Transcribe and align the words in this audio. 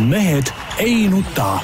mehed 0.00 0.44
ei 0.78 1.08
nuta. 1.08 1.60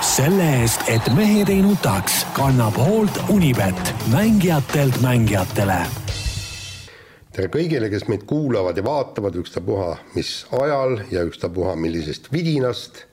selle 0.00 0.44
eest, 0.60 0.82
et 0.88 1.06
mehed 1.16 1.48
ei 1.48 1.62
nutaks, 1.62 2.26
kannab 2.36 2.76
hoolt 2.76 3.16
Unibet, 3.28 3.94
mängijatelt 4.12 5.00
mängijatele. 5.00 5.78
tere 7.32 7.48
kõigile, 7.48 7.88
kes 7.90 8.04
meid 8.08 8.26
kuulavad 8.28 8.76
ja 8.76 8.84
vaatavad, 8.84 9.38
ükstapuha 9.40 9.96
mis 10.14 10.46
ajal 10.60 11.00
ja 11.10 11.22
ükstapuha 11.24 11.76
millisest 11.76 12.28
vidinast. 12.32 13.04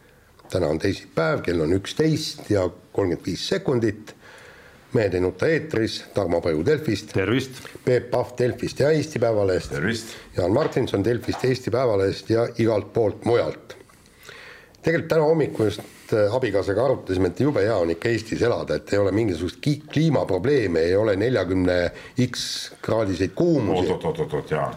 täna 0.51 0.67
on 0.67 0.79
teisipäev, 0.79 1.41
kell 1.41 1.61
on 1.61 1.73
üksteist 1.73 2.49
ja 2.49 2.67
kolmkümmend 2.91 3.25
viis 3.25 3.47
sekundit 3.47 4.15
mehed 4.93 5.13
ei 5.13 5.19
nuta 5.19 5.47
eetris, 5.47 6.03
Tarmo 6.13 6.41
Paju 6.41 6.65
Delfist. 6.65 7.13
tervist. 7.13 7.51
Peep 7.85 8.11
Pahv 8.11 8.35
Delfist 8.37 8.79
ja 8.79 8.91
Eesti 8.91 9.19
Päevalehest. 9.19 9.71
Jaan 10.37 10.51
Martinson 10.51 11.03
Delfist, 11.03 11.45
Eesti 11.45 11.71
Päevalehest 11.71 12.29
ja 12.29 12.47
igalt 12.57 12.93
poolt 12.93 13.25
mujalt. 13.25 13.84
Tegelikult 14.85 15.09
täna 15.09 15.25
hommikul 15.25 15.69
just 15.69 16.13
äh, 16.13 16.33
abikaasaga 16.35 16.85
arutasime, 16.85 17.31
et 17.33 17.41
jube 17.41 17.63
hea 17.65 17.75
on 17.81 17.91
ikka 17.95 18.11
Eestis 18.13 18.43
elada, 18.45 18.77
et 18.77 18.93
ei 18.93 19.01
ole 19.01 19.13
mingisugust 19.15 19.61
kliimaprobleeme, 19.91 20.83
ei 20.89 20.95
ole 20.95 21.15
neljakümne 21.19 21.77
X 22.27 22.45
kraadiseid 22.85 23.33
kuumusi. 23.35 23.91
oot, 23.91 24.05
oot, 24.11 24.19
oot, 24.25 24.33
oot, 24.39 24.51
Jaan. 24.51 24.75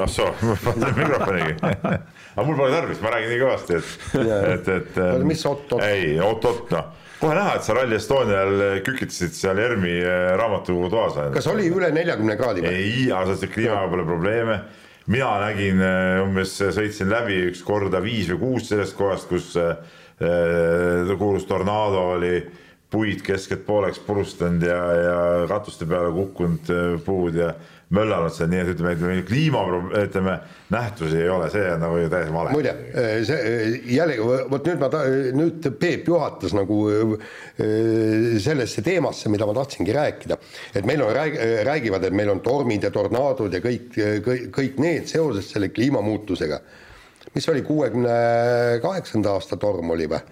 ah 0.00 0.08
soo, 0.08 0.32
ma 0.46 0.56
panin 0.64 0.96
mikrofonigi. 0.98 1.56
aga 2.34 2.46
mul 2.46 2.58
pole 2.58 2.72
tarvis, 2.74 3.02
ma 3.04 3.14
räägin 3.14 3.34
nii 3.34 3.44
kõvasti, 3.44 3.78
et, 3.78 4.24
et, 4.56 4.72
et. 4.80 4.98
mis 5.28 5.46
oot-oot? 5.46 5.86
ei, 5.86 6.16
oot-oot, 6.24 6.66
noh 6.74 6.96
kohe 7.20 7.34
näha, 7.36 7.58
et 7.58 7.64
sa 7.66 7.74
Rally 7.76 7.98
Estonial 7.98 8.62
kükitasid 8.84 9.34
seal 9.36 9.58
ERM-i 9.60 9.98
äh, 10.00 10.30
raamatutoas. 10.40 11.18
kas 11.34 11.48
oli 11.52 11.66
üle 11.68 11.90
neljakümne 11.92 12.36
kraadi 12.40 12.64
ei, 12.64 13.10
aga 13.12 13.26
sa 13.26 13.34
ütlesid, 13.34 13.52
kliimaga 13.52 13.90
pole 13.92 14.06
probleeme. 14.08 14.62
Mina 15.10 15.30
nägin 15.42 15.82
äh, 15.82 16.20
umbes, 16.22 16.54
sõitsin 16.60 17.10
läbi 17.10 17.40
üks 17.50 17.64
korda 17.66 18.02
viis 18.04 18.30
või 18.32 18.40
kuus 18.44 18.70
sellest 18.70 18.96
kohast, 18.98 19.28
kus 19.30 19.52
äh, 19.58 19.76
kuulus 21.18 21.46
tornaado 21.48 22.10
oli 22.14 22.34
puid 22.90 23.22
keskelt 23.24 23.62
pooleks 23.66 24.00
purustanud 24.04 24.66
ja, 24.66 24.80
ja 24.98 25.18
katuste 25.48 25.86
peale 25.88 26.10
kukkunud 26.12 26.72
puud 27.06 27.38
ja 27.38 27.54
möllanud 27.94 28.30
seal, 28.34 28.50
nii 28.52 28.60
et 28.62 28.70
ütleme, 28.74 28.94
meil 29.02 29.22
kliima, 29.26 29.62
ütleme, 29.98 30.36
nähtusi 30.70 31.18
ei 31.24 31.30
ole, 31.32 31.48
see 31.50 31.64
on 31.74 31.80
nagu 31.82 31.98
täiesti 32.12 32.34
vale. 32.34 32.52
muide, 32.54 32.74
see 33.26 33.62
jällegi, 33.96 34.26
vot 34.52 34.68
nüüd 34.68 34.82
ma, 34.82 34.90
nüüd 35.34 35.66
Peep 35.80 36.10
juhatas 36.10 36.54
nagu 36.54 36.78
sellesse 38.46 38.84
teemasse, 38.86 39.32
mida 39.32 39.48
ma 39.48 39.56
tahtsingi 39.58 39.96
rääkida. 39.96 40.38
et 40.74 40.86
meil 40.86 41.02
on, 41.02 41.14
räägivad, 41.66 42.06
et 42.06 42.14
meil 42.14 42.30
on 42.30 42.44
tormid 42.46 42.86
ja 42.86 42.92
tornaadod 42.94 43.58
ja 43.58 43.62
kõik, 43.64 43.90
kõik, 44.26 44.46
kõik 44.54 44.78
need 44.82 45.10
seoses 45.10 45.50
selle 45.50 45.72
kliimamuutusega. 45.74 46.60
mis 47.34 47.48
oli 47.48 47.62
kuuekümne 47.62 48.14
kaheksanda 48.82 49.34
aasta 49.34 49.58
torm 49.58 49.90
oli 49.90 50.06
või? 50.10 50.22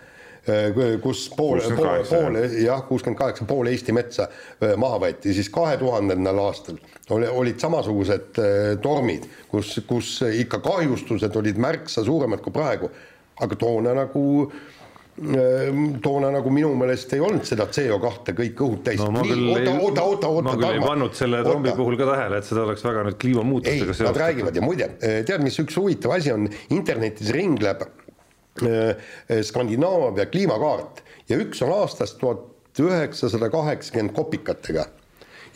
Äh, 0.48 1.00
kus 1.02 1.27
pool, 1.36 1.60
pool, 1.77 2.04
pool 2.08 2.38
jah, 2.62 2.80
kuuskümmend 2.88 3.18
kaheksa, 3.18 3.44
pool 3.48 3.68
Eesti 3.68 3.92
metsa 3.96 4.28
äh, 4.28 4.72
maha 4.80 5.02
võeti, 5.02 5.34
siis 5.36 5.50
kahe 5.52 5.77
tuhandendal 5.80 6.41
aastal 6.46 6.78
oli, 7.12 7.28
olid 7.28 7.60
samasugused 7.60 8.41
äh, 8.41 8.72
tormid, 8.82 9.28
kus, 9.50 9.76
kus 9.88 10.14
ikka 10.28 10.62
kahjustused 10.64 11.36
olid 11.41 11.60
märksa 11.60 12.04
suuremad 12.06 12.41
kui 12.44 12.54
praegu, 12.54 12.91
aga 13.44 13.60
toona 13.60 13.94
nagu 13.98 14.24
toona 15.19 16.28
nagu 16.30 16.50
minu 16.54 16.69
meelest 16.78 17.10
ei 17.16 17.22
olnud 17.26 17.42
seda 17.42 17.64
CO2 17.74 18.36
kõik 18.38 18.60
õhud 18.62 18.84
täis 18.86 19.00
no,. 19.02 19.10
oota, 19.19 19.72
oota, 19.74 20.04
oota, 20.04 20.28
oota. 20.30 20.44
ma 20.46 20.52
küll 20.54 20.76
ei 20.78 20.84
pannud 20.84 21.16
selle 21.19 21.41
trombi 21.42 21.74
puhul 21.74 21.98
ka 21.98 22.06
tähele, 22.12 22.38
et 22.38 22.46
seda 22.46 22.62
oleks 22.62 22.86
väga 22.86 23.02
nüüd 23.08 23.19
kliimamuutustega 23.24 23.91
seostatud. 23.91 24.14
Nad 24.14 24.22
räägivad 24.22 24.60
ja 24.60 24.62
muide, 24.62 24.92
tead, 25.02 25.42
mis 25.42 25.58
üks 25.58 25.74
huvitav 25.80 26.14
asi 26.14 26.30
on, 26.30 26.46
internetis 26.70 27.34
ringleb 27.34 27.82
Skandinaavia 29.42 30.26
kliimakaart. 30.26 31.02
Ja 31.28 31.36
üks 31.36 31.62
on 31.64 31.72
aastast 31.76 32.18
tuhat 32.18 32.80
üheksasada 32.80 33.50
kaheksakümmend 33.50 34.14
kopikatega. 34.16 34.86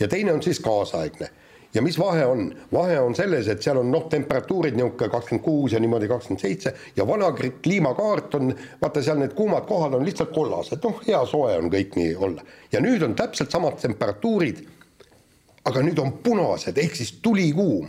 Ja 0.00 0.08
teine 0.08 0.32
on 0.32 0.42
siis 0.42 0.60
kaasaegne. 0.60 1.30
Ja 1.74 1.82
mis 1.82 1.98
vahe 1.98 2.26
on, 2.26 2.54
vahe 2.72 3.00
on 3.00 3.14
selles, 3.14 3.48
et 3.48 3.62
seal 3.64 3.78
on 3.80 3.88
noh, 3.92 4.04
temperatuurid 4.12 4.76
niisugune 4.76 5.08
kakskümmend 5.14 5.44
kuus 5.44 5.72
ja 5.72 5.80
niimoodi 5.80 6.08
kakskümmend 6.08 6.42
seitse 6.42 6.74
ja 6.96 7.06
vana 7.08 7.30
kliimakaart 7.32 8.34
on, 8.36 8.52
vaata 8.82 9.00
seal 9.02 9.16
need 9.22 9.32
kuumad 9.32 9.64
kohad 9.64 9.96
on 9.96 10.04
lihtsalt 10.04 10.34
kollased, 10.36 10.82
noh, 10.84 11.00
hea 11.06 11.22
soe 11.30 11.56
on 11.56 11.72
kõik 11.72 11.96
nii 11.96 12.12
olla. 12.28 12.44
ja 12.72 12.80
nüüd 12.84 13.06
on 13.06 13.16
täpselt 13.16 13.56
samad 13.56 13.80
temperatuurid, 13.80 14.60
aga 15.64 15.84
nüüd 15.86 16.02
on 16.04 16.12
punased, 16.20 16.76
ehk 16.76 16.98
siis 16.98 17.14
tulikuum. 17.24 17.88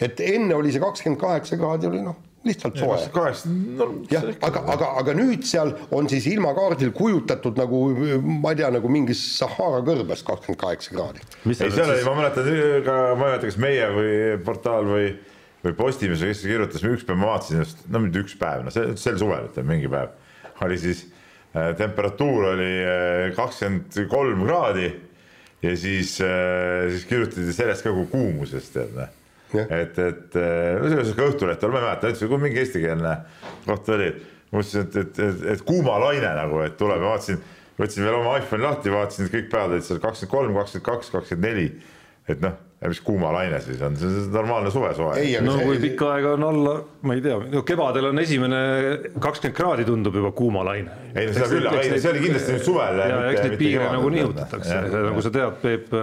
et 0.00 0.20
enne 0.20 0.54
oli 0.54 0.72
see 0.72 0.80
kakskümmend 0.80 1.20
kaheksa 1.20 1.60
kraadi 1.60 1.92
oli 1.92 2.00
noh 2.00 2.23
lihtsalt 2.44 2.78
soe. 2.78 3.32
no, 3.78 3.88
jah, 4.10 4.26
aga, 4.44 4.62
aga, 4.74 4.88
aga 5.00 5.14
nüüd 5.16 5.44
seal 5.48 5.72
on 5.94 6.08
siis 6.12 6.26
ilmakaardil 6.30 6.92
kujutatud 6.96 7.58
nagu 7.60 7.80
ma 8.20 8.52
ei 8.52 8.60
tea, 8.60 8.70
nagu 8.74 8.90
mingis 8.92 9.22
Sahara 9.38 9.80
kõrbes 9.86 10.24
kakskümmend 10.26 10.60
kaheksa 10.60 10.94
kraadi. 10.94 11.24
ei, 11.48 11.56
seal 11.62 11.88
oli, 11.88 12.02
ma 12.06 12.16
mäletan 12.20 12.50
ka, 12.86 12.98
ma 13.14 13.14
ei 13.14 13.22
mäleta, 13.22 13.48
kas 13.48 13.58
meie 13.64 13.88
või 13.94 14.12
portaal 14.46 14.90
või, 14.90 15.08
või 15.64 15.76
Postimees 15.78 16.22
või 16.24 16.34
kes 16.34 16.44
see 16.44 16.52
kirjutas, 16.52 16.86
üks 16.90 17.08
päev 17.08 17.20
ma 17.22 17.32
vaatasin 17.32 17.64
just, 17.64 17.82
no 17.88 18.04
mitte 18.04 18.22
üks 18.24 18.36
päev, 18.40 18.66
no 18.66 18.74
see 18.74 18.94
sel 19.00 19.18
suvel, 19.20 19.48
ütleme 19.50 19.76
mingi 19.76 19.90
päev, 19.92 20.14
oli 20.66 20.78
siis 20.84 21.06
äh, 21.56 21.72
temperatuur 21.80 22.52
oli 22.52 22.70
äh, 22.84 23.26
kakskümmend 23.38 24.04
kolm 24.12 24.46
kraadi 24.46 24.92
ja 25.64 25.76
siis 25.80 26.18
äh,, 26.20 26.90
siis 26.92 27.08
kirjutati 27.08 27.56
sellest 27.56 27.86
ka 27.86 27.94
kui 27.96 28.08
kuumusest, 28.12 28.74
tead 28.76 28.96
noh 29.00 29.20
et, 29.62 29.98
et 29.98 30.38
no 30.38 30.90
see 30.90 31.00
oli 31.00 31.28
Õhtuleht, 31.30 31.66
ma 31.66 31.80
ei 31.80 31.86
mäleta, 31.86 32.12
ütles, 32.12 32.28
kui 32.30 32.42
mingi 32.42 32.62
eestikeelne 32.62 33.16
koht 33.66 33.90
oli, 33.94 34.10
mõtlesin, 34.52 34.86
et, 34.86 35.00
et, 35.02 35.22
et, 35.28 35.46
et 35.54 35.64
kuumalaine 35.66 36.34
nagu, 36.38 36.60
et 36.66 36.76
tuleb 36.80 37.02
ja 37.02 37.14
vaatasin, 37.14 37.42
võtsin 37.80 38.06
veel 38.06 38.20
oma 38.20 38.36
iPhone'i 38.40 38.68
lahti, 38.68 38.94
vaatasin, 38.94 39.26
et 39.26 39.34
kõik 39.34 39.50
päevad 39.52 39.76
olid 39.76 39.88
seal 39.88 40.02
kakskümmend 40.02 40.36
kolm, 40.36 40.60
kakskümmend 40.60 40.88
kaks, 40.90 41.12
kakskümmend 41.14 41.50
neli. 41.50 41.68
et 42.24 42.40
noh, 42.40 42.54
mis 42.88 43.00
kuumalaine 43.04 43.58
siis 43.60 43.80
on, 43.84 43.96
see 43.96 44.08
on 44.08 44.30
normaalne 44.32 44.70
suvesoe. 44.72 45.24
no 45.44 45.56
see... 45.56 45.66
kui 45.68 45.80
pikka 45.82 46.10
aega 46.14 46.34
on 46.38 46.46
alla, 46.48 46.74
ma 47.04 47.16
ei 47.16 47.24
tea, 47.24 47.36
no 47.52 47.62
kevadel 47.66 48.10
on 48.10 48.20
esimene 48.22 48.60
kakskümmend 49.20 49.56
kraadi 49.56 49.84
tundub 49.88 50.16
juba 50.20 50.32
kuumalaine. 50.36 50.94
ei 51.14 51.28
no 51.28 51.36
seda 51.36 51.50
küll, 51.52 51.68
aga 51.68 51.82
ei, 51.82 51.98
see 51.98 52.12
oli 52.12 52.24
kindlasti 52.26 52.56
nüüd 52.56 52.66
suvel. 52.68 53.02
ja 53.02 53.20
eks 53.32 53.44
neid 53.44 53.58
piire 53.60 53.90
nagu 53.92 54.14
nihutatakse, 54.16 54.80
nagu 54.94 55.24
sa 55.24 55.34
tead, 55.34 55.60
Peep 55.64 55.94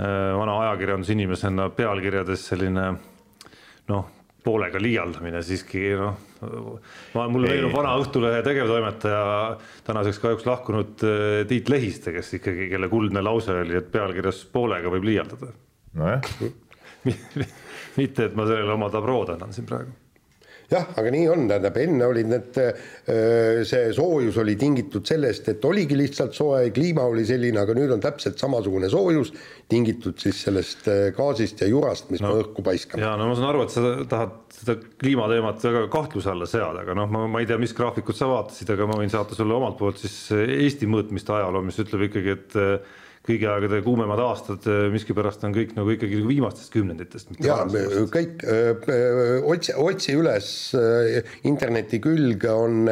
vana 0.00 0.56
ajakirjandusinimesena 0.64 1.68
pealkirjades 1.76 2.46
selline 2.52 2.86
noh, 3.90 4.08
poolega 4.44 4.80
liialdamine 4.80 5.42
siiski 5.44 5.82
noh, 5.98 6.16
ma, 7.14 7.26
mulle 7.28 7.52
meenub 7.52 7.74
vana 7.74 7.94
Õhtulehe 8.00 8.42
tegevtoimetaja, 8.46 9.22
tänaseks 9.86 10.20
kahjuks 10.22 10.46
lahkunud 10.48 11.04
äh, 11.06 11.28
Tiit 11.50 11.68
Lehiste, 11.72 12.14
kes 12.16 12.34
ikkagi, 12.40 12.70
kelle 12.72 12.88
kuldne 12.92 13.22
lause 13.24 13.60
oli, 13.64 13.76
et 13.76 13.90
pealkirjas 13.92 14.44
poolega 14.52 14.92
võib 14.92 15.08
liialdada. 15.10 15.52
nojah. 16.00 16.30
Mitte, 18.00 18.28
et 18.28 18.36
ma 18.38 18.46
sellele 18.46 18.76
oma 18.76 18.90
tabrood 18.92 19.34
annan 19.34 19.52
siin 19.56 19.68
praegu 19.68 19.99
jah, 20.70 20.86
aga 21.00 21.12
nii 21.12 21.26
on, 21.32 21.46
tähendab 21.50 21.78
enne 21.82 22.06
olid 22.06 22.30
need, 22.30 22.60
see 23.68 23.90
soojus 23.96 24.38
oli 24.42 24.56
tingitud 24.60 25.06
sellest, 25.08 25.50
et 25.52 25.64
oligi 25.66 25.98
lihtsalt 25.98 26.36
soe, 26.36 26.68
kliima 26.74 27.06
oli 27.10 27.24
selline, 27.28 27.58
aga 27.62 27.74
nüüd 27.76 27.94
on 27.96 28.02
täpselt 28.02 28.40
samasugune 28.40 28.90
soojus 28.92 29.32
tingitud 29.70 30.18
siis 30.22 30.44
sellest 30.46 30.88
gaasist 31.16 31.64
ja 31.64 31.70
jurast, 31.70 32.10
mis 32.14 32.22
no, 32.22 32.34
me 32.34 32.44
õhku 32.44 32.64
paiskame. 32.66 33.02
ja 33.04 33.16
no 33.18 33.28
ma 33.30 33.36
saan 33.38 33.50
aru, 33.50 33.66
et 33.66 33.74
sa 33.74 33.92
tahad 34.10 34.38
seda 34.60 34.78
kliimateemat 35.00 35.62
väga 35.66 35.84
kahtluse 35.92 36.32
alla 36.32 36.48
seada, 36.50 36.84
aga 36.84 36.96
noh, 36.98 37.10
ma, 37.12 37.26
ma 37.30 37.42
ei 37.42 37.50
tea, 37.50 37.58
mis 37.60 37.74
graafikut 37.76 38.18
sa 38.18 38.30
vaatasid, 38.30 38.72
aga 38.74 38.88
ma 38.90 38.98
võin 39.00 39.12
saata 39.12 39.38
sulle 39.38 39.56
omalt 39.56 39.78
poolt 39.80 40.02
siis 40.02 40.16
Eesti 40.36 40.88
mõõtmiste 40.90 41.34
ajaloo, 41.36 41.62
mis 41.66 41.78
ütleb 41.82 42.08
ikkagi, 42.10 42.36
et 42.38 42.58
kõigi 43.30 43.48
aegade 43.50 43.80
kuumemad 43.86 44.20
aastad 44.24 44.66
miskipärast 44.92 45.44
on 45.46 45.54
kõik 45.54 45.74
nagu 45.78 45.94
ikkagi 45.94 46.20
viimastest 46.26 46.72
kümnenditest. 46.74 47.32
ja 47.44 47.62
kõik 48.10 48.44
otsi, 49.46 49.74
otsi 49.76 50.16
üles 50.18 50.52
interneti 51.48 52.00
külge 52.02 52.50
on 52.50 52.88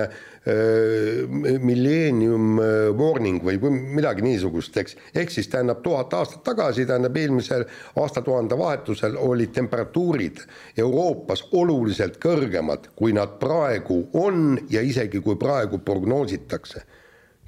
millennium 1.61 2.61
warning 2.97 3.43
või 3.45 3.59
midagi 3.99 4.25
niisugust, 4.25 4.77
eks. 4.81 4.97
ehk 5.15 5.33
siis 5.35 5.51
tähendab 5.53 5.83
tuhat 5.85 6.15
aastat 6.17 6.45
tagasi, 6.47 6.87
tähendab 6.89 7.17
eelmisel 7.21 7.67
aastatuhande 8.01 8.57
vahetusel 8.59 9.19
olid 9.21 9.53
temperatuurid 9.53 10.41
Euroopas 10.79 11.45
oluliselt 11.53 12.17
kõrgemad, 12.23 12.89
kui 12.97 13.13
nad 13.13 13.37
praegu 13.43 14.07
on 14.17 14.57
ja 14.73 14.81
isegi 14.81 15.21
kui 15.21 15.37
praegu 15.37 15.83
prognoositakse 15.85 16.87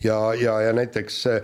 ja, 0.05 0.35
ja, 0.35 0.61
ja 0.61 0.73
näiteks 0.73 1.26
äh, 1.26 1.43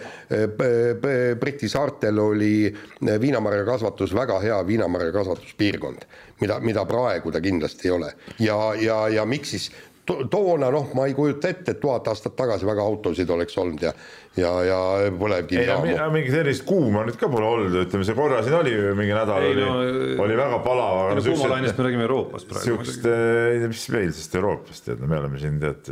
Briti 1.41 1.69
saartel 1.69 2.19
oli 2.19 2.75
äh, 2.75 3.21
viinamarja 3.21 3.65
kasvatus 3.65 4.15
väga 4.15 4.39
hea 4.41 4.61
viinamarja 4.67 5.13
kasvatuspiirkond, 5.13 6.07
mida, 6.41 6.61
mida 6.61 6.85
praegu 6.85 7.33
ta 7.33 7.41
kindlasti 7.41 7.89
ei 7.89 7.97
ole. 7.99 8.13
ja, 8.39 8.75
ja, 8.81 9.09
ja 9.09 9.27
miks 9.27 9.51
siis 9.51 9.71
to, 10.07 10.21
toona 10.31 10.71
noh, 10.71 10.87
ma 10.95 11.07
ei 11.09 11.15
kujuta 11.19 11.49
ette, 11.51 11.75
et 11.75 11.81
tuhat 11.83 12.07
aastat 12.13 12.37
tagasi 12.39 12.67
väga 12.69 12.83
autosid 12.87 13.31
oleks 13.35 13.57
olnud 13.59 13.83
ja 13.83 13.93
ja, 14.37 14.51
ja 14.69 14.79
põlevkivijaamu. 15.17 15.87
mi- 15.89 16.13
mingit 16.19 16.35
sellist 16.35 16.65
kuuma 16.69 17.05
nüüd 17.09 17.17
ka 17.17 17.29
pole 17.33 17.47
olnud, 17.49 17.73
ütleme 17.87 18.05
see 18.05 18.15
korra 18.19 18.43
siin 18.45 18.55
oli 18.59 18.75
mingi 18.99 19.15
nädal 19.17 19.43
Ei, 19.47 19.55
oli 19.55 19.63
no-, 19.65 20.25
oli 20.27 20.37
väga 20.37 20.59
palav, 20.65 20.99
aga 21.07 21.15
no 21.17 21.23
kuumalainest 21.25 21.79
me 21.81 21.87
räägime 21.87 22.05
Euroopast 22.05 22.49
praegu 22.51 22.67
siukest, 22.69 23.01
muidugi. 23.07 23.53
ei 23.55 23.61
tea, 23.63 23.71
mis 23.73 23.85
meil 23.95 24.13
sest 24.19 24.37
Euroopast 24.37 24.85
tead, 24.91 25.05
me 25.09 25.19
oleme 25.23 25.41
siin 25.41 25.57
tead 25.63 25.89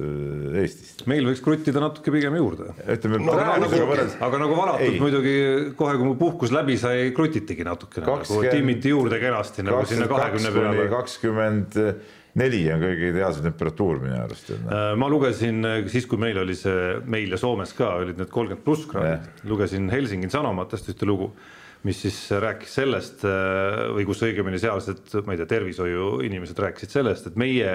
Eestist. 0.60 1.06
meil 1.10 1.25
võiks 1.31 1.40
kruttida 1.44 1.81
natuke 1.82 2.12
pigem 2.14 2.37
juurde. 2.38 2.69
ütleme 2.84 3.22
No 3.25 3.32
praegusega 3.38 3.81
nagu- 3.81 3.93
võrreldes, 3.94 4.19
aga 4.28 4.43
nagu 4.44 4.58
valatud 4.60 4.90
Ei. 4.93 5.00
muidugi 5.00 5.37
kohe, 5.81 5.96
kui 5.96 6.10
mu 6.10 6.14
puhkus 6.20 6.52
läbi 6.52 6.76
sai, 6.81 7.08
krutitigi 7.17 7.64
natukene 7.64 8.05
nagu 8.06 8.20
Kakskümmend- 8.20 8.50
timmiti 8.58 8.93
juurde 8.93 9.19
kenasti 9.25 9.64
nagu 9.64 9.81
sinna 9.88 10.06
kahekümne 10.12 10.52
peale. 10.52 10.88
kakskümmend 10.93 11.81
neli 12.40 12.62
on 12.75 12.82
kõige 12.82 13.10
ideaalsem 13.12 13.46
temperatuur 13.48 14.00
minu 14.02 14.16
arust. 14.20 14.54
Äh, 14.54 14.92
ma 15.00 15.10
lugesin 15.12 15.60
siis, 15.92 16.08
kui 16.10 16.20
meil 16.20 16.40
oli 16.42 16.56
see, 16.58 16.94
meil 17.10 17.34
ja 17.34 17.40
Soomes 17.40 17.75
ka 17.76 17.96
olid 18.00 18.20
need 18.20 18.32
kolmkümmend 18.32 18.64
pluss 18.66 18.88
kraadi, 18.90 19.19
lugesin 19.50 19.90
Helsingi 19.92 20.32
Sanomatest 20.32 20.90
ühte 20.94 21.08
lugu, 21.08 21.32
mis 21.84 22.00
siis 22.00 22.16
rääkis 22.40 22.78
sellest 22.78 23.26
või 23.92 24.06
kus 24.08 24.22
õigemini 24.25 24.56
sealsed, 24.56 25.04
ma 25.26 25.34
ei 25.34 25.42
tea, 25.42 25.50
tervishoiuinimesed 25.50 26.62
rääkisid 26.64 26.94
sellest, 26.96 27.28
et 27.28 27.36
meie 27.36 27.75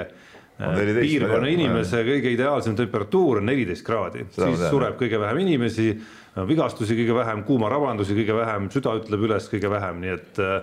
On 0.59 0.73
äh, 0.75 0.79
14, 0.83 0.99
piirkonna 1.07 1.47
inimese 1.47 2.01
kõige 2.03 2.33
ideaalsem 2.35 2.75
temperatuur 2.75 3.39
on 3.39 3.47
neliteist 3.47 3.85
kraadi, 3.87 4.25
siis 4.35 4.65
sureb 4.67 4.97
kõige 4.99 5.19
vähem 5.21 5.39
inimesi, 5.45 5.93
vigastusi 6.49 6.97
kõige 6.99 7.15
vähem, 7.15 7.45
kuumarabandusi 7.47 8.17
kõige 8.17 8.35
vähem, 8.41 8.67
süda 8.73 8.97
ütleb 8.99 9.23
üles 9.29 9.47
kõige 9.51 9.71
vähem, 9.71 10.01
nii 10.03 10.11
et 10.17 10.41
äh, 10.43 10.57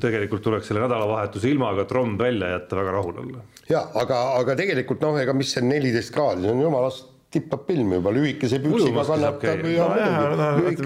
tegelikult 0.00 0.44
tuleks 0.44 0.70
selle 0.70 0.84
nädalavahetuse 0.84 1.50
ilmaga 1.52 1.84
tromm 1.90 2.16
välja 2.20 2.54
jätta 2.54 2.78
väga 2.80 2.94
rahul 2.96 3.20
olla. 3.24 3.42
ja 3.70 3.84
aga, 4.00 4.20
aga 4.40 4.56
tegelikult 4.60 5.04
noh, 5.04 5.18
ega 5.20 5.36
mis 5.36 5.52
see 5.56 5.64
neliteist 5.64 6.14
kraadi, 6.14 6.46
see 6.46 6.54
on 6.54 6.64
jumalast 6.64 7.12
tippab 7.34 7.66
pilm 7.68 7.96
juba, 7.98 8.12
lühikese 8.14 8.60
püksiga 8.62 9.06
kannatab 9.08 9.64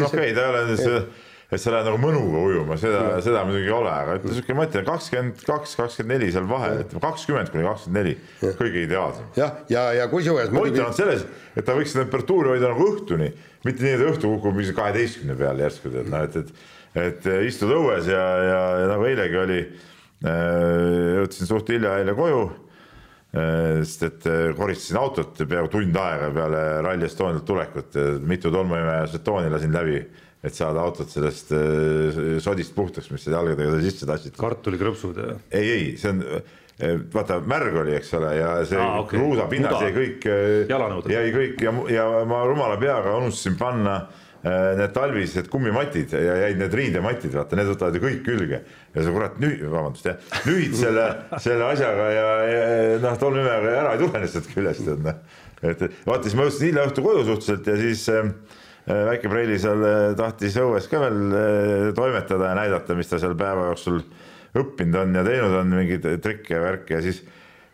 okei, 0.08 0.34
ta 0.34 0.44
ei 0.44 0.52
ole 0.52 0.62
nüüd 0.72 1.10
et 1.49 1.62
sa 1.62 1.72
lähed 1.72 1.87
nagu 1.88 1.99
mõnuga 2.00 2.40
ujuma, 2.44 2.76
seda, 2.81 3.02
seda 3.25 3.43
muidugi 3.49 3.70
ei 3.70 3.72
ole, 3.72 3.88
aga 3.88 4.16
ütle 4.19 4.34
siuke 4.37 4.56
mõte, 4.56 4.82
kakskümmend 4.84 5.44
kaks, 5.49 5.76
kakskümmend 5.81 6.19
neli 6.19 6.32
seal 6.34 6.49
vahel, 6.49 6.82
ütleme 6.82 7.00
kakskümmend 7.00 7.52
kuni 7.55 7.64
kakskümmend 7.64 7.99
neli, 8.02 8.16
kõige 8.58 8.82
ideaalsem. 8.84 9.31
jah, 9.38 9.55
ja, 9.72 9.84
ja, 9.88 10.02
ja 10.02 10.08
kusjuures 10.12 10.52
point 10.52 10.81
on 10.84 10.96
selles, 10.96 11.25
et 11.56 11.64
ta 11.64 11.76
võiks 11.78 11.96
temperatuuri 11.96 12.52
hoida 12.52 12.75
nagu 12.75 12.90
õhtuni, 12.90 13.31
mitte 13.64 13.87
nii, 13.87 13.94
et 13.96 14.05
õhtu 14.10 14.34
kukub 14.34 14.60
mingi 14.60 14.76
kaheteistkümne 14.76 15.38
peale 15.40 15.64
järsku 15.64 15.94
tead, 15.94 16.12
noh 16.12 16.26
et, 16.28 16.37
et, 16.43 16.52
et 16.96 17.26
istud 17.46 17.73
õues 17.75 18.08
ja, 18.08 18.25
ja, 18.44 18.62
ja 18.82 18.87
nagu 18.93 19.06
eilegi 19.08 19.38
oli, 19.40 19.58
jõudsin 20.25 21.49
suht 21.50 21.73
hilja 21.73 21.99
eile 22.00 22.14
koju, 22.19 22.44
sest 23.85 24.06
et 24.06 24.29
koristasin 24.56 24.99
autot 24.99 25.43
peaaegu 25.43 25.70
tund 25.73 25.99
aega 26.00 26.31
peale 26.35 26.62
Rally 26.87 27.06
Estonialt 27.06 27.44
tulekut, 27.46 27.99
mitu 28.26 28.50
tolmuimeja 28.55 29.05
žetooni 29.12 29.52
lasin 29.52 29.76
läbi, 29.76 30.00
et 30.43 30.55
saada 30.55 30.82
autot 30.87 31.11
sellest 31.11 31.52
sodist 32.43 32.75
puhtaks, 32.75 33.11
mis 33.12 33.26
sa 33.26 33.37
jalgadega 33.37 33.82
sisse 33.82 34.08
tassid. 34.08 34.38
kartulikrõpsud 34.38 35.20
ja 35.23 35.34
ei, 35.50 35.69
ei, 35.75 35.91
see 36.00 36.14
on, 36.14 36.25
vaata 37.12 37.41
märg 37.43 37.76
oli, 37.82 37.96
eks 37.99 38.14
ole, 38.19 38.32
ja 38.38 38.55
see 38.67 38.79
Aa, 38.81 39.02
okei. 39.02 39.19
kruusapinnas 39.19 39.82
jäi 39.82 39.93
kõik, 39.96 40.29
jäi 41.12 41.34
kõik 41.34 41.62
ja, 41.67 41.75
ja 41.93 42.08
ma 42.31 42.44
rumala 42.49 42.79
peaga 42.81 43.17
unustasin 43.19 43.58
panna 43.61 43.96
äh, 43.99 44.25
need 44.44 44.93
talvised 44.94 45.49
kummimatid 45.50 46.12
ja 46.14 46.37
jäid 46.44 46.61
need 46.61 46.75
riidematid, 46.79 47.32
vaata, 47.35 47.56
need 47.58 47.73
võtavad 47.73 47.96
ju 47.99 48.02
kõik 48.05 48.20
külge. 48.26 48.61
Ja 48.94 49.02
sa 49.02 49.14
kurat 49.14 49.40
nüüd, 49.43 49.64
vabandust 49.67 50.06
jah, 50.06 50.20
nühid 50.46 50.76
selle, 50.79 51.08
selle 51.43 51.67
asjaga 51.73 52.06
ja, 52.14 52.29
ja 52.46 52.62
noh, 53.02 53.19
tolmuimejaga 53.19 53.75
ära 53.81 53.96
ei 53.96 54.02
tule 54.05 54.23
lihtsalt 54.23 54.49
küljest, 54.52 54.87
et 54.94 55.02
noh, 55.02 55.19
et 55.67 55.85
vaata 56.06 56.23
siis 56.26 56.38
ma 56.38 56.46
jõudsin 56.46 56.70
hilja 56.70 56.87
õhtul 56.87 57.06
koju 57.08 57.25
suhteliselt 57.26 57.70
ja 57.73 57.76
siis 57.81 58.05
äh, 58.14 58.31
väike 59.11 59.32
Preili 59.32 59.58
seal 59.62 59.82
äh, 59.85 59.99
tahtis 60.19 60.58
õues 60.62 60.87
ka 60.91 61.02
veel 61.02 61.19
äh, 61.26 61.88
toimetada 61.99 62.52
ja 62.52 62.58
näidata, 62.58 62.96
mis 62.99 63.11
ta 63.11 63.20
seal 63.23 63.34
päeva 63.38 63.73
jooksul 63.73 64.00
õppinud 64.58 65.02
on 65.02 65.19
ja 65.19 65.26
teinud 65.26 65.58
on 65.58 65.75
mingeid 65.75 66.06
trikke 66.25 66.56
ja 66.56 66.62
värke 66.62 66.96
ja 66.96 67.02
siis 67.05 67.20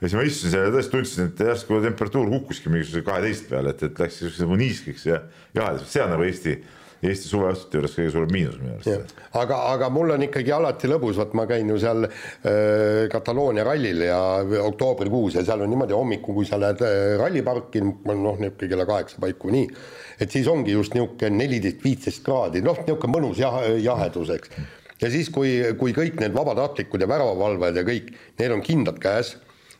ja 0.04 0.10
siis 0.10 0.18
ma 0.18 0.28
istusin 0.28 0.52
seal 0.52 0.66
ja 0.68 0.72
tõesti 0.74 0.92
tundsin, 0.92 1.28
et 1.30 1.42
järsku 1.48 1.80
temperatuur 1.80 2.30
kukkuski 2.36 2.70
mingisuguse 2.72 3.04
kaheteist 3.06 3.46
peale, 3.48 3.72
et, 3.72 3.84
et 3.86 4.00
läks 4.04 4.40
nagu 4.42 4.56
niiskeks 4.60 5.06
ja 5.08 5.20
jahedaks, 5.56 5.92
see 5.92 6.02
on 6.04 6.12
nagu 6.12 6.26
Eesti, 6.26 6.56
Eesti 7.04 7.30
suveõhtute 7.30 7.78
juures 7.78 7.94
kõige 7.96 8.10
suurem 8.12 8.32
miinus 8.32 8.58
minu 8.60 8.74
arust. 8.76 9.14
aga, 9.40 9.60
aga 9.72 9.88
mul 9.92 10.12
on 10.14 10.26
ikkagi 10.26 10.52
alati 10.56 10.90
lõbus, 10.92 11.16
vot 11.20 11.32
ma 11.36 11.46
käin 11.48 11.72
ju 11.72 11.78
seal 11.80 12.04
äh, 12.04 13.06
Kataloonia 13.12 13.64
rallil 13.64 14.04
ja 14.04 14.18
oktoobrikuus 14.66 15.38
ja 15.38 15.44
seal 15.46 15.64
on 15.64 15.72
niimoodi 15.72 15.96
hommikul, 15.96 16.36
kui 16.40 16.48
sa 16.48 16.60
lähed 16.60 16.84
äh, 16.84 17.14
ralliparki, 17.20 17.84
noh, 17.84 18.04
niisugune 18.12 18.70
kella 18.74 18.88
kaheksa 18.88 19.24
paiku 19.24 19.52
nii, 19.56 19.72
et 20.20 20.36
siis 20.36 20.52
ongi 20.52 20.76
just 20.76 20.96
niisugune 20.96 21.32
neliteist, 21.38 21.80
viisteist 21.84 22.24
kraadi, 22.28 22.64
noh, 22.64 22.84
niisugune 22.84 23.16
mõnus 23.16 23.40
jah, 23.40 23.56
jahedus, 23.80 24.36
eks. 24.36 24.52
ja 25.00 25.12
siis, 25.16 25.32
kui, 25.32 25.56
kui 25.80 25.96
kõik 25.96 26.20
need 26.20 26.36
vabatahtlikud 26.36 27.00
ja 27.00 27.08
väravavalvajad 27.08 27.80
ja 27.80 27.88
kõik, 27.88 28.14
neil 28.40 28.58
on 28.58 28.64
kindad 28.68 29.00
käes, 29.00 29.36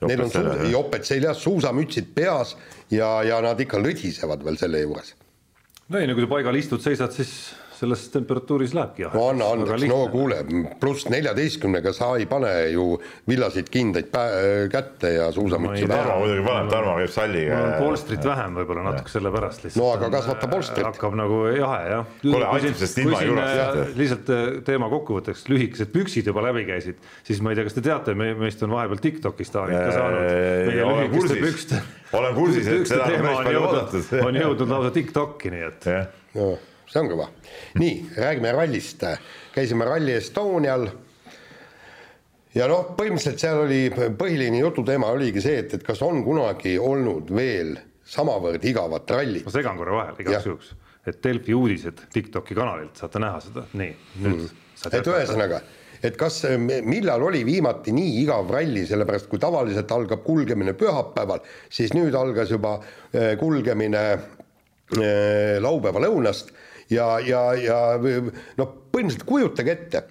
neil 0.08 0.22
on 0.24 0.30
Joped 0.30 0.36
seljas, 0.36 0.54
suu- 0.56 0.64
jah. 0.64 0.72
joped 0.72 1.04
seljas, 1.10 1.42
suusamütsid 1.44 2.08
peas 2.14 2.56
ja, 2.90 3.10
ja 3.26 3.40
nad 3.44 3.60
ikka 3.60 3.78
lõdisevad 3.82 4.44
veel 4.44 4.56
selle 4.60 4.80
juures 4.84 5.14
no 5.88 5.98
ei, 6.00 6.06
no 6.08 6.14
kui 6.16 6.24
sa 6.24 6.30
paigal 6.36 6.56
istud, 6.56 6.80
seisad, 6.84 7.12
siis 7.12 7.34
selles 7.79 8.05
temperatuuris 8.15 8.75
lähebki 8.76 9.05
jah. 9.06 9.15
no 9.17 9.29
anna 9.32 9.50
andeks, 9.55 9.87
no 9.91 10.00
kuule, 10.12 10.41
pluss 10.81 11.09
neljateistkümnega 11.12 11.93
sa 11.97 12.12
ei 12.21 12.26
pane 12.31 12.53
ju 12.73 12.87
villaseid 13.29 13.71
kindaid 13.73 14.11
kätte 14.73 15.15
ja 15.17 15.31
suusamütsi 15.35 15.88
pähe. 15.88 15.99
Tarmo 15.99 16.19
muidugi 16.23 16.44
paneb, 16.47 16.71
Tarmo 16.73 16.97
käib 17.00 17.12
salliga 17.15 17.59
mul 17.59 17.69
on. 17.69 17.87
polstrit 17.88 18.29
vähem 18.29 18.59
võib-olla 18.61 18.87
natuke 18.88 19.12
sellepärast 19.12 19.67
lihtsalt. 19.67 19.82
No 19.82 19.91
aga 19.94 20.11
kasvata 20.17 20.50
polstrit. 20.50 20.87
hakkab 20.88 21.17
nagu 21.19 21.41
jahe 21.55 21.81
jah. 21.91 22.12
Kuule, 22.23 22.50
sellest 22.67 23.00
ilma 23.05 23.23
ei 23.23 23.31
jurast, 23.31 23.56
jah. 23.61 23.81
lihtsalt 24.03 24.35
äh, 24.35 24.44
teema 24.67 24.91
kokkuvõtteks, 24.93 25.47
lühikesed 25.53 25.93
püksid 25.94 26.31
juba 26.31 26.44
läbi 26.49 26.67
käisid, 26.69 27.00
siis 27.26 27.43
ma 27.44 27.53
ei 27.53 27.61
tea, 27.61 27.69
kas 27.69 27.79
te 27.79 27.85
teate, 27.85 28.17
me, 28.19 28.32
meist 28.38 28.62
on 28.67 28.75
vahepeal 28.75 29.03
Tiktokis 29.05 29.50
staarid 29.50 29.79
ka 29.79 29.91
saanud. 29.94 30.29
meie 30.71 30.85
olen 30.85 31.03
lühikeste 31.03 31.19
kursis. 31.19 31.43
pükste. 31.49 31.82
Olen 32.15 32.37
kursis, 32.37 32.71
et 32.71 32.87
seda 32.93 33.09
on 33.09 33.26
päris 33.26 33.43
palju 33.49 33.65
oodatud. 33.65 34.15
on 34.29 34.41
jõudnud 34.43 34.76
lausa 34.76 34.94
Tiktoki, 34.94 35.55
nii 35.55 35.67
et 35.73 35.91
see 36.94 37.02
on 37.02 37.11
kõva. 37.11 37.26
nii, 37.81 37.94
räägime 38.17 38.52
rallist. 38.55 39.02
käisime 39.55 39.85
Rally 39.88 40.14
Estonial. 40.20 40.87
ja 42.55 42.69
noh, 42.70 42.94
põhimõtteliselt 42.99 43.43
seal 43.43 43.64
oli 43.64 43.81
põhiline 43.91 44.61
jututeema 44.62 45.11
oligi 45.11 45.43
see, 45.43 45.58
et, 45.64 45.75
et 45.75 45.87
kas 45.87 46.02
on 46.06 46.23
kunagi 46.25 46.79
olnud 46.79 47.31
veel 47.35 47.75
samavõrd 48.06 48.64
igavat 48.64 49.11
rallit 49.11 49.46
ma. 49.46 49.55
segan 49.55 49.81
korra 49.81 49.96
vahele 49.99 50.23
igaks 50.23 50.46
juhuks, 50.46 50.75
et 51.06 51.23
Delfi 51.25 51.56
uudised 51.56 52.05
Tiktoki 52.12 52.55
kanalilt 52.55 53.00
saate 53.00 53.23
näha 53.23 53.40
seda, 53.43 53.64
nii 53.73 53.94
nüüd 54.23 54.44
mm.. 54.44 54.93
et 54.93 55.11
ühesõnaga, 55.11 55.61
et 56.05 56.19
kas, 56.20 56.44
millal 56.61 57.26
oli 57.26 57.43
viimati 57.49 57.94
nii 57.97 58.20
igav 58.23 58.52
ralli, 58.55 58.85
sellepärast 58.87 59.26
kui 59.32 59.43
tavaliselt 59.43 59.90
algab 59.97 60.23
kulgemine 60.23 60.76
pühapäeval, 60.79 61.43
siis 61.73 61.97
nüüd 61.97 62.14
algas 62.14 62.54
juba 62.54 62.76
eh, 63.11 63.35
kulgemine 63.40 64.04
eh, 64.12 65.57
laupäeva 65.64 66.07
lõunast 66.07 66.54
ja, 66.93 67.09
ja, 67.25 67.43
ja 67.59 67.79
noh, 68.00 68.75
põhimõtteliselt 68.93 69.26
kujutage 69.29 69.75
ette, 69.75 70.03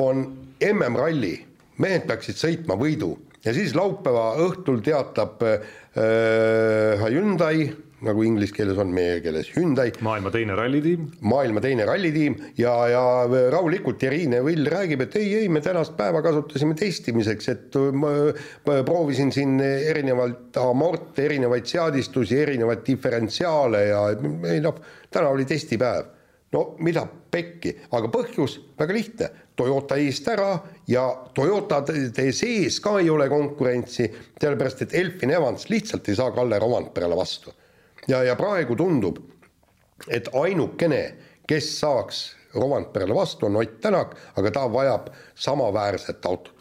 on 0.00 0.24
MM-ralli, 0.62 1.34
mehed 1.82 2.06
peaksid 2.08 2.38
sõitma 2.38 2.76
võidu. 2.80 3.14
Ja 3.42 3.54
siis 3.54 3.74
laupäeva 3.74 4.36
õhtul 4.44 4.82
teatab 4.86 5.42
äh, 5.42 7.02
Hyundai, 7.02 7.72
nagu 8.02 8.24
inglise 8.26 8.54
keeles 8.56 8.78
on, 8.82 8.90
meie 8.94 9.20
keeles 9.24 9.50
Hyundai, 9.56 9.90
maailma 10.04 10.32
teine 10.34 10.56
rallitiim, 10.58 11.06
maailma 11.28 11.62
teine 11.64 11.86
rallitiim. 11.88 12.38
Ja, 12.58 12.74
ja 12.90 13.02
rahulikult 13.52 14.02
Irine 14.08 14.42
Vill 14.46 14.66
räägib, 14.70 15.04
et 15.06 15.16
ei, 15.20 15.28
ei, 15.42 15.50
me 15.52 15.62
tänast 15.64 15.96
päeva 15.98 16.22
kasutasime 16.24 16.76
testimiseks, 16.78 17.52
et 17.52 17.78
ma 17.92 18.12
ma 18.66 18.80
proovisin 18.86 19.32
siin 19.34 19.60
erinevaid 19.60 20.56
amorte, 20.62 21.26
erinevaid 21.26 21.68
seadistusi, 21.68 22.38
erinevaid 22.42 22.82
diferentsiaale 22.86 23.84
ja 23.88 24.02
ei 24.50 24.60
noh, 24.64 24.82
täna 25.10 25.32
oli 25.32 25.46
testipäev. 25.48 26.18
no 26.52 26.74
mida 26.84 27.06
pekki, 27.32 27.70
aga 27.96 28.10
põhjus 28.12 28.58
väga 28.78 28.92
lihtne, 28.92 29.28
Toyota 29.56 29.96
eest 29.96 30.26
ära 30.28 30.50
ja 30.88 31.06
Toyotade 31.34 32.26
sees 32.32 32.78
ka 32.80 32.98
ei 33.00 33.08
ole 33.10 33.28
konkurentsi, 33.28 34.04
sellepärast 34.40 34.82
et 34.84 34.94
Elfin 35.00 35.32
Evans 35.32 35.68
lihtsalt 35.72 36.08
ei 36.08 36.16
saa 36.16 36.30
Kalle 36.32 36.58
Romantperele 36.60 37.16
vastu. 37.16 37.52
ja, 38.08 38.22
ja 38.22 38.36
praegu 38.36 38.76
tundub, 38.76 39.18
et 40.08 40.28
ainukene, 40.34 41.02
kes 41.48 41.74
saaks 41.80 42.22
Romantperele 42.54 43.14
vastu, 43.16 43.46
on 43.46 43.56
Ott 43.56 43.78
Tänak, 43.80 44.16
aga 44.36 44.50
ta 44.50 44.66
vajab 44.72 45.08
samaväärset 45.34 46.26
autot. 46.26 46.54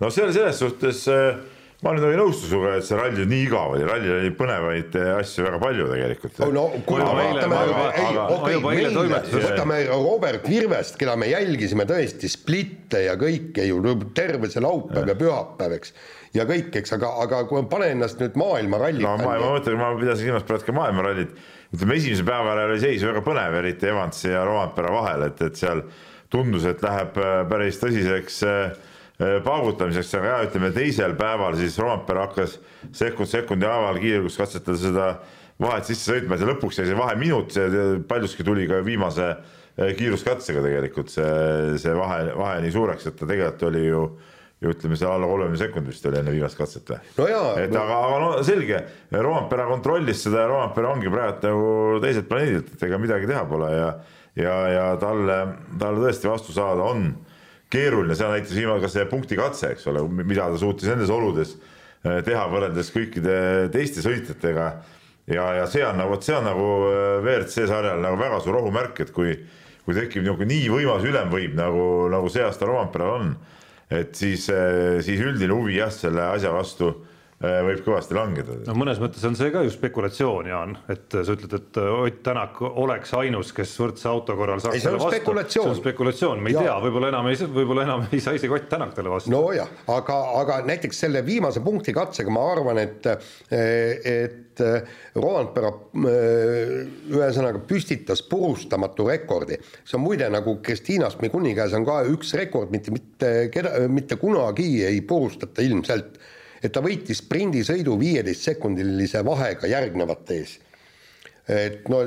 no 0.00 0.10
see 0.10 0.24
on 0.24 0.32
selles 0.32 0.58
suhtes 0.58 1.08
äh, 1.08 1.36
ma 1.84 1.92
nüüd 1.92 2.06
ei 2.08 2.16
nõustu 2.18 2.48
sinuga, 2.48 2.74
et 2.78 2.86
see 2.86 2.96
ralli 2.98 3.26
nii 3.28 3.44
igav 3.44 3.74
oli, 3.74 3.84
rallil 3.84 4.16
oli 4.16 4.32
põnevaid 4.38 4.96
asju 5.18 5.44
väga 5.46 5.60
palju 5.62 5.88
tegelikult. 5.90 6.40
no 6.56 6.64
kuule, 6.88 7.06
vaatame, 7.18 7.60
ei, 8.00 8.18
okei, 8.24 8.88
võtame 9.34 9.80
Robert 9.92 10.48
Virvest, 10.48 10.98
keda 11.00 11.16
me 11.20 11.28
jälgisime 11.30 11.86
tõesti, 11.88 12.30
Splitte 12.32 13.04
ja 13.04 13.18
kõike 13.20 13.68
ju, 13.68 13.82
terve 14.16 14.50
see 14.52 14.64
laupäev 14.64 15.12
ja 15.12 15.18
pühapäev, 15.18 15.76
eks 15.78 15.94
ja 16.34 16.46
kõik, 16.48 16.72
eks, 16.80 16.96
aga, 16.96 17.12
aga 17.24 17.42
kui 17.50 17.60
ma 17.60 17.68
panen 17.70 17.98
ennast 17.98 18.22
nüüd 18.22 18.38
maailmaralli 18.40 19.04
no 19.04 19.14
ma, 19.20 19.36
ma 19.38 19.52
mõtlen, 19.58 19.78
ma 19.78 19.92
pidasin 20.00 20.30
silmas 20.30 20.48
praegu 20.48 20.66
ka 20.66 20.74
maailmarallit, 20.74 21.36
ütleme 21.74 22.00
esimese 22.00 22.26
päeva 22.26 22.56
ajal 22.56 22.72
oli 22.72 22.82
seis 22.82 23.04
väga 23.06 23.22
põnev, 23.26 23.60
eriti 23.60 23.92
Evansi 23.92 24.32
ja 24.32 24.42
Rompera 24.48 24.90
vahel, 24.94 25.28
et, 25.28 25.44
et 25.46 25.60
seal 25.60 25.84
tundus, 26.32 26.66
et 26.66 26.82
läheb 26.82 27.20
äh, 27.22 27.36
päris 27.50 27.78
tõsiseks 27.82 28.42
Äh, 28.48 28.92
paugutamiseks, 29.18 30.12
aga 30.18 30.30
jah, 30.32 30.44
ütleme 30.48 30.70
teisel 30.74 31.14
päeval 31.18 31.54
siis 31.58 31.76
Roompere 31.78 32.24
hakkas 32.24 32.58
sekund 32.96 33.30
sekundi 33.30 33.68
haaval 33.68 34.00
kiiruskatsetada 34.02 34.78
seda 34.80 35.08
vahet 35.62 35.86
sisse 35.86 36.10
sõitma 36.10 36.38
ja 36.38 36.48
lõpuks 36.50 36.80
jäi 36.80 36.88
see 36.88 36.98
vahe 36.98 37.14
minut, 37.20 37.54
see 37.54 37.84
paljuski 38.10 38.46
tuli 38.46 38.66
ka 38.70 38.80
viimase 38.86 39.28
äh, 39.30 39.92
kiiruskatsega 39.98 40.64
tegelikult 40.64 41.12
see, 41.14 41.28
see 41.82 41.94
vahe, 41.94 42.32
vahe 42.34 42.62
nii 42.64 42.74
suureks, 42.74 43.06
et 43.10 43.20
ta 43.20 43.28
tegelikult 43.30 43.68
oli 43.70 43.84
ju 43.86 44.06
ju 44.64 44.70
ütleme 44.72 44.96
seal 44.96 45.12
alla 45.12 45.26
kolmekümne 45.28 45.58
sekundi 45.60 45.92
vist 45.92 46.06
oli 46.08 46.18
enne 46.20 46.32
viimast 46.32 46.56
katset 46.56 46.88
või? 46.88 46.98
no 47.18 47.26
et 47.60 47.72
no. 47.74 47.82
aga, 47.82 47.96
aga 48.06 48.18
no 48.22 48.28
selge, 48.46 48.80
Roompere 49.12 49.66
kontrollis 49.68 50.22
seda 50.24 50.44
ja 50.44 50.50
Roompere 50.50 50.88
ongi 50.88 51.12
praegu 51.12 51.42
nagu 51.44 52.02
teiselt 52.02 52.30
planeedilt, 52.30 52.70
et 52.74 52.84
ega 52.88 53.00
midagi 53.02 53.28
teha 53.30 53.44
pole 53.50 53.70
ja 53.74 53.88
ja, 54.34 54.54
ja 54.72 54.86
talle, 54.98 55.38
talle 55.78 56.02
tõesti 56.06 56.30
vastu 56.30 56.54
saada 56.54 56.86
on 56.86 57.12
keeruline, 57.74 58.16
seal 58.18 58.32
näitas 58.34 58.54
viimane 58.56 58.82
ka 58.82 58.90
see 58.92 59.06
punktikatse, 59.10 59.74
eks 59.74 59.88
ole, 59.90 60.04
mida 60.22 60.48
ta 60.52 60.60
suutis 60.60 60.90
nendes 60.90 61.12
oludes 61.12 61.56
äh, 61.56 62.20
teha 62.26 62.46
võrreldes 62.52 62.92
kõikide 62.94 63.36
teiste 63.74 64.04
sõitjatega. 64.04 64.68
ja, 65.30 65.48
ja 65.60 65.66
see 65.70 65.84
on 65.86 65.98
nagu, 66.00 66.14
vot 66.14 66.26
see 66.26 66.36
on 66.36 66.46
nagu 66.48 66.68
äh, 66.90 67.18
WRC 67.22 67.68
sarjal 67.70 68.02
nagu 68.04 68.20
väga 68.20 68.40
suur 68.44 68.60
ohumärk, 68.62 69.04
et 69.04 69.12
kui, 69.14 69.34
kui 69.84 69.98
tekib 69.98 70.24
niisugune 70.24 70.50
nii 70.52 70.70
võimas 70.72 71.04
ülemvõim 71.04 71.58
nagu, 71.58 71.84
nagu 72.12 72.30
see 72.32 72.44
aasta 72.46 72.68
Romperal 72.70 73.18
on, 73.18 73.34
et 73.92 74.14
siis, 74.16 74.48
äh, 74.52 75.00
siis 75.04 75.20
üldine 75.20 75.54
huvi 75.54 75.80
jah, 75.80 75.92
selle 75.92 76.30
asja 76.34 76.54
vastu 76.54 76.94
võib 77.44 77.82
kõvasti 77.86 78.16
langeda. 78.16 78.56
no 78.68 78.76
mõnes 78.78 79.00
mõttes 79.02 79.24
on 79.28 79.36
see 79.38 79.50
ka 79.54 79.64
ju 79.64 79.72
spekulatsioon, 79.74 80.48
Jaan, 80.50 80.76
et 80.92 81.14
sa 81.14 81.36
ütled, 81.36 81.56
et 81.58 81.80
äh, 81.80 81.90
Ott 82.04 82.22
Tänak 82.24 82.60
oleks 82.64 83.12
ainus, 83.18 83.52
kes 83.56 83.74
võrdse 83.80 84.08
auto 84.10 84.36
korral 84.38 84.62
saaks 84.62 84.78
ei, 84.78 84.84
see 84.84 84.94
on 84.94 85.02
spekulatsioon, 85.02 85.68
see 85.68 85.74
on 85.74 85.80
spekulatsioon, 85.80 86.42
me 86.44 86.52
ei 86.52 86.56
ja. 86.56 86.64
tea, 86.66 86.76
võib-olla 86.86 87.10
enam 87.12 87.28
ei, 87.30 87.38
võib-olla 87.58 87.86
enam 87.86 88.06
ei 88.10 88.22
saa 88.24 88.36
isegi 88.38 88.54
Ott 88.56 88.68
Tänak 88.70 88.94
talle 88.96 89.12
vastu. 89.12 89.32
nojah, 89.34 89.70
aga, 89.94 90.18
aga 90.40 90.60
näiteks 90.70 91.04
selle 91.06 91.24
viimase 91.26 91.62
punkti 91.64 91.94
katsega 91.96 92.32
ma 92.34 92.46
arvan, 92.54 92.80
et, 92.84 93.08
et 93.50 94.62
Roandpera 95.18 95.72
ühesõnaga 95.98 97.62
püstitas 97.66 98.22
purustamatu 98.28 99.08
rekordi. 99.08 99.58
see 99.82 99.98
on 99.98 100.04
muide 100.04 100.28
nagu 100.30 100.58
Kristiina 100.62 101.10
Smiguni 101.10 101.54
käes 101.58 101.74
on 101.74 101.86
ka 101.86 102.02
üks 102.10 102.34
rekord, 102.38 102.70
mitte, 102.70 102.94
mitte 102.94 103.32
keda, 103.52 103.88
mitte 103.90 104.16
kunagi 104.20 104.84
ei 104.86 105.02
purustata 105.02 105.64
ilmselt 105.64 106.20
et 106.64 106.72
ta 106.72 106.82
võitis 106.84 107.20
sprindisõidu 107.20 107.96
viieteistsekundilise 108.00 109.24
vahega 109.26 109.68
järgnevate 109.68 110.38
ees. 110.40 110.54
et 111.44 111.88
no 111.92 111.98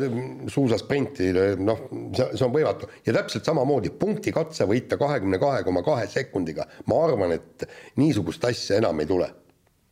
suusasprinti, 0.50 1.28
noh, 1.62 1.84
see, 2.18 2.26
see 2.34 2.46
on 2.46 2.54
võimatu 2.56 2.88
ja 3.06 3.14
täpselt 3.20 3.46
samamoodi 3.46 3.92
punkti 4.00 4.34
katse 4.34 4.66
võita 4.66 4.98
kahekümne 4.98 5.38
kahe 5.38 5.62
koma 5.68 5.84
kahe 5.86 6.08
sekundiga, 6.10 6.66
ma 6.90 7.04
arvan, 7.06 7.36
et 7.36 7.68
niisugust 8.02 8.48
asja 8.50 8.80
enam 8.82 8.98
ei 9.00 9.10
tule. 9.10 9.30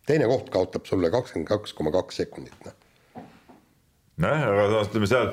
teine 0.06 0.26
koht 0.30 0.50
kaotab 0.54 0.90
sulle 0.90 1.12
kakskümmend 1.14 1.50
kaks 1.50 1.78
koma 1.78 1.94
kaks 1.94 2.24
sekundit, 2.24 2.58
noh. 2.66 2.74
nojah, 4.18 4.48
aga 4.50 4.66
noh, 4.74 4.90
ütleme 4.90 5.12
seal 5.14 5.30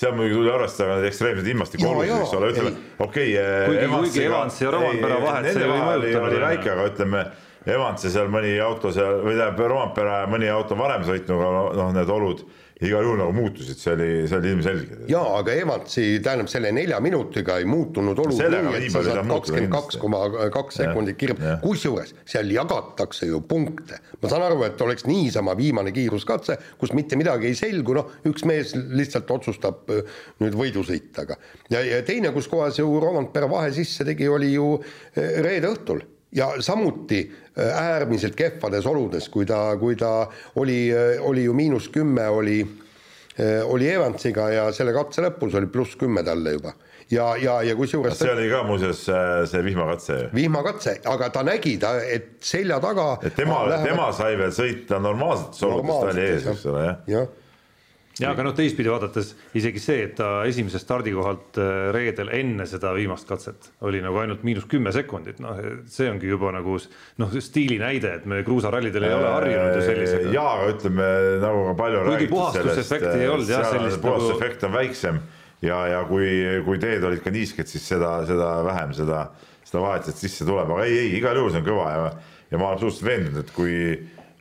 seal 0.00 0.16
muidugi 0.16 0.38
tuli 0.38 0.50
arvestada 0.54 0.96
need 0.96 1.10
ekstreemsed 1.10 1.52
ilmastikuolusid, 1.52 2.16
eks 2.16 2.34
ole, 2.38 2.50
ütleme 2.54 2.70
okei 2.96 3.36
okay,. 3.36 3.68
kuigi, 3.68 3.92
kuigi 3.92 4.24
Evans 4.24 4.60
ja 4.62 4.72
Rompera 4.72 5.20
vahet 5.20 5.52
see 5.52 5.66
ei 5.66 5.72
mõjuta. 5.74 6.26
oli 6.30 6.42
väike, 6.46 6.72
aga 6.72 6.86
ütleme 6.94 7.24
Evansi 7.68 8.08
seal 8.12 8.30
mõni 8.32 8.54
auto 8.64 8.92
seal 8.94 9.20
või 9.20 9.36
tähendab 9.36 9.60
Roompere 9.68 10.24
mõni 10.32 10.48
auto 10.48 10.78
varem 10.78 11.04
sõitnud, 11.04 11.36
aga 11.44 11.62
noh, 11.76 11.94
need 11.96 12.12
olud 12.12 12.44
igal 12.80 13.04
juhul 13.04 13.18
nagu 13.20 13.32
muutusid, 13.36 13.76
see 13.76 13.92
oli, 13.92 14.08
see 14.28 14.38
oli 14.38 14.52
ilmselge. 14.54 14.98
jaa, 15.10 15.24
aga 15.36 15.52
Evansi, 15.60 16.04
tähendab 16.24 16.48
selle 16.48 16.70
nelja 16.72 16.96
minutiga 17.04 17.58
ei 17.60 17.66
muutunud 17.68 18.18
olud 18.24 18.38
nii, 18.40 18.76
et 18.78 18.86
sa 18.92 19.02
saad 19.04 19.28
kakskümmend 19.28 19.74
kaks 19.74 19.98
koma 20.00 20.22
kaks 20.54 20.80
sekundit 20.80 21.18
kirb, 21.20 21.42
kusjuures 21.60 22.14
seal 22.24 22.48
jagatakse 22.54 23.28
ju 23.28 23.42
punkte. 23.50 24.00
ma 24.22 24.30
saan 24.32 24.46
aru, 24.46 24.62
et 24.64 24.80
oleks 24.80 25.04
niisama 25.08 25.52
viimane 25.58 25.92
kiiruskatse, 25.96 26.56
kus 26.80 26.94
mitte 26.96 27.18
midagi 27.20 27.50
ei 27.50 27.58
selgu, 27.58 27.98
noh, 27.98 28.14
üks 28.30 28.46
mees 28.48 28.72
lihtsalt 28.72 29.28
otsustab 29.36 29.92
äh, 29.92 30.22
nüüd 30.40 30.56
võidu 30.56 30.86
sõita, 30.86 31.26
aga 31.26 31.36
ja, 31.68 31.84
ja 31.84 32.00
teine, 32.06 32.32
kus 32.32 32.48
kohas 32.48 32.80
ju 32.80 32.88
Rompere 33.00 33.50
vahe 33.50 33.68
sisse 33.76 34.08
tegi, 34.08 34.28
oli 34.28 34.54
ju 34.54 34.72
äh, 34.80 35.36
reede 35.44 35.68
õhtul 35.74 36.00
ja 36.32 36.52
samuti 36.62 37.32
äh, 37.58 37.82
äärmiselt 37.82 38.36
kehvades 38.36 38.86
oludes, 38.86 39.28
kui 39.28 39.46
ta, 39.46 39.76
kui 39.80 39.96
ta 39.96 40.28
oli, 40.56 40.92
äh, 40.92 41.18
oli 41.20 41.44
ju 41.44 41.54
miinus 41.54 41.88
kümme, 41.88 42.28
oli, 42.28 42.60
äh, 43.40 43.60
oli 43.64 43.90
Evansiga 43.90 44.50
ja 44.50 44.68
selle 44.72 44.94
katse 44.96 45.24
lõpus 45.26 45.58
oli 45.58 45.66
pluss 45.66 45.98
kümme 45.98 46.22
talle 46.26 46.54
juba 46.58 46.74
ja, 47.10 47.34
ja, 47.36 47.58
ja 47.66 47.74
kusjuures. 47.76 48.18
see 48.18 48.30
oli 48.32 48.48
ka 48.50 48.62
muuseas 48.68 49.02
see 49.50 49.64
vihmakatse. 49.66 50.22
vihmakatse, 50.34 51.00
aga 51.10 51.30
ta 51.34 51.42
nägi, 51.46 51.76
ta, 51.82 51.96
et 52.00 52.38
selja 52.46 52.80
taga. 52.80 53.12
et 53.22 53.34
tema, 53.34 53.64
tema 53.82 54.10
sai 54.14 54.38
veel 54.38 54.54
sõita 54.54 55.02
normaalsetes 55.02 55.62
oludes, 55.66 55.94
ta 55.94 56.14
oli 56.14 56.26
ees, 56.28 56.50
eks 56.54 56.66
ole, 56.70 56.88
jah 56.88 56.98
ja 57.10 57.26
ja 57.26 57.28
aga 58.28 58.44
noh, 58.44 58.54
teistpidi 58.56 58.90
vaadates 58.92 59.32
isegi 59.56 59.80
see, 59.82 60.04
et 60.08 60.14
ta 60.18 60.42
esimesest 60.48 60.84
stardikohalt 60.84 61.60
äh, 61.62 61.88
reedel 61.96 62.32
enne 62.36 62.66
seda 62.68 62.92
viimast 62.96 63.28
katset 63.28 63.70
oli 63.88 64.02
nagu 64.04 64.20
ainult 64.20 64.44
miinus 64.46 64.66
kümme 64.70 64.92
sekundit, 64.94 65.40
noh, 65.40 65.58
see 65.90 66.10
ongi 66.12 66.28
juba 66.28 66.52
nagu 66.56 66.76
noh, 67.22 67.36
stiili 67.40 67.80
näide, 67.80 68.12
et 68.20 68.28
me 68.30 68.42
kruusarallidel 68.46 69.08
ei 69.08 69.16
ole 69.16 69.34
harjunud 69.34 69.78
ju 69.78 69.84
sellisega. 69.86 70.32
ja, 70.36 70.46
aga 70.56 70.70
ütleme 70.74 71.10
nagu 71.46 71.66
ka 71.70 71.76
palju 71.80 72.06
kuigi 72.10 72.30
puhastusefekti 72.34 73.14
ei 73.22 73.30
olnud 73.32 73.54
jah, 73.54 73.68
nagu. 73.76 74.00
puhastusefekt 74.04 74.68
on 74.68 74.76
väiksem 74.76 75.22
ja, 75.64 75.80
ja 75.94 76.04
kui, 76.08 76.28
kui 76.66 76.80
teed 76.82 77.04
olid 77.06 77.24
ka 77.24 77.32
niisked, 77.34 77.68
siis 77.70 77.86
seda, 77.94 78.18
seda 78.28 78.52
vähem 78.66 78.94
seda, 78.96 79.26
seda 79.64 79.84
vahet 79.84 80.08
sealt 80.08 80.20
sisse 80.20 80.48
tuleb, 80.48 80.70
aga 80.76 80.86
ei, 80.88 81.06
ei, 81.06 81.12
igal 81.20 81.40
juhul 81.40 81.52
see 81.54 81.62
on 81.62 81.68
kõva 81.68 81.90
ja, 81.94 82.08
ja 82.50 82.60
ma 82.60 82.70
olen 82.70 82.78
absoluutselt 82.78 83.08
veendunud, 83.08 83.44
et 83.44 83.52
kui 83.56 83.76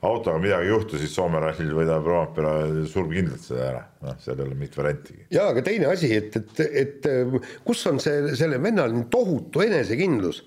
autoga 0.02 0.38
midagi 0.40 0.68
ei 0.68 0.74
juhtu, 0.74 1.00
siis 1.00 1.16
Soome 1.16 1.42
rallil 1.44 1.72
võidab 1.76 2.06
Roompere 2.08 2.86
surm 2.90 3.12
kindlalt 3.14 3.44
seda 3.44 3.66
ära, 3.70 3.82
noh, 4.06 4.20
seal 4.24 4.38
ei 4.38 4.46
ole 4.46 4.60
mingit 4.60 4.78
variantigi. 4.80 5.26
ja 5.36 5.50
aga 5.52 5.64
teine 5.66 5.90
asi, 5.92 6.12
et, 6.16 6.38
et, 6.40 6.62
et 6.84 7.10
kus 7.68 7.84
on 7.92 8.00
see, 8.04 8.36
selle 8.40 8.62
vennal 8.64 8.96
nii 8.96 9.10
tohutu 9.12 9.66
enesekindlus, 9.66 10.44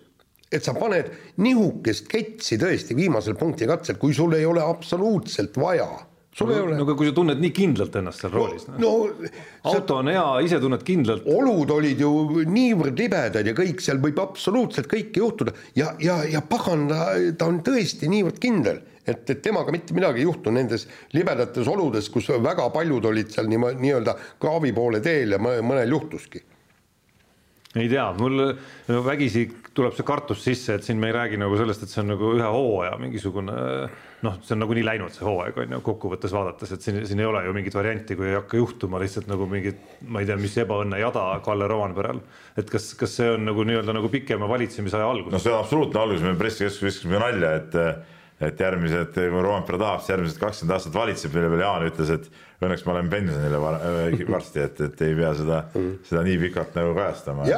et 0.53 0.65
sa 0.65 0.77
paned 0.77 1.11
nihukest 1.45 2.09
ketsi 2.13 2.61
tõesti 2.61 2.97
viimasel 2.97 3.37
punkti 3.41 3.69
katsel, 3.69 4.01
kui 4.01 4.17
sul 4.17 4.37
ei 4.37 4.49
ole 4.49 4.65
absoluutselt 4.65 5.61
vaja 5.61 5.91
sul 6.33 6.49
no, 6.49 6.55
ei 6.55 6.61
ole. 6.65 6.77
no 6.79 6.87
aga 6.87 6.95
kui 6.97 7.09
sa 7.09 7.15
tunned 7.17 7.41
nii 7.45 7.53
kindlalt 7.53 7.97
ennast 8.01 8.23
seal 8.25 8.33
roolis 8.33 8.65
no,. 8.71 8.79
no 8.81 9.73
auto 9.73 9.99
on 10.01 10.09
hea, 10.09 10.25
ise 10.47 10.61
tunned 10.63 10.85
kindlalt. 10.87 11.27
olud 11.29 11.75
olid 11.77 12.01
ju 12.01 12.13
niivõrd 12.49 12.97
libedad 12.97 13.49
ja 13.49 13.53
kõik, 13.57 13.83
seal 13.85 14.01
võib 14.01 14.21
absoluutselt 14.23 14.89
kõike 14.89 15.21
juhtuda 15.21 15.53
ja, 15.77 15.93
ja, 16.01 16.23
ja 16.25 16.41
pagan, 16.41 16.89
ta 17.37 17.51
on 17.51 17.61
tõesti 17.67 18.09
niivõrd 18.13 18.41
kindel 18.41 18.81
et, 19.07 19.25
et 19.31 19.43
temaga 19.43 19.75
mitte 19.75 19.97
midagi 19.97 20.23
ei 20.23 20.29
juhtu 20.29 20.55
nendes 20.55 20.87
libedates 21.17 21.69
oludes, 21.69 22.09
kus 22.13 22.31
väga 22.43 22.69
paljud 22.75 23.11
olid 23.11 23.35
seal 23.35 23.51
nii, 23.51 23.75
nii-öelda 23.83 24.17
kraavi 24.43 24.73
poole 24.77 25.03
teel 25.05 25.37
ja 25.37 25.43
mõnel 25.43 25.97
juhtuski 25.97 26.45
ei 27.81 27.89
tea, 27.89 28.05
mul 28.19 28.53
vägisi 29.05 29.47
tuleb 29.73 29.95
see 29.97 30.05
kartus 30.05 30.43
sisse, 30.45 30.77
et 30.77 30.85
siin 30.85 30.99
me 31.01 31.09
ei 31.09 31.15
räägi 31.17 31.39
nagu 31.41 31.57
sellest, 31.57 31.87
et 31.87 31.93
see 31.93 32.03
on 32.03 32.11
nagu 32.13 32.33
ühe 32.37 32.49
hooaja 32.53 32.99
mingisugune 33.01 33.55
noh, 34.23 34.37
see 34.45 34.55
on 34.55 34.61
nagunii 34.63 34.85
läinud, 34.85 35.15
see 35.15 35.25
hooaeg 35.25 35.57
on 35.65 35.73
ju 35.77 35.81
kokkuvõttes 35.87 36.35
vaadates, 36.37 36.75
et 36.77 36.85
siin, 36.85 37.01
siin 37.09 37.23
ei 37.23 37.29
ole 37.31 37.41
ju 37.47 37.55
mingit 37.57 37.77
varianti, 37.79 38.17
kui 38.19 38.29
ei 38.29 38.37
hakka 38.37 38.61
juhtuma 38.61 39.01
lihtsalt 39.01 39.31
nagu 39.31 39.49
mingit, 39.49 39.81
ma 40.05 40.21
ei 40.21 40.29
tea, 40.29 40.37
mis 40.41 40.57
ebaõnne 40.61 41.01
jada 41.01 41.25
Kalle 41.45 41.69
Roandperel. 41.71 42.21
et 42.61 42.71
kas, 42.71 42.93
kas 42.99 43.17
see 43.19 43.31
on 43.39 43.49
nagu 43.49 43.65
nii-öelda 43.65 43.97
nagu 43.97 44.13
pikema 44.13 44.51
valitsemisaja 44.53 45.09
algus? 45.09 45.33
no 45.33 45.41
see 45.41 45.55
on 45.55 45.65
absoluutne 45.65 46.03
algus, 46.03 46.27
me 46.27 46.37
pressikeskuses 46.37 46.91
viskasime 46.91 47.23
nalja, 47.25 47.55
et 47.63 47.81
et 48.43 48.61
järgmised, 48.61 49.13
kui 49.15 49.43
Roompere 49.45 49.79
tahab, 49.81 50.01
siis 50.03 50.15
järgmised 50.15 50.41
kakskümmend 50.41 50.77
aastat 50.77 50.97
valitseb, 50.97 51.35
mille 51.37 51.51
peale 51.53 51.67
Jaan 51.67 51.87
ütles, 51.89 52.13
et 52.17 52.29
õnneks 52.63 52.87
ma 52.87 52.97
lähen 52.97 53.11
pensionile 53.13 53.61
äh, 53.73 54.23
varsti, 54.37 54.63
et, 54.67 54.81
et 54.87 55.05
ei 55.07 55.19
pea 55.19 55.33
seda 55.39 55.59
mm., 55.71 55.93
seda 56.09 56.25
nii 56.27 56.39
pikalt 56.47 56.79
nagu 56.79 56.95
kajastama. 56.99 57.49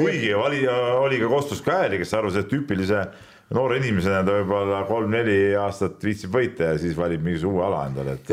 Kuigi 0.00 0.32
me... 0.32 0.40
oli, 0.40 0.64
oli 1.04 1.20
ka 1.22 1.30
Kostus 1.32 1.62
Käeli, 1.64 2.00
kes 2.02 2.14
arvas, 2.18 2.38
et 2.40 2.50
tüüpilise 2.52 3.06
noore 3.54 3.78
inimesena 3.80 4.22
ta 4.26 4.34
võib-olla 4.40 4.82
kolm-neli 4.88 5.38
aastat 5.58 6.02
viitsib 6.04 6.34
võita 6.34 6.72
ja 6.72 6.78
siis 6.80 6.96
valib 6.98 7.22
mingisuguse 7.24 7.52
uue 7.54 7.64
ala 7.66 7.84
endale, 7.88 8.16
et, 8.18 8.32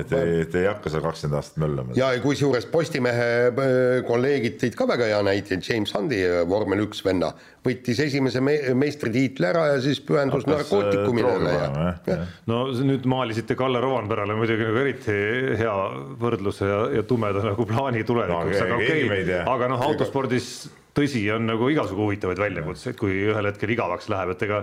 et 0.00 0.14
ei, 0.16 0.38
et 0.44 0.56
ei 0.60 0.68
hakka 0.68 0.92
seal 0.92 1.04
kakskümmend 1.04 1.38
aastat 1.40 1.60
möllama. 1.62 1.96
ja 1.98 2.08
kusjuures 2.22 2.68
Postimehe 2.70 3.28
äh, 3.50 3.74
kolleegid 4.08 4.56
tõid 4.62 4.78
ka 4.78 4.88
väga 4.88 5.10
hea 5.10 5.18
näite, 5.26 5.58
James 5.60 5.92
Hundi 5.96 6.22
äh, 6.24 6.38
vormel 6.48 6.86
üks 6.86 7.04
venna 7.06 7.32
võttis 7.66 8.00
esimese 8.06 8.40
me 8.44 8.56
meistritiitli 8.78 9.48
ära 9.50 9.66
ja 9.74 9.82
siis 9.84 10.00
pühendus 10.06 10.46
narkootikumidele 10.48 11.52
ja, 11.52 11.68
ja. 12.06 12.18
no 12.50 12.64
nüüd 12.76 13.06
maalisite 13.10 13.58
Kalle 13.58 13.82
Rovanperale 13.84 14.38
muidugi 14.38 14.68
nagu 14.68 14.82
eriti 14.84 15.18
hea 15.60 15.76
võrdluse 16.22 16.72
ja, 16.72 16.80
ja 17.00 17.06
tumeda 17.08 17.44
nagu 17.44 17.68
plaani 17.68 18.06
tulevikuks 18.08 18.58
no,, 18.60 18.66
aga 18.66 18.80
okei 18.80 19.06
okay,, 19.10 19.38
aga 19.44 19.70
noh, 19.74 19.86
autospordis 19.90 20.50
tõsi, 20.96 21.22
on 21.34 21.48
nagu 21.48 21.70
igasugu 21.72 22.06
huvitavaid 22.06 22.40
väljakutseid, 22.40 22.96
kui 22.98 23.18
ühel 23.30 23.50
hetkel 23.50 23.74
igavaks 23.76 24.08
läheb, 24.12 24.34
et 24.34 24.46
ega 24.48 24.62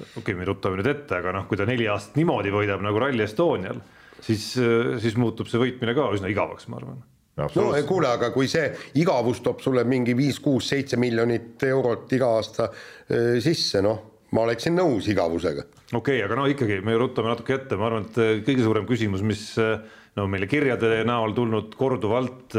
okei 0.00 0.20
okay,, 0.22 0.36
me 0.38 0.48
ruttame 0.48 0.80
nüüd 0.80 0.90
ette, 0.90 1.20
aga 1.20 1.34
noh, 1.36 1.46
kui 1.48 1.60
ta 1.60 1.68
neli 1.68 1.88
aastat 1.90 2.18
niimoodi 2.20 2.52
võidab 2.54 2.84
nagu 2.84 3.00
Rally 3.02 3.24
Estonial, 3.24 3.80
siis, 4.20 4.52
siis 5.02 5.16
muutub 5.20 5.48
see 5.50 5.60
võitmine 5.60 5.96
ka 5.96 6.10
üsna 6.16 6.30
igavaks, 6.32 6.68
ma 6.70 6.80
arvan 6.80 7.00
no 7.40 7.48
kuule, 7.88 8.08
aga 8.10 8.30
kui 8.34 8.48
see 8.50 8.68
igavus 9.00 9.40
toob 9.44 9.62
sulle 9.64 9.84
mingi 9.88 10.16
viis, 10.18 10.40
kuus, 10.42 10.68
seitse 10.72 10.98
miljonit 11.00 11.62
eurot 11.68 12.10
iga 12.16 12.32
aasta 12.38 12.68
äh, 12.70 13.38
sisse, 13.42 13.82
noh, 13.84 14.02
ma 14.36 14.44
oleksin 14.46 14.76
nõus 14.76 15.08
igavusega. 15.10 15.66
okei 15.92 16.00
okay,, 16.20 16.26
aga 16.26 16.40
no 16.40 16.48
ikkagi 16.50 16.80
me 16.86 16.98
ruttame 17.00 17.32
natuke 17.32 17.56
ette, 17.56 17.78
ma 17.80 17.88
arvan, 17.90 18.10
et 18.10 18.20
äh, 18.20 18.34
kõige 18.46 18.66
suurem 18.66 18.88
küsimus, 18.88 19.24
mis 19.26 19.46
äh, 19.62 19.78
no 20.18 20.26
meile 20.30 20.50
kirjade 20.50 21.00
näol 21.06 21.36
tulnud 21.36 21.74
korduvalt 21.78 22.56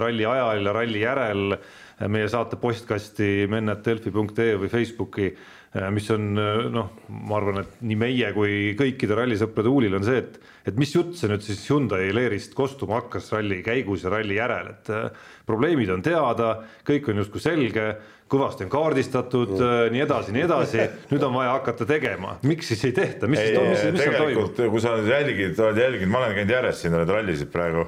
ralli 0.00 0.24
ajal 0.24 0.64
ja 0.64 0.72
ralli 0.72 1.02
järel 1.02 1.58
äh, 1.58 1.66
meie 2.10 2.28
saate 2.30 2.58
postkasti 2.60 3.48
mennet.delfi.ee 3.50 4.56
või 4.60 4.70
Facebooki, 4.72 5.28
äh, 5.76 5.88
mis 5.94 6.08
on 6.14 6.32
äh, 6.40 6.62
noh, 6.72 6.94
ma 7.12 7.36
arvan, 7.38 7.62
et 7.62 7.82
nii 7.84 7.98
meie 8.00 8.32
kui 8.36 8.72
kõikide 8.78 9.18
rallisõprade 9.18 9.70
huulil 9.72 9.98
on 9.98 10.06
see, 10.06 10.22
et, 10.22 10.38
et 10.70 10.80
mis 10.80 10.94
jutt 10.94 11.14
see 11.18 11.30
nüüd 11.30 11.44
siis 11.46 11.62
Hyundai 11.70 12.10
leerist 12.14 12.56
kostuma 12.58 13.00
hakkas 13.00 13.32
ralli 13.34 13.60
käigus 13.66 14.06
ja 14.06 14.14
ralli 14.14 14.38
järel, 14.38 14.72
et 14.74 14.92
äh, 14.92 15.30
probleemid 15.48 15.92
on 15.94 16.04
teada, 16.04 16.54
kõik 16.88 17.10
on 17.12 17.22
justkui 17.22 17.42
selge, 17.44 17.88
kõvasti 18.32 18.64
on 18.64 18.72
kaardistatud 18.72 19.58
mm., 19.58 19.90
nii 19.92 20.04
edasi, 20.06 20.32
nii 20.32 20.46
edasi, 20.46 20.86
nüüd 21.10 21.26
on 21.26 21.34
vaja 21.36 21.58
hakata 21.58 21.84
tegema, 21.88 22.38
miks 22.48 22.72
siis 22.72 22.86
ei 22.88 22.94
tehta, 22.96 23.28
mis 23.28 23.42
ei, 23.42 23.52
siis, 23.52 23.68
mis, 23.68 23.98
mis 23.98 24.06
seal 24.06 24.16
toimub? 24.22 24.62
kui 24.72 24.80
sa 24.80 24.96
nüüd 24.96 25.12
jälgid, 25.12 25.60
oled 25.60 25.82
jälginud, 25.82 26.14
ma 26.14 26.22
olen 26.22 26.38
käinud 26.38 26.56
järjest 26.56 26.86
siin, 26.86 26.96
oled 26.96 27.12
rallisid 27.12 27.52
praegu 27.52 27.84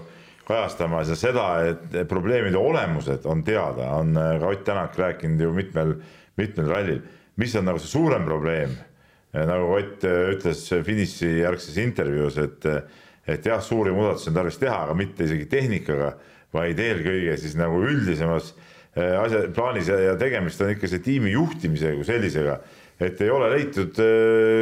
kajastamas 0.49 1.09
ja 1.09 1.17
seda, 1.19 1.47
et 1.71 1.95
probleemide 2.09 2.59
olemused 2.61 3.25
on 3.31 3.43
teada, 3.47 3.91
on 3.99 4.17
äh, 4.21 4.35
ka 4.41 4.51
Ott 4.53 4.65
Tänak 4.65 4.99
rääkinud 4.99 5.41
ju 5.41 5.53
mitmel, 5.53 5.95
mitmel 6.37 6.69
rallil. 6.69 7.01
mis 7.37 7.55
on 7.57 7.65
nagu 7.67 7.81
see 7.83 7.91
suurem 7.91 8.25
probleem, 8.25 8.77
äh, 9.35 9.47
nagu 9.49 9.73
Ott 9.79 10.05
äh, 10.05 10.35
ütles 10.37 10.67
finišijärgses 10.85 11.81
intervjuus, 11.83 12.39
et, 12.39 12.69
et 13.27 13.47
jah, 13.47 13.63
suuri 13.63 13.93
muudatusi 13.93 14.31
on 14.31 14.39
tarvis 14.39 14.61
teha, 14.61 14.85
aga 14.85 14.95
mitte 14.95 15.25
isegi 15.25 15.49
tehnikaga, 15.51 16.15
vaid 16.55 16.79
eelkõige 16.79 17.35
siis 17.41 17.57
nagu 17.59 17.81
üldisemas 17.83 18.53
asja, 18.95 19.49
plaanis 19.51 19.89
ja, 19.91 19.97
ja 19.99 20.13
tegemist 20.15 20.61
on 20.63 20.71
ikka 20.71 20.87
see 20.87 21.03
tiimi 21.03 21.33
juhtimisega 21.33 21.97
kui 21.99 22.07
sellisega, 22.07 22.61
et 23.03 23.19
ei 23.25 23.31
ole 23.33 23.49
leitud 23.51 23.97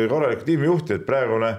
korralikku 0.08 0.46
tiimijuhti, 0.46 0.96
et 0.96 1.04
praegune 1.04 1.50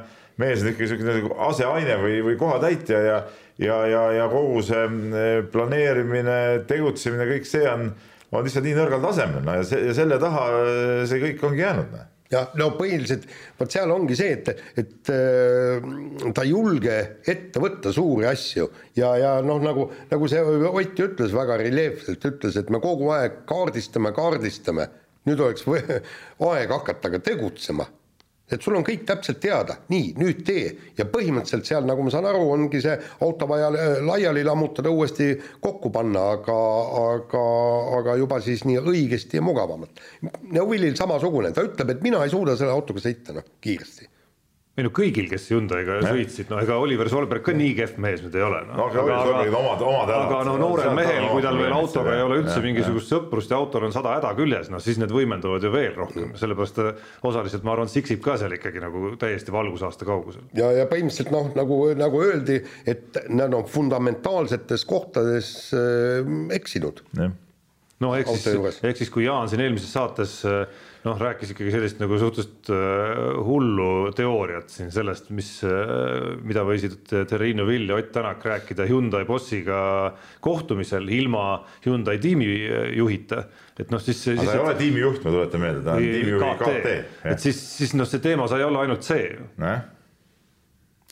mees 0.41 0.63
on 0.63 0.71
ikka 0.71 0.81
niisugune 0.81 1.13
nagu 1.19 1.35
aseaine 1.51 1.99
või, 2.01 2.15
või 2.25 2.39
kohatäitja 2.39 3.03
ja 3.03 3.19
ja, 3.19 3.19
ja, 3.61 4.05
ja 4.17 4.29
kogu 4.31 4.63
see 4.65 4.87
mm, 4.87 5.51
planeerimine, 5.53 6.39
tegutsemine, 6.69 7.27
kõik 7.35 7.45
see 7.49 7.67
on, 7.69 7.91
on 8.33 8.47
lihtsalt 8.47 8.65
nii 8.65 8.79
nõrgal 8.79 9.03
tasemel, 9.03 9.45
no 9.45 9.59
ja 9.59 9.67
see 9.67 9.83
ja 9.89 9.93
selle 9.97 10.17
taha 10.21 10.47
see 11.09 11.21
kõik 11.27 11.47
ongi 11.49 11.65
jäänud 11.65 11.93
noh. 11.93 12.09
Jah, 12.33 12.47
no 12.57 12.71
põhiliselt 12.73 13.27
vot 13.59 13.69
seal 13.69 13.91
ongi 13.93 14.15
see, 14.17 14.31
et, 14.33 14.47
et 14.79 15.09
äh, 15.13 15.83
ta 16.33 16.45
ei 16.45 16.49
julge 16.49 16.95
ette 17.29 17.61
võtta 17.61 17.91
suuri 17.93 18.25
asju. 18.25 18.65
Ja, 18.97 19.11
ja 19.21 19.33
noh, 19.45 19.61
nagu, 19.61 19.85
nagu 20.09 20.29
see 20.31 20.41
Ott 20.41 21.01
ütles 21.03 21.35
väga 21.35 21.59
reljeefselt, 21.61 22.25
ütles, 22.31 22.57
et 22.57 22.71
me 22.73 22.81
kogu 22.81 23.11
aeg 23.13 23.43
kaardistame, 23.49 24.15
kaardistame, 24.17 24.87
nüüd 25.29 25.43
oleks 25.45 25.67
aeg 25.69 26.73
hakata 26.73 27.13
ka 27.13 27.21
tegutsema 27.21 27.85
et 28.53 28.63
sul 28.65 28.77
on 28.77 28.85
kõik 28.85 29.05
täpselt 29.09 29.41
teada, 29.43 29.77
nii, 29.91 30.13
nüüd 30.19 30.43
tee. 30.47 30.69
Ja 30.97 31.07
põhimõtteliselt 31.09 31.69
seal, 31.69 31.87
nagu 31.89 32.05
ma 32.05 32.13
saan 32.13 32.27
aru, 32.29 32.45
ongi 32.55 32.81
see 32.83 32.95
auto 33.25 33.49
vaja 33.49 33.69
äh, 33.73 33.99
laiali 34.05 34.45
lammutada, 34.47 34.93
uuesti 34.93 35.33
kokku 35.63 35.91
panna, 35.93 36.29
aga, 36.37 36.57
aga, 37.03 37.43
aga 37.99 38.17
juba 38.21 38.39
siis 38.43 38.65
nii 38.69 38.79
õigesti 38.81 39.39
ja 39.39 39.45
mugavamalt. 39.45 40.01
Neuvilil 40.53 40.97
samasugune, 40.99 41.53
ta 41.55 41.65
ütleb, 41.65 41.95
et 41.95 42.03
mina 42.05 42.23
ei 42.23 42.33
suuda 42.33 42.57
selle 42.59 42.75
autoga 42.75 43.03
sõita, 43.03 43.35
noh, 43.37 43.53
kiiresti 43.63 44.09
ei 44.73 44.85
no 44.87 44.89
kõigil, 44.89 45.27
kes 45.29 45.43
Hyundai'ga 45.51 45.99
sõitsid, 46.01 46.47
no 46.49 46.57
ega 46.63 46.79
Oliver 46.81 47.05
Solberg 47.11 47.43
ka 47.45 47.53
nii 47.53 47.75
kehv 47.77 47.99
mees 48.01 48.23
nüüd 48.23 48.33
ei 48.39 48.41
ole 48.41 48.61
no.. 48.65 48.77
no 48.79 48.85
aga, 48.89 49.03
aga, 49.03 49.33
aga, 49.43 49.57
omad, 49.59 49.81
omad 49.85 50.11
aga 50.15 50.39
no 50.47 50.55
noorel 50.57 50.95
mehel, 50.97 51.27
kui 51.29 51.43
tal 51.45 51.59
veel 51.59 51.75
autoga 51.75 52.15
ei 52.15 52.23
ole 52.25 52.39
üldse 52.41 52.55
ja, 52.57 52.63
mingisugust 52.65 53.05
ja. 53.11 53.19
sõprust 53.19 53.53
ja 53.53 53.59
autol 53.61 53.85
on 53.85 53.93
sada 53.93 54.15
häda 54.15 54.31
küljes, 54.39 54.71
no 54.73 54.79
siis 54.81 54.97
need 55.01 55.13
võimenduvad 55.13 55.67
ju 55.67 55.69
veel 55.75 55.93
rohkem, 55.99 56.31
sellepärast 56.39 56.81
osaliselt 57.29 57.67
ma 57.67 57.75
arvan, 57.75 57.91
siksib 57.93 58.23
ka 58.25 58.39
seal 58.41 58.55
ikkagi 58.57 58.81
nagu 58.81 59.11
täiesti 59.21 59.53
valgusaasta 59.53 60.07
kaugusel. 60.09 60.47
ja, 60.57 60.71
ja 60.79 60.87
põhimõtteliselt 60.89 61.29
noh, 61.35 61.51
nagu, 61.59 61.77
nagu 61.99 62.23
öeldi, 62.25 62.57
et 62.89 63.21
nad 63.29 63.53
on 63.53 63.69
fundamentaalsetes 63.69 64.87
kohtades 64.89 65.53
äh, 65.77 66.33
eksinud. 66.57 67.05
no 68.01 68.15
ehk 68.17 68.33
siis, 68.39 68.81
ehk 68.81 69.03
siis 69.03 69.13
kui 69.13 69.27
Jaan 69.29 69.53
siin 69.53 69.61
eelmises 69.67 69.93
saates 69.93 70.39
äh, 70.49 70.65
noh, 71.03 71.17
rääkis 71.19 71.53
ikkagi 71.53 71.73
sellist 71.73 71.99
nagu 72.01 72.17
suhteliselt 72.19 72.69
äh, 72.73 73.21
hullu 73.43 74.11
teooriat 74.15 74.71
siin 74.71 74.91
sellest, 74.93 75.29
mis, 75.35 75.49
äh, 75.67 76.33
mida 76.43 76.63
võisid 76.67 77.01
Terrino 77.29 77.67
Vill 77.67 77.91
ja 77.91 77.97
Ott 77.99 78.13
Tänak 78.15 78.45
rääkida 78.47 78.87
Hyundai 78.89 79.25
bossiga 79.27 79.79
kohtumisel 80.43 81.09
ilma 81.11 81.63
Hyundai 81.85 82.19
tiimijuhita. 82.23 83.43
et 83.79 83.89
noh, 83.89 84.01
siis. 84.03 84.21
aga 84.29 84.45
ta 84.45 84.53
ei 84.53 84.63
ole 84.67 84.75
tiimijuht, 84.77 85.23
ma 85.25 85.33
tuletan 85.33 85.61
meelde, 85.63 85.81
ta 85.83 85.97
on 85.97 86.05
tiimijuhi 86.05 86.53
KT, 86.53 86.69
KT.. 86.69 87.25
et 87.33 87.43
siis, 87.47 87.59
siis 87.79 87.97
noh, 87.97 88.07
see 88.07 88.21
teema 88.23 88.47
sai 88.51 88.63
olla 88.63 88.85
ainult 88.85 89.03
see 89.07 89.27
ju 89.31 89.51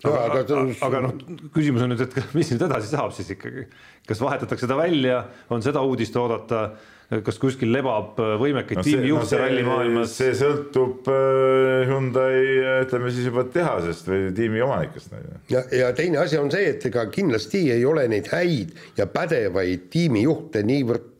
noh 0.05 0.17
aga, 0.17 0.43
aga, 0.45 0.61
aga 0.87 1.03
noh, 1.07 1.19
küsimus 1.55 1.85
on 1.85 1.93
nüüd, 1.93 2.05
et 2.07 2.33
mis 2.37 2.53
nüüd 2.53 2.65
edasi 2.69 2.89
saab 2.93 3.13
siis 3.15 3.33
ikkagi, 3.35 3.67
kas 4.07 4.23
vahetatakse 4.23 4.69
ta 4.69 4.79
välja, 4.79 5.23
on 5.53 5.63
seda 5.65 5.83
uudist 5.85 6.17
oodata 6.19 6.69
kas 7.25 7.35
kuskil 7.41 7.73
lebab 7.75 8.19
võimekaid 8.39 8.79
no 8.79 8.83
tiimijuhte 8.85 9.35
no 9.35 9.39
rallimaailmas? 9.41 10.13
see 10.15 10.31
sõltub 10.39 11.09
äh, 11.11 11.89
Hyundai 11.89 12.37
ütleme 12.85 13.11
siis 13.11 13.27
juba 13.27 13.43
tehasest 13.51 14.07
või 14.07 14.29
tiimi 14.35 14.63
omanikest. 14.63 15.11
ja, 15.51 15.65
ja 15.75 15.91
teine 15.97 16.21
asi 16.23 16.39
on 16.39 16.47
see, 16.53 16.69
et 16.71 16.87
ega 16.87 17.03
kindlasti 17.11 17.65
ei 17.75 17.83
ole 17.87 18.07
neid 18.11 18.31
häid 18.31 18.71
ja 18.99 19.09
pädevaid 19.11 19.89
tiimijuhte 19.91 20.63
niivõrd 20.63 21.10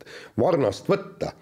varnast 0.41 0.89
võtta. 0.89 1.33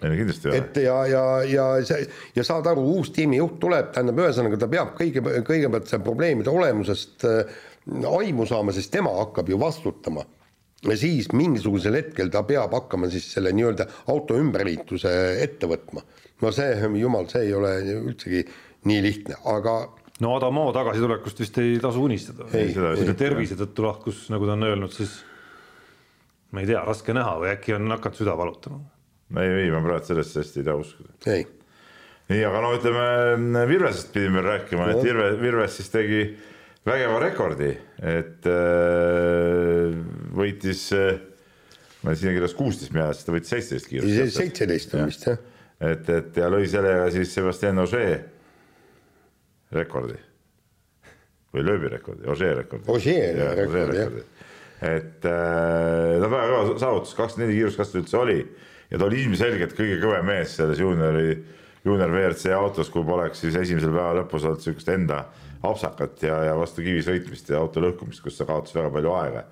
et 0.56 0.80
ja, 0.84 0.98
ja, 1.10 1.24
ja 1.48 1.68
see 1.86 2.04
ja 2.36 2.44
saad 2.46 2.68
aru, 2.70 2.84
uus 2.96 3.12
tiimijuht 3.16 3.58
tuleb, 3.62 3.92
tähendab, 3.94 4.20
ühesõnaga 4.24 4.60
ta 4.60 4.68
peab 4.70 4.94
kõige, 4.98 5.24
kõigepealt 5.46 5.88
selle 5.90 6.06
probleemide 6.06 6.52
olemusest 6.52 7.26
äh, 7.28 7.56
aimu 8.10 8.46
saama, 8.48 8.74
sest 8.76 8.92
tema 8.94 9.12
hakkab 9.22 9.48
ju 9.50 9.58
vastutama 9.60 10.24
ja 10.86 10.96
siis 10.96 11.28
mingisugusel 11.36 11.98
hetkel 11.98 12.30
ta 12.32 12.42
peab 12.48 12.72
hakkama 12.76 13.10
siis 13.12 13.26
selle 13.34 13.52
nii-öelda 13.56 13.86
auto 14.12 14.38
ümberliikluse 14.40 15.12
ette 15.44 15.68
võtma. 15.68 16.04
no 16.40 16.52
see, 16.56 16.76
jumal, 17.00 17.28
see 17.28 17.48
ei 17.48 17.56
ole 17.56 17.74
üldsegi 17.98 18.44
nii 18.88 19.02
lihtne, 19.04 19.36
aga 19.52 19.74
no 20.24 20.36
Adamo 20.38 20.70
tagasitulekust 20.72 21.42
vist 21.42 21.58
ei 21.60 21.76
tasu 21.82 22.04
unistada. 22.04 22.48
ta 23.12 23.16
tervise 23.18 23.58
tõttu 23.60 23.84
lahkus, 23.84 24.28
nagu 24.32 24.48
ta 24.48 24.56
on 24.56 24.68
öelnud, 24.70 24.94
siis 24.94 25.18
ma 26.50 26.62
ei 26.62 26.68
tea, 26.70 26.82
raske 26.86 27.14
näha 27.16 27.36
või 27.40 27.52
äkki 27.54 27.74
on 27.76 27.90
hakanud 27.94 28.18
süda 28.18 28.36
valutama? 28.38 28.82
ei, 29.38 29.56
ei 29.64 29.72
ma 29.72 29.82
praegu 29.84 30.10
sellesse 30.10 30.42
hästi 30.42 30.62
ei 30.62 30.68
taha 30.68 30.82
uskuda. 30.82 31.16
nii, 32.30 32.44
aga 32.46 32.62
no 32.64 32.72
ütleme 32.76 33.66
Virvesest 33.70 34.12
pidime 34.14 34.42
rääkima 34.46 34.86
no., 34.88 34.96
et 34.96 35.04
Virve, 35.06 35.28
Virves 35.42 35.76
siis 35.78 35.92
tegi 35.92 36.22
vägeva 36.86 37.20
rekordi, 37.22 37.70
et 38.14 38.48
äh, 38.50 40.00
võitis 40.36 40.88
äh,, 40.96 41.20
ma 42.02 42.16
siin 42.16 42.34
kirjas 42.36 42.56
kuusteist 42.58 42.94
siis 42.96 43.26
ta 43.26 43.34
võitis 43.36 43.54
seitseteist 43.54 43.90
kiirust. 43.92 44.36
seitseteist 44.38 44.98
on 44.98 45.06
vist 45.10 45.28
jah. 45.28 45.46
et, 45.92 46.08
et 46.08 46.42
ja 46.42 46.50
lõi 46.52 46.66
sellega 46.70 47.10
siis 47.14 47.34
Sebastian 47.36 47.82
Ogier 47.84 48.26
rekordi 49.76 50.18
või 51.50 51.64
lööbirekordi, 51.66 52.28
Ogier 52.30 52.60
rekordi. 52.62 52.86
Ogier 52.94 53.40
rekordi 53.58 53.98
jah. 53.98 54.20
Et 54.80 55.26
äh, 55.28 56.18
no 56.20 56.28
väga 56.32 56.50
kõva 56.50 56.78
saavutus, 56.80 57.14
kakskümmend 57.18 57.50
neli 57.50 57.58
kiiruskasvu 57.58 58.00
üldse 58.00 58.20
oli 58.20 58.38
ja 58.90 58.98
ta 58.98 59.06
oli 59.06 59.22
ilmselgelt 59.24 59.74
kõige 59.76 59.98
kõvem 60.02 60.26
mees 60.30 60.56
selles 60.56 60.80
juuniori, 60.80 61.34
juunior 61.84 62.14
WRC 62.14 62.54
autos, 62.56 62.90
kui 62.92 63.04
poleks 63.06 63.44
siis 63.44 63.58
esimesel 63.60 63.92
päeva 63.94 64.14
lõpus 64.20 64.46
olnud 64.48 64.64
sihukest 64.64 64.92
enda 64.94 65.24
apsakat 65.66 66.22
ja, 66.24 66.38
ja 66.48 66.54
vastu 66.56 66.84
kivi 66.84 67.02
sõitmist 67.04 67.50
ja 67.52 67.60
auto 67.60 67.82
lõhkumist, 67.84 68.22
kus 68.24 68.38
ta 68.40 68.48
kaotas 68.48 68.74
väga 68.76 68.92
palju 68.94 69.12
aega. 69.18 69.44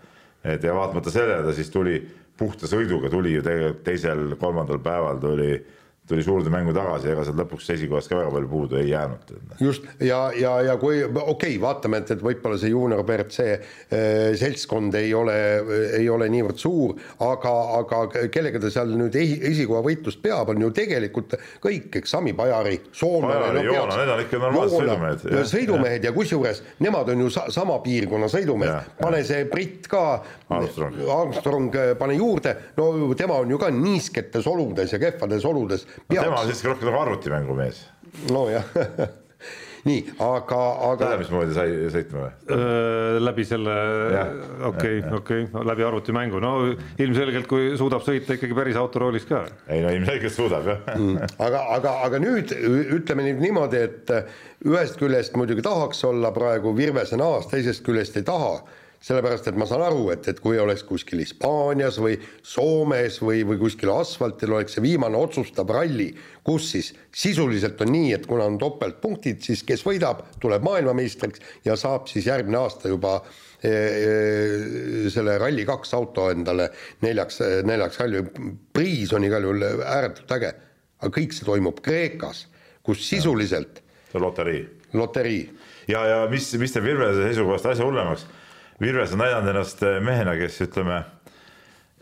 et 0.44 0.64
ja 0.64 0.74
vaatamata 0.74 1.12
sellele 1.12 1.44
ta 1.44 1.52
siis 1.52 1.70
tuli 1.70 1.98
puhta 2.38 2.70
sõiduga, 2.70 3.10
tuli 3.10 3.34
ju 3.34 3.42
tegelikult 3.42 3.84
teisel-kolmandal 3.84 4.80
päeval 4.82 5.18
tuli, 5.20 5.58
tuli 6.08 6.24
suurde 6.24 6.50
mängu 6.52 6.72
tagasi, 6.76 7.10
ega 7.12 7.24
sealt 7.26 7.38
lõpuks 7.42 7.68
esikohast 7.74 8.08
ka 8.10 8.16
väga 8.18 8.32
palju 8.32 8.48
puudu 8.48 8.78
ei 8.80 8.88
jäänud. 8.90 9.32
just 9.60 9.84
ja, 10.00 10.20
ja, 10.36 10.54
ja 10.64 10.76
kui 10.80 11.02
okei 11.04 11.26
okay,, 11.34 11.58
vaatame, 11.60 12.00
et, 12.02 12.12
et 12.16 12.22
võib-olla 12.24 12.58
see 12.60 12.72
juunior 12.72 13.02
WRC 13.04 13.46
äh, 13.48 13.60
seltskond 14.40 14.96
ei 14.98 15.12
ole, 15.14 15.36
ei 15.98 16.08
ole 16.08 16.30
niivõrd 16.32 16.60
suur, 16.60 16.94
aga, 17.24 17.54
aga 17.80 18.28
kellega 18.32 18.62
ta 18.62 18.72
seal 18.72 18.94
nüüd 18.96 19.16
esi, 19.20 19.36
esikoha 19.52 19.82
võitlust 19.84 20.22
peab, 20.24 20.54
on 20.54 20.64
ju 20.64 20.72
tegelikult 20.76 21.36
kõik, 21.64 22.00
eks 22.00 22.16
Sami 22.16 22.32
Pajari, 22.36 22.78
soomlane. 22.96 23.52
No, 23.58 23.66
Joona, 23.68 24.00
need 24.00 24.14
on 24.14 24.24
ikka 24.24 24.42
normaalsed 24.42 24.78
sõidumehed. 24.78 25.28
sõidumehed 25.52 26.08
ja 26.08 26.14
kusjuures 26.16 26.62
nemad 26.84 27.12
on 27.12 27.26
ju 27.26 27.32
sa, 27.34 27.46
sama 27.52 27.78
piirkonna 27.84 28.30
sõidumehed, 28.32 28.94
pane 29.02 29.22
see 29.28 29.44
britt 29.50 29.90
ka, 29.92 30.04
Armstrong, 30.48 30.96
Armstrong 31.12 31.78
pane 32.00 32.16
juurde, 32.16 32.54
no 32.78 32.90
tema 33.18 33.40
on 33.42 33.52
ju 33.52 33.60
ka 33.60 33.70
niisketes 33.74 34.48
oludes 34.48 34.94
ja 34.94 35.00
kehvades 35.02 35.44
oludes 35.48 35.84
tema 36.08 36.42
on 36.42 36.50
siiski 36.50 36.70
rohkem 36.70 36.90
nagu 36.90 37.00
arvutimängumees. 37.04 37.86
nojah 38.30 38.68
nii, 39.88 40.00
aga, 40.22 40.58
aga. 40.88 40.96
tead, 41.04 41.20
mismoodi 41.22 41.54
sai 41.56 41.74
sõitma 41.92 42.24
või? 42.24 42.58
läbi 43.24 43.44
selle, 43.46 43.76
okei, 44.68 44.98
okei, 45.20 45.46
läbi 45.70 45.86
arvutimängu, 45.86 46.40
no 46.42 46.52
ilmselgelt, 47.00 47.48
kui 47.50 47.70
suudab 47.78 48.04
sõita 48.06 48.36
ikkagi 48.36 48.56
päris 48.58 48.78
autoroolis 48.80 49.28
ka. 49.28 49.44
ei 49.70 49.84
no 49.84 49.92
ilmselgelt 49.94 50.34
suudab 50.34 50.68
jah 50.72 50.82
mm.. 50.96 51.30
aga, 51.46 51.62
aga, 51.76 51.94
aga 52.08 52.22
nüüd 52.22 52.52
ütleme 52.98 53.28
nüüd 53.28 53.42
niimoodi, 53.44 53.84
et 53.88 54.14
ühest 54.66 54.98
küljest 55.00 55.38
muidugi 55.38 55.64
tahaks 55.66 56.02
olla 56.08 56.32
praegu 56.34 56.74
Virvese 56.76 57.20
naas, 57.20 57.48
teisest 57.50 57.86
küljest 57.86 58.18
ei 58.20 58.26
taha 58.26 58.58
sellepärast, 58.98 59.46
et 59.46 59.58
ma 59.58 59.66
saan 59.68 59.84
aru, 59.86 60.08
et, 60.10 60.26
et 60.30 60.40
kui 60.42 60.58
oleks 60.58 60.82
kuskil 60.86 61.20
Hispaanias 61.22 62.00
või 62.02 62.16
Soomes 62.42 63.20
või, 63.22 63.44
või 63.46 63.60
kuskil 63.60 63.92
asfaltil 63.94 64.56
oleks 64.56 64.74
see 64.74 64.82
viimane 64.82 65.18
otsustav 65.18 65.70
ralli, 65.70 66.08
kus 66.46 66.72
siis 66.74 66.90
sisuliselt 67.14 67.78
on 67.84 67.92
nii, 67.94 68.12
et 68.16 68.26
kuna 68.26 68.48
on 68.50 68.58
topeltpunktid, 68.58 69.40
siis 69.44 69.62
kes 69.66 69.84
võidab, 69.86 70.24
tuleb 70.42 70.66
maailmameistriks 70.66 71.44
ja 71.66 71.76
saab 71.78 72.08
siis 72.10 72.26
järgmine 72.26 72.58
aasta 72.58 72.90
juba 72.90 73.20
e, 73.62 73.70
e, 73.70 75.12
selle 75.14 75.36
Rally2 75.38 75.94
auto 75.98 76.26
endale 76.34 76.70
neljaks, 77.06 77.42
neljaks 77.68 78.00
ralli, 78.02 78.24
priis 78.74 79.14
on 79.14 79.28
igal 79.28 79.46
juhul 79.46 79.68
ääretult 79.78 80.34
äge. 80.40 80.54
aga 80.98 81.14
kõik 81.14 81.36
see 81.36 81.46
toimub 81.46 81.78
Kreekas, 81.84 82.48
kus 82.82 83.04
sisuliselt 83.06 83.78
see 84.08 84.18
on 84.18 84.26
loterii. 84.26 84.64
loterii. 84.98 85.44
ja, 85.86 86.02
ja 86.06 86.18
mis, 86.32 86.50
mis 86.58 86.74
teeb 86.74 86.90
Virvese 86.90 87.28
seisukohast 87.28 87.70
asja 87.70 87.86
hullemaks 87.86 88.26
Virves 88.80 89.12
on 89.14 89.22
näidanud 89.22 89.52
ennast 89.52 89.82
eh, 89.82 89.98
mehena, 90.04 90.36
kes 90.38 90.60
ütleme, 90.68 91.00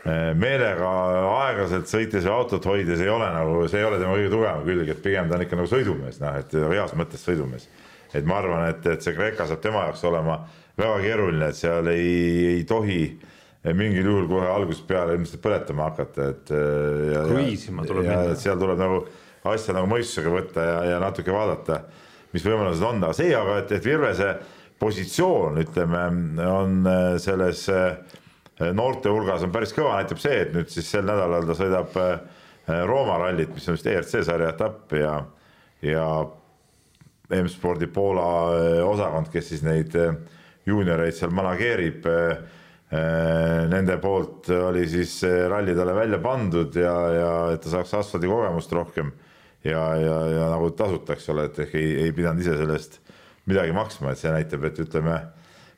eh, 0.05 0.31
meelega 0.37 0.91
aeglaselt 1.31 1.89
sõites 1.89 2.27
ja 2.27 2.35
autot 2.37 2.65
hoides 2.69 3.01
ei 3.01 3.09
ole 3.09 3.29
nagu, 3.33 3.63
see 3.71 3.81
ei 3.81 3.87
ole 3.87 4.01
tema 4.01 4.13
kõige 4.17 4.33
tugevam 4.33 4.67
külg, 4.67 4.93
et 4.93 5.01
pigem 5.03 5.29
ta 5.29 5.39
on 5.39 5.45
ikka 5.47 5.59
nagu 5.61 5.71
sõidumees, 5.71 6.21
noh, 6.21 6.37
et 6.37 6.53
heas 6.75 6.93
mõttes 6.99 7.25
sõidumees. 7.25 7.69
et 8.13 8.25
ma 8.25 8.37
arvan, 8.39 8.69
et, 8.69 8.85
et 8.87 9.03
see 9.03 9.13
Kreeka 9.17 9.49
saab 9.49 9.61
tema 9.61 9.87
jaoks 9.87 10.03
olema 10.07 10.37
väga 10.77 11.01
keeruline, 11.01 11.49
et 11.49 11.57
seal 11.57 11.89
ei, 11.91 12.13
ei 12.53 12.63
tohi 12.69 13.01
mingil 13.75 14.05
juhul 14.05 14.27
kohe 14.29 14.47
algusest 14.47 14.85
peale 14.87 15.15
ilmselt 15.17 15.41
põletama 15.43 15.89
hakata, 15.89 16.27
et. 16.33 16.51
Eh, 16.51 17.15
kruiisima 17.27 17.85
tuleb 17.87 18.05
minna. 18.07 18.35
seal 18.39 18.59
tuleb 18.59 18.79
nagu 18.79 19.01
asja 19.47 19.75
nagu 19.75 19.89
mõistusega 19.89 20.31
võtta 20.31 20.67
ja, 20.67 20.77
ja 20.91 20.99
natuke 21.01 21.33
vaadata, 21.33 21.81
mis 22.33 22.45
võimalused 22.45 22.83
on, 22.83 23.01
aga 23.03 23.15
see 23.17 23.33
aga, 23.35 23.61
et, 23.63 23.73
et 23.79 23.85
Virvese 23.87 24.29
positsioon, 24.79 25.57
ütleme, 25.61 26.01
on 26.47 26.81
äh, 26.87 27.17
selles 27.21 27.65
äh, 27.73 27.97
noorte 28.75 29.11
hulgas 29.13 29.45
on 29.45 29.53
päris 29.53 29.73
kõva, 29.75 29.97
näitab 29.97 30.21
see, 30.21 30.41
et 30.43 30.53
nüüd 30.55 30.69
siis 30.71 30.89
sel 30.91 31.07
nädalal 31.07 31.47
ta 31.47 31.57
sõidab 31.57 31.97
äh, 32.01 32.17
Rooma 32.87 33.15
rallit, 33.21 33.53
mis 33.55 33.67
on 33.69 33.77
vist 33.77 33.87
ERC 33.87 34.25
sarja 34.27 34.51
etapp 34.51 34.91
ja, 34.97 35.13
ja 35.87 36.07
M-spordi 37.37 37.87
Poola 37.87 38.25
osakond, 38.83 39.29
kes 39.31 39.53
siis 39.53 39.63
neid 39.63 39.95
juunioreid 40.67 41.15
seal 41.15 41.31
manageerib. 41.35 42.03
Nende 43.71 43.95
poolt 44.03 44.51
oli 44.51 44.83
siis 44.91 45.15
ralli 45.47 45.77
talle 45.79 45.95
välja 45.95 46.19
pandud 46.23 46.75
ja, 46.75 46.93
ja 47.15 47.31
et 47.53 47.63
ta 47.63 47.71
saaks 47.71 47.95
asfaldikogemust 48.01 48.75
rohkem 48.75 49.13
ja, 49.63 49.87
ja, 49.95 50.19
ja 50.33 50.51
nagu 50.51 50.67
tasuta, 50.75 51.15
eks 51.15 51.31
ole, 51.31 51.47
et 51.47 51.63
ehk 51.63 51.75
ei, 51.79 51.89
ei 52.03 52.15
pidanud 52.19 52.43
ise 52.43 52.59
selle 52.59 52.75
eest 52.75 52.99
midagi 53.47 53.73
maksma, 53.75 54.11
et 54.11 54.21
see 54.21 54.33
näitab, 54.33 54.65
et 54.67 54.79
ütleme, 54.83 55.17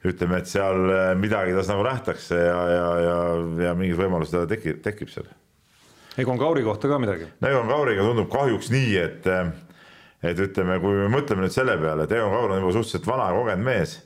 ütleme, 0.09 0.41
et 0.41 0.49
seal 0.49 0.89
eh, 0.89 1.13
midagi 1.19 1.55
tas 1.57 1.69
nagu 1.71 1.85
nähtakse 1.85 2.37
ja, 2.39 2.59
ja, 2.73 2.85
ja, 3.05 3.17
ja 3.67 3.75
mingid 3.77 3.99
võimalused 3.99 4.49
tekib, 4.51 4.81
tekib 4.85 5.11
seal. 5.13 5.29
Egon 6.19 6.39
Kauri 6.41 6.65
kohta 6.65 6.89
ka 6.91 6.99
midagi? 7.01 7.29
no 7.39 7.51
Egon 7.51 7.69
Kauriga 7.71 8.05
tundub 8.05 8.29
kahjuks 8.33 8.71
nii, 8.73 8.93
et, 8.99 9.27
et 10.25 10.45
ütleme, 10.47 10.79
kui 10.83 10.97
me 10.97 11.09
mõtleme 11.13 11.45
nüüd 11.45 11.55
selle 11.55 11.77
peale, 11.79 12.05
et 12.07 12.15
Egon 12.15 12.33
Kaur 12.33 12.55
on 12.55 12.63
juba 12.63 12.77
suhteliselt 12.79 13.09
vana 13.09 13.29
ja 13.29 13.37
kogenud 13.37 13.67
mees, 13.69 13.99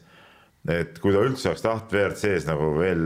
et 0.69 0.99
kui 1.03 1.15
ta 1.15 1.23
üldse 1.23 1.49
oleks 1.51 1.63
tahtnud 1.63 1.95
WRC-s 1.95 2.47
nagu 2.47 2.73
veel 2.77 3.01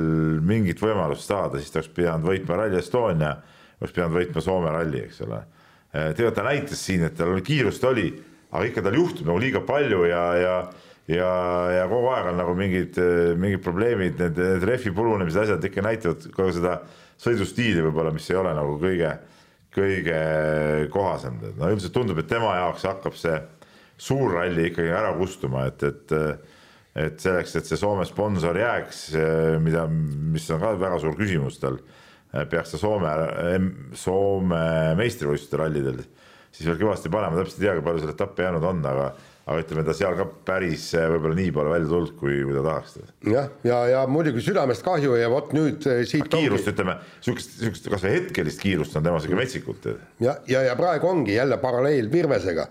mingit 0.46 0.82
võimalust 0.82 1.30
saada, 1.30 1.62
siis 1.62 1.74
ta 1.74 1.82
oleks 1.82 1.94
pidanud 1.96 2.28
võitma 2.28 2.58
Rally 2.60 2.82
Estonia, 2.82 3.36
oleks 3.80 3.94
pidanud 3.96 4.18
võitma 4.18 4.44
Soome 4.46 4.74
ralli, 4.74 5.06
eks 5.06 5.22
ole. 5.26 5.44
tegelikult 5.94 6.38
ta 6.38 6.46
näitas 6.46 6.82
siin, 6.86 7.06
et 7.08 7.16
tal 7.18 7.38
kiirust 7.46 7.86
oli 7.88 8.10
aga 8.52 8.68
ikka 8.70 8.84
tal 8.86 8.96
juhtub 8.96 9.28
nagu 9.28 9.42
liiga 9.42 9.62
palju 9.68 10.06
ja, 10.08 10.26
ja 10.42 10.58
ja, 11.08 11.32
ja 11.72 11.88
kogu 11.88 12.12
aeg 12.12 12.32
on 12.34 12.40
nagu 12.42 12.54
mingid, 12.58 12.98
mingid 13.40 13.64
probleemid, 13.64 14.18
need, 14.20 14.40
need 14.42 14.66
rehvi 14.68 14.92
purunemised, 14.96 15.40
asjad 15.46 15.68
ikka 15.70 15.86
näitavad 15.86 16.28
kogu 16.36 16.56
seda 16.58 16.82
sõidustiili 17.22 17.84
võib-olla, 17.86 18.12
mis 18.16 18.28
ei 18.32 18.40
ole 18.40 18.52
nagu 18.58 18.76
kõige, 18.82 19.14
kõige 19.74 20.20
kohasem. 20.94 21.40
no 21.58 21.72
üldiselt 21.72 21.96
tundub, 21.96 22.20
et 22.20 22.30
tema 22.30 22.58
jaoks 22.60 22.86
hakkab 22.90 23.16
see 23.18 23.40
suur 23.98 24.36
ralli 24.38 24.68
ikkagi 24.70 24.92
ära 24.94 25.16
kustuma, 25.18 25.68
et, 25.72 25.88
et 25.88 26.18
et 26.98 27.22
selleks, 27.22 27.52
et 27.60 27.68
see 27.70 27.78
Soome 27.78 28.08
sponsor 28.10 28.58
jääks, 28.58 29.02
mida, 29.62 29.84
mis 29.88 30.48
on 30.50 30.62
ka 30.64 30.72
väga 30.82 30.98
suur 31.04 31.14
küsimus 31.14 31.60
tal, 31.62 31.78
peaks 32.50 32.74
ta 32.74 32.80
Soome, 32.82 33.12
Soome 33.94 34.62
meistrivõistluste 34.98 35.60
rallidel 35.62 36.02
siis 36.58 36.68
veel 36.68 36.80
kõvasti 36.82 37.14
panema, 37.14 37.38
täpselt 37.38 37.62
ei 37.62 37.68
tea, 37.68 37.78
kui 37.78 37.86
palju 37.86 38.04
seal 38.04 38.14
etappe 38.16 38.48
jäänud 38.48 38.66
on, 38.68 38.86
aga 38.90 39.10
aga 39.48 39.62
ütleme, 39.64 39.84
ta 39.88 39.94
seal 39.96 40.16
ka 40.20 40.26
päris 40.48 40.90
eh, 40.98 41.06
võib-olla 41.14 41.38
nii 41.38 41.52
pole 41.56 41.72
välja 41.72 41.88
tulnud, 41.88 42.16
kui, 42.20 42.34
kui 42.44 42.56
ta 42.56 42.64
tahaks. 42.66 42.98
jah, 43.24 43.30
ja, 43.32 43.46
ja, 43.70 43.78
ja 43.94 44.02
muidugi 44.12 44.44
südamest 44.44 44.84
kahju 44.84 45.16
ja 45.16 45.30
vot 45.32 45.54
nüüd 45.56 45.88
eh, 45.88 46.02
siit 46.10 46.28
kiirust 46.34 46.68
ongi... 46.68 46.74
ütleme, 46.74 46.98
sihukest, 47.24 47.56
sihukest 47.62 47.88
kasvõi 47.94 48.12
hetkelist 48.18 48.64
kiirust 48.64 49.00
on 49.00 49.08
temas 49.08 49.28
ikka 49.28 49.40
metsikult. 49.40 49.88
ja, 50.24 50.36
ja, 50.52 50.66
ja 50.68 50.76
praegu 50.80 51.08
ongi 51.14 51.38
jälle 51.38 51.60
paralleel 51.64 52.12
Virvesega, 52.12 52.68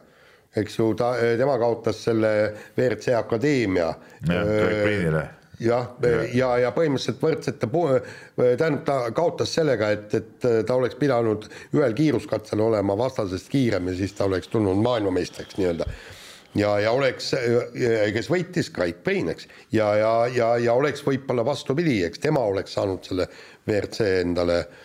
eks 0.57 0.77
ju, 0.77 0.91
ta, 1.01 1.15
tema 1.41 1.57
kaotas 1.63 2.05
selle 2.11 2.35
WRC 2.77 3.17
Akadeemia. 3.23 3.89
jah, 4.29 4.53
Greg 4.53 4.85
Priinile 4.85 5.27
jah, 5.61 5.89
ja, 6.35 6.51
ja 6.61 6.73
põhimõtteliselt 6.75 7.23
võrdsete, 7.23 7.69
tähendab, 8.37 8.83
ta 8.87 8.99
kaotas 9.17 9.55
sellega, 9.57 9.91
et, 9.97 10.15
et 10.15 10.49
ta 10.67 10.77
oleks 10.77 10.99
pidanud 11.01 11.49
ühel 11.77 11.97
kiiruskatsel 11.97 12.61
olema 12.61 12.97
vastasest 12.99 13.51
kiirem 13.53 13.91
ja 13.91 13.97
siis 14.03 14.17
ta 14.17 14.29
oleks 14.29 14.51
tulnud 14.53 14.83
maailmameistriks 14.85 15.59
nii-öelda. 15.61 15.87
ja, 16.57 16.75
ja 16.81 16.93
oleks, 16.93 17.33
kes 18.17 18.31
võitis, 18.33 18.73
Craig 18.73 19.01
Payne, 19.05 19.37
eks, 19.37 19.49
ja, 19.73 19.93
ja, 20.01 20.13
ja, 20.35 20.51
ja 20.69 20.77
oleks 20.77 21.05
võib-olla 21.07 21.45
vastupidi, 21.45 22.03
eks 22.05 22.21
tema 22.27 22.45
oleks 22.45 22.77
saanud 22.77 23.05
selle 23.05 23.29
WRC 23.67 24.13
endale 24.21 24.61
äh, 24.65 24.85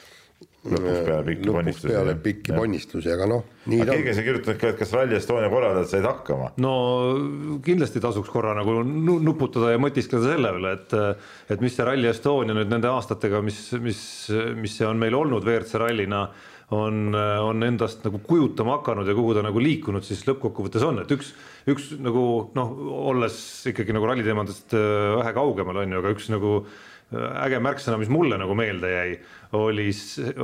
lõpuks 0.61 0.99
peale 1.07 1.23
pikki 1.25 1.49
ponnistusi. 1.49 1.89
peale 1.89 2.13
pikki 2.21 2.53
ponnistusi, 2.53 3.09
aga 3.09 3.25
noh, 3.31 3.45
keegi 3.65 4.11
on 4.11 4.17
siin 4.17 4.27
kirjutanud 4.27 4.59
ka, 4.61 4.69
et 4.69 4.77
kas 4.77 4.93
Rally 4.93 5.17
Estonia 5.17 5.49
korraldajad 5.49 5.89
said 5.89 6.05
hakkama? 6.05 6.51
no 6.61 6.73
kindlasti 7.65 8.01
tasuks 8.03 8.29
korra 8.29 8.53
nagu 8.57 8.75
nuputada 8.85 9.73
ja 9.73 9.81
mõtiskleda 9.81 10.35
selle 10.35 10.53
üle, 10.59 10.75
et 10.77 10.95
et 11.55 11.65
mis 11.65 11.73
see 11.73 11.87
Rally 11.87 12.11
Estonia 12.11 12.57
nüüd 12.57 12.69
nende 12.69 12.91
aastatega, 12.93 13.41
mis, 13.45 13.63
mis, 13.81 14.03
mis 14.59 14.77
see 14.77 14.85
on 14.85 15.01
meil 15.01 15.17
olnud 15.17 15.47
WRC 15.47 15.81
rallina, 15.81 16.27
on, 16.77 17.09
on 17.17 17.65
endast 17.67 18.05
nagu 18.05 18.21
kujutama 18.23 18.77
hakanud 18.77 19.09
ja 19.09 19.17
kuhu 19.17 19.33
ta 19.35 19.41
nagu 19.43 19.59
liikunud 19.59 20.05
siis 20.05 20.21
lõppkokkuvõttes 20.29 20.85
on, 20.87 21.01
et 21.01 21.17
üks, 21.17 21.33
üks 21.73 21.89
nagu 21.99 22.23
noh, 22.55 22.77
olles 23.09 23.41
ikkagi 23.73 23.97
nagu 23.97 24.07
ralliteemadest 24.07 24.77
vähe 24.77 25.35
kaugemal 25.35 25.81
on 25.81 25.97
ju, 25.97 26.05
aga 26.05 26.15
üks 26.15 26.29
nagu 26.31 26.53
äge 27.11 27.59
märksõna, 27.63 27.99
mis 27.99 28.11
mulle 28.11 28.37
nagu 28.39 28.55
meelde 28.55 28.91
jäi, 28.91 29.15
oli, 29.59 29.89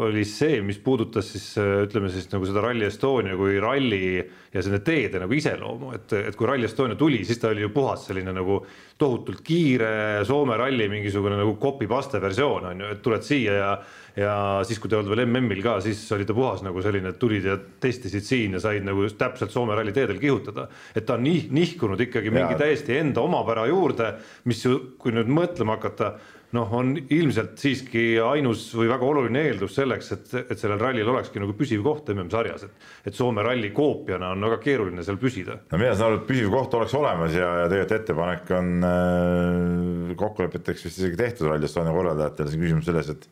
oli 0.02 0.24
see, 0.28 0.60
mis 0.68 0.80
puudutas 0.84 1.30
siis 1.32 1.46
ütleme 1.58 2.10
siis 2.12 2.28
nagu 2.34 2.48
seda 2.48 2.64
Rally 2.66 2.90
Estonia 2.90 3.38
kui 3.40 3.56
ralli 3.64 4.18
ja 4.18 4.64
selle 4.64 4.82
teede 4.84 5.22
nagu 5.24 5.38
iseloomu, 5.38 5.94
et, 5.96 6.18
et 6.32 6.36
kui 6.36 6.50
Rally 6.50 6.68
Estonia 6.68 7.00
tuli, 7.00 7.22
siis 7.28 7.40
ta 7.40 7.54
oli 7.54 7.64
ju 7.64 7.72
puhas 7.76 8.10
selline 8.10 8.34
nagu 8.36 8.60
tohutult 9.00 9.46
kiire 9.48 10.26
Soome 10.28 10.58
ralli 10.60 10.90
mingisugune 10.92 11.40
nagu 11.40 11.56
copy-paste 11.62 12.20
versioon 12.24 12.68
on 12.74 12.84
ju, 12.84 12.92
et 12.98 13.02
tuled 13.06 13.24
siia 13.28 13.56
ja 13.62 13.72
ja 14.18 14.34
siis, 14.66 14.80
kui 14.82 14.90
te 14.90 14.98
olnud 14.98 15.12
veel 15.14 15.28
MM-il 15.28 15.60
ka, 15.62 15.76
siis 15.86 16.00
oli 16.16 16.26
ta 16.26 16.34
puhas 16.34 16.64
nagu 16.66 16.82
selline, 16.82 17.12
et 17.14 17.20
tulid 17.22 17.46
ja 17.46 17.54
testisid 17.82 18.26
siin 18.26 18.58
ja 18.58 18.62
said 18.64 18.86
nagu 18.86 19.06
täpselt 19.14 19.54
Soome 19.54 19.78
ralli 19.78 19.94
teedel 19.94 20.18
kihutada. 20.22 20.68
et 20.96 21.06
ta 21.06 21.16
on 21.20 21.24
nih-, 21.24 21.52
nihkunud 21.54 22.02
ikkagi 22.08 22.34
mingi 22.34 22.58
ja. 22.58 22.62
täiesti 22.64 22.98
enda 22.98 23.22
omapära 23.22 23.68
juurde, 23.70 24.16
mis 24.50 24.66
ju, 24.66 24.80
kui 24.98 25.14
nüüd 25.14 25.30
mõtlema 25.30 25.78
hakata 25.78 26.16
noh, 26.56 26.70
on 26.80 26.94
ilmselt 26.96 27.60
siiski 27.60 28.04
ainus 28.24 28.70
või 28.78 28.88
väga 28.88 29.08
oluline 29.08 29.42
eeldus 29.50 29.76
selleks, 29.76 30.12
et, 30.16 30.30
et 30.46 30.60
sellel 30.60 30.80
rallil 30.80 31.10
olekski 31.12 31.42
nagu 31.44 31.56
püsiv 31.58 31.84
koht 31.84 32.08
MM-sarjas, 32.14 32.64
et, 32.68 32.88
et 33.10 33.18
Soome 33.18 33.44
ralli 33.44 33.74
koopiana 33.76 34.32
on 34.36 34.48
väga 34.48 34.62
keeruline 34.64 35.04
seal 35.04 35.20
püsida. 35.20 35.60
no 35.72 35.82
mina 35.82 35.96
saan 35.96 36.14
aru, 36.14 36.22
et 36.22 36.30
püsiv 36.30 36.54
koht 36.54 36.80
oleks 36.80 36.96
olemas 36.98 37.36
ja, 37.36 37.52
ja 37.64 37.68
tegelikult 37.72 37.98
ettepanek 38.00 38.56
on 38.56 38.90
äh, 38.92 40.16
kokkulepeteks 40.24 40.88
vist 40.88 41.04
isegi 41.04 41.20
tehtud 41.20 41.52
Rally 41.52 41.68
Estonia 41.68 41.96
korraldajatele, 41.96 42.54
see 42.54 42.64
küsimus 42.64 42.90
selles, 42.92 43.14
et 43.16 43.30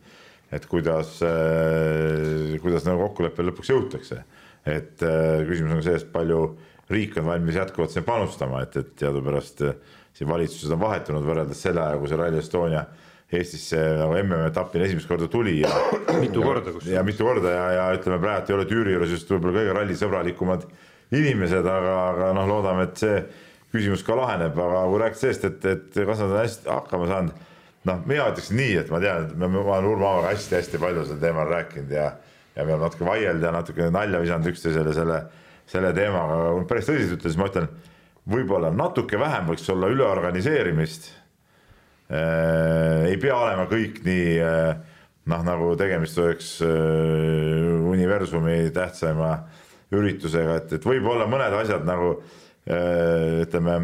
et 0.54 0.68
kuidas 0.70 1.18
äh,, 1.26 2.56
kuidas 2.64 2.86
nagu 2.86 3.08
kokkuleppele 3.08 3.50
lõpuks 3.50 3.72
jõutakse. 3.72 4.24
et 4.66 5.04
äh, 5.06 5.44
küsimus 5.48 5.80
on 5.80 5.86
selles, 5.88 6.08
palju 6.12 6.50
riik 6.92 7.16
on 7.18 7.32
valmis 7.32 7.56
jätkuvalt 7.58 7.94
siin 7.94 8.06
panustama, 8.06 8.62
et, 8.66 8.76
et 8.78 8.92
teadupärast 9.00 9.64
äh, 9.66 9.80
siin 10.16 10.30
valitsused 10.30 10.72
on 10.72 10.82
vahetunud 10.82 11.26
võrreldes 11.28 11.62
selle 11.66 11.84
ajaga, 11.84 12.00
kui 12.02 12.12
see 12.12 12.20
Rally 12.20 12.40
Estonia 12.40 12.86
Eestisse 13.36 13.80
nagu 14.00 14.14
MM-etapil 14.20 14.84
esimest 14.86 15.10
korda 15.10 15.28
tuli 15.32 15.58
ja 15.64 15.72
mitu 16.24 16.44
korda 16.46 16.72
kus. 16.76 16.86
ja 16.92 17.02
mitu 17.04 17.26
korda 17.26 17.52
ja, 17.52 17.66
ja 17.74 17.88
ütleme 17.98 18.20
praegu 18.22 18.54
ei 18.54 18.58
ole 18.60 18.68
Tüüri 18.70 18.94
juures 18.96 19.16
just 19.16 19.32
võib-olla 19.34 19.60
kõige 19.60 19.74
rallisõbralikumad 19.80 20.68
inimesed, 21.16 21.66
aga, 21.70 21.96
aga 22.12 22.30
noh, 22.38 22.48
loodame, 22.50 22.86
et 22.88 23.02
see 23.02 23.18
küsimus 23.74 24.06
ka 24.06 24.16
laheneb, 24.18 24.56
aga 24.58 24.86
kui 24.90 25.02
rääkida 25.02 25.22
sellest, 25.22 25.50
et, 25.50 25.68
et 25.74 26.00
kas 26.08 26.22
nad 26.22 26.32
on 26.32 26.40
hästi 26.40 26.72
hakkama 26.72 27.10
saanud, 27.12 27.44
noh, 27.90 28.00
mina 28.10 28.30
ütleks 28.32 28.54
nii, 28.56 28.78
et 28.82 28.94
ma 28.94 29.02
tean, 29.04 29.28
et 29.28 29.36
ma, 29.42 29.50
ma 29.52 29.66
olen 29.66 29.90
Urmo 29.90 30.08
Aavaga 30.10 30.32
hästi-hästi 30.34 30.82
palju 30.82 31.06
sel 31.10 31.20
teemal 31.22 31.50
rääkinud 31.52 31.94
ja 31.94 32.14
ja 32.56 32.64
me 32.64 32.74
oleme 32.74 32.88
natuke 32.88 33.06
vaielnud 33.06 33.44
ja 33.44 33.52
natuke 33.52 33.90
nalja 33.92 34.22
visanud 34.22 34.48
üksteisele 34.48 34.94
selle, 34.96 35.20
selle 35.68 35.92
teemaga, 35.96 36.38
aga 36.40 36.54
kui 36.56 36.68
päris 36.70 36.88
tõsiselt 36.88 37.18
ütelda, 37.18 37.32
siis 37.34 37.42
ma 37.42 37.50
ütlen, 37.52 37.68
võib-olla 38.30 38.72
natuke 38.74 39.20
vähem 39.22 39.50
võiks 39.52 39.68
olla 39.72 39.90
üleorganiseerimist. 39.94 41.10
Äh, 42.10 43.06
ei 43.10 43.18
pea 43.22 43.38
olema 43.38 43.66
kõik 43.70 44.02
nii 44.06 44.36
äh, 44.46 44.76
noh, 45.32 45.46
nagu 45.46 45.72
tegemist 45.80 46.20
oleks 46.22 46.56
äh, 46.66 46.70
universumi 47.90 48.60
tähtsaima 48.74 49.32
üritusega, 49.96 50.60
et, 50.62 50.76
et 50.78 50.86
võib-olla 50.86 51.28
mõned 51.30 51.54
asjad 51.62 51.86
nagu 51.88 52.18
ütleme, 52.66 53.76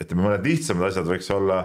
ütleme, 0.00 0.22
mõned 0.24 0.46
lihtsamad 0.48 0.86
asjad 0.88 1.04
võiks 1.04 1.26
olla 1.34 1.58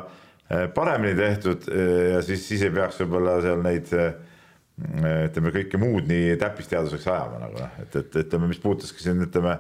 paremini 0.76 1.16
tehtud 1.16 1.70
ja 1.72 2.18
siis, 2.28 2.42
siis 2.44 2.66
ei 2.68 2.74
peaks 2.76 2.98
võib-olla 3.00 3.38
seal 3.40 3.62
neid 3.64 3.88
ütleme, 3.88 5.54
kõike 5.56 5.80
muud 5.80 6.12
nii 6.12 6.36
täppisteaduseks 6.42 7.08
ajama 7.08 7.40
nagu 7.46 7.62
noh, 7.64 7.80
et, 7.80 7.96
et 7.96 8.20
ütleme, 8.26 8.52
mis 8.52 8.60
puutuski 8.60 9.06
siin 9.06 9.24
ütleme 9.24 9.56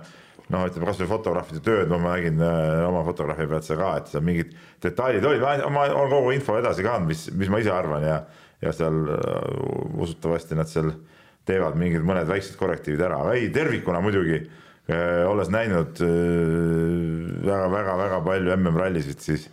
noh, 0.53 0.65
ütleme 0.69 0.87
kasvõi 0.89 1.09
fotograafide 1.09 1.61
tööd, 1.65 1.91
ma 1.91 2.15
nägin 2.15 2.41
äh, 2.41 2.81
oma 2.87 3.03
fotograafi 3.07 3.47
pealt 3.49 3.67
seda 3.67 3.81
ka, 3.83 3.91
et 3.99 4.11
seal 4.11 4.25
mingid 4.25 4.55
detailid 4.83 5.27
olid, 5.29 5.45
ma 5.73 5.85
olen 5.89 6.13
kogu 6.13 6.33
info 6.35 6.57
edasi 6.59 6.85
ka 6.85 6.97
andnud, 6.97 7.13
mis, 7.13 7.27
mis 7.37 7.51
ma 7.53 7.61
ise 7.61 7.73
arvan 7.73 8.05
ja, 8.07 8.17
ja 8.63 8.73
seal 8.75 8.97
äh, 9.13 9.19
usutavasti 10.05 10.57
nad 10.57 10.71
seal 10.71 10.91
teevad 11.49 11.77
mingid 11.79 12.05
mõned 12.05 12.27
väiksed 12.29 12.57
korrektiivid 12.59 13.05
ära, 13.05 13.21
aga 13.23 13.37
ei, 13.37 13.51
tervikuna 13.53 14.01
muidugi 14.05 14.39
äh, 14.41 15.23
olles 15.29 15.49
näinud 15.53 16.01
väga-väga-väga 17.45 18.19
palju 18.25 18.55
MM-rallisid, 18.57 19.21
siis 19.21 19.47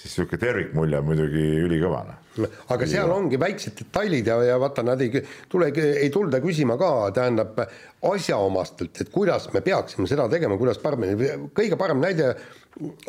siis 0.00 0.16
niisugune 0.16 0.40
tervikmulje 0.40 0.98
on 0.98 1.04
muidugi 1.04 1.44
ülikõva. 1.66 2.00
Noh. 2.08 2.54
aga 2.72 2.86
seal 2.88 3.10
ongi 3.12 3.36
väiksed 3.40 3.74
detailid 3.76 4.28
ja, 4.30 4.38
ja 4.46 4.56
vaata, 4.60 4.84
nad 4.86 5.00
ei 5.02 5.22
tule, 5.50 5.68
ei 5.76 6.08
tulda 6.14 6.40
küsima 6.40 6.78
ka, 6.80 6.90
tähendab 7.16 7.58
asjaomastelt, 8.08 9.02
et 9.02 9.10
kuidas 9.12 9.50
me 9.52 9.60
peaksime 9.66 10.08
seda 10.08 10.28
tegema, 10.32 10.56
kuidas 10.60 10.80
paremini, 10.80 11.34
kõige 11.56 11.76
parem 11.80 12.00
näide 12.00 12.32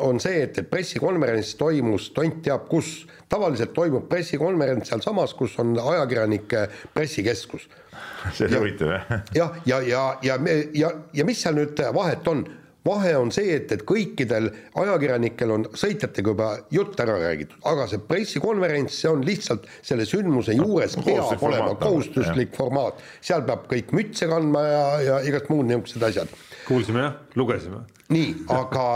on 0.04 0.20
see, 0.20 0.42
et, 0.44 0.58
et 0.58 0.68
pressikonverents 0.68 1.54
toimus 1.56 2.10
tont 2.16 2.42
teab 2.44 2.68
kus. 2.68 3.06
tavaliselt 3.32 3.72
toimub 3.72 4.10
pressikonverents 4.10 4.90
sealsamas, 4.92 5.32
kus 5.32 5.54
on 5.62 5.72
ajakirjanike 5.78 6.66
pressikeskus. 6.92 7.68
see 8.36 8.50
on 8.50 8.58
huvitav 8.58 8.92
jah. 8.92 9.14
jah, 9.34 9.62
ja, 9.64 9.80
ja, 9.80 10.02
ja, 10.22 10.36
ja, 10.44 10.58
ja, 10.74 10.90
ja 11.14 11.24
mis 11.24 11.40
seal 11.40 11.56
nüüd 11.56 11.80
vahet 11.94 12.28
on 12.28 12.44
vahe 12.86 13.14
on 13.16 13.30
see, 13.34 13.54
et, 13.56 13.72
et 13.72 13.84
kõikidel 13.86 14.50
ajakirjanikel 14.78 15.54
on 15.54 15.66
sõitjatega 15.78 16.32
juba 16.32 16.48
jutt 16.74 17.00
ära 17.02 17.16
räägitud, 17.20 17.60
aga 17.70 17.86
see 17.90 18.02
pressikonverents, 18.08 18.98
see 19.04 19.10
on 19.10 19.24
lihtsalt 19.26 19.68
selle 19.84 20.06
sündmuse 20.08 20.56
juures 20.58 20.98
no, 20.98 21.06
peab 21.06 21.46
olema 21.48 21.74
kohustuslik 21.80 22.50
jah. 22.50 22.58
formaat. 22.58 23.02
seal 23.20 23.46
peab 23.48 23.66
kõik 23.70 23.94
mütse 23.96 24.28
kandma 24.30 24.66
ja, 24.66 24.84
ja 25.06 25.18
igast 25.28 25.50
muud 25.52 25.68
niisugused 25.70 26.06
asjad. 26.10 26.38
kuulsime 26.66 27.06
jah, 27.06 27.18
lugesime. 27.38 27.84
nii, 28.12 28.34
aga 28.52 28.86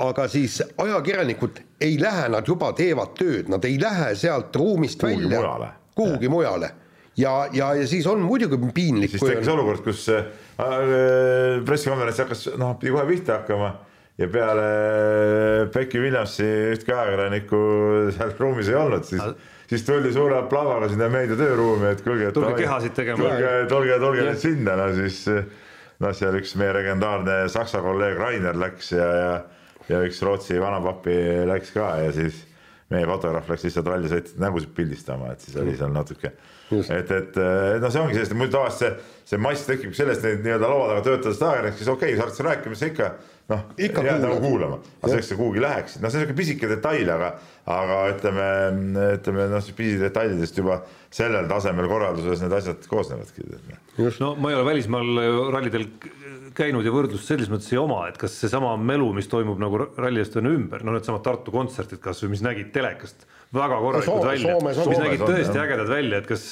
aga 0.00 0.28
siis 0.32 0.62
ajakirjanikud 0.80 1.58
ei 1.84 1.98
lähe, 2.00 2.28
nad 2.32 2.46
juba 2.48 2.70
teevad 2.72 3.12
tööd, 3.18 3.50
nad 3.52 3.64
ei 3.68 3.76
lähe 3.80 4.14
sealt 4.16 4.56
ruumist 4.56 5.02
kuhugi 5.02 5.28
välja 5.28 5.74
kuhugi 5.94 6.28
mujale 6.28 6.70
ja, 7.20 7.32
ja, 7.52 7.72
ja 7.78 7.86
siis 7.90 8.06
on 8.10 8.22
muidugi 8.24 8.58
piinlik. 8.74 9.14
siis 9.14 9.24
tekkis 9.24 9.48
on... 9.48 9.58
olukord, 9.58 9.84
kus 9.86 10.06
äh, 10.12 10.28
pressikonverents 11.66 12.22
hakkas, 12.24 12.46
noh, 12.60 12.76
pidi 12.80 12.94
kohe 12.94 13.06
pihta 13.10 13.40
hakkama 13.40 13.72
ja 14.18 14.28
peale 14.30 14.68
Becky 15.74 16.02
Williamsi 16.02 16.46
ühtki 16.74 16.94
ajakirjanikku 16.94 17.64
seal 18.14 18.36
ruumis 18.38 18.70
ei 18.70 18.78
olnud, 18.78 19.06
siis 19.08 19.24
Al 19.24 19.34
siis 19.70 19.84
tuldi 19.86 20.12
suure 20.12 20.36
aplavaga 20.38 20.90
sinna 20.92 21.08
meedia 21.10 21.36
tööruumi, 21.40 21.88
et 21.94 22.02
kuulge, 22.04 22.28
et 22.28 22.36
tulge 22.36 22.54
kehasid 22.58 22.94
tegema. 22.94 23.22
tulge, 23.24 23.52
tulge, 23.70 23.98
tulge 24.02 24.26
nüüd 24.28 24.40
sinna, 24.42 24.76
no 24.78 24.90
siis 24.94 25.24
noh, 26.04 26.14
seal 26.14 26.36
üks 26.38 26.54
meie 26.60 26.74
legendaarne 26.76 27.44
saksa 27.52 27.80
kolleeg 27.84 28.20
Rainer 28.20 28.58
läks 28.60 28.92
ja, 28.94 29.08
ja 29.18 29.34
ja 29.88 30.00
üks 30.06 30.20
Rootsi 30.24 30.56
vanapapi 30.60 31.14
läks 31.48 31.74
ka 31.74 31.90
ja 32.00 32.12
siis 32.16 32.44
meie 32.92 33.06
fotograaf 33.08 33.48
läks 33.50 33.66
lihtsalt 33.66 33.88
rallisõitjate 33.90 34.40
nägusid 34.40 34.72
pildistama, 34.76 35.32
et 35.34 35.44
siis 35.44 35.56
oli 35.60 35.74
seal 35.76 35.92
natuke 35.92 36.32
et, 36.72 37.10
et 37.10 37.38
noh, 37.82 37.90
see 37.92 38.00
ongi 38.00 38.16
sellest, 38.16 38.34
muidu 38.38 38.56
tavaliselt 38.56 38.80
see, 38.80 39.12
see 39.32 39.40
mass 39.42 39.68
tekib 39.68 39.94
sellest, 39.96 40.24
et 40.24 40.42
nii-öelda 40.44 40.70
laua 40.70 40.90
taga 40.92 41.04
töötades 41.08 41.42
ajakirjanik, 41.42 41.78
siis 41.80 41.92
okei 41.92 42.14
okay,, 42.14 42.18
sa 42.20 42.28
hakkad 42.28 42.48
rääkima, 42.48 42.78
siis 42.78 42.92
ikka 42.92 43.10
noh, 43.52 43.64
jääd 43.76 44.24
nagu 44.24 44.38
kuulama, 44.40 44.78
aga 45.02 45.10
selleks 45.12 45.30
sa 45.32 45.38
kuhugi 45.38 45.62
läheksid, 45.64 46.00
noh, 46.00 46.12
see 46.12 46.20
on 46.20 46.24
niisugune 46.24 46.40
pisike 46.40 46.70
detail, 46.70 47.10
aga 47.16 47.30
aga 47.74 47.98
ütleme, 48.12 48.48
ütleme 49.18 49.48
noh, 49.52 49.68
pisidetailidest 49.76 50.60
juba 50.60 50.80
sellel 51.14 51.48
tasemel 51.48 51.88
korralduses 51.88 52.42
need 52.44 52.56
asjad 52.56 52.88
koosnevadki. 52.90 53.46
no 54.20 54.34
ma 54.40 54.52
ei 54.52 54.58
ole 54.58 54.66
välismaal 54.70 55.12
rallidel 55.54 55.86
käinud 56.56 56.86
ja 56.86 56.92
võrdlust 56.94 57.28
selles 57.28 57.50
mõttes 57.52 57.70
ei 57.72 57.78
oma, 57.80 58.04
et 58.08 58.18
kas 58.20 58.36
seesama 58.40 58.74
melu, 58.80 59.10
mis 59.16 59.28
toimub 59.30 59.60
nagu 59.62 59.80
Rally 59.84 60.22
Estonia 60.22 60.54
ümber, 60.54 60.84
no 60.86 60.94
needsamad 60.94 61.24
Tartu 61.26 61.54
kontserdid 61.54 62.02
kasvõi, 62.02 62.32
mis 62.34 62.44
nägid 62.46 62.70
telekast 62.74 63.26
väga 63.54 63.78
korralikud 63.82 64.20
no, 64.20 64.28
välja, 64.28 64.58
mis 64.64 65.00
nägid 65.02 65.24
tõesti 65.24 65.54
on, 65.54 65.62
ägedad 65.64 65.90
välja, 65.90 66.20
et 66.22 66.30
kas, 66.30 66.46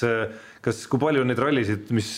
kas, 0.62 0.84
kui 0.90 1.00
palju 1.02 1.24
neid 1.26 1.40
rallisid, 1.42 1.90
mis, 1.96 2.10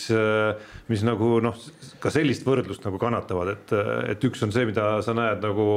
mis 0.91 1.03
nagu 1.07 1.39
noh, 1.43 1.57
ka 2.01 2.11
sellist 2.13 2.45
võrdlust 2.45 2.85
nagu 2.85 2.99
kannatavad, 3.01 3.53
et, 3.55 3.75
et 4.13 4.27
üks 4.29 4.43
on 4.45 4.53
see, 4.53 4.67
mida 4.69 4.87
sa 5.05 5.15
näed 5.17 5.41
nagu 5.45 5.67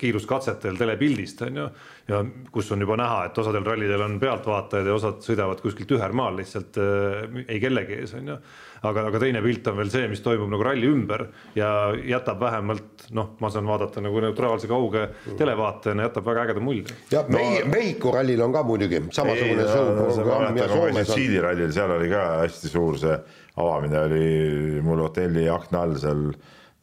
kiiruskatsetel 0.00 0.78
telepildist 0.80 1.44
on 1.44 1.62
ju, 1.62 1.66
ja 2.08 2.20
kus 2.54 2.70
on 2.74 2.84
juba 2.84 2.96
näha, 3.00 3.26
et 3.28 3.40
osadel 3.44 3.66
rallidel 3.66 4.06
on 4.06 4.18
pealtvaatajad 4.22 4.88
ja 4.88 4.96
osad 4.96 5.24
sõidavad 5.24 5.60
kuskilt 5.64 5.96
ühermaal 5.96 6.40
lihtsalt 6.40 6.80
äh, 6.80 7.42
ei 7.44 7.60
kellegi 7.62 8.00
ees 8.02 8.16
on 8.18 8.34
ju 8.34 8.40
aga, 8.88 9.06
aga 9.08 9.20
teine 9.22 9.40
pilt 9.44 9.68
on 9.70 9.78
veel 9.78 9.90
see, 9.92 10.06
mis 10.10 10.22
toimub 10.24 10.50
nagu 10.52 10.64
ralli 10.66 10.88
ümber 10.88 11.26
ja 11.56 11.68
jätab 11.96 12.40
vähemalt 12.42 13.06
noh, 13.16 13.34
ma 13.40 13.50
saan 13.52 13.68
vaadata 13.68 14.02
nagu 14.04 14.20
neutraalse 14.24 14.68
kauge 14.70 15.06
televaatajana, 15.38 16.08
jätab 16.08 16.28
väga 16.28 16.46
ägeda 16.48 16.64
mulje. 16.64 16.96
ja 17.12 17.24
no, 17.28 17.42
Mehhiko 17.70 18.14
rallil 18.14 18.42
on 18.44 18.54
ka 18.54 18.64
muidugi 18.66 19.00
samasugune 19.14 19.66
suur 19.68 20.20
programm 20.20 20.60
ja 20.60 20.68
Soomes 20.72 21.08
on. 21.08 21.14
Siili 21.14 21.40
rallil, 21.42 21.72
seal 21.74 21.94
oli 21.96 22.10
ka 22.12 22.13
hästi 22.18 22.70
suur 22.72 22.98
see 23.00 23.16
avamine 23.60 24.00
oli 24.06 24.80
mul 24.84 25.04
hotelli 25.06 25.48
akna 25.50 25.84
all 25.86 25.98
seal. 26.00 26.30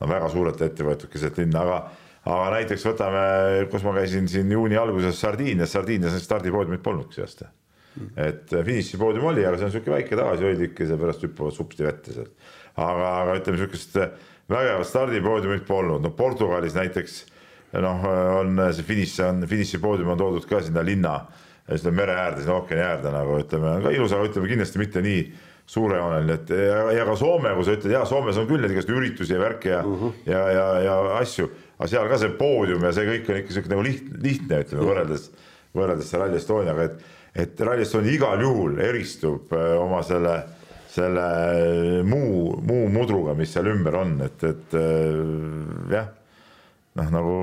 No 0.01 0.07
väga 0.09 0.31
suurelt 0.33 0.61
ette 0.65 0.81
võetud 0.81 1.11
keset 1.13 1.35
linna, 1.37 1.61
aga 1.61 1.81
aga 2.31 2.51
näiteks 2.55 2.85
võtame, 2.85 3.23
kus 3.69 3.83
ma 3.85 3.93
käisin 3.99 4.27
siin 4.29 4.49
juuni 4.49 4.77
alguses 4.77 5.17
Sardiinias, 5.17 5.73
Sardiinias 5.73 6.17
stardipoodiumit 6.25 6.81
polnudki 6.85 7.17
see 7.17 7.25
aasta 7.25 7.49
et 8.15 8.53
äh, 8.53 8.63
finišipoodium 8.65 9.25
oli, 9.31 9.43
aga 9.45 9.59
see 9.59 9.67
on 9.67 9.73
niisugune 9.73 9.97
väike 9.97 10.17
tagasihoidlik 10.17 10.79
ja 10.79 10.87
seepärast 10.93 11.25
hüppavad 11.25 11.55
supsti 11.55 11.85
vette 11.85 12.15
sealt. 12.15 12.31
aga, 12.79 13.07
aga 13.23 13.37
ütleme, 13.39 13.59
niisugust 13.59 13.97
äh, 13.99 14.13
vägevat 14.51 14.87
stardipoodiumit 14.87 15.65
polnud, 15.67 16.03
no 16.03 16.13
Portugalis 16.15 16.75
näiteks 16.77 17.17
noh, 17.83 18.05
on 18.39 18.59
see 18.75 18.87
finiš, 18.87 19.17
on 19.27 19.43
finišipoodium 19.47 20.13
on 20.13 20.19
toodud 20.19 20.47
ka 20.47 20.61
sinna 20.63 20.83
linna, 20.87 21.17
sinna 21.77 21.93
mere 21.95 22.17
äärde, 22.17 22.43
sinna 22.43 22.57
ookeani 22.59 22.83
äärde 22.87 23.13
nagu 23.13 23.37
ütleme, 23.41 23.77
ka 23.85 23.93
ilus, 23.95 24.15
aga 24.17 24.27
ütleme 24.29 24.51
kindlasti 24.51 24.81
mitte 24.81 25.03
nii 25.05 25.23
suurejooneline, 25.71 26.35
et 26.35 26.49
ja, 26.57 26.81
ja 26.97 27.07
ka 27.07 27.15
Soome, 27.15 27.53
kui 27.55 27.67
sa 27.67 27.77
ütled, 27.77 27.93
jaa, 27.93 28.03
Soomes 28.09 28.39
on 28.41 28.49
küll 28.49 28.63
neid 28.63 28.73
igasugu 28.75 28.97
üritusi 28.99 29.35
ja 29.35 29.39
värke 29.39 29.69
ja 29.71 29.79
uh, 29.85 30.03
-huh. 30.03 30.19
ja, 30.25 30.41
ja, 30.51 30.65
ja 30.87 30.97
asju, 31.21 31.47
aga 31.77 31.87
seal 31.87 32.09
ka 32.11 32.19
see 32.19 32.35
poodium 32.39 32.83
ja 32.83 32.91
see 32.95 33.07
kõik 33.07 33.31
on 33.31 33.41
ikka 33.43 33.55
sihuke 33.55 33.71
nagu 33.71 33.85
lihtne, 33.87 34.19
lihtne, 34.25 34.61
ütleme 34.65 34.87
võrreldes, 34.89 35.29
võrreldes 35.77 36.13
Rally 36.17 36.39
Estoniaga, 36.41 36.89
et 36.89 37.19
et 37.35 37.61
Rally 37.63 37.85
Estonia 37.85 38.11
igal 38.11 38.41
juhul 38.43 38.79
eristub 38.83 39.53
äh, 39.55 39.75
oma 39.79 40.01
selle, 40.03 40.35
selle 40.91 41.27
muu, 42.07 42.57
muu 42.59 42.89
mudruga, 42.91 43.35
mis 43.37 43.53
seal 43.53 43.71
ümber 43.71 43.95
on, 44.01 44.17
et, 44.25 44.43
et 44.47 44.75
äh, 44.75 45.93
jah, 45.95 46.09
noh, 46.99 47.13
nagu 47.15 47.37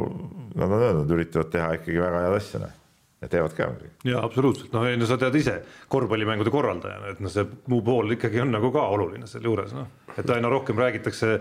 nad 0.58 0.68
on 0.68 0.82
öelnud, 0.90 1.16
üritavad 1.16 1.52
teha 1.54 1.70
ikkagi 1.78 2.02
väga 2.02 2.26
head 2.26 2.36
asja. 2.40 2.72
Ja 3.18 3.26
teevad 3.28 3.54
ka 3.56 3.66
muidugi. 3.66 3.88
jaa, 4.06 4.20
absoluutselt, 4.22 4.70
noh, 4.70 4.84
no 4.94 5.06
sa 5.10 5.16
tead 5.18 5.34
ise 5.34 5.56
korvpallimängude 5.90 6.52
korraldajana, 6.54 7.08
et 7.10 7.22
noh, 7.24 7.32
see 7.34 7.42
muu 7.66 7.80
pool 7.82 8.14
ikkagi 8.14 8.38
on 8.44 8.52
nagu 8.54 8.70
ka 8.70 8.84
oluline 8.94 9.26
selle 9.26 9.50
juures, 9.50 9.72
noh. 9.74 9.88
et 10.14 10.30
aina 10.30 10.46
rohkem 10.52 10.78
räägitakse 10.78 11.32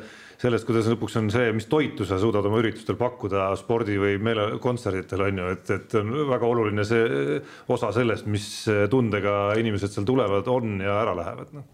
sellest, 0.41 0.65
kuidas 0.65 0.89
lõpuks 0.89 1.19
on 1.21 1.29
see, 1.33 1.51
mis 1.53 1.69
toitu 1.69 2.07
sa 2.09 2.17
suudad 2.21 2.45
oma 2.49 2.63
üritustel 2.63 2.97
pakkuda 2.97 3.51
spordi 3.61 3.99
või 4.01 4.17
meele, 4.17 4.47
kontserditel 4.63 5.27
on 5.27 5.43
ju, 5.43 5.51
et, 5.53 5.73
et 5.77 5.97
on 6.01 6.15
väga 6.31 6.49
oluline 6.49 6.85
see 6.87 7.41
osa 7.69 7.91
sellest, 7.93 8.25
mis 8.25 8.49
tundega 8.89 9.37
inimesed 9.61 9.93
seal 9.93 10.09
tulevad, 10.09 10.49
on 10.49 10.79
ja 10.81 10.97
ära 11.03 11.13
lähevad, 11.21 11.53
noh. 11.59 11.69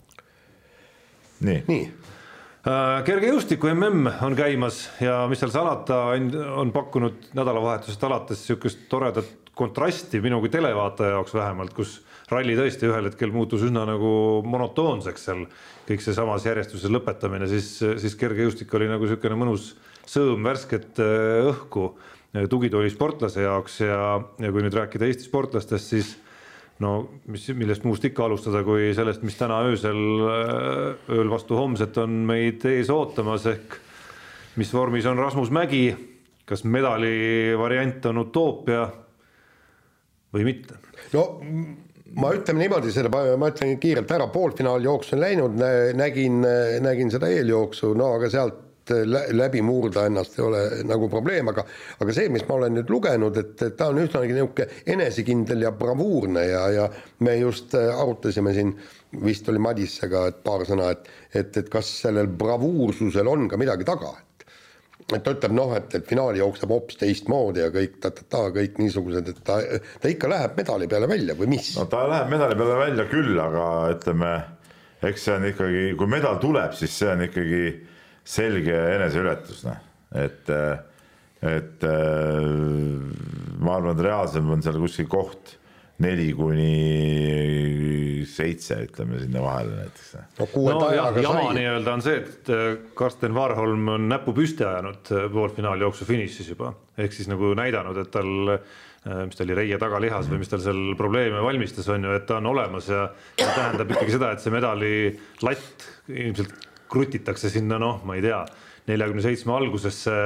nii, 1.47 1.61
nii 1.71 1.87
Äh, 2.63 3.01
kergejõustiku 3.03 3.67
mm 3.73 4.05
on 4.23 4.37
käimas 4.39 4.85
ja 5.03 5.25
mis 5.27 5.41
seal 5.43 5.51
salata, 5.51 5.97
on 6.55 6.69
pakkunud 6.71 7.25
nädalavahetusest 7.35 8.05
alates 8.07 8.39
niisugust 8.39 8.85
toredat 8.87 9.42
kontrasti 9.57 10.21
minu 10.21 10.39
kui 10.41 10.49
televaataja 10.53 11.17
jaoks 11.17 11.33
vähemalt, 11.37 11.73
kus 11.77 11.99
ralli 12.31 12.55
tõesti 12.57 12.87
ühel 12.89 13.09
hetkel 13.09 13.33
muutus 13.33 13.65
üsna 13.67 13.85
nagu 13.87 14.41
monotoonseks 14.47 15.27
seal 15.27 15.43
kõik 15.87 16.03
seesamas 16.03 16.47
järjestuses 16.47 16.91
lõpetamine, 16.91 17.47
siis, 17.51 17.75
siis 18.01 18.15
kergejõustik 18.19 18.73
oli 18.77 18.89
nagu 18.89 19.05
niisugune 19.05 19.37
mõnus 19.37 19.73
sõõm 20.09 20.43
värsket 20.47 20.99
äh, 21.03 21.51
õhku. 21.51 21.93
Tugitooli 22.49 22.89
sportlase 22.89 23.43
jaoks 23.43 23.75
ja, 23.83 23.97
ja 24.41 24.49
kui 24.49 24.63
nüüd 24.65 24.73
rääkida 24.73 25.05
Eesti 25.05 25.27
sportlastest, 25.27 25.91
siis 25.91 26.07
no 26.81 26.95
mis, 27.29 27.45
millest 27.53 27.85
muust 27.85 28.07
ikka 28.09 28.25
alustada, 28.25 28.63
kui 28.65 28.89
sellest, 28.97 29.21
mis 29.21 29.37
täna 29.37 29.59
öösel, 29.67 30.01
äh, 30.25 31.11
ööl 31.13 31.29
vastu 31.29 31.59
homset 31.59 31.99
on 32.01 32.23
meid 32.25 32.65
ees 32.71 32.89
ootamas, 32.93 33.45
ehk 33.51 33.77
mis 34.57 34.73
vormis 34.73 35.05
on 35.09 35.21
Rasmus 35.21 35.53
Mägi, 35.53 35.85
kas 36.49 36.65
medali 36.65 37.53
variant 37.57 38.09
on 38.09 38.25
utoopia 38.25 38.87
või 40.33 40.47
mitte? 40.49 40.79
no 41.13 41.25
ma 42.19 42.33
ütleme 42.35 42.61
niimoodi, 42.61 42.91
selle 42.93 43.09
ma 43.09 43.49
ütlen 43.49 43.77
kiirelt 43.81 44.11
ära, 44.13 44.27
poolfinaaljooksu 44.33 45.15
on 45.17 45.23
läinud, 45.23 45.63
nägin, 45.97 46.43
nägin 46.85 47.09
seda 47.13 47.31
eeljooksu, 47.33 47.93
no 47.97 48.13
aga 48.19 48.29
sealt 48.33 48.61
läbi 49.31 49.61
murda 49.63 50.05
ennast 50.05 50.35
ei 50.37 50.43
ole 50.43 50.61
nagu 50.87 51.07
probleem, 51.09 51.47
aga 51.53 51.63
aga 52.03 52.15
see, 52.15 52.27
mis 52.29 52.43
ma 52.47 52.57
olen 52.57 52.75
nüüd 52.77 52.89
lugenud, 52.91 53.37
et, 53.39 53.55
et 53.63 53.77
ta 53.79 53.87
on 53.91 54.01
üsnagi 54.01 54.35
niisugune 54.35 54.67
enesekindel 54.95 55.63
ja 55.63 55.71
bravuurne 55.71 56.43
ja, 56.49 56.65
ja 56.73 56.89
me 57.23 57.37
just 57.39 57.75
äh, 57.79 57.87
arutasime 57.95 58.53
siin, 58.53 58.73
vist 59.23 59.47
oli 59.49 59.61
Madissega, 59.63 60.27
et 60.27 60.43
paar 60.43 60.65
sõna, 60.67 60.91
et 60.91 61.07
et, 61.33 61.55
et 61.57 61.69
kas 61.71 61.87
sellel 62.03 62.27
bravuursusel 62.27 63.27
on 63.27 63.47
ka 63.49 63.57
midagi 63.57 63.87
taga, 63.87 64.11
et 64.19 64.32
et 65.11 65.23
ta 65.23 65.33
ütleb 65.35 65.55
noh, 65.55 65.73
et, 65.77 65.89
et 65.97 66.05
finaali 66.07 66.39
jookseb 66.41 66.71
hoopis 66.73 66.99
teistmoodi 67.01 67.63
ja 67.63 67.69
kõik 67.73 67.97
ta-ta-ta, 68.03 68.45
kõik 68.55 68.77
niisugused, 68.81 69.31
et 69.33 69.41
ta, 69.45 69.59
ta 70.01 70.11
ikka 70.11 70.29
läheb 70.31 70.59
medali 70.59 70.89
peale 70.91 71.09
välja 71.11 71.37
või 71.39 71.49
mis? 71.55 71.73
no 71.77 71.87
ta 71.91 72.05
läheb 72.09 72.31
medali 72.33 72.57
peale 72.59 72.77
välja 72.79 73.07
küll, 73.11 73.33
aga 73.43 73.65
ütleme, 73.95 74.31
eks 75.09 75.27
see 75.27 75.35
on 75.35 75.49
ikkagi, 75.49 75.83
kui 75.99 76.11
medal 76.11 76.39
tuleb, 76.43 76.77
siis 76.77 76.95
see 77.01 77.11
on 77.11 77.25
ikkagi 77.27 77.63
selge 78.23 78.77
eneseületus, 78.93 79.65
noh, 79.67 79.81
et, 80.15 80.53
et 81.43 81.89
ma 83.59 83.75
arvan, 83.75 83.91
et 83.97 84.05
reaalsem 84.07 84.55
on 84.55 84.63
seal 84.63 84.79
kuskil 84.79 85.09
koht 85.11 85.57
neli 86.01 86.31
kuni 86.33 88.23
seitse, 88.27 88.79
ütleme 88.87 89.19
sinna 89.21 89.43
vahele 89.43 89.75
näiteks. 89.83 90.13
no, 90.39 90.47
no 90.79 90.87
jah, 90.93 91.19
jama 91.21 91.51
nii-öelda 91.55 91.93
on 91.93 92.05
see, 92.05 92.21
et 92.23 92.49
äh, 92.53 92.63
Karsten 92.97 93.35
Warholm 93.35 93.91
on 93.95 94.07
näpu 94.09 94.33
püsti 94.35 94.65
ajanud 94.65 95.11
äh, 95.13 95.27
poolfinaaljooksu 95.33 96.07
finišis 96.09 96.49
juba, 96.53 96.73
ehk 96.97 97.13
siis 97.15 97.29
nagu 97.31 97.53
näidanud, 97.57 97.99
et 98.01 98.11
tal 98.13 98.55
äh, 98.55 98.81
mis 99.27 99.37
ta 99.37 99.45
oli, 99.45 99.57
reie 99.59 99.79
tagalihas 99.81 100.29
või 100.31 100.41
mis 100.41 100.51
tal 100.51 100.63
seal 100.63 100.81
probleeme 100.99 101.43
valmistas, 101.45 101.89
on 101.93 102.07
ju, 102.07 102.17
et 102.17 102.27
ta 102.29 102.39
on 102.39 102.49
olemas 102.53 102.89
ja 102.89 103.05
see 103.37 103.49
tähendab 103.49 103.93
ikkagi 103.93 104.17
seda, 104.17 104.33
et 104.33 104.43
see 104.43 104.53
medali 104.53 104.93
latt 105.45 105.87
ilmselt 106.09 106.69
krutitakse 106.93 107.51
sinna 107.53 107.79
noh, 107.81 108.01
ma 108.07 108.17
ei 108.17 108.25
tea, 108.25 108.43
neljakümne 108.89 109.23
seitsme 109.25 109.55
algusesse 109.55 110.17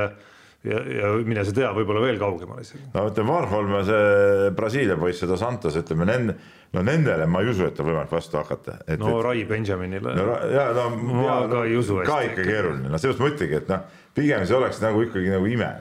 ja, 0.66 0.82
ja 1.00 1.12
mine 1.26 1.44
sa 1.46 1.54
tea, 1.56 1.70
võib-olla 1.76 2.02
veel 2.04 2.20
kaugemale 2.22 2.66
isegi. 2.66 2.84
no 2.94 3.06
ütleme, 3.10 3.34
Warhol 3.34 3.70
ja 3.76 3.82
see 3.88 4.52
Brasiilia 4.58 4.98
poiss, 5.00 5.22
see 5.22 5.30
Dos 5.30 5.42
Santos, 5.44 5.78
ütleme 5.80 6.08
nende, 6.10 6.38
no 6.74 6.84
nendele 6.86 7.28
ma 7.30 7.44
ei 7.44 7.52
usu, 7.54 7.68
et 7.70 7.80
on 7.84 7.90
võimalik 7.92 8.14
vastu 8.14 8.40
hakata. 8.42 8.80
no 8.98 9.14
et, 9.14 9.24
Rai 9.28 9.46
Benjaminile. 9.50 10.16
no 10.18 10.38
ja 10.54 10.68
no 10.78 10.90
ma 10.98 11.26
ja, 11.28 11.40
ka 11.54 11.64
ei 11.66 11.80
usu. 11.80 12.02
ka 12.08 12.22
ikka 12.30 12.44
keeruline, 12.44 12.92
no 12.92 13.02
seepärast 13.02 13.24
ma 13.24 13.32
ütlengi, 13.34 13.60
et 13.62 13.74
noh, 13.74 13.98
pigem 14.18 14.46
see 14.50 14.60
oleks 14.60 14.82
nagu 14.84 15.04
ikkagi 15.08 15.34
nagu 15.34 15.50
ime. 15.50 15.74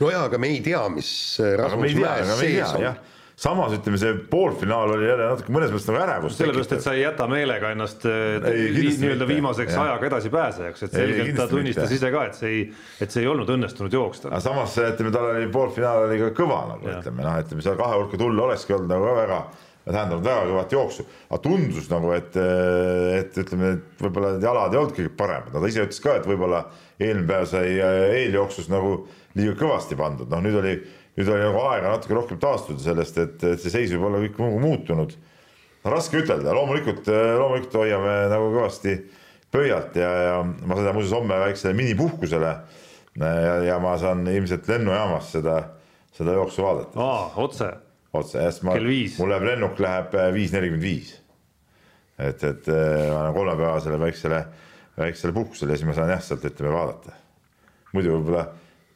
No 0.00 0.12
jaa, 0.12 0.26
aga 0.30 0.40
me 0.42 0.52
ei 0.54 0.60
tea, 0.64 0.82
mis 0.94 1.14
Rasmus 1.60 1.96
Mäes 1.98 2.36
sees 2.40 2.76
on 2.78 2.92
samas 3.40 3.72
ütleme, 3.72 3.98
see 4.00 4.16
poolfinaal 4.30 4.92
oli 4.96 5.06
jälle 5.08 5.28
natuke 5.30 5.54
mõnes 5.54 5.72
mõttes 5.72 5.88
nagu 5.88 6.00
ärevust. 6.02 6.40
sellepärast, 6.40 6.74
et 6.76 6.84
sa 6.84 6.92
ei 6.96 7.04
jäta 7.04 7.28
meelega 7.30 7.70
ennast 7.74 8.04
nii-öelda 8.04 9.28
viimaseks 9.30 9.72
ja. 9.76 9.86
ajaga 9.86 10.10
edasipääsejaks, 10.10 10.84
et 10.86 10.98
selgelt 10.98 11.30
ei, 11.30 11.36
ta 11.38 11.48
tunnistas 11.48 11.88
mitte. 11.88 11.96
ise 11.96 12.12
ka, 12.12 12.26
et 12.28 12.36
see 12.36 12.52
ei, 12.52 12.66
et 13.00 13.14
see 13.14 13.24
ei 13.24 13.30
olnud 13.32 13.48
õnnestunud 13.56 13.96
jooks 13.96 14.24
tal. 14.24 14.34
aga 14.34 14.42
samas 14.44 14.76
ütleme, 14.84 15.14
tal 15.14 15.30
oli 15.30 15.48
poolfinaal 15.54 16.04
oli 16.10 16.20
ka 16.26 16.30
kõva 16.42 16.60
nagu 16.74 16.90
ja. 16.90 17.00
ütleme 17.00 17.24
noh, 17.24 17.40
ütleme 17.46 17.64
seal 17.64 17.80
kahe 17.80 17.98
hulka 18.02 18.20
tulla 18.20 18.46
olekski 18.50 18.76
olnud 18.76 18.92
nagu 18.92 19.08
ka 19.08 19.16
väga 19.22 19.42
tähendab 19.90 20.20
väga 20.24 20.44
kõvat 20.50 20.74
jooksu, 20.74 21.06
aga 21.30 21.38
tundus 21.42 21.88
nagu, 21.90 22.12
et, 22.12 22.36
et 23.16 23.38
ütleme, 23.40 23.72
et 23.78 24.04
võib-olla 24.04 24.34
need 24.34 24.44
jalad 24.44 24.74
ei 24.74 24.80
olnud 24.82 24.96
kõige 24.98 25.12
paremad, 25.16 25.54
no 25.54 25.62
ta 25.62 25.70
ise 25.72 25.86
ütles 25.86 26.02
ka, 26.04 26.18
et 26.20 26.28
võib-olla 26.28 26.66
eelmine 27.00 27.26
päev 27.26 27.48
sai 27.48 27.78
eeljooksus 27.80 28.68
nagu 28.70 28.98
liiga 29.38 29.56
kõvasti 29.58 29.96
pandud, 29.98 30.28
noh 30.30 30.42
nüüd 30.44 30.58
oli 30.60 30.74
nüüd 31.20 31.30
oli 31.34 31.44
nagu 31.44 31.62
aega 31.68 31.94
natuke 31.94 32.16
rohkem 32.16 32.40
taastuda 32.40 32.82
sellest, 32.82 33.18
et, 33.20 33.42
see 33.60 33.72
seis 33.72 33.92
võib 33.94 34.08
olla 34.08 34.22
kõik 34.24 34.40
muutunud. 34.40 35.16
raske 35.84 36.20
ütelda, 36.20 36.52
loomulikult, 36.56 37.08
loomulikult 37.08 37.76
hoiame 37.80 38.14
nagu 38.32 38.50
kõvasti 38.56 38.96
pöialt 39.52 39.96
ja, 39.98 40.10
ja 40.24 40.34
ma 40.44 40.78
sõidan 40.78 40.96
muuseas 40.96 41.14
homme 41.16 41.38
väiksele 41.44 41.74
minipuhkusele. 41.78 42.54
ja, 43.20 43.54
ja 43.66 43.78
ma 43.82 43.96
saan 43.98 44.26
ilmselt 44.28 44.68
lennujaamas 44.68 45.32
seda, 45.36 45.56
seda 46.16 46.36
jooksu 46.38 46.66
vaadata. 46.66 47.00
aa, 47.00 47.30
otse? 47.44 47.70
otse, 48.12 48.38
jah, 48.38 48.52
sest 48.52 48.66
ma, 48.66 48.76
mul 48.76 49.32
läheb 49.32 49.46
lennuk 49.46 49.80
läheb 49.82 50.14
äh, 50.18 50.30
viis 50.34 50.54
nelikümmend 50.54 50.84
viis. 50.84 51.14
et, 52.18 52.42
et 52.44 52.70
äh, 52.70 53.08
ma 53.10 53.24
lähen 53.24 53.36
kolmepäevasele 53.36 54.00
väiksele, 54.00 54.40
väiksele 54.98 55.34
puhkusele 55.36 55.74
ja 55.74 55.80
siis 55.80 55.88
ma 55.90 55.96
saan 55.98 56.12
jah, 56.14 56.22
sealt 56.24 56.46
ütleme 56.46 56.74
vaadata. 56.74 57.16
muidu 57.94 58.14
võib-olla 58.16 58.46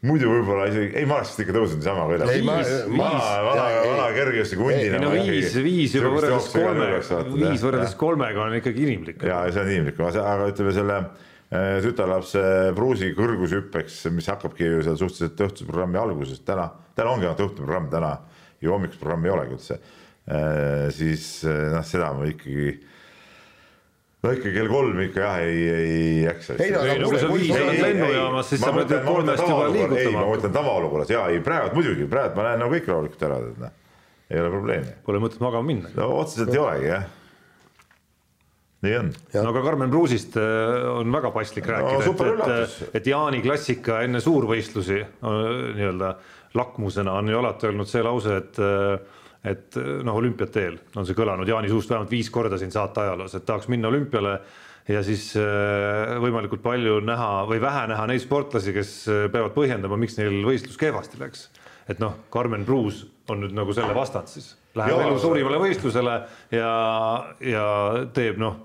muidu 0.04 0.30
võib-olla 0.30 0.68
isegi, 0.68 0.90
ei 1.00 1.06
ma 1.08 1.18
oleks 1.18 1.32
vist 1.32 1.42
ikka 1.44 1.54
tõusnud 1.56 1.80
niisama 1.80 2.06
üles. 2.12 2.32
vana, 2.44 3.26
vana, 3.46 3.66
vana 3.88 4.08
kergejõustiku 4.16 4.66
hundina. 4.68 5.00
no 5.02 5.12
viis, 5.14 5.56
viis 5.64 5.96
juba 5.96 6.12
võrreldes 6.14 6.48
kolmega, 6.52 7.20
viis 7.34 7.64
võrreldes 7.64 7.96
kolmega 8.00 8.44
on 8.44 8.56
ikkagi 8.60 8.84
inimlik. 8.88 9.24
ja 9.24 9.40
see 9.50 9.64
on 9.64 9.72
inimlik, 9.72 10.00
aga 10.04 10.48
ütleme 10.52 10.74
selle 10.76 10.98
äh, 11.00 11.80
tütarlapse 11.84 12.44
Bruusi 12.76 13.12
kõrgushüppeks, 13.16 14.00
mis 14.14 14.30
hakkabki 14.32 14.68
ju 14.68 14.86
seal 14.86 15.00
suhteliselt 15.00 15.44
õhtuse 15.48 15.68
programmi 15.70 16.00
alguses, 16.02 16.42
täna, 16.46 16.68
täna 16.98 17.14
ongi 17.16 17.28
ainult 17.28 17.44
õhtune 17.48 17.64
programm, 17.64 17.90
täna 17.92 18.16
ju 18.64 18.74
hommikust 18.74 19.00
programmi 19.00 19.30
ei 19.30 19.36
olegi 19.38 19.56
üldse. 19.58 19.80
Äh, 20.24 20.90
siis 20.96 21.30
äh, 21.48 21.70
noh, 21.72 21.84
seda 21.84 22.12
ma 22.16 22.28
ikkagi 22.28 22.74
no 24.24 24.32
ikka 24.32 24.52
kell 24.54 24.70
kolm 24.72 25.00
ikka 25.04 25.24
jah, 25.24 25.40
ei, 25.44 25.64
ei 25.68 26.22
jaksa. 26.24 26.56
ei 26.64 26.72
no 26.72 26.84
aga 26.84 27.08
kui 27.08 27.20
sa 27.20 27.30
viis 27.32 27.56
oled 27.56 27.82
lennujaamas, 27.82 28.52
siis 28.52 28.62
sa 28.64 28.72
pead 28.76 28.94
ju 28.94 29.00
kolmest 29.04 29.42
juba 29.44 29.66
liigutama. 29.68 30.04
ei, 30.04 30.14
ma 30.16 30.28
mõtlen 30.30 30.54
tavaolukorras 30.54 31.12
ja 31.12 31.26
ei 31.32 31.42
praegu 31.44 31.76
muidugi, 31.78 32.06
praegu 32.10 32.40
ma 32.40 32.46
näen 32.48 32.64
nagu 32.64 32.76
kõik 32.76 32.88
rahulikult 32.92 33.26
ära, 33.28 33.42
tead 33.44 33.60
noh. 33.66 33.74
ei 34.30 34.40
ole 34.40 34.54
probleemi. 34.54 34.96
Pole 35.04 35.20
mõtet 35.26 35.44
magama 35.44 35.68
minna. 35.68 35.92
no 35.98 36.08
otseselt 36.22 36.54
ei 36.54 36.62
olegi 36.62 36.90
jah 36.92 37.12
nii 38.84 38.96
on. 39.00 39.10
no 39.34 39.50
aga 39.50 39.64
Karmen 39.64 39.92
Pruusist 39.92 40.38
äh, 40.40 40.86
on 40.92 41.12
väga 41.12 41.32
paslik 41.34 41.68
rääkida 41.68 42.04
no,, 42.04 42.14
et, 42.28 42.54
et, 42.54 42.96
et 43.00 43.10
Jaani 43.12 43.42
klassika 43.44 44.02
enne 44.04 44.20
suurvõistlusi 44.24 45.00
nii-öelda 45.24 46.14
lakmusena 46.54 47.18
on 47.20 47.32
ju 47.32 47.40
alati 47.40 47.70
olnud 47.70 47.90
see 47.90 48.04
lause, 48.04 48.40
et 48.42 48.60
et 49.44 49.76
noh, 49.76 50.16
olümpiate 50.16 50.62
eel 50.62 50.78
on 50.96 51.04
see 51.04 51.16
kõlanud 51.16 51.48
Jaani 51.48 51.68
suust 51.68 51.90
vähemalt 51.90 52.12
viis 52.12 52.30
korda 52.32 52.56
siin 52.60 52.72
saate 52.72 53.02
ajaloos, 53.02 53.34
et 53.36 53.44
tahaks 53.44 53.68
minna 53.68 53.90
olümpiale 53.90 54.38
ja 54.88 55.02
siis 55.04 55.30
äh, 55.40 56.16
võimalikult 56.20 56.62
palju 56.64 56.98
näha 57.04 57.44
või 57.48 57.60
vähe 57.62 57.86
näha 57.92 58.06
neid 58.10 58.22
sportlasi, 58.24 58.74
kes 58.76 58.92
äh, 59.08 59.24
peavad 59.32 59.54
põhjendama, 59.56 59.98
miks 60.00 60.18
neil 60.20 60.42
võistlus 60.46 60.76
kehvasti 60.80 61.20
läks. 61.20 61.48
et 61.88 62.00
noh, 62.00 62.16
Karmen 62.32 62.64
Pruus 62.64 63.04
on 63.28 63.42
nüüd 63.44 63.56
nagu 63.56 63.72
selle 63.76 63.94
vastand 63.96 64.28
siis, 64.32 64.54
läheb 64.76 65.00
elu 65.06 65.18
suurimale 65.20 65.60
võistlusele 65.60 66.14
ja, 66.52 66.70
ja 67.40 67.66
teeb 68.16 68.40
noh, 68.40 68.60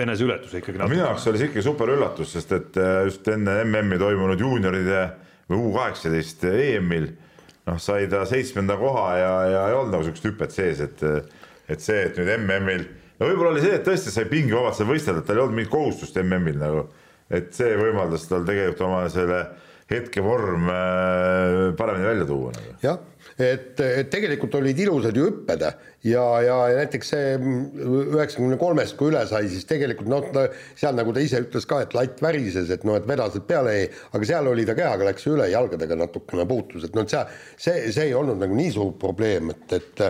eneseületuse 0.00 0.60
ikkagi. 0.60 0.80
minu 0.88 1.04
jaoks 1.04 1.28
oli 1.30 1.40
see 1.40 1.52
ikka 1.52 1.64
super 1.64 1.92
üllatus, 1.94 2.34
sest 2.36 2.52
et 2.56 2.80
äh, 2.80 3.02
just 3.08 3.28
enne 3.32 3.62
MM-i 3.64 4.00
toimunud 4.00 4.40
juunioride 4.40 5.04
või 5.48 5.60
U 5.60 5.72
kaheksateist 5.76 6.44
EM-il 6.48 7.12
noh, 7.68 7.80
sai 7.80 8.08
ta 8.12 8.24
seitsmenda 8.28 8.76
koha 8.80 9.06
ja, 9.18 9.32
ja 9.48 9.64
ei 9.70 9.78
olnud 9.78 9.94
nagu 9.96 10.06
sihukest 10.06 10.28
hüpet 10.28 10.54
sees, 10.54 10.82
et, 10.84 11.04
et 11.70 11.84
see, 11.84 12.06
et 12.08 12.18
nüüd 12.20 12.32
MM-il, 12.36 12.86
no 13.20 13.30
võib-olla 13.30 13.54
oli 13.54 13.64
see, 13.64 13.76
et 13.78 13.86
tõesti 13.86 14.12
sai 14.14 14.28
pingevabalt 14.30 14.78
seal 14.78 14.90
võistelda, 14.90 15.24
tal 15.24 15.40
ei 15.40 15.44
olnud 15.46 15.58
mingit 15.60 15.72
kohustust 15.72 16.18
MM-il 16.22 16.60
nagu, 16.60 16.86
et 17.32 17.52
see 17.56 17.76
võimaldas 17.80 18.28
tal 18.30 18.44
tegelikult 18.48 18.84
oma 18.88 19.04
selle 19.12 19.40
hetkevorm 19.90 20.68
äh, 20.72 21.74
paremini 21.78 22.08
välja 22.08 22.28
tuua 22.28 22.52
nagu.. 22.56 22.76
jah, 22.84 23.00
et, 23.38 23.80
et 23.80 24.10
tegelikult 24.12 24.54
olid 24.60 24.78
ilusad 24.78 25.16
ju 25.16 25.26
hüpped 25.26 25.64
ja, 26.06 26.24
ja, 26.44 26.58
näiteks 26.78 27.10
see 27.14 27.32
üheksakümne 27.38 28.58
kolmest, 28.60 28.96
kui 28.98 29.10
üle 29.10 29.24
sai, 29.30 29.48
siis 29.50 29.66
tegelikult 29.70 30.10
noh, 30.10 30.28
seal 30.78 30.94
nagu 30.98 31.14
ta 31.14 31.24
ise 31.24 31.42
ütles 31.42 31.66
ka, 31.70 31.80
et 31.84 31.96
latt 31.96 32.22
värises, 32.24 32.70
et 32.74 32.86
noh, 32.86 32.98
et 33.00 33.08
vedasid 33.08 33.46
peale 33.48 33.76
aga 34.14 34.28
seal 34.28 34.50
oli 34.50 34.66
ta 34.68 34.76
kehaga 34.78 35.08
läks 35.10 35.26
üle, 35.30 35.48
jalgadega 35.52 35.98
natukene 35.98 36.46
puutus, 36.48 36.86
et 36.86 36.96
noh, 36.98 37.08
see, 37.10 37.24
see, 37.56 37.92
see 37.94 38.10
ei 38.10 38.16
olnud 38.18 38.40
nagu 38.42 38.56
nii 38.58 38.74
suur 38.76 38.94
probleem, 39.00 39.54
et, 39.54 39.78
et 39.80 40.08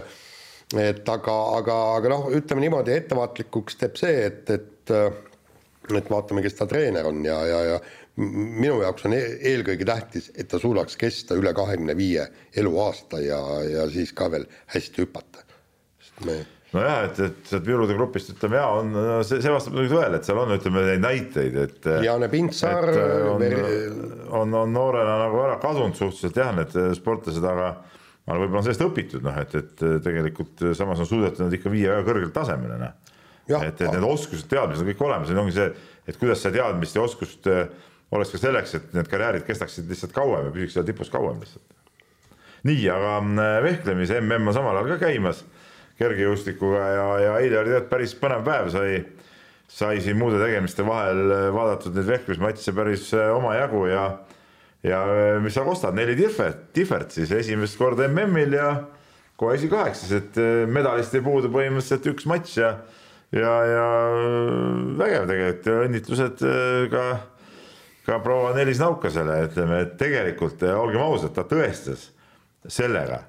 et 0.80 1.08
aga, 1.12 1.34
aga, 1.60 1.74
aga 2.00 2.10
noh, 2.10 2.24
ütleme 2.34 2.64
niimoodi, 2.64 2.96
ettevaatlikuks 2.96 3.76
teeb 3.78 3.98
see, 4.00 4.24
et, 4.26 4.50
et 4.50 4.72
et 5.92 6.08
vaatame, 6.10 6.40
kes 6.40 6.56
ta 6.56 6.66
treener 6.68 7.04
on 7.04 7.18
ja, 7.26 7.36
ja, 7.44 7.58
ja 7.68 7.78
minu 8.20 8.80
jaoks 8.82 9.06
on 9.08 9.16
e-, 9.16 9.36
eelkõige 9.52 9.86
tähtis, 9.88 10.30
et 10.38 10.48
ta 10.50 10.60
suudaks 10.62 10.98
kesta 11.00 11.36
üle 11.38 11.54
kahekümne 11.56 11.96
viie 11.98 12.26
eluaasta 12.56 13.22
ja, 13.24 13.40
ja 13.66 13.86
siis 13.90 14.14
ka 14.16 14.30
veel 14.32 14.46
hästi 14.74 15.02
hüpata. 15.02 15.42
Me... 16.24 16.36
nojah, 16.74 17.00
et, 17.08 17.18
et 17.26 17.48
sealt 17.50 17.66
Virude 17.66 17.96
grupist 17.96 18.30
ütleme 18.30 18.60
ja 18.60 18.68
on, 18.70 18.94
see, 19.26 19.40
see 19.42 19.50
vastab 19.50 19.74
muidugi 19.74 19.96
tõele, 19.96 20.20
et 20.20 20.28
seal 20.28 20.38
on, 20.38 20.52
ütleme 20.54 20.84
neid 20.86 21.02
näiteid, 21.02 21.58
et. 21.64 21.88
Jaane 22.06 22.28
Pintsaar. 22.30 22.86
on 23.32 23.42
on, 24.34 24.54
on 24.62 24.72
noorena 24.74 25.18
nagu 25.24 25.42
ära 25.42 25.58
kadunud 25.62 25.98
suhteliselt 25.98 26.38
jah, 26.38 26.54
need 26.54 26.78
sportlased, 26.98 27.44
aga 27.50 27.72
aga 28.24 28.38
võib-olla 28.40 28.62
on 28.62 28.64
sellest 28.64 28.84
õpitud, 28.86 29.24
noh, 29.24 29.36
et, 29.42 29.56
et 29.58 29.82
tegelikult 30.04 30.62
samas 30.78 31.02
on 31.02 31.08
suudetud 31.08 31.44
nad 31.44 31.56
ikka 31.58 31.72
viia 31.72 31.92
väga 31.92 32.06
kõrgele 32.06 32.32
tasemele, 32.32 32.78
noh. 32.80 32.94
et, 33.58 33.74
et 33.74 33.90
need 33.90 34.06
oskused, 34.06 34.46
teadmised 34.48 34.80
on 34.84 34.88
kõik 34.88 35.02
olemas, 35.04 35.28
nüüd 35.28 35.42
ongi 35.42 35.56
see, 35.58 35.66
et 36.08 36.20
kuidas 36.20 36.40
see 36.40 36.54
teadmist 36.54 36.96
ja 36.96 37.04
oskust 37.04 37.50
äh, 37.52 37.66
oleks 38.14 38.34
ka 38.34 38.40
selleks, 38.40 38.76
et 38.78 38.92
need 38.94 39.08
karjäärid 39.10 39.46
kestaksid 39.46 39.88
lihtsalt 39.90 40.14
kauem 40.14 40.48
ja 40.48 40.54
püsiks 40.54 40.76
seal 40.76 40.86
tipus 40.86 41.10
kauem 41.12 41.40
lihtsalt. 41.42 41.66
nii, 42.64 42.86
aga 42.90 43.18
äh, 43.20 43.58
vehklemise 43.64 44.20
mm 44.20 44.48
on 44.48 44.56
samal 44.56 44.78
ajal 44.78 44.94
ka 44.94 45.06
käimas 45.06 45.42
kergejõustikuga 45.98 46.86
ja, 46.90 47.04
ja 47.22 47.34
eile 47.42 47.60
oli 47.60 47.70
tegelikult 47.70 47.90
päris 47.90 48.14
põnev 48.18 48.46
päev, 48.46 48.70
sai, 48.74 49.02
sai 49.70 50.00
siin 50.02 50.18
muude 50.18 50.40
tegemiste 50.42 50.86
vahel 50.86 51.22
äh, 51.26 51.48
vaadatud 51.54 51.94
neid 51.94 52.08
vehklemismatše 52.12 52.74
päris 52.76 53.10
äh, 53.14 53.34
omajagu 53.34 53.86
ja 53.90 54.06
ja 54.84 54.98
mis 55.40 55.54
sa 55.56 55.62
kostad, 55.64 55.96
neli 55.96 56.12
tihvet, 56.18 56.66
tihvert 56.76 57.14
siis 57.14 57.30
esimest 57.32 57.78
korda 57.80 58.04
MM-il 58.04 58.52
ja 58.52 58.72
kohe 59.40 59.54
esikaheksas, 59.56 60.10
et 60.12 60.36
medalist 60.68 61.14
ei 61.16 61.22
puudu 61.24 61.48
põhimõtteliselt 61.48 62.10
üks 62.12 62.26
matš 62.28 62.58
ja 62.60 62.74
ja, 63.32 63.54
ja 63.64 63.86
vägev 65.00 65.24
tegelikult 65.30 65.70
ja 65.70 65.78
õnnitlused 65.86 66.44
ka 66.92 67.06
ka 68.04 68.18
proua 68.22 68.52
Nelis 68.56 68.80
Naukasele, 68.82 69.38
ütleme, 69.48 69.80
et 69.86 69.94
tegelikult 70.00 70.62
eh, 70.66 70.74
olgem 70.76 71.02
ausad, 71.04 71.32
ta 71.36 71.46
tõestas 71.48 72.10
sellega, 72.68 73.22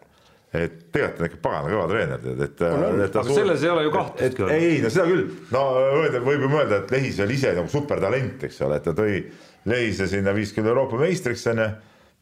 et 0.56 0.78
tegelikult 0.94 1.22
on 1.22 1.30
ikka 1.30 1.42
pagana 1.44 1.72
kõva 1.72 1.88
treener, 1.92 2.22
tead, 2.24 2.44
et. 2.44 2.62
aga 2.66 3.24
suur... 3.24 3.40
selles 3.40 3.64
ei 3.64 3.72
ole 3.72 3.88
ju 3.88 3.96
kahtlust. 3.96 4.44
ei, 4.52 4.78
no 4.84 4.92
seda 4.92 5.08
küll, 5.10 5.26
no 5.56 5.64
öelda, 6.02 6.22
võib 6.28 6.46
ju 6.46 6.52
mõelda, 6.52 6.84
et 6.84 6.96
Lehis 6.96 7.20
oli 7.24 7.40
ise 7.40 7.56
nagu 7.56 7.72
supertalent, 7.72 8.46
eks 8.48 8.62
ole, 8.68 8.80
et 8.80 8.88
ta 8.88 8.96
tõi 8.98 9.18
Lehise 9.72 10.10
sinna 10.12 10.36
viis 10.36 10.54
küll 10.56 10.68
Euroopa 10.68 11.00
meistriks, 11.00 11.48
onju. 11.52 11.72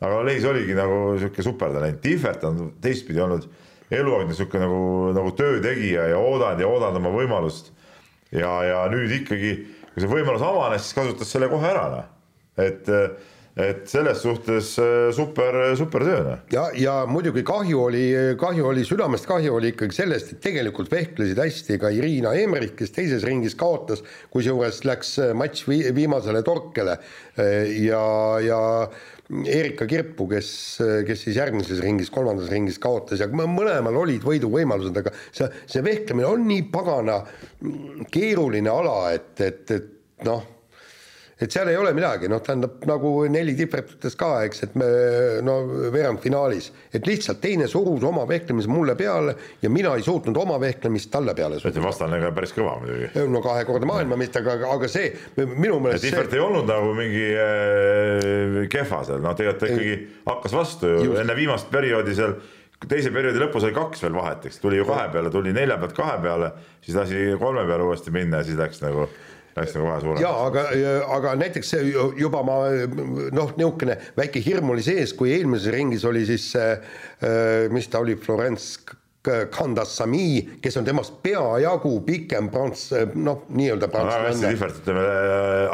aga 0.03 0.23
Lehis 0.29 0.47
oligi 0.49 0.77
nagu 0.77 1.17
sihuke 1.17 1.45
supertalent, 1.45 2.01
Tihvert 2.05 2.45
on 2.49 2.65
teistpidi 2.81 3.21
olnud 3.23 3.49
eluaegne 3.93 4.33
sihuke 4.37 4.61
nagu, 4.61 5.11
nagu 5.13 5.33
töötegija 5.37 6.07
ja 6.13 6.21
oodanud 6.21 6.61
ja 6.61 6.69
oodanud 6.69 7.01
oma 7.01 7.13
võimalust. 7.17 7.73
ja, 8.31 8.55
ja 8.65 8.81
nüüd 8.93 9.21
ikkagi, 9.21 9.55
kui 9.93 10.01
see 10.01 10.09
võimalus 10.09 10.45
avanes, 10.45 10.85
siis 10.85 10.97
kasutas 10.97 11.33
selle 11.33 11.49
kohe 11.51 11.69
ära, 11.69 11.89
noh 11.93 12.12
et 12.57 12.89
et 13.53 13.85
selles 13.85 14.17
suhtes 14.17 14.79
äh, 14.81 15.11
super, 15.13 15.75
super 15.77 16.01
töö. 16.01 16.21
Noh. 16.25 16.37
ja, 16.53 16.63
ja 16.73 16.93
muidugi 17.05 17.43
kahju 17.45 17.81
oli, 17.85 18.03
kahju 18.39 18.65
oli, 18.71 18.85
südamest 18.87 19.27
kahju 19.29 19.59
oli 19.59 19.73
ikkagi 19.75 19.93
sellest, 19.93 20.31
et 20.33 20.41
tegelikult 20.41 20.89
vehklesid 20.91 21.37
hästi 21.37 21.77
ka 21.81 21.91
Irina 21.93 22.33
Emmerich, 22.39 22.73
kes 22.79 22.95
teises 22.95 23.25
ringis 23.27 23.53
kaotas, 23.59 24.01
kusjuures 24.33 24.81
läks 24.87 25.17
äh, 25.21 25.33
matš 25.37 25.67
vi 25.69 25.83
viimasele 25.93 26.41
torkele 26.45 26.97
äh, 26.97 27.69
ja, 27.83 28.01
ja 28.41 28.61
Erika 29.29 29.85
Kirpu, 29.89 30.25
kes, 30.29 30.49
kes 31.07 31.21
siis 31.27 31.37
järgmises 31.37 31.79
ringis, 31.81 32.09
kolmandas 32.13 32.49
ringis 32.51 32.81
kaotas 32.81 33.21
ja 33.21 33.29
mõlemal 33.29 34.01
olid 34.01 34.25
võiduvõimalused, 34.25 34.97
aga 34.99 35.13
see, 35.29 35.47
see 35.69 35.85
vehklemine 35.85 36.27
on 36.27 36.43
nii 36.49 36.65
pagana 36.73 37.21
keeruline 38.13 38.73
ala, 38.73 38.97
et, 39.13 39.31
et, 39.45 39.77
et 39.77 40.27
noh 40.27 40.43
et 41.43 41.51
seal 41.51 41.69
ei 41.71 41.77
ole 41.77 41.91
midagi, 41.95 42.29
noh, 42.31 42.41
tähendab 42.43 42.83
nagu 42.87 43.11
neli 43.31 43.55
ütles 43.63 44.15
ka, 44.19 44.29
eks, 44.47 44.63
et 44.67 44.77
me 44.79 44.87
no 45.45 45.57
veerandfinaalis, 45.93 46.69
et 46.95 47.07
lihtsalt 47.07 47.41
teine 47.43 47.67
surus 47.71 48.05
oma 48.07 48.25
vehklemise 48.29 48.71
mulle 48.71 48.95
peale 48.99 49.35
ja 49.61 49.71
mina 49.73 49.93
ei 49.97 50.05
suutnud 50.05 50.37
oma 50.39 50.59
vehklemist 50.61 51.11
talle 51.13 51.35
peale 51.37 51.59
suruda. 51.59 51.83
vastane 51.83 52.21
ka 52.23 52.31
päris 52.35 52.55
kõva 52.55 52.77
muidugi. 52.81 53.11
no 53.29 53.43
kahekordne 53.43 53.89
maailmameister, 53.89 54.45
aga, 54.55 54.71
aga 54.77 54.89
see 54.91 55.11
minu 55.43 55.79
meelest. 55.83 56.07
Tihvert 56.07 56.31
see... 56.31 56.39
ei 56.39 56.45
olnud 56.45 56.69
nagu 56.69 56.95
mingi 56.97 57.27
äh, 57.43 58.59
kehva 58.71 59.03
seal, 59.07 59.23
noh, 59.23 59.37
tegelikult 59.37 59.63
ta 59.63 59.71
ikkagi 59.71 59.95
hakkas 60.25 60.57
vastu 60.57 60.91
ju 60.95 61.07
Just. 61.09 61.21
enne 61.23 61.37
viimast 61.37 61.71
perioodi 61.73 62.15
seal 62.17 62.37
teise 62.89 63.11
perioodi 63.15 63.39
lõpus 63.39 63.63
oli 63.63 63.75
kaks 63.75 64.01
veel 64.03 64.15
vahet, 64.17 64.47
eks 64.49 64.59
tuli 64.59 64.79
ju 64.79 64.87
kahe 64.87 65.07
peale, 65.13 65.31
tuli 65.31 65.53
nelja 65.55 65.77
pealt 65.79 65.93
kahe 65.95 66.17
peale, 66.23 66.49
siis 66.83 66.97
lasi 66.97 67.29
kolme 67.39 67.63
peale 67.69 67.85
uuesti 67.87 68.11
minna 68.11 68.41
ja 68.41 68.47
siis 68.47 68.59
läks 68.59 68.83
nagu 68.83 69.07
hästi 69.55 69.83
kohe 69.83 69.99
suurem. 70.01 70.23
jaa, 70.23 70.47
aga, 70.47 70.65
aga 71.17 71.35
näiteks 71.43 71.75
see 71.75 71.93
juba 72.19 72.43
ma 72.45 72.57
noh, 73.35 73.53
niisugune 73.57 73.99
väike 74.17 74.41
hirm 74.43 74.73
oli 74.73 74.85
sees, 74.85 75.13
kui 75.17 75.33
eelmises 75.35 75.73
ringis 75.73 76.05
oli 76.09 76.25
siis 76.29 76.49
äh, 76.59 76.77
mis 77.73 77.89
ta 77.89 78.03
oli, 78.03 78.17
Florence 78.19 78.99
Kandassami, 79.23 80.59
kes 80.59 80.75
on 80.81 80.83
temast 80.83 81.13
peajagu 81.23 81.93
pikem 82.03 82.49
prants, 82.51 82.89
noh, 83.15 83.45
nii-öelda 83.55 83.87
prantslane. 83.87 84.33
hästi 84.33 84.49
tihvert, 84.49 84.81
ütleme 84.81 85.05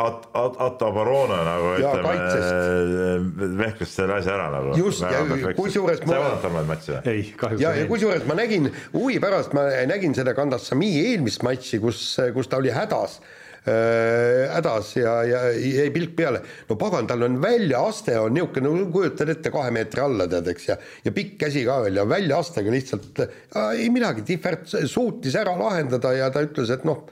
At-, 0.04 0.28
At-, 0.38 0.60
Atto 0.68 0.92
Barone 0.94 1.40
nagu 1.48 1.72
ja, 1.82 1.96
ütleme, 1.96 3.56
vehkles 3.58 3.96
selle 3.98 4.20
asja 4.20 4.36
ära 4.36 4.52
nagu. 4.54 4.78
just, 4.78 5.02
ja 5.02 5.26
kusjuures 5.58 5.98
sa 6.04 6.06
ei 6.06 6.14
vaadanud 6.14 6.46
tolleaegset 6.46 6.70
matši 6.70 6.94
või? 6.94 7.02
ei, 7.16 7.26
kahjuks 7.42 7.66
ja, 7.66 7.74
ja 7.80 7.90
kusjuures 7.90 8.30
ma 8.30 8.38
nägin, 8.38 8.70
huvi 8.94 9.18
pärast 9.24 9.58
ma 9.58 9.66
nägin 9.90 10.14
seda 10.18 10.38
Kandassami 10.38 10.94
eelmist 11.08 11.42
matši, 11.50 11.82
kus, 11.82 12.06
kus 12.38 12.54
ta 12.54 12.62
oli 12.62 12.78
hädas 12.78 13.18
Äh, 13.18 13.39
hädas 13.66 14.94
ja, 14.96 15.14
ja 15.28 15.40
jäi 15.52 15.90
pilk 15.92 16.16
peale. 16.16 16.42
no 16.70 16.78
pagan, 16.80 17.08
tal 17.08 17.24
on 17.28 17.40
väljaaste 17.42 18.16
on 18.20 18.34
niisugune, 18.34 18.70
no 18.70 18.92
kujutad 18.94 19.30
ette, 19.30 19.52
kahe 19.52 19.72
meetri 19.76 20.04
alla 20.04 20.28
tead, 20.32 20.48
eks, 20.54 20.68
ja 20.70 20.78
ja 21.06 21.14
pikk 21.16 21.36
käsi 21.44 21.66
ka 21.68 21.80
veel 21.84 22.00
ja 22.00 22.06
väljaastega 22.08 22.72
lihtsalt 22.74 23.24
äh, 23.26 23.34
ei 23.76 23.90
midagi, 23.94 24.24
Tihvert 24.28 24.70
suutis 24.70 25.36
ära 25.40 25.56
lahendada 25.60 26.14
ja 26.16 26.30
ta 26.34 26.44
ütles, 26.46 26.72
et 26.74 26.88
noh, 26.88 27.04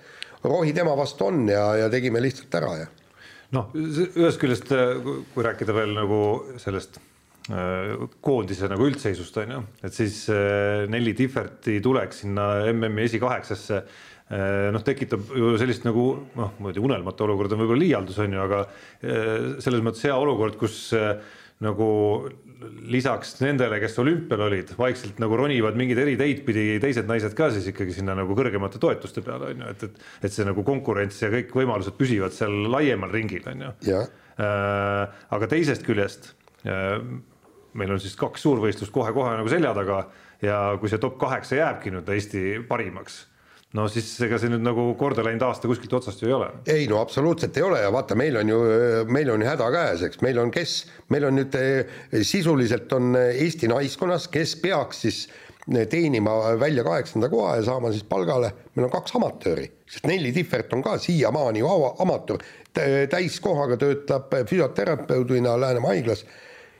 rohi 0.47 0.73
tema 0.77 0.95
vastu 0.97 1.27
on 1.27 1.45
ja, 1.51 1.67
ja 1.83 1.91
tegime 1.93 2.23
lihtsalt 2.23 2.57
ära 2.61 2.73
ja. 2.83 2.89
noh, 3.57 3.69
ühest 3.75 4.41
küljest, 4.41 4.73
kui 5.33 5.45
rääkida 5.45 5.75
veel 5.75 5.95
nagu 5.97 6.19
sellest 6.63 6.99
äh, 7.51 7.95
koondise 8.23 8.71
nagu 8.71 8.87
üldseisust 8.87 9.43
on 9.43 9.57
ju, 9.57 9.63
et 9.83 9.95
siis 9.95 10.23
Nelli 10.91 11.15
Tihverti 11.17 11.81
tulek 11.83 12.15
sinna 12.15 12.53
MM-i 12.71 13.09
esikaheksasse 13.09 13.83
Äh, 13.85 14.16
noh, 14.27 14.83
tekitab 14.83 15.29
ju 15.31 15.53
sellist 15.59 15.85
nagu 15.87 16.07
noh, 16.35 16.55
muidugi 16.59 16.83
unelmatu 16.83 17.27
olukord 17.27 17.53
on 17.55 17.61
võib-olla 17.63 17.83
liialdus, 17.83 18.17
on 18.23 18.33
ju, 18.35 18.41
aga 18.43 18.63
äh, 18.65 19.53
selles 19.63 19.83
mõttes 19.85 20.03
hea 20.03 20.17
olukord, 20.19 20.57
kus 20.59 20.89
äh, 20.97 21.15
nagu 21.63 21.87
lisaks 22.89 23.35
nendele, 23.39 23.77
kes 23.81 23.95
olümpial 24.01 24.43
olid, 24.47 24.73
vaikselt 24.77 25.21
nagu 25.21 25.37
ronivad 25.37 25.77
mingeid 25.77 26.01
eri 26.01 26.15
teid 26.19 26.41
pidi 26.45 26.65
teised 26.81 27.07
naised 27.09 27.35
ka 27.37 27.51
siis 27.53 27.69
ikkagi 27.71 27.93
sinna 27.95 28.15
nagu 28.17 28.33
kõrgemate 28.37 28.81
toetuste 28.81 29.21
peale 29.25 29.51
on 29.53 29.63
ju, 29.63 29.69
et, 29.73 29.85
et, 29.87 30.03
et 30.25 30.33
see 30.33 30.45
nagu 30.47 30.65
konkurents 30.65 31.21
ja 31.21 31.29
kõik 31.33 31.53
võimalused 31.53 31.95
püsivad 31.99 32.33
seal 32.33 32.65
laiemal 32.73 33.13
ringil 33.13 33.45
on 33.53 33.67
ju. 33.67 33.71
aga 34.41 35.49
teisest 35.53 35.85
küljest 35.85 36.31
meil 37.77 37.93
on 37.93 38.01
siis 38.01 38.17
kaks 38.17 38.45
suurvõistlust 38.45 38.93
kohe-kohe 38.93 39.37
nagu 39.37 39.53
selja 39.53 39.73
taga 39.77 40.01
ja 40.41 40.59
kui 40.81 40.89
see 40.89 41.01
top 41.01 41.17
kaheksa 41.21 41.61
jääbki 41.61 41.93
nüüd 41.93 42.09
Eesti 42.13 42.57
parimaks 42.69 43.21
no 43.75 43.87
siis 43.91 44.09
ega 44.23 44.37
see 44.39 44.51
nüüd 44.51 44.63
nagu 44.63 44.83
korda 44.99 45.23
läinud 45.25 45.43
aasta 45.47 45.67
kuskilt 45.67 45.97
otsast 45.99 46.21
ju 46.23 46.29
ei 46.29 46.35
ole. 46.37 46.47
ei 46.71 46.85
no 46.87 47.01
absoluutselt 47.01 47.57
ei 47.59 47.65
ole 47.67 47.81
ja 47.83 47.89
vaata, 47.91 48.15
meil 48.19 48.39
on 48.39 48.51
ju, 48.53 48.59
meil 49.11 49.31
on 49.33 49.43
ju 49.43 49.49
häda 49.49 49.67
käes, 49.73 50.05
eks, 50.07 50.21
meil 50.23 50.39
on 50.39 50.53
kes, 50.53 50.77
meil 51.13 51.27
on 51.27 51.35
nüüd 51.39 51.57
eh, 51.59 51.99
sisuliselt 52.23 52.93
on 52.95 53.17
Eesti 53.17 53.67
naiskonnas, 53.71 54.29
kes 54.31 54.55
peaks 54.63 55.03
siis 55.03 55.19
eh, 55.27 55.83
teenima 55.91 56.55
välja 56.61 56.85
kaheksanda 56.87 57.29
koha 57.33 57.57
ja 57.59 57.67
saama 57.67 57.91
siis 57.91 58.07
palgale, 58.07 58.53
meil 58.75 58.87
on 58.87 58.93
kaks 58.93 59.17
amatööri, 59.19 59.67
sest 59.91 60.07
Nelli 60.07 60.31
Tihvert 60.35 60.71
on 60.77 60.85
ka 60.85 60.95
siiamaani 61.03 61.63
ju 61.65 61.71
amatöör, 62.05 62.45
täiskohaga 63.11 63.79
töötab 63.81 64.31
füsioterapeudina 64.47 65.55
Läänemaa 65.59 65.95
haiglas. 65.95 66.21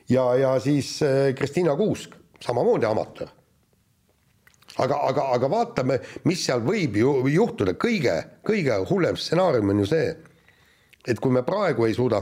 Ja, 0.07 0.29
ja 0.39 0.53
siis 0.63 1.01
eh, 1.03 1.33
Kristina 1.35 1.75
Kuusk, 1.75 2.15
samamoodi 2.39 2.88
amatöör 2.88 3.33
aga, 4.84 5.01
aga, 5.09 5.28
aga 5.36 5.49
vaatame, 5.51 5.99
mis 6.25 6.45
seal 6.45 6.63
võib 6.65 6.97
ju 6.99 7.13
juhtuda, 7.32 7.75
kõige, 7.80 8.15
kõige 8.45 8.80
hullem 8.89 9.17
stsenaarium 9.19 9.73
on 9.73 9.84
ju 9.84 9.91
see, 9.91 10.09
et 11.07 11.21
kui 11.23 11.34
me 11.34 11.43
praegu 11.47 11.88
ei 11.88 11.95
suuda 11.97 12.21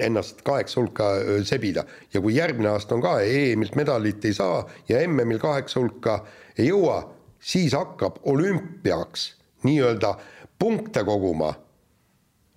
ennast 0.00 0.40
kaheksa 0.44 0.80
hulka 0.80 1.08
sebida 1.44 1.84
ja 2.12 2.20
kui 2.24 2.36
järgmine 2.38 2.70
aasta 2.72 2.96
on 2.96 3.02
ka 3.04 3.18
EM-ilt 3.20 3.76
medalit 3.76 4.24
ei 4.24 4.36
saa 4.36 4.62
ja 4.88 5.02
MM-il 5.04 5.40
kaheksa 5.42 5.80
hulka 5.80 6.22
ei 6.56 6.70
jõua, 6.70 7.02
siis 7.40 7.76
hakkab 7.76 8.22
olümpiaks 8.32 9.26
nii-öelda 9.68 10.14
punkte 10.58 11.04
koguma 11.04 11.52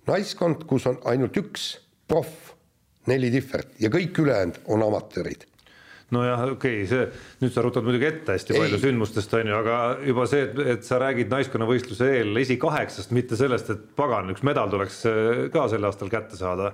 naiskond, 0.08 0.64
kus 0.68 0.86
on 0.88 0.96
ainult 1.04 1.36
üks 1.36 1.74
proff, 2.08 2.54
neli 3.08 3.30
tihvert 3.32 3.76
ja 3.80 3.92
kõik 3.92 4.16
ülejäänud 4.24 4.62
on 4.72 4.86
amatöörid 4.88 5.44
nojah, 6.14 6.44
okei 6.54 6.82
okay,, 6.82 6.86
see, 6.88 7.06
nüüd 7.42 7.54
sa 7.54 7.64
rutad 7.64 7.86
muidugi 7.86 8.08
ette 8.08 8.36
hästi 8.36 8.54
ei. 8.54 8.62
palju 8.62 8.80
sündmustest, 8.82 9.34
on 9.38 9.50
ju, 9.50 9.56
aga 9.58 9.80
juba 10.08 10.24
see, 10.30 10.46
et, 10.74 10.86
sa 10.86 11.00
räägid 11.02 11.32
naiskonnavõistluse 11.32 12.08
eel 12.18 12.40
esikaheksast, 12.44 13.12
mitte 13.16 13.36
sellest, 13.40 13.72
et 13.74 13.84
pagan, 13.98 14.32
üks 14.32 14.44
medal 14.46 14.72
tuleks 14.72 15.02
äh, 15.10 15.44
ka 15.54 15.66
sel 15.72 15.84
aastal 15.88 16.12
kätte 16.12 16.40
saada, 16.40 16.72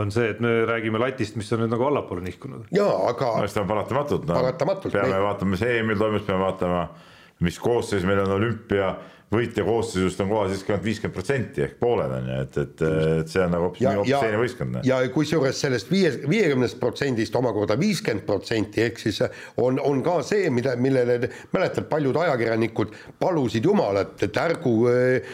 on 0.00 0.12
see, 0.14 0.30
et 0.32 0.40
me 0.40 0.60
räägime 0.70 1.00
latist, 1.02 1.36
mis 1.36 1.50
on 1.52 1.64
nüüd 1.64 1.74
nagu 1.74 1.88
allapoole 1.90 2.24
nihkunud. 2.24 2.68
jaa, 2.74 2.96
aga 3.10 3.36
no 3.42 3.48
on 3.64 3.70
paratamatult 3.74 4.28
no,, 4.28 4.34
paratamatult 4.34 4.96
peame 4.96 5.16
me... 5.16 5.22
vaatama, 5.28 5.56
mis 5.56 5.64
EM-il 5.66 6.00
toimus, 6.00 6.26
peame 6.28 6.44
vaatama, 6.46 6.84
mis 7.44 7.58
koosseis 7.60 8.06
meil 8.08 8.22
on 8.24 8.36
olümpia 8.38 8.94
võitja 9.30 9.62
koosseisust 9.62 10.20
on 10.24 10.30
kohal 10.32 10.48
siiski 10.50 10.72
ainult 10.72 10.86
viiskümmend 10.88 11.14
protsenti 11.14 11.62
ehk 11.62 11.76
pooled 11.78 12.14
on 12.16 12.24
ju, 12.26 12.38
et, 12.44 12.56
et, 12.64 12.80
et 13.20 13.30
see 13.30 13.42
on 13.44 13.52
nagu 13.54 13.68
hoopis 13.70 14.10
teine 14.10 14.40
võistkond. 14.40 14.78
ja 14.86 14.98
kusjuures 15.14 15.60
sellest 15.62 15.90
viie, 15.92 16.10
viiekümnest 16.26 16.80
protsendist 16.80 17.36
omakorda 17.38 17.76
viiskümmend 17.78 18.26
protsenti 18.26 18.82
ehk 18.88 18.98
siis 18.98 19.20
on, 19.62 19.78
on 19.78 20.02
ka 20.06 20.16
see, 20.26 20.50
mida, 20.54 20.74
millele 20.82 21.30
mäletad, 21.54 21.86
paljud 21.92 22.18
ajakirjanikud 22.24 22.96
palusid 23.22 23.70
Jumalat, 23.70 24.16
et 24.26 24.40
ärgu 24.42 24.74
äh, 24.90 25.32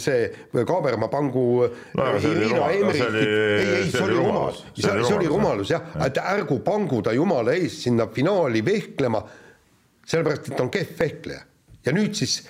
see 0.00 0.30
Kaaberma 0.56 1.10
pangu 1.12 1.46
no, 1.68 2.10
Irina 2.16 2.70
Emmerich, 2.72 3.20
ei, 3.20 3.74
ei, 3.82 3.90
see 3.92 4.06
oli 4.06 4.16
rumalus, 4.22 4.64
see 4.72 5.16
oli 5.18 5.28
rumalus 5.28 5.74
jah, 5.76 5.92
et 6.06 6.16
ärgu 6.24 6.62
pangu 6.64 7.04
ta 7.04 7.12
Jumala 7.12 7.52
eest 7.60 7.84
sinna 7.84 8.08
finaali 8.08 8.64
vehklema, 8.64 9.20
sellepärast 10.06 10.48
et 10.48 10.56
ta 10.56 10.64
on 10.64 10.72
kehv 10.72 10.96
vehkleja. 10.96 11.44
Ja 11.86 11.92
nüüd 11.94 12.16
siis 12.18 12.40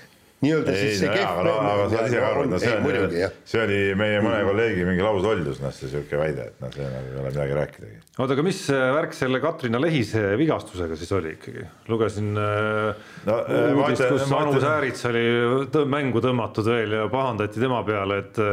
nii-öelda 0.45 0.73
siis 0.77 0.99
see 1.01 1.09
kehv. 1.09 1.39
aga, 1.41 1.53
aga 1.57 1.85
sa 1.89 1.97
oled 1.97 2.11
ise 2.11 2.21
ka 2.21 2.27
aru, 2.29 2.43
no 2.51 2.59
see 2.61 2.73
on, 2.77 3.13
see 3.49 3.63
oli 3.63 3.79
meie 3.97 4.19
mõne 4.25 4.41
kolleegi 4.45 4.85
mingi 4.89 5.05
lausoldus, 5.05 5.61
noh, 5.63 5.73
see 5.73 5.89
sihuke 5.93 6.21
väide, 6.21 6.51
et 6.51 6.61
noh, 6.61 6.73
see 6.75 6.89
nagu 6.93 7.09
ei 7.09 7.21
ole 7.23 7.33
midagi 7.33 7.57
rääkidagi. 7.57 7.97
oota, 8.19 8.37
aga 8.37 8.45
mis 8.45 8.61
värk 8.97 9.17
selle 9.17 9.41
Katrina 9.45 9.81
Lehise 9.81 10.23
vigastusega 10.41 10.99
siis 11.01 11.15
oli 11.17 11.33
ikkagi? 11.39 11.65
lugesin 11.89 12.31
äh, 12.43 13.09
no, 13.31 13.39
äh, 13.39 13.71
uudist, 13.73 14.05
kus 14.13 14.37
Anu 14.37 14.61
Säärits 14.61 15.09
oli 15.09 15.25
tõ 15.73 15.87
mängu 15.97 16.21
tõmmatud 16.25 16.69
veel 16.69 16.99
ja 16.99 17.09
pahandati 17.13 17.63
tema 17.63 17.81
peale, 17.89 18.21
et, 18.27 18.45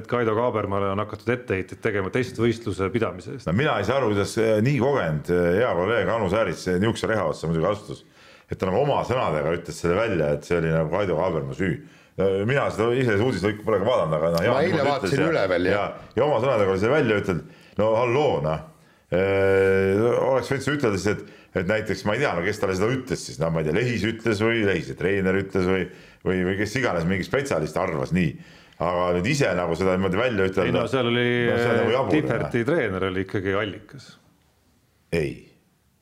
et 0.00 0.10
Kaido 0.10 0.34
Kaabermale 0.38 0.90
on 0.90 1.04
hakatud 1.04 1.34
etteheiteid 1.38 1.82
tegema 1.84 2.10
testvõistluse 2.14 2.90
pidamise 2.94 3.36
eest. 3.36 3.46
no 3.46 3.54
mina 3.54 3.78
ei 3.78 3.86
saa 3.86 4.02
aru, 4.02 4.10
kuidas 4.10 4.34
nii 4.66 4.78
kogenud 4.82 5.34
hea 5.62 5.74
kolleeg 5.82 6.14
Anu 6.18 6.30
Säärits 6.34 6.66
niisuguse 6.74 7.14
reha 7.14 7.30
otsa 7.30 7.46
muidugi 7.46 7.70
astus 7.70 8.06
et 8.48 8.56
ta 8.58 8.68
nagu 8.68 8.80
oma 8.80 9.02
sõnadega 9.06 9.52
ütles 9.58 9.78
selle 9.82 9.98
välja, 9.98 10.32
et 10.36 10.48
see 10.48 10.56
oli 10.58 10.72
nagu 10.72 10.90
Kaido 10.92 11.18
Kaaberma 11.18 11.56
süü. 11.56 11.76
mina 12.48 12.64
seda 12.74 12.88
ise 12.98 13.14
uudist 13.22 13.62
pole 13.64 13.78
ka 13.78 13.86
vaadanud, 13.86 14.16
aga 14.16 14.30
noh. 14.34 14.48
ma 14.50 14.62
eile 14.66 14.86
vaatasin 14.86 15.22
üle 15.28 15.44
veel 15.52 15.68
ja, 15.70 15.84
ja 16.16 16.24
oma 16.24 16.40
sõnadega 16.42 16.72
oli 16.74 16.82
see 16.82 16.90
välja 16.90 17.20
ütelnud, 17.22 17.54
no 17.78 17.92
halloo 17.94 18.40
noh 18.46 18.66
oleks 19.08 20.50
võinud 20.52 20.74
ütelda 20.74 20.98
siis, 21.00 21.14
et, 21.14 21.22
et 21.62 21.68
näiteks 21.70 22.04
ma 22.04 22.16
ei 22.16 22.20
tea, 22.20 22.34
no 22.36 22.44
kes 22.44 22.60
talle 22.60 22.76
seda 22.76 22.90
ütles 22.92 23.24
siis, 23.24 23.38
no 23.40 23.48
ma 23.54 23.62
ei 23.62 23.68
tea, 23.68 23.76
Lehis 23.78 24.04
ütles 24.04 24.42
või 24.44 24.66
Lehise 24.68 24.96
treener 24.98 25.40
ütles 25.40 25.64
või, 25.64 25.86
või, 26.26 26.42
või 26.44 26.56
kes 26.60 26.76
iganes, 26.76 27.08
mingi 27.08 27.24
spetsialist 27.24 27.78
arvas 27.80 28.12
nii. 28.16 28.34
aga 28.84 29.08
nüüd 29.16 29.30
ise 29.32 29.48
nagu 29.56 29.74
seda 29.78 29.96
niimoodi 29.96 30.20
välja 30.20 30.50
ütelda. 30.50 30.68
ei 30.68 30.76
no 30.76 30.86
seal 30.90 31.08
oli 31.08 31.28
no, 31.48 31.90
nagu 31.94 32.12
Tihverti 32.12 32.64
treener 32.68 33.08
oli 33.08 33.24
ikkagi 33.24 33.56
allikas. 33.56 34.10
ei 35.12 35.47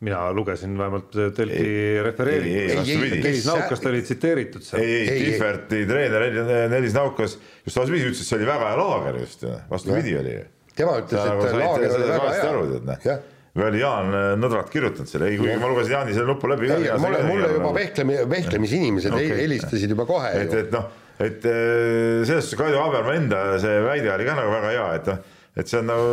mina 0.00 0.32
lugesin 0.32 0.78
vähemalt 0.78 1.14
Delfi 1.38 2.02
refereeringut. 2.04 2.88
Nelis 3.22 3.46
Naukast 3.48 3.86
oli 3.86 4.02
tsiteeritud 4.02 4.64
seal. 4.64 4.82
ei, 4.82 5.08
ei, 5.08 5.22
Tihverti 5.24 5.86
treener 5.88 6.26
Nelis 6.68 6.96
Naukas 6.96 7.38
just 7.64 7.78
vastupidi 7.78 8.10
ütles, 8.10 8.20
et 8.20 8.28
see 8.28 8.36
oli 8.36 8.48
väga 8.48 8.72
hea 8.72 8.82
laager 8.82 9.16
just, 9.22 9.46
vastupidi 9.70 10.18
oli. 10.20 10.36
tema 10.76 10.98
ütles, 11.00 11.16
et 11.16 11.32
nagu 11.32 11.62
laager 11.62 11.96
oli 11.96 12.10
väga 12.10 12.98
hea. 13.06 13.16
või 13.56 13.68
oli 13.70 13.80
Jaan 13.80 14.12
nõdralt 14.42 14.68
kirjutanud 14.74 15.08
selle, 15.08 15.30
ei 15.32 15.40
kuigi 15.40 15.56
ma 15.62 15.72
lugesin 15.72 15.96
Jaani 15.96 16.18
selle 16.18 16.28
nupu 16.28 16.52
läbi. 16.52 16.68
ei, 16.76 16.90
mulle, 17.00 17.22
mulle 17.30 17.54
juba 17.54 17.72
vehklemi, 17.78 18.18
vehklemisinimesed 18.34 19.16
okay. 19.16 19.32
helistasid 19.40 19.96
juba 19.96 20.04
kohe. 20.08 20.34
et, 20.42 20.52
et 20.60 20.76
noh, 20.76 20.92
et 21.16 21.40
selles 21.48 22.44
suhtes 22.44 22.60
Kaido 22.60 22.84
Abermaa 22.84 23.16
enda 23.16 23.42
see 23.64 23.80
väide 23.86 24.12
oli 24.12 24.28
ka 24.28 24.36
nagu 24.42 24.52
väga 24.58 24.76
hea, 24.76 24.86
et 25.00 25.10
noh 25.14 25.24
et 25.56 25.70
see 25.70 25.78
on 25.80 25.86
nagu 25.88 26.08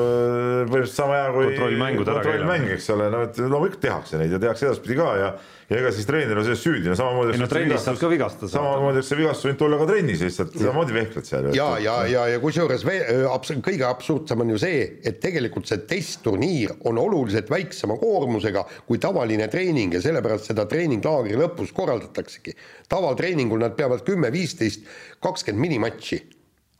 põhimõtteliselt 0.71 0.95
sama 0.95 1.17
hea 1.19 1.31
kui 1.35 1.49
kontrollmängud 1.49 2.07
ära 2.13 2.21
kontrollmäng, 2.23 2.69
eks 2.77 2.87
ole, 2.95 3.09
no 3.11 3.25
et 3.27 3.41
loomulikult 3.43 3.81
tehakse 3.83 4.21
neid 4.21 4.31
ja 4.31 4.39
tehakse 4.39 4.69
edaspidi 4.69 4.95
ka 4.99 5.09
ja 5.19 5.33
ja 5.69 5.79
ega 5.79 5.91
siis 5.95 6.07
treener 6.07 6.37
on 6.37 6.45
selles 6.45 6.61
süüdi, 6.63 6.89
no 6.91 6.95
samamoodi. 6.97 7.33
ei 7.35 7.41
no 7.41 7.47
trennis 7.49 7.85
saab 7.85 7.97
ka 7.99 8.09
vigastada. 8.11 8.49
samamoodi 8.51 8.99
oleks 8.99 9.09
see 9.11 9.19
vigastus 9.19 9.47
võinud 9.47 9.59
tulla 9.61 9.79
ka 9.79 9.87
trennis 9.89 10.21
lihtsalt, 10.23 10.57
samamoodi 10.59 10.95
vehkled 10.97 11.27
seal. 11.27 11.47
ja, 11.57 11.67
ja, 11.81 11.95
ja, 12.09 12.25
ja 12.33 12.41
kusjuures 12.43 12.85
abs 13.31 13.53
kõige 13.65 13.87
absurdsem 13.87 14.43
on 14.43 14.53
ju 14.53 14.59
see, 14.61 14.83
et 15.07 15.19
tegelikult 15.23 15.69
see 15.69 15.81
testturniir 15.89 16.75
on 16.89 16.99
oluliselt 17.01 17.49
väiksema 17.51 17.97
koormusega 18.01 18.65
kui 18.87 19.01
tavaline 19.01 19.47
treening 19.51 19.97
ja 19.97 20.03
sellepärast 20.03 20.51
seda 20.51 20.67
treeninglaagri 20.69 21.39
lõpus 21.39 21.73
korraldataksegi. 21.75 22.55
tavatreeningul 22.91 23.63
nad 23.63 23.75
peavad 23.79 24.05
kümme, 24.07 24.31
viisteist, 24.35 24.87
kakskümmend 25.23 25.67
minimatši. 25.67 26.21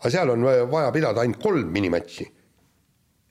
aga 0.04 0.16
seal 0.18 0.36
on 0.36 0.48
vaja 0.72 0.92
pidada 0.96 1.24
ainult 1.24 1.42
kolm 1.44 1.72
minimatši 1.72 2.32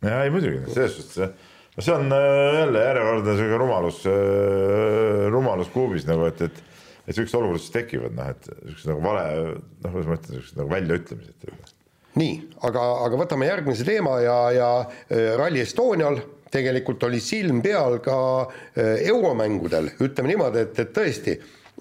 ja 0.02 0.22
ei 0.24 0.32
muidugi, 0.34 0.64
selles 0.72 0.98
suhtes, 0.98 1.48
no 1.76 1.84
see 1.84 1.94
on 1.94 2.12
äh, 2.16 2.58
jälle 2.58 2.84
järjekordne 2.86 3.36
sihuke 3.38 3.60
rumalus, 3.62 4.02
äh, 4.10 5.28
rumalus 5.32 5.70
kuubis 5.74 6.06
nagu, 6.10 6.26
et, 6.30 6.42
et 6.48 6.62
et 7.02 7.16
siuksed 7.16 7.34
olukorrad 7.34 7.58
siis 7.58 7.72
tekivad, 7.74 8.12
noh, 8.14 8.28
et 8.30 8.44
siuksed 8.46 8.92
nagu 8.92 9.00
vale, 9.02 9.22
noh, 9.82 9.88
kuidas 9.88 10.06
ma 10.06 10.18
ütlen, 10.18 10.36
siuksed 10.36 10.60
nagu 10.60 10.70
väljaütlemised. 10.70 11.72
nii, 12.20 12.36
aga, 12.68 12.84
aga 13.08 13.18
võtame 13.24 13.48
järgmise 13.48 13.86
teema 13.88 14.20
ja, 14.22 14.36
ja 14.54 14.68
äh, 14.84 15.32
Rally 15.40 15.64
Estonial. 15.64 16.22
Tegelikult 16.52 17.00
oli 17.06 17.16
silm 17.24 17.62
peal 17.64 17.94
ka 18.04 18.14
euromängudel, 18.76 19.86
ütleme 20.04 20.28
niimoodi, 20.34 20.66
et, 20.66 20.80
et 20.82 20.90
tõesti 20.92 21.38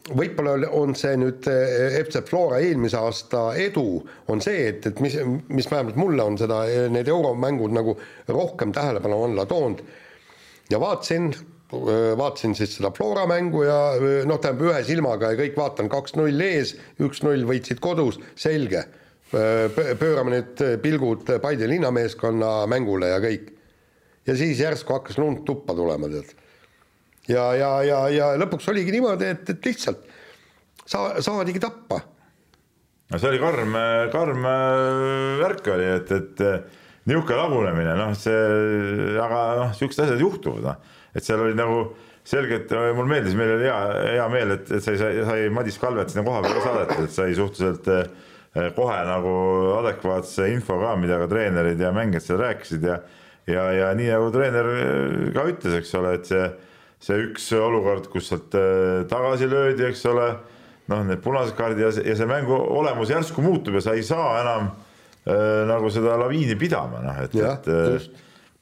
võib-olla 0.10 0.70
on 0.78 0.96
see 0.98 1.14
nüüd 1.20 1.46
eh, 1.52 2.00
FC 2.02 2.24
Flora 2.26 2.60
eelmise 2.64 2.98
aasta 2.98 3.52
edu, 3.60 4.02
on 4.34 4.42
see, 4.44 4.66
et, 4.72 4.88
et 4.90 5.02
mis, 5.04 5.18
mis 5.54 5.70
vähemalt 5.70 6.00
mulle 6.00 6.26
on 6.26 6.40
seda, 6.42 6.64
eh, 6.70 6.88
need 6.94 7.10
euromängud 7.12 7.76
nagu 7.76 7.96
rohkem 8.32 8.74
tähelepanu 8.76 9.24
alla 9.28 9.46
toonud. 9.50 9.84
ja 10.72 10.80
vaatasin, 10.80 11.30
eh, 11.32 12.18
vaatasin 12.18 12.56
siis 12.58 12.76
seda 12.80 12.92
Flora 12.98 13.28
mängu 13.30 13.64
ja 13.68 13.78
noh, 14.26 14.42
tähendab 14.42 14.66
ühe 14.72 14.84
silmaga 14.88 15.34
ja 15.34 15.40
kõik 15.44 15.60
vaatan 15.60 15.92
kaks-null 15.92 16.48
ees, 16.48 16.76
üks-null 17.00 17.46
võitsid 17.50 17.84
kodus, 17.84 18.20
selge. 18.36 18.88
pöörame 19.32 20.34
nüüd 20.34 20.60
pilgud 20.84 21.30
Paide 21.40 21.64
linnameeskonna 21.72 22.66
mängule 22.68 23.14
ja 23.14 23.22
kõik. 23.24 23.54
ja 24.28 24.36
siis 24.36 24.60
järsku 24.60 24.92
hakkas 24.92 25.18
lund 25.18 25.46
tuppa 25.48 25.72
tulema, 25.74 26.10
tead 26.12 26.41
ja, 27.30 27.46
ja, 27.58 27.70
ja, 27.86 28.00
ja 28.14 28.30
lõpuks 28.42 28.70
oligi 28.72 28.94
niimoodi, 28.96 29.30
et, 29.36 29.50
et 29.54 29.70
lihtsalt 29.70 30.06
sa-, 30.86 31.18
saadigi 31.22 31.62
tappa. 31.62 32.02
no 33.12 33.20
see 33.20 33.34
oli 33.34 33.42
karm, 33.42 33.76
karm 34.14 34.48
äh, 34.48 35.42
värk 35.42 35.68
oli, 35.76 35.90
et, 35.98 36.14
et 36.16 36.46
äh, 36.46 36.62
niisugune 37.10 37.42
lagunemine, 37.42 37.98
noh, 38.00 38.16
see, 38.18 38.40
aga 39.22 39.44
noh, 39.60 39.76
niisugused 39.76 40.06
asjad 40.06 40.24
juhtuvad, 40.24 40.66
noh, 40.70 40.98
et 41.16 41.26
seal 41.26 41.44
oli 41.44 41.58
nagu 41.58 41.84
selgelt, 42.28 42.72
äh, 42.78 42.92
mulle 42.98 43.18
meeldis, 43.18 43.38
meil 43.38 43.56
oli 43.58 43.70
hea, 43.70 43.80
hea 44.18 44.28
meel, 44.34 44.58
et, 44.58 44.68
et 44.78 44.86
sai, 44.86 44.98
sai, 45.02 45.24
sai 45.28 45.48
Madis 45.54 45.80
Kalvet 45.82 46.14
sinna 46.14 46.26
koha 46.28 46.44
peale 46.46 46.66
saadetud, 46.66 47.08
et 47.08 47.16
sai 47.16 47.38
suhteliselt 47.38 47.90
kohe 48.76 48.96
nagu 49.08 49.34
adekvaatse 49.78 50.50
info 50.52 50.76
ka, 50.82 50.98
mida 51.00 51.16
ka 51.22 51.30
treenerid 51.32 51.80
ja 51.80 51.94
mängijad 51.96 52.26
seal 52.26 52.42
rääkisid 52.42 52.84
ja 52.84 52.98
ja, 53.48 53.64
ja 53.74 53.92
nii 53.98 54.10
nagu 54.12 54.28
treener 54.34 54.68
ka 55.36 55.46
ütles, 55.50 55.78
eks 55.80 55.94
ole, 55.98 56.18
et 56.20 56.28
see 56.30 56.44
see 57.02 57.20
üks 57.28 57.50
olukord, 57.58 58.08
kus 58.14 58.30
sealt 58.32 58.56
äh, 58.58 59.04
tagasi 59.10 59.50
löödi, 59.50 59.88
eks 59.90 60.06
ole, 60.12 60.28
noh, 60.92 61.04
need 61.08 61.22
punased 61.24 61.58
kaardid 61.58 61.86
ja 61.86 61.92
see, 61.96 62.06
ja 62.10 62.18
see 62.20 62.30
mängu 62.30 62.56
olemus 62.56 63.14
järsku 63.14 63.44
muutub 63.46 63.80
ja 63.80 63.86
sa 63.86 63.96
ei 63.98 64.06
saa 64.06 64.36
enam 64.44 64.72
äh, 64.72 65.64
nagu 65.70 65.90
seda 65.94 66.18
laviini 66.22 66.58
pidama, 66.60 67.02
noh, 67.06 67.24
et, 67.26 67.38
et 67.42 67.72
äh, 67.72 68.12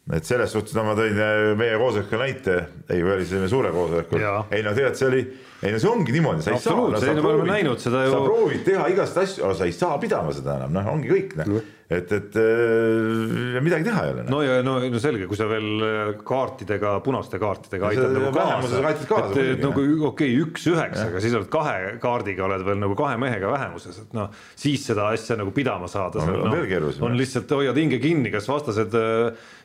et 0.10 0.26
selles 0.26 0.50
suhtes 0.50 0.74
no 0.74 0.88
ma 0.88 0.96
tõin 0.98 1.20
äh, 1.22 1.52
meie 1.60 1.76
koosolekul 1.78 2.24
näite, 2.24 2.56
ei, 2.90 3.04
või 3.04 3.20
oli 3.20 3.28
see 3.30 3.50
suure 3.52 3.70
koosolekul, 3.76 4.24
ei 4.56 4.64
no 4.66 4.74
tegelikult 4.74 4.98
see 5.02 5.10
oli, 5.12 5.22
ei 5.60 5.74
no 5.74 5.80
see 5.82 5.90
ongi 5.92 6.14
niimoodi, 6.16 6.44
sa 6.46 6.54
ei 6.56 6.62
saa. 6.64 6.78
me 6.80 7.20
oleme 7.20 7.50
näinud 7.50 7.82
seda 7.84 8.06
ju. 8.06 8.14
sa 8.14 8.22
proovid 8.24 8.64
teha 8.64 8.86
igast 8.94 9.18
asju, 9.20 9.44
aga 9.44 9.58
sa 9.60 9.68
ei 9.68 9.76
saa 9.76 9.98
pidama 10.00 10.32
seda 10.36 10.56
enam, 10.56 10.72
noh, 10.78 10.88
ongi 10.94 11.12
kõik, 11.12 11.34
noh. 11.36 11.66
et, 11.92 12.14
et 12.16 12.38
äh, 12.40 13.34
ja 13.58 13.64
midagi 13.66 13.88
teha 13.90 14.06
ei 14.06 14.14
ole. 14.14 14.24
no 14.32 14.40
ja 14.46 14.62
no, 14.64 14.78
no 14.80 15.02
selge, 15.04 15.28
kui 15.28 15.40
sa 15.40 15.50
veel 15.52 15.84
äh, 15.84 16.14
kaartidega, 16.24 16.94
punaste 17.04 17.42
kaartidega 17.44 17.92
aitad 17.92 18.16
nagu 18.16 18.32
kaasa, 18.38 18.84
et, 18.94 19.42
et 19.44 19.66
nagu 19.66 19.84
okei 19.84 20.08
okay,, 20.08 20.38
üks 20.46 20.70
üheksaga, 20.72 21.24
siis 21.26 21.36
oled 21.36 21.52
kahe 21.52 21.76
kaardiga 22.04 22.48
oled 22.48 22.64
veel 22.70 22.80
nagu 22.86 22.96
kahe 23.00 23.20
mehega 23.20 23.52
vähemuses, 23.52 24.00
et 24.06 24.16
noh, 24.16 24.32
siis 24.56 24.88
seda 24.88 25.10
asja 25.12 25.36
nagu 25.40 25.52
pidama 25.56 25.92
saada 25.92 26.24
no,. 26.24 26.38
No, 26.40 27.10
on 27.10 27.20
lihtsalt 27.20 27.52
hoiad 27.52 27.78
hinge 27.78 28.00
kinni, 28.00 28.32
kas 28.32 28.48
vastased 28.48 28.96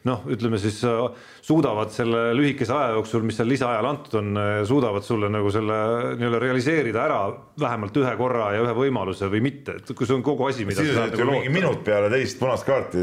noh, 0.04 0.26
ütleme 0.26 0.58
siis 0.60 0.82
suudavad 1.44 1.94
selle 1.94 2.26
lühikese 2.34 2.74
aja 2.74 2.98
jooksul, 2.98 3.22
mis 3.26 3.38
seal 3.38 3.48
lisaajal 3.52 3.88
antud 3.88 4.18
on, 4.20 4.42
suudavad 4.66 5.06
sulle 5.06 5.30
nagu 5.32 5.52
selle 5.54 5.83
nii-öelda 6.18 6.40
realiseerida 6.42 7.02
ära 7.04 7.18
vähemalt 7.60 7.96
ühe 8.00 8.12
korra 8.18 8.48
ja 8.54 8.62
ühe 8.64 8.74
võimaluse 8.76 9.28
või 9.30 9.40
mitte, 9.44 9.76
et 9.80 9.92
kui 9.94 10.08
see 10.08 10.16
on 10.16 10.24
kogu 10.26 10.48
asi, 10.48 10.66
mida 10.68 10.82
siis 10.82 10.92
sa 10.94 11.04
saad 11.04 11.16
nagu 11.18 11.36
mingi 11.36 11.52
minut 11.54 11.82
peale 11.86 12.10
teist 12.12 12.40
punast 12.40 12.66
kaarti 12.66 13.02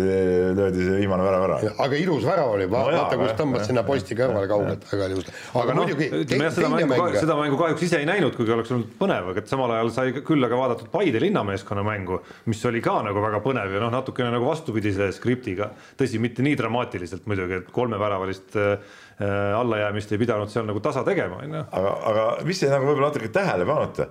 löödi 0.58 0.86
see 0.86 0.98
viimane 1.02 1.26
värav 1.26 1.46
ära. 1.48 1.60
aga 1.86 2.00
ilus 2.00 2.26
värav 2.28 2.54
oli. 2.56 2.68
Va, 2.72 2.84
no, 2.88 2.98
vaata 2.98 3.20
kus 3.22 3.36
tõmbas 3.40 3.68
sinna 3.70 3.84
posti 3.88 4.18
kõrvale 4.20 4.50
kaugelt, 4.52 4.88
väga 4.92 5.10
ilus. 5.14 5.30
aga 5.62 5.76
no, 5.78 5.86
muidugi 5.86 6.10
ütleme 6.22 6.48
jah, 6.48 6.56
seda 6.58 6.72
mängu, 6.74 6.90
mäng... 6.96 7.20
seda 7.20 7.38
mängu 7.40 7.60
kahjuks 7.62 7.86
ise 7.88 8.02
ei 8.02 8.10
näinud, 8.10 8.36
kuigi 8.38 8.56
oleks 8.56 8.74
olnud 8.76 8.96
põnev, 9.00 9.32
aga 9.34 9.44
et 9.44 9.52
samal 9.52 9.76
ajal 9.78 9.94
sai 9.96 10.16
küll 10.20 10.48
aga 10.48 10.60
vaadatud 10.60 10.92
Paide 10.92 11.22
linnameeskonna 11.24 11.86
mängu, 11.88 12.20
mis 12.52 12.66
oli 12.68 12.84
ka 12.84 12.98
nagu 13.06 13.24
väga 13.24 13.40
põnev 13.46 13.78
ja 13.78 13.84
noh, 13.86 13.94
natukene 13.94 14.34
nagu 14.34 14.50
vastupidise 14.50 15.12
skriptiga, 15.16 15.72
tõsi, 16.00 16.20
mitte 16.22 16.44
nii 16.46 16.58
dramaatiliselt 16.60 17.30
muidugi, 17.30 17.62
et 17.62 17.72
kolmeväravalist 17.76 18.60
äh, 18.60 19.00
allajäämist 19.20 20.12
ei 20.12 20.22
pidanud 20.22 20.50
seal 20.50 20.66
nagu 20.66 20.80
tasa 20.82 21.04
tegema, 21.06 21.42
on 21.44 21.60
ju. 21.60 21.66
aga, 21.72 21.92
aga 22.12 22.24
mis 22.48 22.64
jäi 22.64 22.72
nagu 22.72 22.88
võib-olla 22.88 23.12
natuke 23.12 23.30
tähele 23.34 23.68
panuta, 23.70 24.08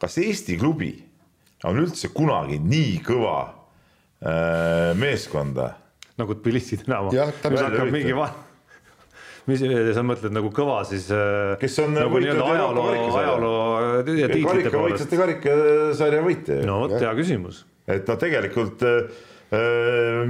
kas 0.00 0.16
Eesti 0.22 0.56
klubi 0.60 0.94
on 1.68 1.82
üldse 1.82 2.08
kunagi 2.16 2.60
nii 2.62 2.96
kõva 3.04 3.36
Äh, 4.24 4.94
meeskonda. 4.96 5.74
nagu 6.16 6.34
Tbilisi 6.34 6.78
Dinamo. 6.80 7.10
mis 7.10 7.60
hakkab 7.60 7.90
mingi 7.92 8.14
va-, 8.16 8.30
mis 9.50 9.60
sa 9.92 10.04
mõtled 10.06 10.32
nagu 10.32 10.48
kõva 10.54 10.78
siis. 10.88 11.10
Äh, 11.12 11.58
kes 11.60 11.76
on 11.82 11.92
nagu 11.92 12.20
nii-öelda 12.22 12.46
ajaloo, 12.54 12.86
ajaloo 13.18 13.58
ja 14.16 14.30
tiitlite 14.30 14.70
poolest. 14.72 15.02
võitsite 15.02 15.18
karikasarja 15.20 16.22
võitja. 16.24 16.56
no 16.64 16.78
vot, 16.84 16.96
hea 17.02 17.10
küsimus. 17.18 17.64
et 17.84 18.08
noh, 18.08 18.16
tegelikult 18.22 18.86
äh, 18.88 19.20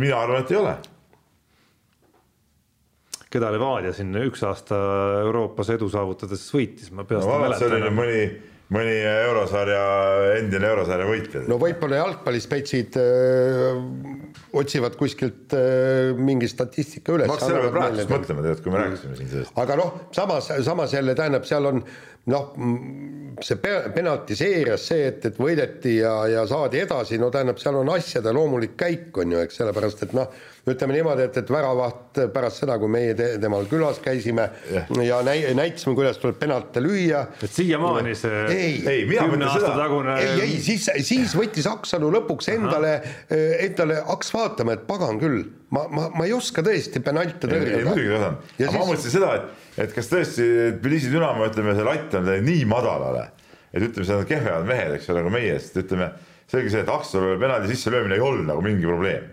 mina 0.00 0.18
arvan, 0.24 0.42
et 0.42 0.50
ei 0.50 0.58
ole. 0.58 0.74
Keda 3.34 3.52
Levadia 3.54 3.92
siin 3.96 4.14
üks 4.24 4.42
aasta 4.46 4.80
Euroopas 5.24 5.74
edu 5.74 5.90
saavutades 5.92 6.46
võitis, 6.54 6.90
ma 6.94 7.06
peast 7.08 7.26
no, 7.26 7.38
ei 7.38 7.46
mäleta. 7.48 7.62
see 7.64 7.80
oli 7.80 7.94
mõni 7.94 8.26
mõni 8.72 8.94
eurosarja, 9.04 9.80
endine 10.38 10.68
eurosarja 10.70 11.06
võitja. 11.08 11.42
no 11.50 11.58
võib-olla 11.60 11.98
jalgpallispetsid 12.00 12.96
öö, 13.00 13.68
äh, 13.68 14.40
otsivad 14.56 14.96
kuskilt 15.00 15.52
öö, 15.52 16.14
äh, 16.14 16.22
mingi 16.30 16.48
statistika 16.48 17.12
üles. 17.14 17.28
ma 17.28 17.36
hakkasin 17.36 17.52
selle 17.52 17.68
peale 17.68 17.74
praegu 17.76 18.14
mõtlema, 18.14 18.46
tead, 18.48 18.62
kui 18.64 18.72
me 18.74 18.80
rääkisime 18.80 19.18
siin 19.20 19.30
sellest. 19.34 19.54
aga 19.60 19.78
noh, 19.80 20.00
samas, 20.16 20.48
samas 20.64 20.96
jälle 20.96 21.16
tähendab, 21.18 21.44
seal 21.48 21.70
on 21.70 21.84
noh, 22.32 22.54
see 23.44 23.58
penaltiseerias 23.94 24.88
see, 24.88 25.08
et, 25.10 25.28
et 25.28 25.38
võideti 25.40 25.98
ja, 25.98 26.14
ja 26.30 26.46
saadi 26.48 26.80
edasi, 26.80 27.18
no 27.20 27.30
tähendab, 27.34 27.60
seal 27.60 27.76
on 27.80 27.92
asjade 27.92 28.32
loomulik 28.32 28.76
käik, 28.80 29.10
on 29.20 29.36
ju, 29.36 29.44
eks, 29.44 29.60
sellepärast 29.60 30.06
et 30.06 30.16
noh 30.16 30.32
ütleme 30.64 30.94
niimoodi, 30.96 31.26
et, 31.28 31.36
et 31.42 31.50
väravaht 31.52 32.20
pärast 32.32 32.62
seda, 32.62 32.78
kui 32.80 32.88
meie 32.92 33.12
te, 33.16 33.26
temal 33.40 33.66
külas 33.68 33.98
käisime 34.04 34.46
yeah. 34.72 34.88
ja 35.04 35.18
näi-, 35.26 35.52
näitasime, 35.56 35.92
kuidas 35.98 36.16
tuleb 36.22 36.38
penalti 36.40 36.80
lüüa. 36.80 37.20
et 37.44 37.52
siiamaani 37.52 38.14
see 38.16 38.44
ei, 38.54 38.78
ei, 38.88 39.02
kümne 39.10 39.50
aasta 39.50 39.74
tagune. 39.76 40.16
ei, 40.22 40.46
ei 40.46 40.56
siis, 40.64 40.88
siis 41.04 41.36
võttis 41.36 41.68
Aksalu 41.68 42.08
lõpuks 42.16 42.48
endale, 42.54 42.94
endale 43.28 44.00
hakkas 44.08 44.32
vaatama, 44.34 44.78
et 44.78 44.88
pagan 44.88 45.20
küll, 45.20 45.44
ma, 45.74 45.86
ma, 45.90 46.08
ma 46.14 46.26
ei 46.28 46.34
oska 46.36 46.64
tõesti 46.66 47.02
penalti 47.04 47.48
tõrjuda. 47.48 47.80
muidugi 47.88 48.10
ei 48.10 48.18
osanud, 48.18 48.44
aga 48.44 48.68
siis... 48.68 48.76
ma 48.76 48.84
mõtlesin 48.90 49.16
seda, 49.16 49.32
et, 49.38 49.64
et 49.86 49.96
kas 49.96 50.12
tõesti 50.12 50.50
Tbilisi 50.78 51.10
Dünamo, 51.12 51.48
ütleme, 51.50 51.74
see 51.78 51.88
latt 51.88 52.20
on 52.20 52.30
nii 52.48 52.68
madalale, 52.70 53.26
et 53.72 53.82
ütleme, 53.82 54.06
see 54.06 54.20
on 54.20 54.30
kehvemad 54.30 54.70
mehed, 54.70 54.94
eks 54.98 55.10
ole, 55.10 55.24
nagu 55.24 55.34
meie, 55.34 55.58
sest 55.62 55.82
ütleme 55.84 56.12
selge 56.50 56.70
see, 56.70 56.82
et 56.84 56.92
Aksalule 56.92 57.38
penaldi 57.40 57.72
sisselöömine 57.72 58.18
ei 58.18 58.22
olnud 58.22 58.46
nagu 58.48 58.62
mingi 58.64 58.86
probleem, 58.86 59.26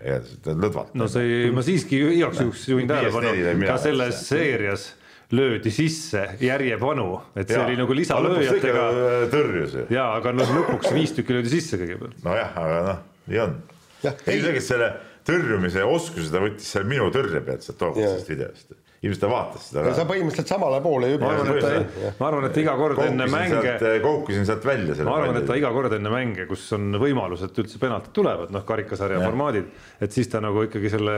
lõdvalt. 0.48 0.96
no 0.98 1.08
see, 1.12 1.44
ma 1.54 1.64
siiski 1.64 2.00
igaks 2.16 2.40
juhuks 2.42 2.66
juhin 2.72 2.90
tähelepanu, 2.90 3.34
ka 3.68 3.78
selles 3.82 4.24
seerias 4.28 4.88
löödi 5.32 5.72
sisse 5.72 6.24
järjepanu, 6.44 7.06
et 7.36 7.48
see 7.48 7.56
ja, 7.56 7.64
oli 7.64 7.76
nagu 7.78 7.94
lisalööjatega. 7.96 8.88
tõrjus 9.32 9.76
ju. 9.78 9.86
ja, 9.94 10.10
aga 10.18 10.34
noh, 10.36 10.56
lõpuks 10.58 10.92
viis 10.96 11.14
tükki 11.16 11.38
löödi 11.38 11.52
sisse 11.54 11.80
kõigepealt. 11.80 12.18
nojah, 12.24 12.58
aga 12.60 12.82
noh, 12.88 13.00
nii 13.32 13.40
on. 13.46 13.56
ilmselgelt 14.02 14.66
selle 14.66 14.90
tõrjumise 15.28 15.84
oskuse 15.86 16.32
ta 16.32 16.42
võttis 16.42 16.70
seal 16.74 16.88
minu 16.88 17.10
tõrje 17.14 17.42
pealt 17.44 17.66
sealt 17.66 17.80
tookordset 17.82 18.32
videost 18.34 18.74
ilmselt 19.02 19.22
ta 19.24 19.28
vaatas 19.30 19.64
seda 19.66 19.92
sa 19.96 20.04
põhimõtteliselt 20.06 20.50
samale 20.52 20.78
poole 20.82 21.08
juba. 21.10 21.26
ma 21.26 21.32
arvan, 21.34 21.56
et 21.56 21.64
ta, 21.64 22.10
ma 22.20 22.26
arvan, 22.28 22.44
et 22.46 22.58
iga 22.62 22.74
kord 22.78 23.00
enne 23.02 23.26
mänge. 23.32 23.72
koukusin 24.04 24.46
sealt 24.46 24.66
välja. 24.66 24.94
ma 25.08 25.16
arvan, 25.18 25.38
et 25.40 25.48
ta 25.48 25.56
iga 25.58 25.72
kord 25.74 25.96
enne 25.96 26.12
mänge, 26.12 26.46
kus 26.50 26.68
on 26.76 26.94
võimalus, 27.02 27.42
et 27.42 27.58
üldse 27.58 27.80
penaltid 27.82 28.14
tulevad, 28.14 28.52
noh, 28.54 28.62
karikasarja 28.68 29.18
ja. 29.18 29.24
formaadid, 29.26 29.72
et 30.06 30.14
siis 30.14 30.30
ta 30.30 30.38
nagu 30.44 30.62
ikkagi 30.68 30.92
selle 30.92 31.16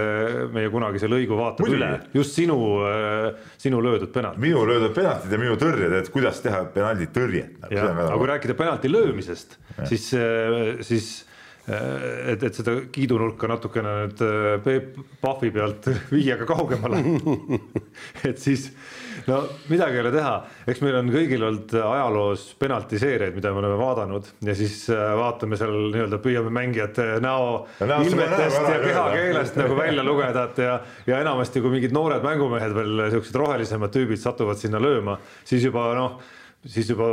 meie 0.54 0.72
kunagise 0.72 1.10
lõigu 1.12 1.36
vaatab 1.36 1.66
Muidugi. 1.66 1.82
üle, 1.82 1.90
just 2.16 2.40
sinu, 2.40 2.56
äh, 2.88 3.52
sinu 3.60 3.82
löödud 3.84 4.14
penalt. 4.16 4.40
minu 4.40 4.64
löödud 4.70 4.96
penaltid 4.96 5.36
ja 5.36 5.42
minu 5.44 5.60
tõrjed, 5.60 5.98
et 6.00 6.10
kuidas 6.14 6.40
teha 6.44 6.64
penaldi 6.72 7.12
tõrjet. 7.12 7.68
aga 7.68 8.16
kui 8.16 8.32
rääkida 8.32 8.56
penalti 8.56 8.88
löömisest, 8.88 9.58
siis, 9.84 10.08
äh, 10.16 10.80
siis 10.80 11.12
et, 11.68 12.42
et 12.42 12.52
seda 12.56 12.74
kiidunurka 12.92 13.48
natukene 13.48 13.94
nüüd 14.02 14.20
äh, 14.24 14.50
Peep 14.64 14.98
Pahvi 15.22 15.50
pealt 15.54 15.88
viia 16.14 16.36
ka 16.40 16.48
kaugemale. 16.48 17.00
Et 18.28 18.36
siis 18.40 18.66
no 19.28 19.40
midagi 19.70 19.96
ei 19.96 20.02
ole 20.02 20.12
teha, 20.12 20.34
eks 20.68 20.82
meil 20.84 20.98
on 20.98 21.08
kõigil 21.14 21.46
olnud 21.46 21.72
ajaloos 21.80 22.46
penaltiseerijaid, 22.60 23.36
mida 23.38 23.54
me 23.54 23.62
oleme 23.62 23.78
vaadanud. 23.80 24.28
Ja 24.44 24.56
siis 24.58 24.82
äh, 24.92 25.14
vaatame 25.16 25.58
seal 25.60 25.74
nii-öelda 25.94 26.20
püüame 26.24 26.52
mängijate 26.52 27.08
näo 27.24 27.64
ilmetest 27.80 28.60
ja 28.60 28.78
kehakeelest 28.84 29.58
nagu 29.62 29.80
välja 29.80 30.04
lugeda, 30.06 30.48
et 30.50 30.62
ja, 30.66 30.78
ja 31.08 31.24
enamasti, 31.24 31.64
kui 31.64 31.78
mingid 31.78 31.96
noored 31.96 32.24
mängumehed 32.26 32.76
veel 32.76 33.06
siuksed 33.16 33.40
rohelisemad 33.40 33.94
tüübid 33.94 34.20
satuvad 34.20 34.60
sinna 34.60 34.82
lööma, 34.82 35.16
siis 35.48 35.64
juba 35.64 35.92
noh 35.96 36.20
siis 36.64 36.88
juba 36.88 37.06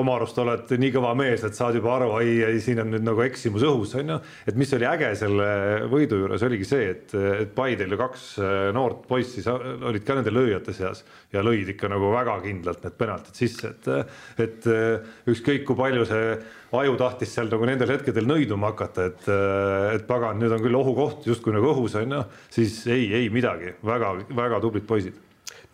oma 0.00 0.16
arust 0.16 0.38
oled 0.40 0.70
nii 0.80 0.92
kõva 0.94 1.12
mees, 1.18 1.42
et 1.44 1.56
saad 1.56 1.76
juba 1.76 1.92
aru, 1.96 2.10
ai, 2.16 2.30
ai, 2.46 2.60
siin 2.64 2.80
on 2.82 2.90
nüüd 2.94 3.04
nagu 3.04 3.22
eksimus 3.26 3.64
õhus, 3.66 3.92
on 4.00 4.14
ju. 4.14 4.18
et 4.48 4.58
mis 4.58 4.72
oli 4.76 4.88
äge 4.88 5.10
selle 5.20 5.48
võidu 5.92 6.20
juures, 6.22 6.44
oligi 6.46 6.68
see, 6.68 6.90
et, 6.94 7.14
et 7.14 7.52
Paidel 7.56 7.92
ju 7.92 8.00
kaks 8.00 8.26
äh, 8.40 8.54
noort 8.76 9.04
poissi 9.08 9.44
olid 9.46 10.06
ka 10.06 10.16
nende 10.18 10.32
lööjate 10.32 10.74
seas 10.76 11.04
ja 11.34 11.44
lõid 11.44 11.74
ikka 11.74 11.90
nagu 11.92 12.12
väga 12.14 12.38
kindlalt 12.44 12.86
need 12.86 12.96
penaltid 13.00 13.42
sisse, 13.42 13.74
et, 13.74 14.14
et 14.46 14.70
äh, 14.72 15.12
ükskõik 15.28 15.66
kui 15.68 15.78
palju 15.78 16.08
see 16.08 16.38
aju 16.76 16.96
tahtis 17.00 17.30
seal 17.36 17.52
nagu 17.52 17.68
nendel 17.68 17.92
hetkedel 17.94 18.26
nõiduma 18.28 18.72
hakata, 18.72 19.10
et, 19.12 19.28
äh, 19.28 19.92
et 19.98 20.08
pagan, 20.08 20.40
nüüd 20.40 20.56
on 20.56 20.64
küll 20.64 20.80
ohukoht 20.80 21.28
justkui 21.28 21.54
nagu 21.56 21.74
õhus, 21.74 21.98
on 22.00 22.18
ju, 22.18 22.24
siis 22.56 22.80
ei, 22.88 23.10
ei 23.20 23.30
midagi 23.32 23.76
väga,, 23.84 24.16
väga-väga 24.32 24.64
tublid 24.64 24.88
poisid 24.88 25.25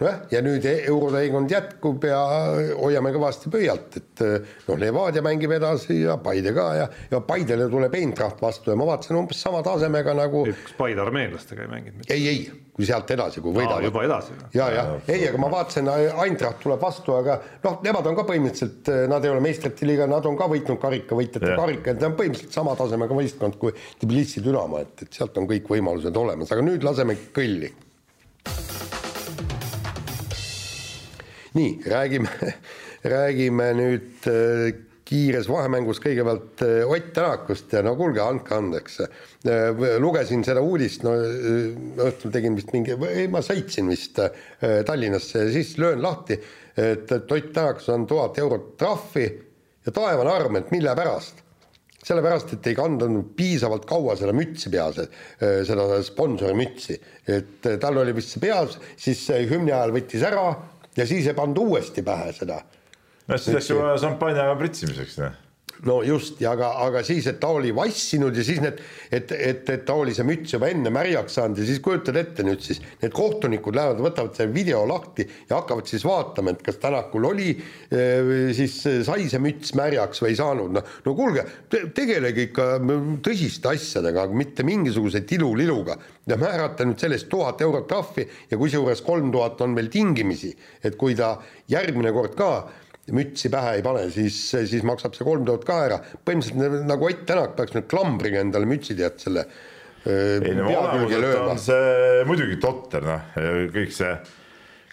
nojah, 0.02 0.18
ja 0.32 0.42
nüüd 0.44 0.66
e-, 0.68 0.78
euroteekond 0.90 1.52
jätkub 1.52 2.06
ja 2.08 2.20
hoiame 2.78 3.12
kõvasti 3.14 3.52
pöialt, 3.52 3.98
et 4.00 4.24
noh, 4.68 4.80
Levadia 4.80 5.22
mängib 5.24 5.54
edasi 5.56 6.00
ja 6.02 6.18
Paide 6.22 6.54
ka 6.56 6.66
ja, 6.78 6.88
ja 7.12 7.22
Paidele 7.26 7.68
tuleb 7.72 7.94
Eintracht 7.98 8.42
vastu 8.42 8.72
ja 8.72 8.78
ma 8.78 8.88
vaatasin 8.92 9.18
umbes 9.20 9.40
sama 9.42 9.62
tasemega 9.66 10.14
nagu. 10.18 10.44
kas 10.48 10.76
Paide 10.78 11.04
armeenlastega 11.04 11.66
ei 11.66 11.70
mänginud? 11.70 12.06
ei, 12.08 12.28
ei, 12.28 12.62
kui 12.72 12.88
sealt 12.88 13.10
edasi, 13.14 13.42
kui 13.44 13.54
võidavad. 13.54 13.84
juba 13.86 14.04
edasi? 14.06 14.36
ja, 14.56 14.68
ja 14.72 14.86
ei, 15.06 15.26
aga 15.28 15.40
ma 15.42 15.50
vaatasin, 15.52 15.90
Eintracht 16.24 16.62
tuleb 16.64 16.82
vastu, 16.82 17.16
aga 17.18 17.38
noh, 17.64 17.78
nemad 17.84 18.08
on 18.10 18.18
ka 18.18 18.26
põhimõtteliselt, 18.30 18.90
nad 19.12 19.24
ei 19.24 19.34
ole 19.34 19.44
meistrite 19.44 19.88
liiga, 19.88 20.08
nad 20.10 20.26
on 20.28 20.38
ka 20.40 20.48
võitnud 20.52 20.80
karikavõitjate 20.82 21.54
karika, 21.58 21.94
et 21.94 22.00
nad 22.00 22.10
on 22.10 22.18
põhimõtteliselt 22.18 22.58
sama 22.58 22.76
tasemega 22.78 23.16
võistkond 23.18 23.60
kui 23.60 23.76
Tbilisi 24.00 24.42
Dünamo, 24.44 24.82
et, 24.82 25.06
et 25.06 25.20
sealt 25.20 25.38
on 25.40 25.48
kõik 25.50 25.70
võimalused 25.72 26.16
olemas, 26.24 26.52
aga 26.54 26.64
nüüd 26.66 26.84
laseme 26.86 27.18
kõlli 27.34 27.72
nii, 31.54 31.82
räägime, 31.86 32.28
räägime 33.02 33.68
nüüd 33.76 34.26
äh, 34.30 34.72
kiires 35.04 35.48
vahemängus 35.50 36.00
kõigepealt 36.00 36.64
äh, 36.64 36.88
Ott 36.88 37.12
Tänakust 37.16 37.72
ja 37.74 37.82
no 37.84 37.94
kuulge, 37.98 38.22
andke 38.24 38.56
andeks. 38.56 39.00
Äh, 39.02 39.84
lugesin 40.00 40.44
seda 40.46 40.62
uudist, 40.64 41.04
no 41.04 41.14
õhtul 42.06 42.32
tegin 42.32 42.56
vist 42.56 42.72
mingi, 42.72 42.96
ei 43.10 43.28
ma 43.32 43.44
sõitsin 43.44 43.90
vist 43.92 44.20
Tallinnasse 44.60 45.46
ja 45.46 45.52
siis 45.52 45.76
löön 45.82 46.02
lahti, 46.04 46.40
et, 46.76 47.06
et 47.06 47.38
Ott 47.38 47.52
Tänakus 47.52 47.92
on 47.92 48.08
tuhat 48.08 48.40
eurot 48.42 48.74
trahvi 48.80 49.28
ja 49.82 49.92
taevane 49.92 50.32
arm, 50.32 50.60
et 50.60 50.74
mille 50.74 50.96
pärast 50.96 51.42
sellepärast, 52.02 52.56
et 52.56 52.64
ei 52.66 52.74
kandnud 52.74 53.28
piisavalt 53.38 53.84
kaua 53.86 54.16
seda 54.18 54.32
mütsi 54.34 54.72
peas, 54.72 54.96
seda 55.38 56.00
sponsori 56.02 56.56
mütsi, 56.58 56.96
et 57.30 57.68
tal 57.78 58.00
oli 58.02 58.10
vist 58.16 58.34
see 58.34 58.42
peas, 58.42 58.74
siis 58.98 59.20
hümni 59.52 59.70
ajal 59.70 59.94
võttis 59.94 60.24
ära 60.26 60.48
ja 60.96 61.06
siis 61.06 61.26
ei 61.26 61.34
pannud 61.34 61.58
uuesti 61.58 62.02
pähe 62.02 62.32
seda. 62.36 62.60
no 63.28 63.38
siis 63.38 63.56
läks 63.56 63.70
juba 63.70 63.96
šampanjaga 64.00 64.58
pritsimiseks, 64.60 65.18
noh 65.22 65.40
no 65.88 65.98
just, 66.06 66.38
ja 66.42 66.52
aga, 66.54 66.68
aga 66.84 67.02
siis, 67.06 67.26
et 67.30 67.40
ta 67.42 67.50
oli 67.56 67.72
vassinud 67.74 68.36
ja 68.36 68.44
siis 68.46 68.60
need, 68.62 68.78
et, 69.10 69.32
et, 69.34 69.62
et 69.74 69.84
ta 69.86 69.96
oli 69.98 70.14
see 70.14 70.26
müts 70.26 70.54
juba 70.54 70.68
enne 70.70 70.92
märjaks 70.94 71.38
saanud 71.38 71.58
ja 71.58 71.66
siis 71.66 71.80
kujutad 71.82 72.18
ette 72.20 72.44
nüüd 72.46 72.62
siis, 72.62 72.78
need 73.02 73.14
kohtunikud 73.16 73.74
lähevad, 73.74 74.02
võtavad 74.04 74.36
selle 74.38 74.54
video 74.54 74.84
lahti 74.88 75.26
ja 75.48 75.58
hakkavad 75.58 75.90
siis 75.90 76.04
vaatama, 76.06 76.54
et 76.54 76.62
kas 76.66 76.78
Tänakul 76.82 77.26
oli 77.26 77.48
eh, 77.54 78.52
siis 78.56 78.76
sai 79.06 79.26
see 79.30 79.42
müts 79.42 79.74
märjaks 79.78 80.22
või 80.22 80.32
ei 80.32 80.38
saanud, 80.38 80.76
noh, 80.78 80.92
no 81.06 81.16
kuulge 81.18 81.44
te,, 81.72 81.84
tegelege 81.94 82.48
ikka 82.50 82.68
tõsiste 83.26 83.72
asjadega, 83.72 84.28
mitte 84.30 84.66
mingisuguse 84.66 85.24
tiluliluga. 85.26 85.98
ja 86.26 86.36
määrata 86.38 86.86
nüüd 86.86 87.02
sellest 87.02 87.26
tuhat 87.30 87.60
eurot 87.64 87.88
trahvi 87.90 88.28
ja 88.50 88.58
kusjuures 88.58 89.02
kolm 89.02 89.32
tuhat 89.34 89.60
on 89.66 89.74
veel 89.74 89.90
tingimisi, 89.90 90.52
et 90.84 90.94
kui 90.96 91.16
ta 91.18 91.34
järgmine 91.70 92.12
kord 92.14 92.38
ka 92.38 92.52
mütsi 93.10 93.50
pähe 93.50 93.76
ei 93.78 93.82
pane, 93.82 94.06
siis, 94.14 94.36
siis 94.54 94.84
maksab 94.86 95.16
see 95.16 95.26
kolm 95.26 95.46
tuhat 95.48 95.64
ka 95.66 95.78
ära. 95.88 95.98
põhimõtteliselt 96.22 96.86
nagu 96.86 97.08
Ott 97.08 97.24
Tänak 97.26 97.56
peaks 97.58 97.74
nüüd 97.74 97.88
klambriga 97.90 98.42
endale 98.44 98.68
mütsi 98.70 98.94
tead 98.98 99.18
selle 99.22 99.46
ei 100.06 100.54
no 100.58 100.66
olemuselt 100.66 101.42
on 101.46 101.60
see 101.62 102.22
muidugi 102.26 102.58
totter, 102.62 103.04
noh, 103.06 103.34
kõik 103.74 103.92
see 103.94 104.14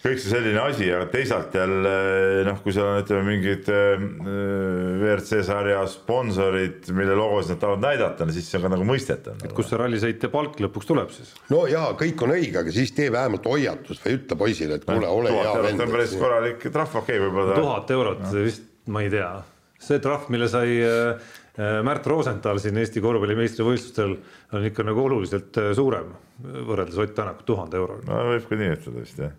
kõik 0.00 0.20
see 0.20 0.32
selline 0.32 0.60
asi, 0.62 0.86
aga 0.94 1.06
teisalt 1.12 1.54
jälle 1.54 1.92
noh, 2.46 2.60
kui 2.64 2.72
seal 2.72 2.88
on, 2.88 3.00
ütleme, 3.02 3.24
mingid 3.26 3.68
äh, 3.72 4.04
WRC 4.96 5.42
sarja 5.46 5.82
sponsorid, 5.90 6.88
mille 6.96 7.16
logosid 7.18 7.54
nad 7.54 7.60
tahavad 7.64 7.84
näidata, 7.84 8.28
siis 8.32 8.48
see 8.48 8.60
on 8.60 8.66
ka 8.66 8.72
nagu 8.76 8.86
mõistetav. 8.88 9.42
et 9.44 9.52
kust 9.56 9.72
see 9.72 9.80
rallisõitja 9.80 10.32
palk 10.32 10.56
lõpuks 10.64 10.88
tuleb 10.88 11.12
siis? 11.14 11.34
no 11.52 11.66
jaa, 11.70 11.92
kõik 12.00 12.24
on 12.24 12.32
õige, 12.36 12.62
aga 12.62 12.72
siis 12.74 12.94
tee 12.96 13.10
vähemalt 13.12 13.48
hoiatus 13.50 14.00
või 14.04 14.16
ütle 14.16 14.40
poisile, 14.40 14.80
et 14.80 14.88
kuule, 14.88 15.10
ole 15.10 15.34
hea 15.36 15.52
vend. 15.66 15.84
päris 15.92 16.16
korralik 16.20 16.64
trahv, 16.70 16.96
okei 17.02 17.20
okay,, 17.20 17.26
võib-olla 17.26 17.60
tuhat 17.60 17.94
eurot 17.98 18.24
no. 18.24 18.32
vist, 18.48 18.64
ma 18.88 19.04
ei 19.04 19.12
tea, 19.12 19.28
see 19.90 20.00
trahv, 20.00 20.32
mille 20.32 20.48
sai 20.52 20.80
äh, 20.86 21.36
Märt 21.84 22.06
Rosenthal 22.08 22.56
siin 22.62 22.78
Eesti 22.80 23.02
korvpalli 23.04 23.34
meistrivõistlustel 23.36 24.14
on 24.56 24.64
ikka 24.64 24.86
nagu 24.86 25.04
oluliselt 25.04 25.60
äh, 25.60 25.74
suurem 25.76 26.08
võrreldes 26.40 26.96
Ott 27.04 27.12
Tänaku 27.18 27.44
tuhande 27.44 27.76
euroga. 27.76 28.06
no 28.08 28.24
võib 28.30 28.48
ka 28.48 28.56
nii 28.56 28.74
ütelda 28.78 29.04
vist 29.04 29.20
jah 29.26 29.36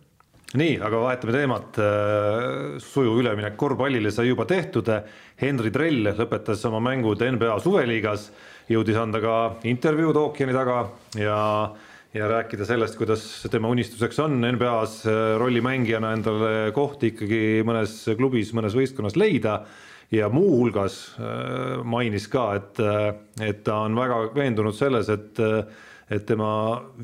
nii, 0.58 0.78
aga 0.84 0.99
vahetame 1.06 1.36
teemat. 1.36 1.78
Äh, 1.80 2.80
sujuv 2.84 3.22
üleminek 3.22 3.56
korvpallile 3.60 4.12
sai 4.12 4.28
juba 4.30 4.45
tehtud. 4.49 4.89
Henri 5.41 5.72
Trell 5.74 6.12
lõpetas 6.18 6.64
oma 6.70 6.82
mängud 6.84 7.22
NBA 7.24 7.60
suveliigas, 7.64 8.30
jõudis 8.72 8.99
anda 8.99 9.22
ka 9.24 9.38
intervjuud 9.68 10.20
ookeani 10.22 10.56
taga 10.56 10.82
ja, 11.20 11.38
ja 12.16 12.32
rääkida 12.32 12.68
sellest, 12.68 12.97
kuidas 12.99 13.24
tema 13.52 13.72
unistuseks 13.72 14.20
on 14.26 14.41
NBA-s 14.43 15.06
äh, 15.08 15.22
rollimängijana 15.41 16.16
endale 16.18 16.52
kohti 16.76 17.14
ikkagi 17.14 17.62
mõnes 17.68 18.04
klubis, 18.20 18.52
mõnes 18.58 18.76
võistkonnas 18.78 19.18
leida 19.20 19.62
ja 20.12 20.28
muuhulgas 20.32 20.99
äh, 21.16 21.80
mainis 21.88 22.28
ka, 22.32 22.49
et, 22.60 22.84
et 23.39 23.64
ta 23.64 23.86
on 23.86 23.95
väga 23.95 24.26
veendunud 24.36 24.76
selles, 24.76 25.10
et 25.14 25.39
et 26.12 26.26
tema 26.28 26.51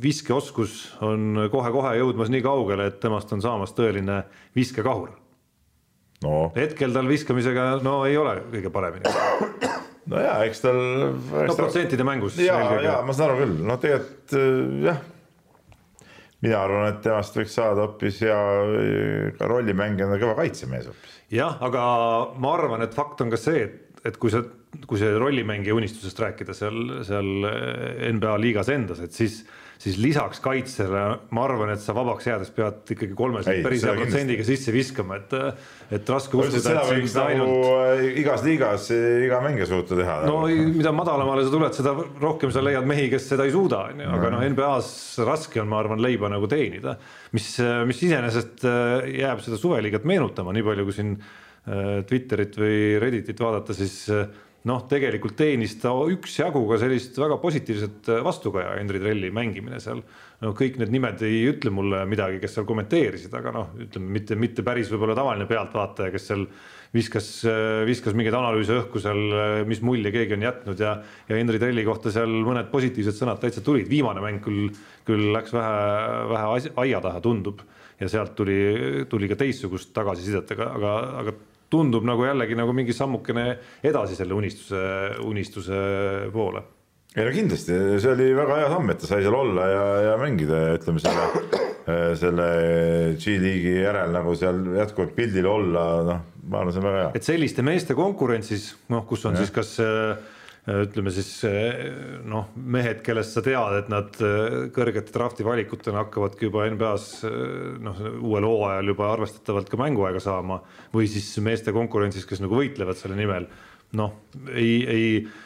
viskeoskus 0.04 0.80
on 1.06 1.48
kohe-kohe 1.52 1.96
jõudmas 2.02 2.32
nii 2.34 2.44
kaugele, 2.44 2.90
et 2.92 3.00
temast 3.04 3.32
on 3.36 3.44
saamas 3.44 3.72
tõeline 3.78 4.22
viskekahur 4.58 5.14
no.. 6.26 6.34
hetkel 6.56 6.96
tal 6.96 7.10
viskamisega 7.10 7.70
no 7.86 8.00
ei 8.08 8.18
ole 8.20 8.40
kõige 8.52 8.72
paremini. 8.74 9.14
no 10.12 10.24
ja 10.24 10.40
eks 10.48 10.64
tal. 10.66 10.82
no 11.48 11.58
protsentide 11.58 12.08
mängus. 12.08 12.40
ja, 12.42 12.60
ja 12.84 12.98
ma 13.06 13.16
saan 13.16 13.32
aru 13.32 13.46
küll, 13.46 13.62
noh, 13.68 13.80
tegelikult 13.82 14.38
äh, 14.40 14.86
jah. 14.90 15.02
mina 16.44 16.62
arvan, 16.62 16.92
et 16.92 17.02
temast 17.06 17.40
võiks 17.40 17.58
saada 17.58 17.86
hoopis 17.86 18.22
hea 18.26 18.40
ka 19.40 19.50
rollimängijana 19.50 20.20
kõva 20.22 20.38
kaitsemees 20.44 20.92
hoopis. 20.92 21.20
jah, 21.34 21.60
aga 21.64 21.84
ma 22.36 22.56
arvan, 22.60 22.84
et 22.86 22.98
fakt 22.98 23.24
on 23.26 23.34
ka 23.34 23.40
see, 23.42 23.68
et, 23.70 23.84
et 24.06 24.18
kui 24.22 24.34
sa 24.34 24.44
kui 24.86 25.00
see 25.00 25.14
rollimängija 25.18 25.76
unistusest 25.78 26.20
rääkida 26.22 26.56
seal, 26.56 27.00
seal 27.08 27.48
NBA 28.18 28.36
liigas 28.44 28.70
endas, 28.72 29.00
et 29.04 29.16
siis, 29.16 29.40
siis 29.82 29.96
lisaks 30.02 30.42
kaitsele 30.44 31.04
ma 31.34 31.46
arvan, 31.48 31.72
et 31.74 31.82
sa 31.82 31.96
vabaks 31.98 32.28
jäädes 32.28 32.52
pead 32.56 32.92
ikkagi 32.94 33.16
kolmesaja 33.18 33.64
päris 33.66 33.86
hea 33.88 33.96
protsendiga 33.98 34.46
sisse 34.46 34.74
viskama, 34.76 35.18
et, 35.22 35.34
et 35.98 36.12
raske 36.12 36.38
uskuda. 36.38 36.62
seda 36.62 36.84
võiks 36.90 37.16
nagu 37.18 37.48
ainult... 37.48 38.04
igas 38.22 38.46
liigas 38.46 38.92
iga 38.92 39.42
mängija 39.46 39.70
suuta 39.72 39.98
teha. 39.98 40.20
no 40.28 40.44
mida 40.46 40.94
madalamale 40.96 41.48
sa 41.48 41.56
tuled, 41.56 41.80
seda 41.80 41.96
rohkem 42.22 42.54
sa 42.54 42.64
leiad 42.66 42.88
mehi, 42.90 43.10
kes 43.14 43.32
seda 43.34 43.48
ei 43.48 43.56
suuda, 43.56 43.88
on 43.94 44.06
ju, 44.06 44.12
aga 44.20 44.32
noh, 44.36 44.46
NBA-s 44.54 45.26
raske 45.28 45.64
on, 45.64 45.72
ma 45.72 45.82
arvan, 45.82 46.04
leiba 46.04 46.32
nagu 46.32 46.52
teenida, 46.52 47.00
mis, 47.36 47.50
mis 47.90 48.06
iseenesest 48.08 48.68
jääb 48.68 49.44
seda 49.48 49.60
suveliigat 49.60 50.08
meenutama, 50.08 50.56
nii 50.56 50.70
palju 50.70 50.88
kui 50.88 51.02
siin 51.02 51.18
Twitterit 52.08 52.56
või 52.56 52.78
Redditit 53.02 53.42
vaadata, 53.44 53.76
siis 53.76 54.06
äh, 54.14 54.30
noh, 54.68 54.84
tegelikult 54.90 55.38
teenis 55.40 55.76
ta 55.82 55.92
üksjagu 56.12 56.62
ka 56.70 56.80
sellist 56.82 57.18
väga 57.20 57.38
positiivset 57.42 58.10
äh, 58.12 58.24
vastukaja, 58.26 58.76
Henri 58.80 59.02
Trelli 59.02 59.30
mängimine 59.34 59.80
seal. 59.84 60.02
no 60.42 60.52
kõik 60.58 60.78
need 60.78 60.92
nimed 60.94 61.22
ei 61.26 61.46
ütle 61.50 61.72
mulle 61.74 62.04
midagi, 62.10 62.42
kes 62.42 62.58
seal 62.58 62.68
kommenteerisid, 62.70 63.34
aga 63.38 63.54
noh, 63.56 63.72
ütleme 63.88 64.12
mitte, 64.18 64.38
mitte 64.38 64.66
päris 64.66 64.92
võib-olla 64.92 65.16
tavaline 65.18 65.48
pealtvaataja, 65.50 66.14
kes 66.14 66.28
seal 66.32 66.46
viskas, 66.94 67.30
äh, 67.48 67.82
viskas 67.88 68.16
mingeid 68.18 68.38
analüüse 68.38 68.78
õhku 68.82 69.02
seal, 69.04 69.24
äh, 69.32 69.56
mis 69.70 69.82
mulje 69.86 70.14
keegi 70.14 70.38
on 70.38 70.46
jätnud 70.48 70.84
ja, 70.84 70.98
ja 71.30 71.40
Henri 71.40 71.62
Trelli 71.62 71.86
kohta 71.88 72.14
seal 72.14 72.40
mõned 72.48 72.72
positiivsed 72.74 73.18
sõnad 73.18 73.42
täitsa 73.44 73.66
tulid, 73.66 73.90
viimane 73.92 74.24
mäng 74.24 74.44
küll, 74.44 74.72
küll 75.08 75.32
läks 75.36 75.56
vähe, 75.56 76.24
vähe 76.34 76.74
aia 76.86 77.04
taha, 77.04 77.24
tundub 77.24 77.64
ja 77.98 78.10
sealt 78.12 78.36
tuli, 78.38 78.58
tuli 79.10 79.30
ka 79.30 79.38
teistsugust 79.40 79.94
tagasisidet, 79.96 80.52
aga, 80.54 80.74
aga, 80.78 80.98
aga 81.24 81.40
tundub 81.74 82.06
nagu 82.08 82.26
jällegi 82.28 82.58
nagu 82.58 82.74
mingi 82.76 82.96
sammukene 82.96 83.48
edasi 83.86 84.18
selle 84.18 84.36
unistuse, 84.38 84.82
unistuse 85.26 85.80
poole. 86.34 86.64
ei 87.16 87.26
no 87.26 87.34
kindlasti, 87.34 87.76
see 88.04 88.14
oli 88.14 88.30
väga 88.38 88.62
hea 88.62 88.70
samm, 88.72 88.92
et 88.94 89.02
ta 89.02 89.10
sai 89.10 89.24
seal 89.26 89.36
olla 89.36 89.68
ja, 89.72 89.86
ja 90.12 90.16
mängida 90.22 90.62
ja 90.64 90.78
ütleme 90.78 91.02
selle, 91.02 91.28
selle 92.20 92.48
G-liigi 93.18 93.78
järel 93.82 94.14
nagu 94.14 94.36
seal 94.38 94.64
jätkuvalt 94.78 95.16
pildil 95.18 95.48
olla, 95.50 95.86
noh, 96.08 96.26
ma 96.48 96.62
arvan, 96.62 96.76
see 96.76 96.84
on 96.84 96.90
väga 96.90 97.04
hea. 97.04 97.12
et 97.20 97.30
selliste 97.32 97.66
meeste 97.66 97.98
konkurentsis, 97.98 98.70
noh, 98.94 99.08
kus 99.10 99.26
on 99.28 99.36
ja. 99.36 99.44
siis 99.44 99.56
kas 99.56 99.74
äh, 99.84 100.36
ütleme 100.68 101.12
siis 101.16 101.30
noh, 102.28 102.50
mehed, 102.60 103.00
kellest 103.06 103.38
sa 103.38 103.44
tead, 103.44 103.78
et 103.80 103.92
nad 103.92 104.18
äh, 104.24 104.58
kõrgete 104.76 105.14
drafti 105.16 105.46
valikutena 105.48 106.04
hakkavadki 106.04 106.50
juba 106.50 106.66
NBA-s 106.74 107.24
äh, 107.28 107.36
noh, 107.84 108.02
uuel 108.20 108.48
hooajal 108.48 108.92
juba 108.92 109.12
arvestatavalt 109.14 109.72
ka 109.72 109.80
mänguaega 109.80 110.22
saama 110.24 110.60
või 110.94 111.08
siis 111.12 111.30
meeste 111.44 111.72
konkurentsis, 111.76 112.28
kes 112.28 112.44
nagu 112.44 112.60
võitlevad 112.60 113.00
selle 113.00 113.16
nimel 113.20 113.48
noh, 113.96 114.18
ei, 114.52 114.82
ei, 114.92 115.06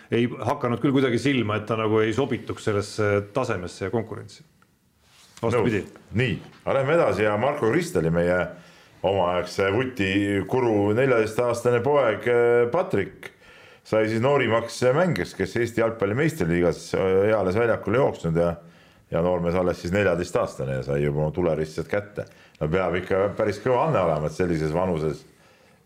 ei 0.09 0.25
hakanud 0.41 0.81
küll 0.81 0.95
kuidagi 0.95 1.19
silma, 1.21 1.59
et 1.59 1.67
ta 1.69 1.77
nagu 1.77 2.01
ei 2.01 2.15
sobituks 2.17 2.65
sellesse 2.71 3.11
tasemesse 3.35 3.85
ja 3.85 3.93
konkurentsi. 3.93 4.41
vastupidi 5.41 5.83
no,. 5.85 6.01
nii, 6.17 6.39
aga 6.63 6.79
lähme 6.79 6.97
edasi 6.97 7.27
ja 7.27 7.35
Marko 7.37 7.69
Krist 7.69 7.99
oli 8.01 8.09
meie 8.13 8.39
omaaegse 9.05 9.69
vuti 9.73 10.09
kuru 10.49 10.95
neljateistaastane 10.97 11.83
poeg 11.85 12.25
äh, 12.25 12.65
Patrik 12.73 13.29
sai 13.83 14.07
siis 14.09 14.21
noorimaks 14.21 14.81
mängijaks, 14.95 15.33
kes 15.37 15.55
Eesti 15.57 15.81
jalgpalli 15.81 16.17
meistriliigas 16.17 16.91
eales 16.95 17.57
väljakule 17.57 17.97
jooksnud 17.97 18.37
ja 18.37 18.55
ja 19.11 19.21
noormees 19.21 19.55
alles 19.55 19.81
siis 19.81 19.93
neljateistaastane 19.93 20.79
ja 20.79 20.83
sai 20.83 21.03
juba 21.03 21.31
tuleristsed 21.35 21.89
kätte. 21.91 22.25
no 22.59 22.69
peab 22.69 22.95
ikka 23.01 23.27
päris 23.37 23.59
kõva 23.59 23.87
anne 23.89 23.99
olema, 23.99 24.29
et 24.29 24.37
sellises 24.37 24.71
vanuses 24.73 25.23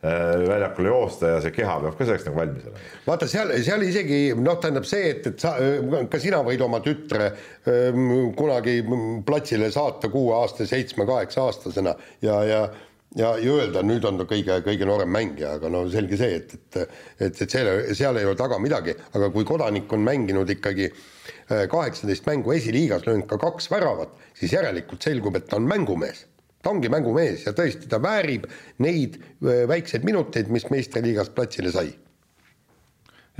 äh, 0.06 0.36
väljakule 0.48 0.92
joosta 0.92 1.32
ja 1.34 1.40
see 1.42 1.54
keha 1.56 1.80
peab 1.82 1.98
ka 1.98 2.06
selleks 2.06 2.28
nagu 2.28 2.38
valmis 2.38 2.68
olema. 2.70 2.84
vaata 3.08 3.30
seal, 3.32 3.54
seal 3.66 3.86
isegi 3.88 4.20
noh, 4.38 4.60
tähendab 4.62 4.86
see, 4.90 5.10
et, 5.16 5.30
et 5.32 5.42
sa, 5.42 5.56
ka 6.12 6.22
sina 6.22 6.44
võid 6.46 6.62
oma 6.66 6.82
tütre 6.86 7.32
kunagi 8.38 8.78
platsile 9.26 9.72
saata 9.74 10.12
kuueaastase, 10.14 10.70
seitsme-kaheksa 10.76 11.48
aastasena 11.50 11.96
ja, 12.22 12.42
ja 12.46 12.62
ja, 13.16 13.32
ja 13.40 13.56
öelda, 13.58 13.84
nüüd 13.86 14.06
on 14.08 14.20
ta 14.20 14.28
kõige, 14.30 14.60
kõige 14.66 14.88
noorem 14.88 15.12
mängija, 15.12 15.56
aga 15.60 15.72
no 15.72 15.86
selge 15.92 16.20
see, 16.20 16.40
et, 16.42 16.56
et 16.76 16.78
et, 17.26 17.42
et 17.42 17.50
seal, 17.50 17.72
seal 17.96 18.20
ei 18.20 18.28
ole 18.28 18.38
taga 18.40 18.60
midagi, 18.62 18.96
aga 19.16 19.32
kui 19.34 19.48
kodanik 19.48 19.92
on 19.96 20.04
mänginud 20.06 20.52
ikkagi 20.52 20.90
äh, 20.92 21.66
kaheksateist 21.72 22.28
mängu 22.30 22.56
esiliigas, 22.56 23.06
löönud 23.08 23.28
ka 23.32 23.40
kaks 23.42 23.70
väravat, 23.72 24.16
siis 24.38 24.56
järelikult 24.56 25.06
selgub, 25.08 25.38
et 25.40 25.50
ta 25.50 25.60
on 25.60 25.70
mängumees. 25.70 26.26
ta 26.66 26.72
ongi 26.74 26.90
mängumees 26.90 27.44
ja 27.46 27.54
tõesti, 27.54 27.88
ta 27.90 28.02
väärib 28.02 28.48
neid 28.84 29.20
äh, 29.20 29.66
väikseid 29.70 30.08
minuteid, 30.08 30.50
mis 30.52 30.68
meistriliigas 30.74 31.30
platsile 31.36 31.72
sai 31.72 31.94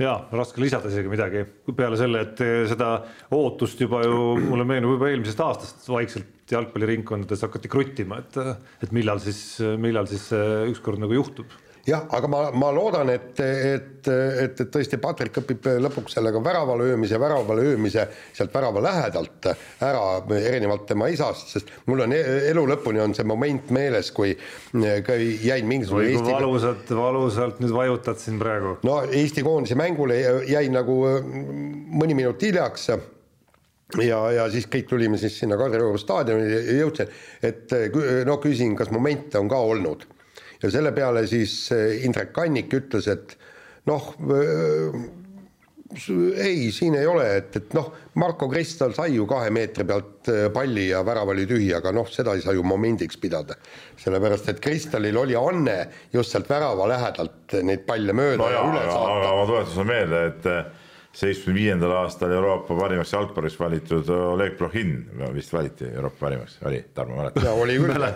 jaa, 0.00 0.16
raske 0.36 0.60
lisada 0.60 0.90
isegi 0.92 1.10
midagi 1.12 1.44
peale 1.76 1.98
selle, 2.00 2.24
et 2.26 2.42
seda 2.70 2.90
ootust 3.34 3.80
juba 3.80 4.02
ju 4.04 4.36
mulle 4.44 4.66
meenub 4.68 4.96
juba 4.96 5.10
eelmisest 5.12 5.44
aastast. 5.44 5.86
Vaikselt 5.88 6.52
jalgpalliringkondades 6.52 7.42
hakati 7.46 7.70
kruttima, 7.70 8.20
et, 8.22 8.36
et 8.84 8.92
millal 8.94 9.22
siis, 9.22 9.40
millal 9.80 10.08
siis 10.10 10.28
ükskord 10.70 11.00
nagu 11.02 11.16
juhtub 11.16 11.54
jah, 11.86 12.06
aga 12.10 12.28
ma, 12.30 12.40
ma 12.54 12.70
loodan, 12.74 13.10
et, 13.14 13.38
et, 13.40 14.08
et, 14.10 14.60
et 14.60 14.70
tõesti 14.72 14.98
Patrick 15.02 15.38
õpib 15.40 15.68
lõpuks 15.84 16.16
selle 16.16 16.32
ka 16.34 16.42
värava 16.42 16.76
löömise, 16.80 17.18
värava 17.22 17.56
löömise 17.58 18.06
sealt 18.34 18.54
värava 18.54 18.82
lähedalt 18.82 19.50
ära, 19.86 20.02
erinevalt 20.40 20.86
tema 20.90 21.08
isast, 21.12 21.52
sest 21.54 21.70
mul 21.86 22.02
on 22.06 22.14
e-, 22.16 22.22
elu 22.50 22.66
lõpuni 22.72 23.02
on 23.04 23.14
see 23.16 23.26
moment 23.28 23.70
meeles, 23.74 24.10
kui, 24.16 24.34
kui 24.72 25.28
jäin 25.46 25.68
mingisugune 25.70 26.10
Eesti 26.10 26.34
valusalt, 26.34 26.94
valusalt 26.98 27.62
nüüd 27.62 27.74
vajutad 27.76 28.22
siin 28.22 28.40
praegu. 28.42 28.76
no 28.86 29.00
Eesti 29.06 29.46
koondise 29.46 29.78
mängule 29.78 30.18
jäin 30.50 30.74
nagu 30.74 30.98
mõni 31.22 32.18
minut 32.18 32.42
hiljaks 32.42 32.90
ja, 34.02 34.18
ja 34.34 34.50
siis 34.50 34.66
kõik 34.70 34.90
tulime 34.90 35.22
siis 35.22 35.38
sinna 35.38 35.58
Kadrioru 35.60 36.02
staadionile 36.02 36.60
ja 36.66 36.82
jõudsin, 36.82 37.14
et 37.46 37.78
no 38.26 38.40
küsin, 38.42 38.74
kas 38.78 38.90
momente 38.94 39.38
on 39.38 39.50
ka 39.50 39.62
olnud 39.62 40.06
ja 40.62 40.72
selle 40.72 40.92
peale 40.96 41.26
siis 41.30 41.58
eh, 41.74 42.02
Indrek 42.06 42.32
Kannik 42.36 42.72
ütles, 42.76 43.08
et 43.12 43.36
noh, 43.90 44.12
eh, 44.36 44.98
ei, 46.42 46.70
siin 46.74 46.96
ei 46.98 47.06
ole, 47.06 47.26
et, 47.38 47.58
et 47.60 47.76
noh, 47.76 47.92
Marko 48.20 48.48
Kristal 48.50 48.94
sai 48.96 49.14
ju 49.14 49.26
kahe 49.30 49.50
meetri 49.54 49.86
pealt 49.88 50.30
eh, 50.32 50.46
palli 50.54 50.88
ja 50.90 51.02
värav 51.06 51.30
oli 51.34 51.46
tühi, 51.48 51.70
aga 51.76 51.92
noh, 51.94 52.08
seda 52.12 52.34
ei 52.36 52.42
saa 52.44 52.56
ju 52.56 52.64
momendiks 52.66 53.20
pidada. 53.22 53.58
sellepärast, 54.00 54.48
et 54.52 54.60
Kristalil 54.64 55.16
oli 55.16 55.36
anne 55.38 55.78
just 56.12 56.34
sealt 56.34 56.50
värava 56.50 56.88
lähedalt 56.90 57.60
neid 57.62 57.86
palle 57.86 58.16
mööda 58.16 58.42
no 58.42 58.50
ja, 58.50 58.58
ja 58.60 58.72
üle 58.72 58.88
saata. 58.90 59.30
ma 59.36 59.46
tuletan 59.52 59.88
meelde, 59.92 60.26
et 60.32 60.84
seitsmekümne 61.16 61.56
viiendal 61.60 61.92
aastal 62.02 62.32
Euroopa 62.36 62.76
parimaks 62.76 63.12
jalgpalliks 63.14 63.56
valitud 63.60 64.08
Oleg 64.12 64.56
Plohhin 64.58 64.92
vist 65.34 65.52
valiti 65.52 65.88
Euroopa 65.88 66.16
parimaks, 66.20 66.58
oli, 66.68 66.82
Tarmo 66.94 67.16
mäletab? 67.16 67.46
oli 67.56 67.78
küll. 67.80 68.06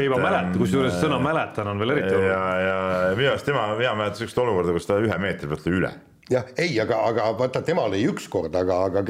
ei, 0.00 0.08
ma 0.08 0.20
mäletan, 0.22 0.54
kusjuures 0.58 0.96
sõna 1.02 1.20
mäletan 1.22 1.68
on 1.68 1.82
veel 1.82 1.96
eriti 1.96 2.14
oluline. 2.14 2.32
ja, 2.32 2.42
ja 2.64 3.14
minu 3.18 3.32
arust 3.34 3.48
tema, 3.48 3.66
mina 3.78 3.94
mäletan 4.00 4.22
sihukest 4.22 4.42
olukorda, 4.44 4.76
kus 4.78 4.88
ta 4.88 4.98
ühe 5.04 5.20
meetri 5.20 5.50
pealt 5.50 5.68
lõi 5.68 5.78
üle 5.82 5.92
jah, 6.32 6.50
ei, 6.56 6.72
aga, 6.80 7.02
aga 7.12 7.30
vaata, 7.38 7.64
tema 7.64 7.86
lõi 7.92 8.04
üks 8.08 8.28
kord, 8.32 8.56
aga, 8.56 8.82
aga. 8.88 9.04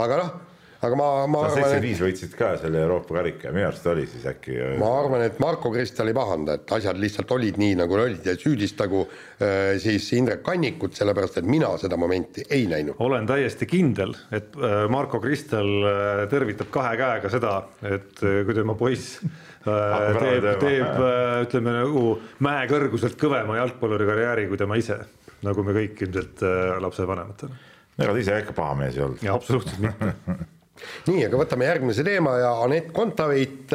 aga 0.00 0.22
noh 0.24 0.49
aga 0.80 0.96
ma, 0.96 1.06
ma 1.28 1.42
arvan. 1.44 1.52
seitsekümmend 1.58 1.84
viis 1.84 2.00
võitsid 2.00 2.34
ka 2.38 2.50
selle 2.60 2.80
Euroopa 2.80 3.18
karika, 3.18 3.50
minu 3.52 3.66
arust 3.68 3.86
oli 3.90 4.06
siis 4.08 4.24
äkki. 4.30 4.56
ma 4.80 4.88
arvan, 5.02 5.24
et 5.26 5.40
Marko 5.42 5.72
Kristal 5.74 6.08
ei 6.08 6.16
pahanda, 6.16 6.56
et 6.56 6.72
asjad 6.72 7.00
lihtsalt 7.00 7.32
olid 7.36 7.58
nii, 7.60 7.74
nagu 7.82 7.98
olid 8.00 8.24
ja 8.24 8.32
süüdistagu 8.40 9.02
äh, 9.04 9.76
siis 9.82 10.06
Indrek 10.16 10.40
Kannikut, 10.46 10.96
sellepärast 10.96 11.40
et 11.42 11.48
mina 11.48 11.72
seda 11.80 11.98
momenti 12.00 12.46
ei 12.48 12.64
näinud. 12.70 12.96
olen 13.04 13.28
täiesti 13.28 13.68
kindel, 13.68 14.14
et 14.32 14.56
äh, 14.56 14.86
Marko 14.92 15.20
Kristal 15.20 15.68
äh, 15.84 16.24
tervitab 16.32 16.72
kahe 16.72 16.94
käega 17.00 17.32
seda, 17.32 17.56
et 17.84 18.20
kui 18.20 18.56
tema 18.56 18.76
poiss 18.78 19.18
teeb, 19.60 20.46
teeb 20.62 21.02
ütleme 21.44 21.74
nagu 21.82 22.04
mäe 22.46 22.62
kõrguselt 22.70 23.18
kõvema 23.20 23.58
jalgpalluri 23.58 24.06
karjääri 24.08 24.46
kui 24.48 24.60
tema 24.60 24.78
ise, 24.80 24.96
nagu 25.44 25.64
me 25.66 25.74
kõik 25.76 26.00
ilmselt 26.06 26.40
lapsevanematena 26.80 27.66
ega 28.00 28.14
ta 28.14 28.22
ise 28.22 28.38
ikka 28.40 28.56
paha 28.56 28.78
mees 28.80 28.96
ei 28.96 29.04
olnud. 29.04 29.28
absoluutselt 29.34 29.84
mitte 29.84 30.14
nii, 31.08 31.24
aga 31.26 31.40
võtame 31.40 31.68
järgmise 31.68 32.04
teema 32.06 32.36
ja 32.40 32.52
Anett 32.64 32.92
Kontaveit 32.96 33.74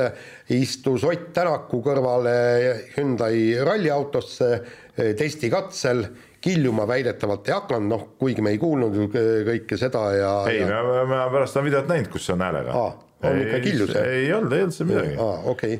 istus 0.56 1.06
Ott 1.08 1.32
Tänaku 1.36 1.82
kõrvale 1.86 2.36
Hyundai 2.96 3.56
ralliautosse 3.66 4.50
eh, 4.56 5.12
testikatsel 5.18 6.06
kiljuma 6.46 6.86
väidetavalt 6.88 7.48
ei 7.50 7.56
hakanud, 7.56 7.90
noh, 7.90 8.04
kuigi 8.22 8.44
me 8.46 8.54
ei 8.54 8.60
kuulnud 8.62 8.98
ju 9.00 9.08
kõike 9.12 9.80
seda 9.82 10.04
ja. 10.14 10.34
ei 10.52 10.62
ja..., 10.62 10.82
me, 10.86 11.06
me 11.10 11.22
pärast 11.34 11.58
on 11.58 11.66
videot 11.66 11.90
näinud, 11.90 12.12
kus 12.14 12.28
see 12.28 12.36
on 12.36 12.44
häälega. 12.46 12.84
on 13.26 13.40
ikka 13.42 13.62
kiljus? 13.64 13.96
ei 14.02 14.28
olnud, 14.36 14.54
ei 14.54 14.66
olnud 14.66 14.78
seal 14.78 14.92
midagi. 14.92 15.16
okei 15.54 15.80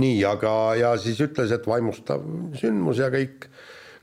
nii, 0.00 0.20
aga, 0.28 0.54
ja 0.78 0.92
siis 1.00 1.18
ütles, 1.24 1.50
et 1.54 1.64
vaimustav 1.66 2.22
sündmus 2.60 3.00
ja 3.00 3.08
kõik 3.10 3.48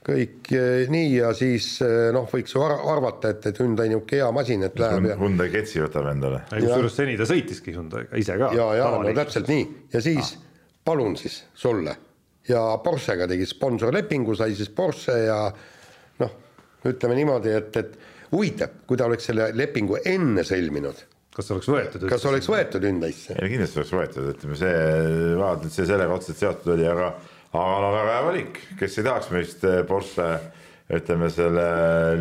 kõik 0.07 0.51
eh, 0.55 0.87
nii 0.91 1.11
ja 1.17 1.31
siis 1.35 1.67
eh, 1.83 2.09
noh, 2.15 2.27
võiks 2.31 2.55
ju 2.55 2.63
arvata, 2.63 3.33
et, 3.33 3.47
et 3.51 3.61
Hyundai 3.61 3.89
niisugune 3.91 4.21
hea 4.21 4.29
masin, 4.35 4.63
et 4.67 4.79
läheb 4.79 5.09
ja. 5.11 5.17
Hyundai 5.19 5.51
Getsi 5.53 5.83
võtab 5.83 6.07
endale. 6.13 6.43
kusjuures 6.53 6.95
seni 6.95 7.17
ta 7.19 7.27
sõitiski 7.27 7.75
Hyundai'ga 7.75 8.19
ise 8.19 8.37
ka. 8.39 8.51
ja, 8.55 8.67
ja 8.79 8.91
no 8.95 9.15
täpselt 9.17 9.51
nii 9.51 9.65
ja 9.93 10.03
siis 10.03 10.35
ah. 10.37 10.45
palun 10.87 11.17
siis 11.19 11.41
sulle 11.57 11.97
ja 12.47 12.63
Porschega 12.83 13.27
tegi 13.27 13.47
sponsorlepingu, 13.49 14.35
sai 14.39 14.55
siis 14.55 14.71
Porsche 14.73 15.17
ja 15.25 15.41
noh, 16.23 16.39
ütleme 16.87 17.19
niimoodi, 17.19 17.51
et, 17.59 17.75
et 17.81 18.31
huvitav, 18.31 18.81
kui 18.87 18.99
ta 18.99 19.09
oleks 19.09 19.27
selle 19.27 19.51
lepingu 19.55 19.99
enne 20.05 20.47
sõlminud 20.47 21.03
kas 21.37 21.51
oleks 21.53 21.67
võetud? 21.69 22.05
kas 22.09 22.23
oleks 22.31 22.47
võetud 22.49 22.85
Hyundai'sse? 22.87 23.35
kindlasti 23.43 23.81
oleks 23.81 23.95
võetud, 23.99 24.29
ütleme 24.33 24.59
see, 24.59 24.77
vaata, 25.37 25.67
et 25.67 25.75
see 25.75 25.89
sellega 25.89 26.15
otseselt 26.15 26.45
seotud 26.45 26.77
oli, 26.77 26.87
aga 26.89 27.11
aga 27.53 27.79
no 27.83 27.91
väga 27.95 28.13
hea 28.13 28.25
valik, 28.27 28.61
kes 28.79 28.99
ei 28.99 29.07
tahaks 29.07 29.31
meist 29.33 29.65
eh, 29.67 29.81
Porsche 29.87 30.27
ütleme 30.97 31.29
selle 31.33 31.65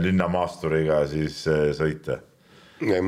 linnamaasturiga 0.02 1.02
siis 1.10 1.42
eh, 1.50 1.70
sõita. 1.76 2.20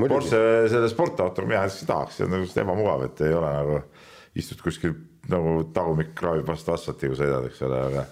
Porsche 0.08 0.40
selle 0.72 0.88
sportautoga 0.90 1.48
mina 1.48 1.64
näiteks 1.64 1.82
ei 1.84 1.90
tahaks, 1.90 2.18
see 2.18 2.26
on 2.26 2.36
nagu 2.36 2.48
ebamugav, 2.62 3.04
et 3.08 3.24
ei 3.26 3.34
ole 3.36 3.50
nagu 3.52 3.80
istud 4.38 4.62
kuskil 4.64 4.94
nagu 5.28 5.58
tagumik 5.74 6.14
kraabib 6.16 6.48
vastu 6.48 6.72
asfalti, 6.72 7.10
kui 7.10 7.18
sõidad, 7.18 7.48
eks 7.50 7.60
ole, 7.66 7.80
aga 7.90 8.06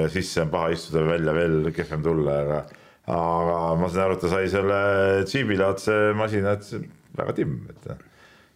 ja 0.00 0.08
sisse 0.12 0.42
on 0.42 0.52
paha 0.52 0.70
istuda, 0.74 1.04
välja 1.06 1.34
veel 1.36 1.68
kehvem 1.76 2.04
tulla, 2.04 2.38
aga 2.44 2.62
aga 3.12 3.58
ma 3.80 3.90
saan 3.90 4.06
aru, 4.06 4.16
et 4.16 4.24
ta 4.24 4.30
sai 4.30 4.48
selle 4.50 4.78
džiibilaadse 5.26 5.98
masina, 6.16 6.54
et 6.56 7.16
väga 7.18 7.34
timm, 7.36 7.58
et 7.72 7.90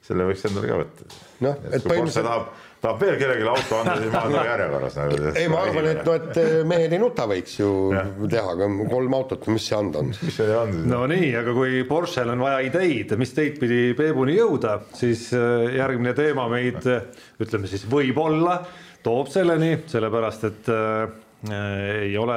selle 0.06 0.26
võiks 0.28 0.44
endale 0.46 0.70
ka 0.70 0.78
võtta. 0.82 1.08
noh, 1.44 1.58
et 1.66 1.82
põhimõtteliselt 1.82 2.28
tahab 2.28 2.50
tahab 2.86 3.02
veel 3.02 3.18
kellelegi 3.20 3.48
auto 3.50 3.80
anda, 3.80 3.96
siis 4.00 4.12
ma 4.12 4.22
olen 4.22 4.36
nagu 4.36 4.48
järjekorras 4.50 4.96
nagu. 5.00 5.18
ei, 5.32 5.50
ma 5.50 5.60
arvan, 5.64 5.88
et 5.90 6.00
no, 6.06 6.14
et 6.16 6.40
eh, 6.40 6.54
mehed 6.68 6.94
ei 6.94 7.02
nuta 7.02 7.26
võiks 7.30 7.58
ju 7.58 7.70
ja. 7.94 8.04
teha, 8.36 8.54
aga 8.54 8.70
kolm 8.92 9.18
autot, 9.18 9.46
mis 9.52 9.66
see 9.66 9.78
anda 9.78 10.02
on? 10.02 10.12
mis 10.14 10.38
see 10.38 10.48
on 10.54 10.72
siis? 10.74 10.88
no 10.92 11.02
nii, 11.10 11.30
aga 11.40 11.54
kui 11.56 11.82
Porschel 11.88 12.32
on 12.34 12.44
vaja 12.46 12.62
ideid, 12.66 13.14
mis 13.20 13.34
teid 13.36 13.60
pidi 13.62 13.80
Peebuni 13.98 14.36
jõuda, 14.38 14.78
siis 14.96 15.28
eh, 15.36 15.76
järgmine 15.80 16.14
teema 16.16 16.48
meid 16.52 16.82
ütleme 17.42 17.70
siis 17.70 17.86
võib-olla 17.90 18.60
toob 19.06 19.30
selleni, 19.30 19.76
sellepärast 19.90 20.44
et 20.48 20.68
ei 21.46 22.14
ole, 22.18 22.36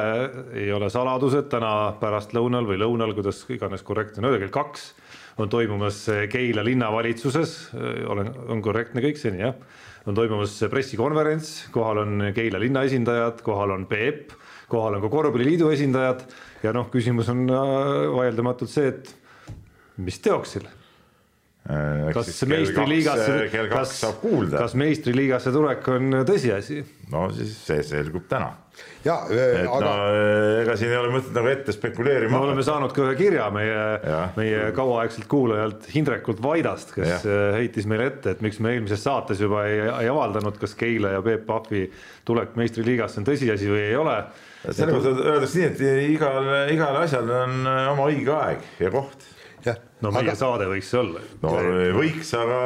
ei 0.59 0.67
ole 0.75 0.89
saladus, 0.93 1.33
et 1.39 1.47
täna 1.49 1.95
pärastlõunal 1.97 2.67
või 2.67 2.77
lõunal, 2.81 3.15
kuidas 3.17 3.41
iganes 3.49 3.81
korrektne 3.87 4.21
on 4.21 4.29
öelda, 4.29 4.43
kell 4.43 4.53
kaks 4.53 4.89
on 5.39 5.49
toimumas 5.49 6.03
Keila 6.29 6.65
linnavalitsuses, 6.67 7.53
olen, 8.11 8.33
on 8.51 8.61
korrektne 8.61 9.01
kõik 9.01 9.17
seni 9.17 9.41
jah 9.41 9.55
on 10.09 10.17
toimumas 10.17 10.55
pressikonverents, 10.71 11.69
kohal 11.73 12.03
on 12.03 12.29
Keila 12.35 12.61
linna 12.61 12.83
esindajad, 12.87 13.43
kohal 13.45 13.75
on 13.75 13.85
Peep, 13.89 14.33
kohal 14.69 14.97
on 14.97 15.05
ka 15.05 15.11
korvpalliliidu 15.13 15.69
esindajad 15.75 16.25
ja 16.63 16.73
noh, 16.75 16.89
küsimus 16.93 17.29
on 17.31 17.45
äh, 17.47 18.09
vaieldamatult 18.15 18.71
see, 18.71 18.91
et 18.91 19.13
mis 20.01 20.19
teoksil 20.23 20.65
äh, 20.67 22.09
kas 22.15 22.31
meistriliigasse, 22.49 23.37
kas, 23.71 23.99
kas 24.55 24.77
meistriliigasse 24.79 25.53
tulek 25.55 25.91
on 25.93 26.23
tõsiasi? 26.27 26.81
no 27.13 27.27
siis 27.35 27.55
see 27.69 27.85
selgub 27.93 28.27
täna 28.31 28.55
ja, 29.05 29.15
et 29.31 29.63
aga... 29.63 29.79
no 29.85 29.93
ega 30.63 30.75
siin 30.79 30.91
ei 30.91 30.99
ole 30.99 31.11
mõtet 31.13 31.31
nagu 31.35 31.51
ette 31.51 31.75
spekuleerima. 31.75 32.33
me 32.35 32.49
oleme 32.49 32.65
saanud 32.65 32.93
ka 32.95 33.05
ühe 33.05 33.15
kirja 33.19 33.47
meie, 33.53 33.79
meie 34.37 34.67
kauaaegselt 34.75 35.29
kuulajalt 35.31 35.87
Hindrekult 35.93 36.41
Vaidast, 36.43 36.93
kes 36.97 37.09
ja. 37.09 37.19
Äh, 37.23 37.47
heitis 37.61 37.87
meile 37.89 38.09
ette, 38.11 38.35
et 38.35 38.43
miks 38.45 38.61
me 38.63 38.75
eelmises 38.75 39.03
saates 39.05 39.41
juba 39.43 39.65
ei, 39.69 39.81
ei 40.03 40.11
avaldanud, 40.11 40.59
kas 40.61 40.75
Keila 40.79 41.15
ja 41.17 41.23
Peep 41.25 41.47
Pahvi 41.47 41.87
tulek 42.27 42.55
meistriliigasse 42.59 43.21
on 43.21 43.27
tõsiasi 43.29 43.71
või 43.71 43.83
ei 43.87 43.97
ole. 43.99 44.19
selles 44.67 44.95
mõttes 44.95 45.25
öeldakse 45.25 45.59
nii, 45.59 45.67
et 45.71 46.07
igal, 46.11 46.53
igal 46.75 47.03
asjal 47.05 47.35
on 47.43 47.59
oma 47.95 48.09
õige 48.11 48.35
aeg 48.35 48.71
ja 48.83 48.91
koht 48.93 49.27
no 50.03 50.11
meie 50.13 50.29
aga... 50.29 50.35
saade 50.39 50.67
võiks 50.69 50.91
see 50.91 50.99
olla. 51.01 51.23
no 51.43 51.53
võiks, 51.97 52.31
aga 52.37 52.59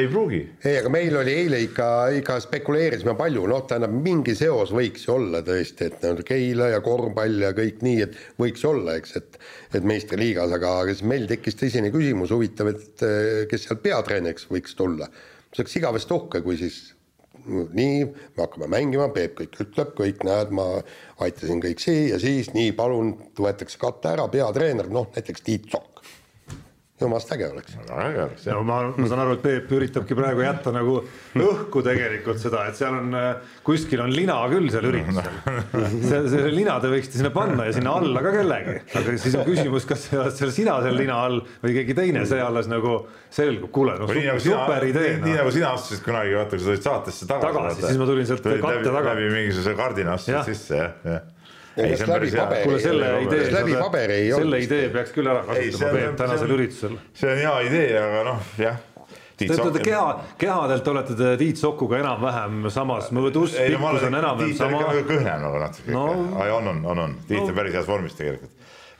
ei 0.00 0.08
pruugi. 0.10 0.40
ei, 0.64 0.78
aga 0.80 0.92
meil 0.94 1.18
oli 1.20 1.34
eile 1.42 1.60
ikka, 1.66 1.88
ikka 2.20 2.38
spekuleerisime 2.44 3.16
palju, 3.18 3.44
noh, 3.50 3.64
tähendab 3.68 3.94
mingi 3.94 4.36
seos 4.38 4.72
võiks 4.76 5.06
ju 5.08 5.16
olla 5.18 5.42
tõesti, 5.46 5.90
et 5.90 6.06
nagu 6.06 6.24
Keila 6.26 6.70
ja 6.72 6.80
korvpall 6.84 7.46
ja 7.46 7.52
kõik 7.56 7.84
nii, 7.84 8.00
et 8.06 8.18
võiks 8.40 8.64
olla, 8.68 8.96
eks, 9.00 9.16
et 9.20 9.40
et 9.74 9.86
meistriliigas, 9.86 10.52
aga, 10.54 10.76
aga 10.84 10.92
siis 10.94 11.06
meil 11.10 11.24
tekkis 11.26 11.58
tõsine 11.58 11.90
küsimus, 11.94 12.30
huvitav, 12.30 12.70
et 12.70 13.06
kes 13.50 13.66
seal 13.66 13.80
peatreeneriks 13.82 14.46
võiks 14.52 14.76
tulla. 14.78 15.10
see 15.50 15.62
oleks 15.64 15.80
igavesti 15.80 16.14
uhke, 16.14 16.42
kui 16.46 16.58
siis 16.58 16.93
nii, 17.46 18.04
me 18.06 18.42
hakkame 18.42 18.68
mängima, 18.72 19.08
Peep 19.14 19.38
kõik 19.40 19.58
ütleb, 19.66 19.94
kõik 19.98 20.24
näed, 20.26 20.52
ma 20.54 20.68
aitasin 21.24 21.62
kõik 21.64 21.82
siia 21.82 22.14
ja 22.14 22.20
siis 22.22 22.52
nii, 22.56 22.72
palun, 22.76 23.14
võetakse 23.38 23.80
kate 23.80 24.14
ära, 24.14 24.28
peatreener, 24.32 24.88
noh 24.92 25.10
näiteks 25.14 25.44
Tiit 25.44 25.68
Sokk 25.72 25.94
jumalast 27.00 27.32
äge 27.34 27.48
oleks. 27.50 27.74
väga 27.74 28.02
äge 28.08 28.20
oleks 28.22 28.44
jah 28.46 28.54
no 28.54 28.62
ma, 28.68 28.76
ma 28.94 29.08
saan 29.10 29.22
aru, 29.24 29.34
et 29.34 29.42
Peep 29.42 29.72
üritabki 29.74 30.14
praegu 30.14 30.44
jätta 30.44 30.70
nagu 30.74 31.00
õhku 31.34 31.82
tegelikult 31.82 32.38
seda, 32.38 32.62
et 32.70 32.78
seal 32.78 32.94
on 33.00 33.16
äh, 33.18 33.56
kuskil 33.66 34.04
on 34.04 34.14
lina 34.14 34.36
küll 34.52 34.70
seal 34.70 34.86
üritusel. 34.92 35.40
see, 36.08 36.20
selle 36.30 36.52
lina 36.54 36.76
te 36.82 36.92
võiksite 36.92 37.18
sinna 37.18 37.32
panna 37.34 37.66
ja 37.66 37.74
sinna 37.74 37.96
alla 37.98 38.22
ka 38.22 38.34
kellegi, 38.36 38.76
aga 39.00 39.16
siis 39.24 39.34
on 39.40 39.46
küsimus, 39.48 39.88
kas 39.90 40.06
sa 40.06 40.22
oled 40.22 40.38
seal 40.38 40.54
sina 40.54 40.78
seal 40.86 40.98
lina 41.00 41.18
all 41.26 41.42
või 41.64 41.76
keegi 41.80 41.98
teine, 41.98 42.24
see 42.30 42.42
alles 42.44 42.70
nagu 42.70 42.96
selgub, 43.34 43.72
kuule 43.74 43.98
no 43.98 44.06
nii 44.06 44.28
nagu 44.30 44.38
super, 44.38 44.46
sina, 44.46 44.62
super 44.62 44.88
idee 44.92 45.12
nii, 45.16 45.20
nii 45.26 45.34
no.. 45.34 45.42
nagu 45.42 45.54
sina 45.58 45.74
astusid 45.74 46.06
kunagi, 46.06 46.38
vaata 46.38 46.54
kui 46.54 46.62
sa 46.62 46.70
tulid 46.70 46.86
saatesse 46.86 47.30
tagasi. 47.30 47.58
Tagasi, 47.58 47.86
siis 47.88 48.02
ma 48.04 48.10
tulin 48.12 48.30
sealt 48.30 48.46
katte 48.46 48.82
taga. 48.86 49.06
läbi 49.10 49.30
mingisuguse 49.34 49.78
kardina 49.82 50.14
astusid 50.14 50.52
sisse 50.54 50.78
jah, 50.78 50.98
jah. 51.10 51.30
Ja 51.76 51.88
kas 51.90 52.06
läbi 52.06 52.30
paberi- 52.30 52.62
kuule 52.62 52.78
selle 52.80 53.06
Ei, 53.18 53.24
idee, 53.26 53.38
ei 53.40 53.46
selle 54.30 54.40
olnud 54.40 54.62
idee 54.62 54.88
peaks 54.94 55.10
küll 55.12 55.26
ära 55.26 55.40
Ei, 55.56 55.70
see 55.72 55.72
kasutama 55.72 55.90
on- 55.90 55.96
Peep 55.96 56.10
see 56.10 56.16
tänasel 56.26 56.50
on- 56.50 56.56
üritusel. 56.58 56.98
see 57.14 57.30
on 57.32 57.38
hea 57.38 57.54
idee, 57.68 57.88
aga 57.98 58.24
noh, 58.30 58.38
jah. 58.58 58.76
Te 59.36 59.46
ütlete 59.50 59.80
keha, 59.82 60.20
kehadelt 60.38 60.86
olete 60.88 61.16
te 61.18 61.32
Tiit 61.36 61.56
Sokuga 61.58 61.98
enam-vähem 61.98 62.68
samas 62.70 63.08
mõõdus, 63.10 63.56
ei 63.58 63.72
pikkus 63.74 64.04
on 64.06 64.14
enam-vähem 64.14 64.52
on 64.52 64.54
sama 64.54 64.78
kõhnem 65.08 65.40
nagu 65.42 65.58
natuke 65.58 65.90
No. 65.90 66.04
on, 66.12 66.68
on, 66.68 66.84
on, 66.86 66.98
on, 67.08 67.16
Tiit 67.26 67.40
No. 67.40 67.48
on 67.48 67.54
päris 67.58 67.74
heas 67.74 67.86
vormis 67.90 68.14
tegelikult. 68.14 68.50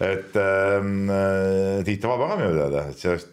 et 0.01 0.35
ähm, 0.35 1.09
äh, 1.09 1.85
Tiit 1.87 2.05
on 2.05 2.11
vaba 2.19 2.29
ka 2.35 2.37
minu 2.43 2.51
teada, 2.59 2.89
et 2.91 2.99
see 2.99 3.11
oleks, 3.13 3.29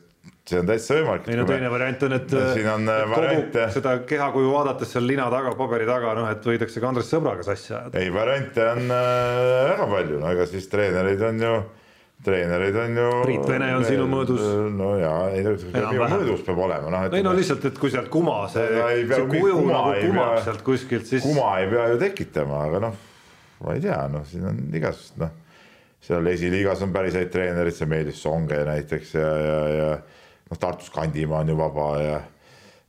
see 0.51 0.61
on 0.61 0.69
täitsa 0.69 0.97
võimalik. 0.97 1.27
ei 1.31 1.37
no 1.39 1.45
teine 1.49 1.71
variant 1.71 2.05
on, 2.07 2.15
et 2.17 2.31
Siin 2.31 2.69
on, 2.71 2.87
et 2.87 2.93
äh, 2.93 3.03
kogu 3.03 3.15
variante. 3.15 3.67
seda 3.75 3.97
kehakuju 4.07 4.53
vaadates 4.53 4.95
seal 4.95 5.05
lina 5.07 5.27
taga, 5.33 5.53
paberi 5.57 5.87
taga, 5.89 6.15
noh 6.17 6.29
et 6.31 6.47
võidakse 6.51 6.81
ka 6.83 6.89
Andres 6.91 7.11
Sõbraga 7.11 7.45
sassi 7.47 7.73
ajada. 7.73 8.01
ei, 8.01 8.11
variante 8.13 8.65
on 8.73 8.95
äh, 8.95 9.67
väga 9.71 9.91
palju, 9.93 10.19
no 10.21 10.33
ega 10.35 10.47
siis 10.49 10.67
treenereid 10.71 11.23
on 11.27 11.43
ju, 11.45 11.53
treenereid 12.27 12.79
on 12.83 12.97
ju. 13.01 13.09
Priit 13.25 13.51
Vene 13.53 13.69
on 13.77 13.85
sinu 13.87 14.07
mõõdus. 14.11 14.47
no 14.77 14.93
jaa, 14.99 15.19
ei 15.35 15.45
no 15.47 15.55
mõõdus 15.57 16.45
peab 16.47 16.63
olema, 16.67 16.93
noh. 16.93 17.07
ei 17.17 17.25
no 17.25 17.35
lihtsalt, 17.37 17.69
et 17.71 17.81
kui 17.81 17.93
sealt 17.93 18.11
kuma 18.13 18.41
see, 18.53 18.67
see 19.07 19.27
kuju 19.35 19.61
nagu 19.69 19.93
kumab 19.99 20.41
sealt 20.47 20.65
kuskilt, 20.67 21.07
siis 21.09 21.25
kuma 21.25 21.55
ei 21.61 21.69
pea 21.71 21.91
ju 21.93 22.01
tekitama, 22.01 22.65
aga 22.69 22.87
noh, 22.89 23.05
ma 23.65 23.77
ei 23.77 23.85
tea, 23.85 24.01
noh, 24.11 24.25
siin 24.27 24.49
on 24.51 24.65
igasugust, 24.71 25.19
noh, 25.21 25.37
seal 26.01 26.25
esiliigas 26.31 26.81
on 26.81 26.93
päris 26.95 27.13
häid 27.13 27.29
treenereid, 27.33 27.77
see 27.77 27.89
Meelis 27.89 28.23
Songe 28.23 28.57
näiteks 28.65 29.13
ja, 29.19 29.29
ja, 29.45 29.59
ja 29.75 29.91
noh, 30.51 30.59
Tartus 30.59 30.91
Kandimaa 30.93 31.45
on 31.45 31.53
ju 31.53 31.57
vaba 31.59 31.87
ja 32.01 32.19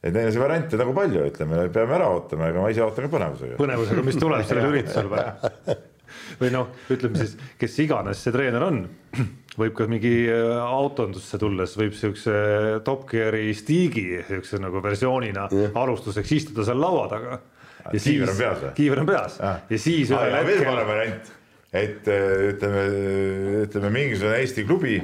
et 0.02 0.10
neil 0.10 0.28
on 0.28 0.34
see 0.34 0.42
variante 0.42 0.78
nagu 0.80 0.94
palju, 0.96 1.26
ütleme, 1.30 1.62
peame 1.74 1.94
ära 1.94 2.10
ootama, 2.10 2.50
ega 2.50 2.62
ma 2.64 2.70
ise 2.74 2.82
ootan 2.82 3.06
ka 3.06 3.12
põnevusega. 3.12 3.58
põnevusega, 3.60 4.04
mis 4.06 4.18
tuleb 4.18 4.44
sellel 4.48 4.70
üritusel 4.72 5.10
või? 5.12 5.76
või 6.40 6.50
noh, 6.54 6.72
ütleme 6.92 7.20
siis, 7.20 7.36
kes 7.60 7.78
iganes 7.84 8.22
see 8.24 8.34
treener 8.34 8.64
on, 8.66 8.82
võib 9.60 9.76
ka 9.78 9.86
mingi 9.90 10.12
äh, 10.32 10.56
autondusse 10.64 11.38
tulles 11.40 11.76
võib 11.78 11.94
siukse 11.96 12.34
Top 12.86 13.06
Gear'i 13.10 13.52
Stigi 13.56 14.06
siukse 14.26 14.60
nagu 14.62 14.82
versioonina 14.84 15.46
alustuseks 15.70 16.34
istuda 16.38 16.66
seal 16.66 16.82
laua 16.82 17.06
taga. 17.12 17.38
kiiver 17.92 18.32
on 18.32 18.38
peas 18.38 18.60
või? 18.64 18.74
kiiver 18.80 19.04
on 19.04 19.10
peas 19.12 19.38
Ah. 19.40 19.62
ja 19.70 19.78
siis 19.78 20.10
ah,. 20.10 20.18
ühel 20.18 20.34
ja 20.34 20.44
veel 20.48 20.58
hetkel 20.58 20.74
parem 20.74 20.92
variant, 20.92 21.32
et 21.72 22.10
äh, 22.10 22.46
ütleme, 22.50 22.86
ütleme 23.68 23.94
mingisugune 24.00 24.38
Eesti 24.42 24.66
klubi, 24.66 24.98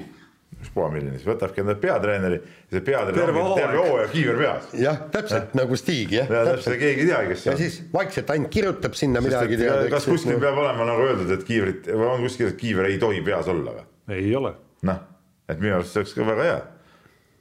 ükspuha 0.59 0.89
milline, 0.93 1.19
siis 1.19 1.29
võtabki 1.29 1.63
endale 1.63 1.79
peatreeneri 1.83 2.39
ja 2.39 2.73
see 2.73 2.85
peatreener 2.87 3.21
Terve 3.21 3.43
ongi 3.43 3.61
terve 3.61 3.77
hooaeg. 3.77 3.91
hooaja 3.93 4.09
kiiver 4.13 4.41
peas. 4.41 4.71
jah, 4.79 5.03
täpselt 5.15 5.55
nagu 5.59 5.79
Stig 5.79 6.15
jah, 6.17 6.33
ja 6.35 6.41
täpselt 6.51 6.81
keegi 6.81 7.05
ei 7.05 7.11
teagi, 7.13 7.31
kes 7.33 7.45
see 7.45 7.51
ja 7.51 7.55
on. 7.55 7.61
siis 7.63 7.77
vaikselt 7.93 8.33
ainult 8.35 8.51
kirjutab 8.55 8.99
sinna 8.99 9.23
midagi. 9.25 9.61
kas 9.93 10.09
kuskil 10.11 10.41
peab 10.43 10.59
olema 10.65 10.89
nagu 10.89 11.07
öeldud, 11.07 11.31
et 11.37 11.47
kiivrit 11.47 11.87
või 11.93 12.11
on 12.11 12.27
kuskil, 12.27 12.51
et 12.51 12.59
kiiver 12.59 12.91
ei 12.91 12.99
tohi 13.03 13.23
peas 13.27 13.51
olla 13.53 13.77
või? 13.77 13.87
ei 14.19 14.35
ole. 14.39 14.55
noh, 14.89 15.01
et 15.49 15.63
minu 15.63 15.79
arust 15.79 15.95
see 15.95 16.03
oleks 16.03 16.17
ka 16.19 16.27
väga 16.33 16.51
hea. 16.51 16.59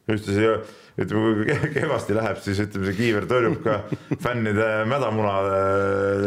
Ühtlasi 0.08 0.46
ütleme, 0.98 1.32
kui 1.38 1.46
ke- 1.50 1.70
kehvasti 1.76 2.16
läheb, 2.18 2.38
siis 2.42 2.60
ütleme, 2.64 2.86
see 2.90 2.96
kiiver 2.98 3.26
tõrjub 3.30 3.58
ka 3.66 3.74
fännide 4.24 4.68
mädamuna, 4.90 5.34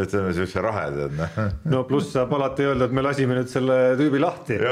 ütleme 0.05 0.35
siukse 0.37 0.63
rahe 0.65 0.85
tead 0.97 1.17
noh. 1.19 1.31
no 1.73 1.79
pluss 1.89 2.13
saab 2.15 2.31
alati 2.39 2.63
öelda, 2.69 2.85
et 2.91 2.95
me 2.99 3.03
lasime 3.07 3.33
nüüd 3.41 3.51
selle 3.51 3.77
tüübi 4.01 4.19
lahti. 4.23 4.55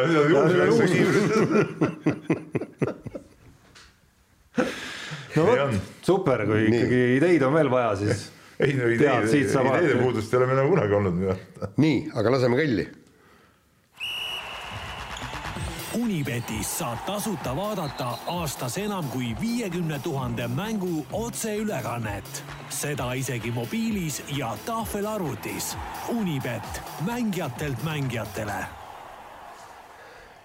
no 5.37 5.45
vot 5.47 5.75
super, 6.07 6.43
kui 6.49 6.65
Nii. 6.67 6.79
ikkagi 6.79 7.01
ideid 7.19 7.45
on 7.47 7.55
veel 7.59 7.71
vaja, 7.73 7.93
siis 8.01 8.25
ei 8.59 8.73
no 8.75 8.89
Tead, 8.91 9.29
ideede, 9.31 9.99
puudust 10.01 10.33
ei 10.35 10.39
ole 10.41 10.49
meil 10.51 10.59
nagu 10.63 10.73
kunagi 10.73 10.97
olnud 10.99 11.21
nii, 11.79 11.99
aga 12.19 12.33
laseme 12.35 12.59
kõlli. 12.59 12.87
Unibetis 15.97 16.69
saab 16.79 16.99
tasuta 17.07 17.55
vaadata 17.57 18.11
aastas 18.29 18.75
enam 18.79 19.07
kui 19.09 19.31
viiekümne 19.41 19.99
tuhande 20.05 20.49
mängu 20.49 21.07
otseülekannet. 21.13 22.45
seda 22.69 23.13
isegi 23.13 23.51
mobiilis 23.51 24.23
ja 24.37 24.57
tahvelarvutis. 24.67 25.77
Unibet, 26.09 26.83
mängijatelt 27.07 27.83
mängijatele 27.83 28.67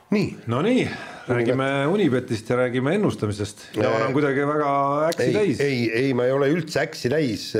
nii, 0.10 0.38
no 0.48 0.62
nii, 0.62 0.89
räägime 1.28 1.88
Unibetist 1.88 2.50
ja 2.50 2.56
räägime 2.56 2.96
ennustamisest. 2.96 3.58
Jaan 3.76 4.02
on 4.08 4.14
kuidagi 4.14 4.48
väga 4.48 4.70
äksi 5.08 5.24
ei, 5.24 5.34
täis. 5.34 5.60
ei, 5.60 5.91
ei, 5.91 6.14
ma 6.14 6.26
ei 6.26 6.32
ole 6.32 6.48
üldse 6.54 6.80
äksi 6.80 7.10
täis. 7.10 7.54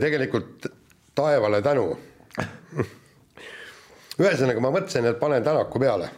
tegelikult 0.00 0.66
taevale 1.14 1.62
tänu. 1.62 1.98
ühesõnaga, 4.22 4.60
ma 4.60 4.72
mõtlesin, 4.72 5.06
et 5.06 5.20
panen 5.20 5.44
Tänaku 5.44 5.78
peale 5.78 6.08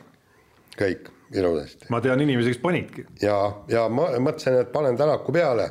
kõik 0.78 1.14
ilusasti 1.34 1.90
ma 1.92 2.00
tean 2.04 2.20
inimesi, 2.20 2.52
kes 2.52 2.60
panidki. 2.62 3.06
ja, 3.22 3.38
ja 3.70 3.86
ma 3.88 4.10
mõtlesin, 4.22 4.58
et 4.60 4.72
panen 4.72 4.98
Tänaku 4.98 5.32
peale. 5.34 5.70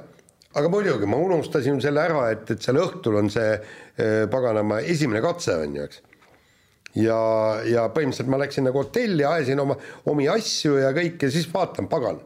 aga 0.54 0.70
muidugi 0.70 1.10
ma 1.10 1.18
unustasin 1.18 1.82
selle 1.82 2.01
ära, 2.04 2.26
et, 2.32 2.49
et 2.51 2.62
seal 2.62 2.80
õhtul 2.82 3.20
on 3.22 3.30
see 3.34 3.54
eh, 3.54 4.26
paganama 4.32 4.82
esimene 4.82 5.22
katse 5.24 5.56
on 5.64 5.78
ju, 5.78 5.88
eks. 5.88 6.01
ja, 7.01 7.22
ja 7.70 7.88
põhimõtteliselt 7.93 8.32
ma 8.32 8.41
läksin 8.43 8.68
nagu 8.70 8.84
hotelli, 8.84 9.26
ajasin 9.26 9.64
oma, 9.64 9.78
omi 10.12 10.28
asju 10.30 10.78
ja 10.82 10.93
kõike, 10.95 11.32
siis 11.34 11.49
vaatan, 11.54 11.89
pagan. 11.91 12.22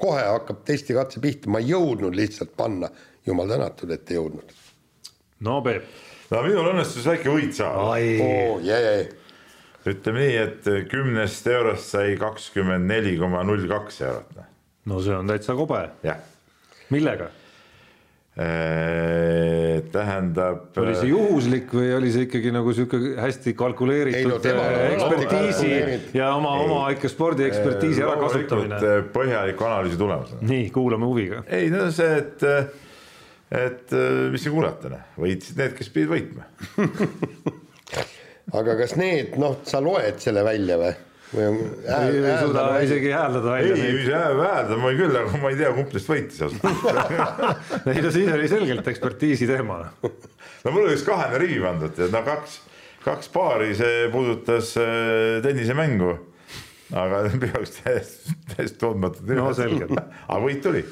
kohe 0.00 0.24
hakkab 0.24 0.64
testikatse 0.66 1.20
pihta, 1.20 1.50
ma 1.50 1.62
ei 1.62 1.70
jõudnud 1.74 2.16
lihtsalt 2.16 2.56
panna, 2.56 2.90
jumal 3.26 3.48
tänatud, 3.48 3.90
et 3.90 4.10
ei 4.10 4.20
jõudnud. 4.20 4.58
no 5.46 5.60
Peep. 5.62 5.86
no 6.30 6.42
minul 6.42 6.72
õnnestus 6.72 7.06
väike 7.06 7.30
võit 7.30 7.54
saada. 7.54 7.92
ai, 7.94 8.18
oo, 8.24 8.58
jee, 8.64 8.82
jee, 8.88 9.06
ütleme 9.90 10.26
nii, 10.26 10.36
et 10.42 10.68
kümnest 10.90 11.46
eurost 11.50 11.94
sai 11.94 12.16
kakskümmend 12.20 12.88
neli 12.90 13.16
koma 13.20 13.42
null 13.46 13.66
kaks 13.70 14.00
eurot, 14.04 14.36
noh, 14.36 14.52
no 14.92 15.02
see 15.04 15.16
on 15.16 15.30
täitsa 15.30 15.56
kobe. 15.58 15.82
jah. 16.06 16.22
millega? 16.90 17.30
tähendab. 19.92 20.76
oli 20.76 20.92
see 20.98 21.08
juhuslik 21.08 21.70
või 21.72 21.88
oli 21.96 22.10
see 22.12 22.26
ikkagi 22.26 22.50
nagu 22.52 22.72
sihuke 22.76 23.14
hästi 23.16 23.54
Ei 23.54 23.56
kalkuleeritud 23.56 24.28
no 24.28 24.38
tema- 24.44 24.66
äh, 24.68 24.92
ekspertiisi 24.92 25.68
kalkuleeritud. 25.70 26.18
ja 26.18 26.34
oma, 26.36 26.52
oma 26.60 26.82
ikka 26.92 27.08
spordiekspertiisi 27.08 28.04
ärakasutamine? 28.04 28.76
äh, 28.76 28.98
põhjaliku 29.14 29.64
analüüsi 29.64 29.96
tulemusena. 29.96 30.40
nii, 30.52 30.70
kuulame 30.74 31.08
huviga. 31.08 31.42
ei 31.48 31.70
no 31.72 31.88
see, 31.96 32.18
et, 32.20 32.44
et 33.64 33.96
mis 34.32 34.44
siin 34.44 34.52
kuulata, 34.52 34.92
noh, 34.92 35.06
võitsid 35.16 35.56
need, 35.62 35.72
kes 35.78 35.88
pidid 35.94 36.12
võitma. 36.12 36.44
aga 38.54 38.76
kas 38.78 38.94
need, 38.98 39.34
noh, 39.40 39.58
sa 39.66 39.80
loed 39.82 40.20
selle 40.22 40.44
välja 40.46 40.78
või? 40.78 40.94
või 41.32 41.46
on 41.48 41.56
ei 41.90 42.20
ei 42.22 42.36
suuda 42.38 42.66
isegi 42.84 43.10
hääldada 43.10 43.56
ei, 43.58 43.70
välja. 43.72 43.88
ei 43.88 44.04
hääldada 44.12 44.78
ma 44.78 44.92
küll, 45.00 45.16
aga 45.18 45.40
ma 45.42 45.50
ei 45.50 45.58
tea, 45.58 45.72
kumb 45.74 45.96
neist 45.96 46.10
võitis 46.10 46.44
ausalt 46.46 46.86
öeldes. 46.86 47.90
ei 47.96 48.04
no 48.04 48.12
siis 48.14 48.30
oli 48.36 48.50
selgelt 48.52 48.90
ekspertiisi 48.92 49.48
teema. 49.50 49.80
no 50.04 50.70
mul 50.70 50.84
oli 50.84 50.94
üks 50.94 51.04
kahene 51.08 51.40
rivi 51.42 51.58
pandud, 51.64 51.98
no 52.12 52.22
kaks, 52.26 52.60
kaks 53.02 53.32
paari, 53.34 53.72
see 53.78 54.06
puudutas 54.14 54.76
äh, 54.78 55.42
tennisemängu. 55.42 56.14
Aga 56.94 57.22
jaoks 57.50 57.72
täiesti, 57.80 58.34
tundmatud. 58.78 59.30
No 59.34 59.48
selge. 59.56 59.88
aga 59.90 60.38
võit 60.42 60.60
tuli. 60.62 60.82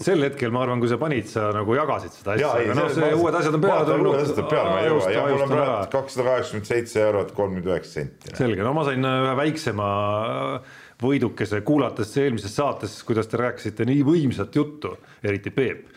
sel 0.00 0.24
hetkel 0.24 0.52
ma 0.54 0.62
arvan, 0.64 0.80
kui 0.80 0.90
sa 0.90 0.98
panid, 1.00 1.28
sa 1.28 1.50
nagu 1.56 1.76
jagasid 1.76 2.14
seda 2.16 2.36
asja, 2.36 2.52
aga 2.56 2.76
noh, 2.78 2.92
see 2.94 3.10
uued 3.18 3.38
asjad 3.40 3.58
on 3.58 3.64
peale 3.64 3.88
tulnud. 3.88 4.12
uued 4.12 4.22
asjad 4.24 4.42
on 4.44 4.50
peale, 4.52 4.70
ma 4.72 4.80
ei 4.80 4.88
jõua 4.88 5.10
ja 5.12 5.24
mul 5.28 5.46
on 5.46 5.52
praegu 5.52 5.90
kakssada 5.96 6.28
kaheksakümmend 6.28 6.70
seitse 6.70 7.02
eurot 7.04 7.34
kolmkümmend 7.36 7.72
üheksa 7.72 7.98
senti. 7.98 8.36
selge, 8.38 8.64
no 8.64 8.72
ma 8.76 8.86
sain 8.88 9.08
äh, 9.08 9.18
ühe 9.26 9.34
väiksema 9.42 9.88
võidukese, 11.02 11.60
kuulates 11.66 12.14
eelmises 12.22 12.54
saates, 12.56 12.94
kuidas 13.06 13.28
te 13.28 13.40
rääkisite 13.40 13.86
nii 13.88 14.04
võimsat 14.06 14.54
juttu, 14.54 14.94
eriti 15.24 15.50
Peep, 15.50 15.88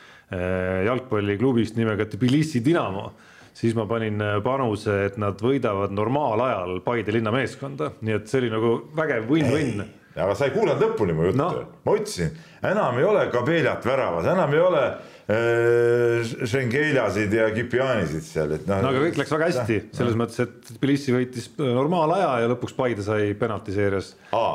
jalgpalliklubist 0.88 1.78
nimega 1.78 2.08
Tbilisi 2.10 2.64
Dinamo, 2.66 3.12
siis 3.56 3.76
ma 3.78 3.86
panin 3.90 4.22
äh, 4.22 4.38
panuse, 4.44 4.98
et 5.10 5.20
nad 5.22 5.40
võidavad 5.42 5.94
normaalajal 5.96 6.80
Paide 6.86 7.16
linna 7.16 7.34
meeskonda, 7.36 7.94
nii 8.06 8.18
et 8.20 8.32
see 8.32 8.44
oli 8.44 8.52
nagu 8.54 8.74
vägev 8.96 9.30
win-win. 9.32 9.86
aga 10.16 10.36
sa 10.36 10.48
ei 10.48 10.56
kuulanud 10.56 10.84
lõpuni 10.84 11.16
mu 11.16 11.28
juttu 11.28 11.42
no., 11.42 11.50
ma 11.84 11.96
ütlesin, 11.98 12.36
enam 12.64 13.00
ei 13.00 13.08
ole 13.08 13.28
Kabeljat 13.32 13.88
väravas, 13.88 14.28
enam 14.32 14.54
ei 14.54 14.64
ole 14.64 14.84
Šengeljasid 15.26 17.32
ja 17.34 17.48
Kipianisid 17.50 18.26
seal, 18.28 18.52
et 18.60 18.68
noh. 18.70 18.78
no 18.84 18.92
aga 18.92 19.00
kõik 19.08 19.16
läks 19.18 19.32
väga 19.34 19.48
hästi, 19.50 19.78
selles 19.98 20.14
mõttes, 20.20 20.38
et 20.44 20.70
Tbilisi 20.76 21.16
võitis 21.16 21.48
normaalaja 21.58 22.28
ja 22.44 22.52
lõpuks 22.52 22.76
Paide 22.78 23.02
sai 23.06 23.32
penaltiseerias 23.40 24.12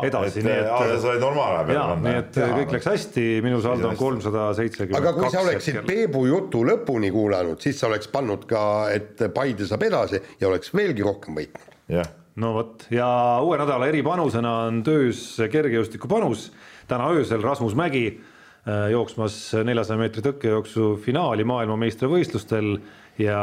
edasi. 0.06 0.44
aa, 0.46 0.78
sa 0.92 1.00
said 1.02 1.18
normaalaja 1.24 1.66
peale 1.66 1.96
panna. 1.96 2.06
nii 2.06 2.22
et 2.22 2.38
ja, 2.38 2.52
kõik 2.60 2.76
läks 2.76 2.86
hästi, 2.92 3.26
minu 3.42 3.58
saldo 3.64 3.90
on 3.90 3.98
kolmsada 3.98 4.46
seitsekümmend. 4.60 5.02
aga 5.02 5.14
kui 5.18 5.34
sa 5.34 5.42
oleksid 5.42 5.82
Peebu 5.90 6.22
jutu 6.30 6.62
lõpuni 6.70 7.10
kuulanud, 7.18 7.58
siis 7.66 7.82
sa 7.82 7.90
oleks 7.90 8.06
pannud 8.14 8.46
ka, 8.50 8.62
et 8.94 9.26
Paide 9.34 9.66
saab 9.66 9.82
edasi 9.90 10.22
ja 10.38 10.52
oleks 10.52 10.70
veelgi 10.70 11.02
rohkem 11.02 11.42
võitnud. 11.42 12.06
no 12.38 12.54
vot 12.60 12.86
ja 12.94 13.10
uue 13.42 13.58
nädala 13.58 13.90
eripanusena 13.90 14.70
on 14.70 14.84
töös 14.86 15.34
kergejõustikupanus 15.50 16.52
täna 16.86 17.10
öösel 17.10 17.42
Rasmus 17.42 17.74
Mägi 17.74 18.12
Äh, 18.14 18.29
jooksmas 18.66 19.36
neljasaja 19.64 19.96
meetri 19.96 20.22
tõkkejooksu 20.24 20.90
finaali 21.00 21.46
maailmameistrivõistlustel 21.48 22.74
ja 23.20 23.40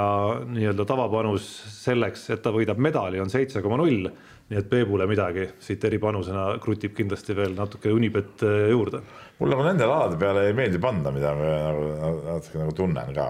nii-öelda 0.47 0.85
tavapanus 0.85 1.47
selleks, 1.73 2.27
et 2.33 2.41
ta 2.43 2.51
võidab 2.53 2.79
medali, 2.81 3.21
on 3.21 3.31
seitse 3.31 3.61
koma 3.65 3.79
null. 3.81 4.09
nii 4.47 4.59
et 4.61 4.69
Peebule 4.69 5.03
midagi 5.09 5.43
siit 5.59 5.83
eripanusena 5.83 6.53
krutib 6.63 6.93
kindlasti 6.95 7.35
veel 7.35 7.51
natuke 7.57 7.91
Unibet 7.91 8.43
äh, 8.47 8.69
juurde. 8.71 9.01
mulle 9.39 9.55
nagu 9.55 9.65
nendel 9.67 9.91
alade 9.91 10.15
peale 10.17 10.45
ei 10.47 10.53
meeldi 10.55 10.79
panna, 10.79 11.11
mida 11.11 11.33
ma 11.35 11.49
nagu 11.65 11.89
natuke 12.29 12.61
nagu 12.61 12.71
tunnen 12.77 13.11
ka 13.15 13.27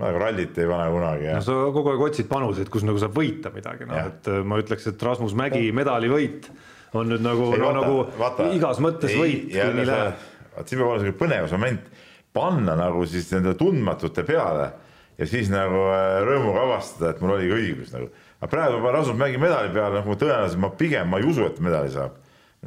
nagu 0.00 0.18
rallit 0.18 0.58
ei 0.58 0.66
pane 0.66 0.90
kunagi. 0.90 1.30
no 1.34 1.44
sa 1.46 1.60
kogu 1.76 1.92
aeg 1.92 2.02
otsid 2.08 2.28
panuseid, 2.28 2.68
kus 2.68 2.82
nagu 2.86 2.98
saab 2.98 3.14
võita 3.14 3.54
midagi, 3.54 3.86
noh 3.86 4.02
et 4.02 4.28
äh, 4.32 4.42
ma 4.42 4.58
ütleks, 4.58 4.90
et 4.90 5.06
Rasmus 5.06 5.38
Mägi 5.38 5.70
medalivõit 5.76 6.50
on 6.98 7.06
nüüd 7.06 7.22
nagu, 7.22 7.52
no, 7.54 7.70
nagu 7.76 7.96
vaata, 8.18 8.50
igas 8.56 8.82
mõttes 8.82 9.14
ei, 9.14 9.22
võit, 9.22 9.48
kui 9.54 9.78
nii 9.78 9.86
läheb 9.86 10.28
vot 10.56 10.68
siin 10.68 10.80
peab 10.80 10.88
olema 10.88 11.04
sihuke 11.04 11.20
põnevus 11.24 11.56
moment, 11.56 11.90
panna 12.36 12.76
nagu 12.78 13.04
siis 13.10 13.28
nende 13.34 13.54
tundmatute 13.58 14.24
peale 14.26 14.70
ja 15.18 15.28
siis 15.28 15.50
nagu 15.52 15.84
äh, 15.90 16.20
rõõmuga 16.26 16.64
avastada, 16.66 17.12
et 17.12 17.22
mul 17.22 17.36
oligi 17.36 17.56
õigus 17.58 17.94
nagu. 17.94 18.10
aga 18.40 18.50
praegu 18.50 18.80
ma 18.82 18.94
Rasmus 18.96 19.20
Mägi 19.20 19.40
medali 19.42 19.72
peale, 19.74 20.00
nagu 20.00 20.16
tõenäoliselt 20.16 20.62
ma 20.62 20.72
pigem, 20.78 21.10
ma 21.10 21.20
ei 21.20 21.28
usu, 21.28 21.46
et 21.48 21.62
medali 21.64 21.92
saab 21.92 22.18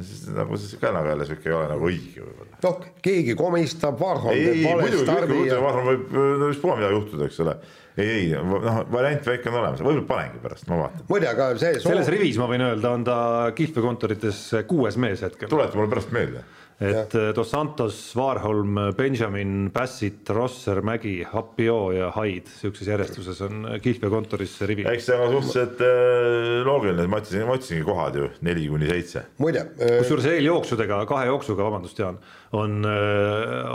siis 0.02 0.24
nagu 0.34 0.56
siis 0.58 0.74
ka 0.80 0.90
nagu 0.94 1.06
jälle 1.06 1.26
sihuke 1.26 1.48
ei 1.48 1.54
ole 1.54 1.66
nagu 1.70 1.86
õige 1.86 2.24
võib-olla. 2.24 2.56
noh, 2.64 2.86
keegi 3.04 3.36
komistab, 3.38 3.98
Varholm 4.00 4.40
teeb 4.40 4.64
vale 4.66 5.02
stardi. 5.04 5.38
Ja... 5.46 5.60
Varholm 5.62 5.90
võib, 5.92 6.16
no 6.40 6.48
vist 6.50 6.66
midagi 6.66 6.96
juhtuda, 6.96 7.28
eks 7.28 7.38
ole. 7.44 7.54
ei, 7.94 8.08
ei 8.08 8.24
noh, 8.34 8.80
variant 8.90 9.30
väike 9.30 9.52
on 9.52 9.60
olemas, 9.60 9.84
võib-olla 9.84 10.08
panengi 10.08 10.42
pärast, 10.42 10.66
ma 10.70 10.80
vaatan. 10.82 11.06
muide, 11.12 11.30
aga 11.30 11.48
see 11.62 11.78
soov... 11.78 11.92
selles 11.92 12.10
rivis 12.16 12.40
ma 12.42 12.50
võin 12.50 12.66
öelda, 12.66 12.90
on 12.90 13.06
ta 13.06 13.18
kihlveokontorites 13.54 14.42
kuues 14.70 14.98
mees 14.98 15.22
hetkel. 15.26 15.52
tuleta 15.52 15.78
mulle 15.78 15.94
pärast 15.94 16.14
meelde 16.16 16.42
et 16.80 17.14
ja. 17.14 17.32
Dos 17.34 17.50
Santos, 17.52 17.96
Warholm, 18.18 18.78
Benjamin, 18.96 19.70
Bassett, 19.72 20.28
Rosser, 20.34 20.80
Mägi, 20.82 21.20
Hapio 21.30 21.92
ja 21.94 22.10
Haid, 22.16 22.48
sihukeses 22.50 22.88
järjestuses 22.90 23.42
on 23.46 23.68
kihlveokontoris 23.82 24.56
see 24.58 24.68
rivi. 24.70 24.86
eks 24.90 25.06
see 25.10 25.18
on 25.18 25.36
suhteliselt 25.36 25.82
äh, 25.86 26.62
loogiline, 26.66 27.06
ma 27.10 27.20
otsisin, 27.22 27.46
ma 27.46 27.54
otsisingi 27.58 27.86
kohad 27.86 28.18
ju 28.18 28.30
neli 28.46 28.66
kuni 28.72 28.90
seitse. 28.90 29.26
muide 29.38 29.66
äh.... 29.78 29.98
kusjuures 30.00 30.26
eeljooksudega, 30.32 31.02
kahe 31.10 31.28
jooksuga, 31.30 31.66
vabandust, 31.68 32.00
Jaan, 32.02 32.18
on, 32.54 32.80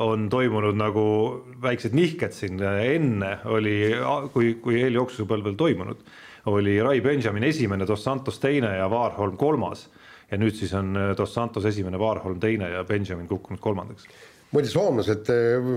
on 0.03 0.27
toimunud 0.31 0.75
nagu 0.79 1.05
väiksed 1.63 1.95
nihked 1.95 2.35
siin, 2.35 2.59
enne 2.59 3.37
oli, 3.47 3.77
kui, 4.33 4.57
kui 4.63 4.81
eeljooksu 4.83 5.27
pole 5.29 5.47
veel 5.47 5.55
toimunud, 5.59 6.03
oli 6.51 6.75
Rai 6.83 6.99
Benjamin 7.05 7.47
esimene, 7.47 7.87
Dos 7.87 8.03
Santos 8.03 8.39
teine 8.43 8.75
ja 8.77 8.91
Warholm 8.91 9.37
kolmas 9.39 9.87
ja 10.31 10.37
nüüd 10.41 10.57
siis 10.57 10.73
on 10.77 10.93
äh, 10.97 11.13
Dos 11.17 11.33
Santos 11.33 11.65
esimene, 11.69 11.99
Warholm 12.01 12.39
teine 12.41 12.69
ja 12.73 12.83
Benjamin 12.87 13.27
kukkunud 13.29 13.61
kolmandaks. 13.63 14.05
muide, 14.51 14.69
soomlased 14.69 15.29
äh, 15.33 15.71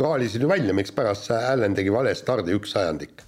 raalisid 0.00 0.44
ju 0.44 0.48
välja, 0.48 0.74
mikspärast 0.76 1.30
see 1.30 1.40
Allan 1.52 1.76
tegi 1.76 1.92
vale 1.92 2.14
stardi 2.14 2.54
üks 2.56 2.74
sajandik. 2.76 3.24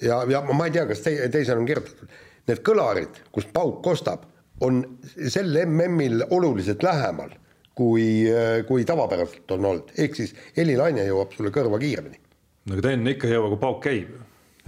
ja, 0.00 0.22
ja 0.30 0.42
ma 0.52 0.66
ei 0.66 0.74
tea, 0.74 0.86
kas 0.90 1.04
te, 1.06 1.14
teisel 1.32 1.62
on 1.62 1.68
kirjutatud, 1.68 2.18
need 2.50 2.64
kõlarid, 2.66 3.22
kus 3.32 3.46
pauk 3.52 3.82
kostab, 3.84 4.26
on 4.62 4.82
sel 5.28 5.56
MM-il 5.66 6.26
oluliselt 6.30 6.82
lähemal 6.82 7.32
kui, 7.74 8.26
äh, 8.30 8.60
kui 8.68 8.84
tavapäraselt 8.88 9.50
on 9.56 9.70
olnud, 9.70 9.94
ehk 9.98 10.18
siis 10.18 10.34
helilaine 10.56 11.06
jõuab 11.08 11.32
sulle 11.36 11.54
kõrva 11.54 11.80
kiiremini. 11.82 12.20
no 12.66 12.76
aga 12.76 12.82
ta 12.82 12.92
enne 12.94 13.16
ikka 13.16 13.30
ei 13.30 13.38
jõua, 13.38 13.54
kui 13.54 13.62
pauk 13.62 13.82
käib 13.84 14.12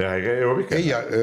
jah, 0.00 0.16
jõuab 0.18 0.64
ikka. 0.64 0.80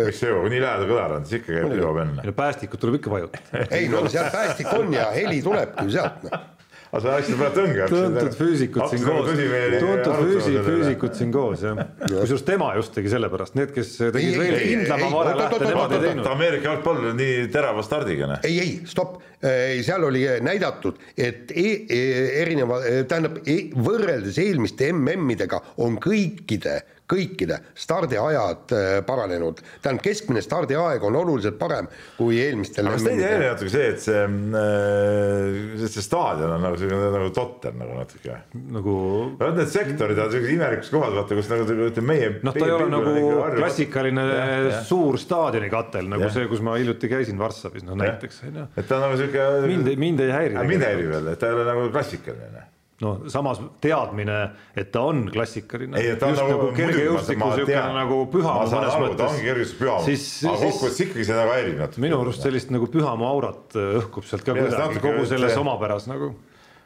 mis 0.07 0.22
see 0.22 0.32
jõuab, 0.32 0.47
nii 0.53 0.63
lähedal 0.63 0.89
kõlar 0.93 1.17
on, 1.17 1.28
siis 1.28 1.41
ikka 1.41 1.57
käib, 1.57 1.76
jõuab 1.82 2.01
enne. 2.05 2.38
päästikut 2.38 2.84
tuleb 2.84 3.01
ikka 3.01 3.13
vajutada. 3.17 3.65
ei 3.78 3.91
no 3.91 4.05
seal 4.07 4.32
päästik 4.34 4.72
on 4.78 4.93
ja 4.95 5.11
heli 5.15 5.43
tulebki 5.45 5.88
ju 5.89 5.99
sealt 5.99 6.26
noh 6.30 6.49
aga 6.91 7.01
sa 7.01 7.13
läksid 7.15 7.38
praegu 7.39 7.55
tõnge. 7.55 7.86
tuntud 7.91 8.34
füüsikud 8.36 8.91
siin 8.91 9.03
koos, 9.05 9.30
tuntud 9.32 10.17
füüsi, 10.19 10.53
füüsikud 10.65 11.15
siin 11.15 11.32
koos 11.32 11.63
jah. 11.63 11.80
kusjuures 12.01 12.43
tema 12.47 12.72
just 12.76 12.93
tegi 12.95 13.11
sellepärast, 13.13 13.55
need, 13.59 13.72
kes 13.76 13.93
tegid 14.01 14.39
veel 14.41 14.57
kindlama 14.59 15.11
vare 15.13 15.36
lähte, 15.39 15.61
nemad 15.69 15.95
ei 15.95 16.03
teinud. 16.05 16.30
Ameerika 16.34 16.72
jalgpall 16.72 17.11
on 17.13 17.19
nii 17.19 17.47
terava 17.53 17.84
stardiga. 17.88 18.28
Noh. 18.34 18.43
ei, 18.47 18.59
ei 18.59 18.74
stopp, 18.91 19.22
seal 19.41 20.07
oli 20.09 20.26
näidatud, 20.43 20.99
et 21.15 21.55
e 21.55 21.67
e 21.88 22.01
erineva, 22.43 22.82
tähendab 23.07 23.39
e 23.45 23.61
võrreldes 23.72 24.41
eelmiste 24.43 24.91
MM-idega 24.91 25.61
on 25.80 25.95
kõikide 26.01 26.82
kõikide 27.12 27.59
stardiajad 27.78 28.74
äh, 28.76 28.89
paranenud, 29.07 29.62
tähendab 29.84 30.05
keskmine 30.05 30.43
stardiaeg 30.43 31.03
on 31.07 31.18
oluliselt 31.20 31.57
parem 31.59 31.89
kui 32.18 32.39
eelmistel. 32.41 32.88
aga 32.88 32.97
kas 32.97 33.05
teid 33.07 33.20
ei 33.20 33.28
häiri 33.28 33.49
natuke 33.49 33.74
see, 33.74 33.89
et 33.91 34.03
see, 34.03 34.24
äh, 34.62 35.86
see 35.86 36.05
staadion 36.05 36.55
on 36.55 36.66
nagu 36.68 36.80
selline 36.80 37.12
nagu 37.18 37.32
totter 37.36 37.76
nagu 37.78 37.99
natuke? 37.99 38.39
nagu. 38.78 38.97
vot 39.39 39.59
need 39.59 39.72
sektorid 39.74 40.20
on 40.22 40.34
sellised 40.34 40.55
imelikus 40.55 40.91
kohas, 40.93 41.16
vaata, 41.18 41.39
kus 41.39 41.51
nagu 41.51 41.80
ütleme 41.89 42.07
meie. 42.14 42.34
noh, 42.47 42.57
ta 42.57 42.68
ei 42.68 42.76
ole 42.78 42.89
nagu 42.91 43.16
klassikaline 43.57 44.28
ja, 44.32 44.49
ja. 44.70 44.84
suur 44.88 45.20
staadionikatel 45.22 46.12
nagu 46.12 46.28
ja. 46.28 46.34
see, 46.34 46.49
kus 46.51 46.64
ma 46.66 46.78
hiljuti 46.80 47.12
käisin 47.12 47.39
Varssavis, 47.41 47.86
noh 47.88 47.99
näiteks 47.99 48.43
on 48.47 48.62
ju. 48.64 48.68
et 48.76 48.88
ta 48.88 48.99
on 48.99 49.07
nagu 49.07 49.20
sihuke. 49.20 49.49
mind, 49.68 49.95
mind 50.07 50.28
ei 50.28 50.36
häiri. 50.38 50.68
mind 50.76 50.88
häirib 50.88 51.18
jälle, 51.18 51.36
et 51.36 51.41
ta 51.41 51.51
ei 51.51 51.59
ole 51.59 51.68
nagu 51.68 51.89
klassikaline 51.91 52.70
no 53.02 53.14
samas 53.32 53.62
teadmine, 53.82 54.38
et 54.78 54.91
ta 54.93 55.04
on 55.10 55.24
klassikaline. 55.34 55.97
ei, 55.97 56.14
nagu, 56.14 56.36
nagu 56.38 56.52
nagu 56.52 56.68
kergejõustiku 56.78 57.49
pühamu, 57.66 57.97
aga 57.97 58.20
kokkuvõttes 60.62 61.02
ikkagi 61.08 61.26
see 61.28 61.39
nagu 61.39 61.56
häirib 61.56 61.82
natuke. 61.82 62.06
minu 62.06 62.22
arust 62.22 62.45
sellist 62.45 62.72
nagu 62.74 62.89
pühamu 62.93 63.28
aurat 63.30 63.78
äh, 63.80 63.97
õhkub 64.04 64.28
sealt 64.30 64.45
ka 64.45 64.56
kuidagi 64.58 65.04
kogu 65.04 65.26
selles 65.30 65.58
omapäras 65.62 66.08
nagu. 66.12 66.34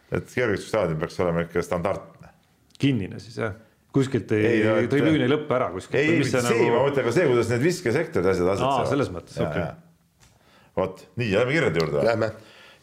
et 0.09 0.25
kergejõustikustadion 0.31 1.03
peaks 1.03 1.21
olema 1.25 1.45
ikka 1.47 1.65
standardne. 1.65 2.33
kinnine 2.79 3.19
siis 3.23 3.39
jah 3.43 3.55
kuskilt 3.95 4.31
ei, 4.35 4.45
ei, 4.45 4.63
no, 4.67 4.75
tribüün 4.91 5.23
ei 5.23 5.31
lõppe 5.31 5.55
ära 5.55 5.69
kuskilt. 5.71 5.99
ei, 6.01 6.17
mitte 6.19 6.41
see, 6.41 6.47
nagu... 6.49 6.71
ma 6.73 6.81
mõtlen 6.87 7.07
ka 7.07 7.13
see, 7.15 7.27
kuidas 7.31 7.51
need 7.53 7.63
viskesektorid, 7.63 8.27
asjad 8.31 8.49
asetsevad. 8.55 8.89
selles 8.91 9.11
mõttes, 9.13 9.37
okei 9.39 9.63
okay.. 9.63 10.33
vot, 10.79 11.05
nii, 11.15 11.29
lähme 11.31 11.55
kirjade 11.55 11.83
juurde. 11.83 12.33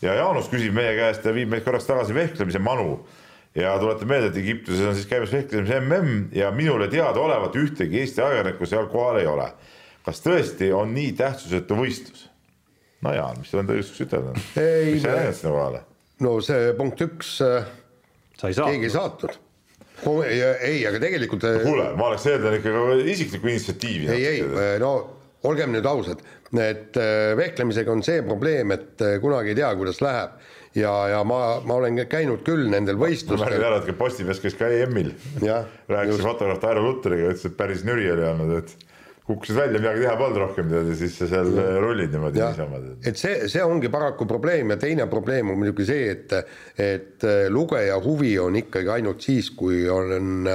Ja 0.03 0.17
Jaanus 0.19 0.49
küsib 0.51 0.75
meie 0.75 0.97
käest 0.99 1.27
ja 1.29 1.35
viib 1.35 1.53
meid 1.53 1.63
korraks 1.63 1.85
tagasi 1.87 2.17
vehklemise 2.17 2.59
manu 2.63 2.97
ja 3.55 3.77
tuletan 3.79 4.09
meelde, 4.09 4.31
et 4.33 4.41
Egiptuses 4.41 4.87
on 4.87 4.97
siis 4.97 5.07
käimas 5.11 5.33
vehklemise 5.33 5.81
mm 5.81 6.25
ja 6.37 6.51
minule 6.51 6.89
teadaolevalt 6.89 7.57
ühtegi 7.61 8.01
Eesti 8.01 8.23
ajakirjanikku 8.23 8.67
seal 8.67 8.89
kohal 8.93 9.21
ei 9.21 9.27
ole. 9.27 9.53
kas 10.07 10.23
tõesti 10.25 10.73
on 10.75 10.95
nii 10.95 11.13
tähtsusetu 11.19 11.79
võistlus? 11.79 12.27
no 13.03 13.15
Jaan, 13.15 13.39
mis 13.39 13.53
sul 13.53 13.63
enda 13.63 13.77
õiguseks 13.77 14.05
ütelda 14.07 14.35
on? 14.35 14.43
miks 14.43 15.05
sa 15.05 15.15
ei 15.15 15.21
läinud 15.21 15.39
sinna 15.41 15.55
kohale? 15.55 15.87
no 16.25 16.37
see 16.41 16.75
punkt 16.79 17.07
üks, 17.07 17.39
äh, 17.47 17.73
keegi 18.41 18.89
ei 18.89 18.95
saatnud 18.95 19.41
ei, 20.03 20.85
aga 20.89 20.99
tegelikult. 21.03 21.45
Äh, 21.47 21.61
kuule, 21.63 21.91
ma 21.99 22.09
oleks 22.11 22.27
eeldanud 22.27 22.59
ikka 22.59 22.95
isiklikku 23.13 23.51
initsiatiivi. 23.53 24.09
ei, 24.11 24.27
ei, 24.27 24.41
äh, 24.43 24.77
no 24.83 24.93
olgem 25.49 25.73
nüüd 25.75 25.87
ausad, 25.89 26.21
et 26.63 26.99
vehklemisega 27.39 27.93
on 27.93 28.03
see 28.07 28.23
probleem, 28.27 28.75
et 28.75 29.03
kunagi 29.23 29.55
ei 29.55 29.59
tea, 29.59 29.71
kuidas 29.79 30.03
läheb 30.05 30.37
ja, 30.75 30.93
ja 31.09 31.25
ma, 31.25 31.41
ma 31.67 31.81
olen 31.81 32.01
käinud 32.11 32.45
küll 32.47 32.71
nendel 32.73 32.99
võistlustel. 33.01 33.45
märgin 33.45 33.67
ära, 33.69 33.83
et 33.83 33.99
Postimees 33.99 34.41
käis 34.43 34.57
ka 34.59 34.71
EM-il. 34.73 35.13
rääkis 35.43 36.23
fotograaf 36.23 36.65
Aero 36.69 36.85
Luteriga, 36.87 37.33
ütles, 37.33 37.45
et 37.51 37.59
päris 37.59 37.85
nüri 37.89 38.09
oli 38.13 38.25
olnud, 38.29 38.55
et 38.63 38.89
kukkusid 39.29 39.57
välja, 39.57 39.79
midagi 39.79 40.03
teha 40.03 40.15
polnud 40.19 40.41
rohkem 40.43 40.71
tead 40.73 40.89
ja 40.91 40.95
siis 40.99 41.15
sa 41.21 41.29
seal 41.31 41.53
ja. 41.55 41.67
rullid 41.81 42.11
niimoodi 42.11 42.41
niisama. 42.43 42.81
et 43.07 43.21
see, 43.21 43.47
see 43.53 43.63
ongi 43.63 43.91
paraku 43.93 44.27
probleem 44.29 44.75
ja 44.75 44.79
teine 44.83 45.07
probleem 45.11 45.53
on 45.53 45.61
muidugi 45.61 45.87
see, 45.87 46.09
et, 46.11 46.35
et 46.81 47.29
lugeja 47.53 48.01
huvi 48.03 48.33
on 48.43 48.59
ikkagi 48.59 48.91
ainult 48.97 49.23
siis, 49.23 49.53
kui 49.55 49.85
on 49.91 50.49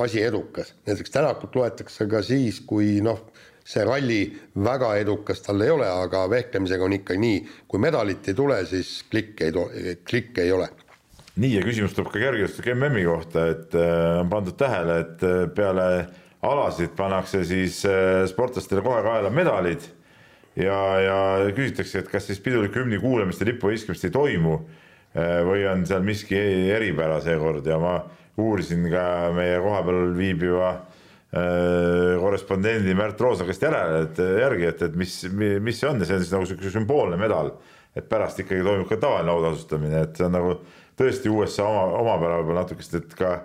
asi 0.00 0.22
edukas. 0.24 0.72
näiteks 0.88 1.12
Tänakut 1.12 1.60
loetakse 1.60 2.08
ka 2.08 2.22
siis, 2.24 2.62
kui 2.64 3.02
noh 3.04 3.20
see 3.66 3.84
ralli 3.84 4.20
väga 4.62 4.92
edukas 5.00 5.42
tal 5.42 5.62
ei 5.64 5.72
ole, 5.74 5.86
aga 5.90 6.24
vehklemisega 6.30 6.86
on 6.86 6.94
ikka 6.96 7.16
nii, 7.18 7.40
kui 7.66 7.82
medalit 7.82 8.28
ei 8.30 8.38
tule, 8.38 8.60
siis 8.68 9.00
klikk 9.10 9.42
ei, 9.42 9.96
klikk 10.06 10.38
ei 10.44 10.52
ole. 10.54 10.68
nii 11.36 11.56
ja 11.58 11.64
küsimus 11.66 11.92
tuleb 11.92 12.12
ka 12.14 12.20
kergejõustiku 12.22 12.72
MM-i 12.72 13.04
kohta, 13.04 13.48
et 13.52 13.74
äh, 13.76 14.20
on 14.22 14.30
pandud 14.32 14.56
tähele, 14.56 15.00
et 15.02 15.26
äh, 15.26 15.42
peale 15.52 15.88
alasid 16.46 16.94
pannakse 16.96 17.42
siis 17.44 17.82
äh, 17.90 18.22
sportlastele 18.30 18.84
kohe 18.86 19.02
kaela 19.04 19.32
medalid 19.34 19.84
ja, 20.56 20.78
ja 21.02 21.18
küsitakse, 21.50 22.04
et 22.04 22.12
kas 22.12 22.30
siis 22.30 22.40
piduliku 22.40 22.84
hümni 22.84 23.02
kuulamist 23.02 23.42
ja 23.42 23.50
lipu 23.50 23.72
viskimist 23.72 24.06
ei 24.06 24.14
toimu 24.14 24.60
või 25.16 25.62
on 25.64 25.86
seal 25.88 26.02
miski 26.04 26.36
eripära 26.76 27.22
seekord 27.24 27.64
ja 27.64 27.78
ma 27.80 27.94
uurisin 28.36 28.82
ka 28.92 29.04
meie 29.32 29.62
kohapeal 29.64 30.10
viibiva 30.12 30.66
äh, 30.74 30.95
korrespondendi 31.30 32.94
Märt 32.96 33.20
Roosna 33.20 33.44
käest 33.48 33.64
järele, 33.66 34.04
et 34.06 34.20
järgi, 34.40 34.68
et, 34.70 34.82
et 34.86 34.94
mis, 34.96 35.14
mis 35.34 35.80
see 35.80 35.88
on 35.90 35.98
ja 36.00 36.06
see 36.08 36.16
on 36.16 36.22
siis 36.22 36.32
nagu 36.32 36.46
sihuke 36.48 36.70
sümboolne 36.72 37.18
medal, 37.20 37.50
et 37.96 38.06
pärast 38.08 38.40
ikkagi 38.40 38.64
toimub 38.64 38.88
ka 38.88 38.98
tavaline 39.02 39.32
autasustamine, 39.34 40.04
et 40.06 40.16
see 40.16 40.26
on 40.28 40.36
nagu 40.36 40.54
tõesti 40.96 41.32
USA 41.32 41.66
oma, 41.66 41.86
omapära 42.00 42.40
võib-olla 42.40 42.64
natukest, 42.64 42.94
et 43.00 43.16
ka 43.18 43.40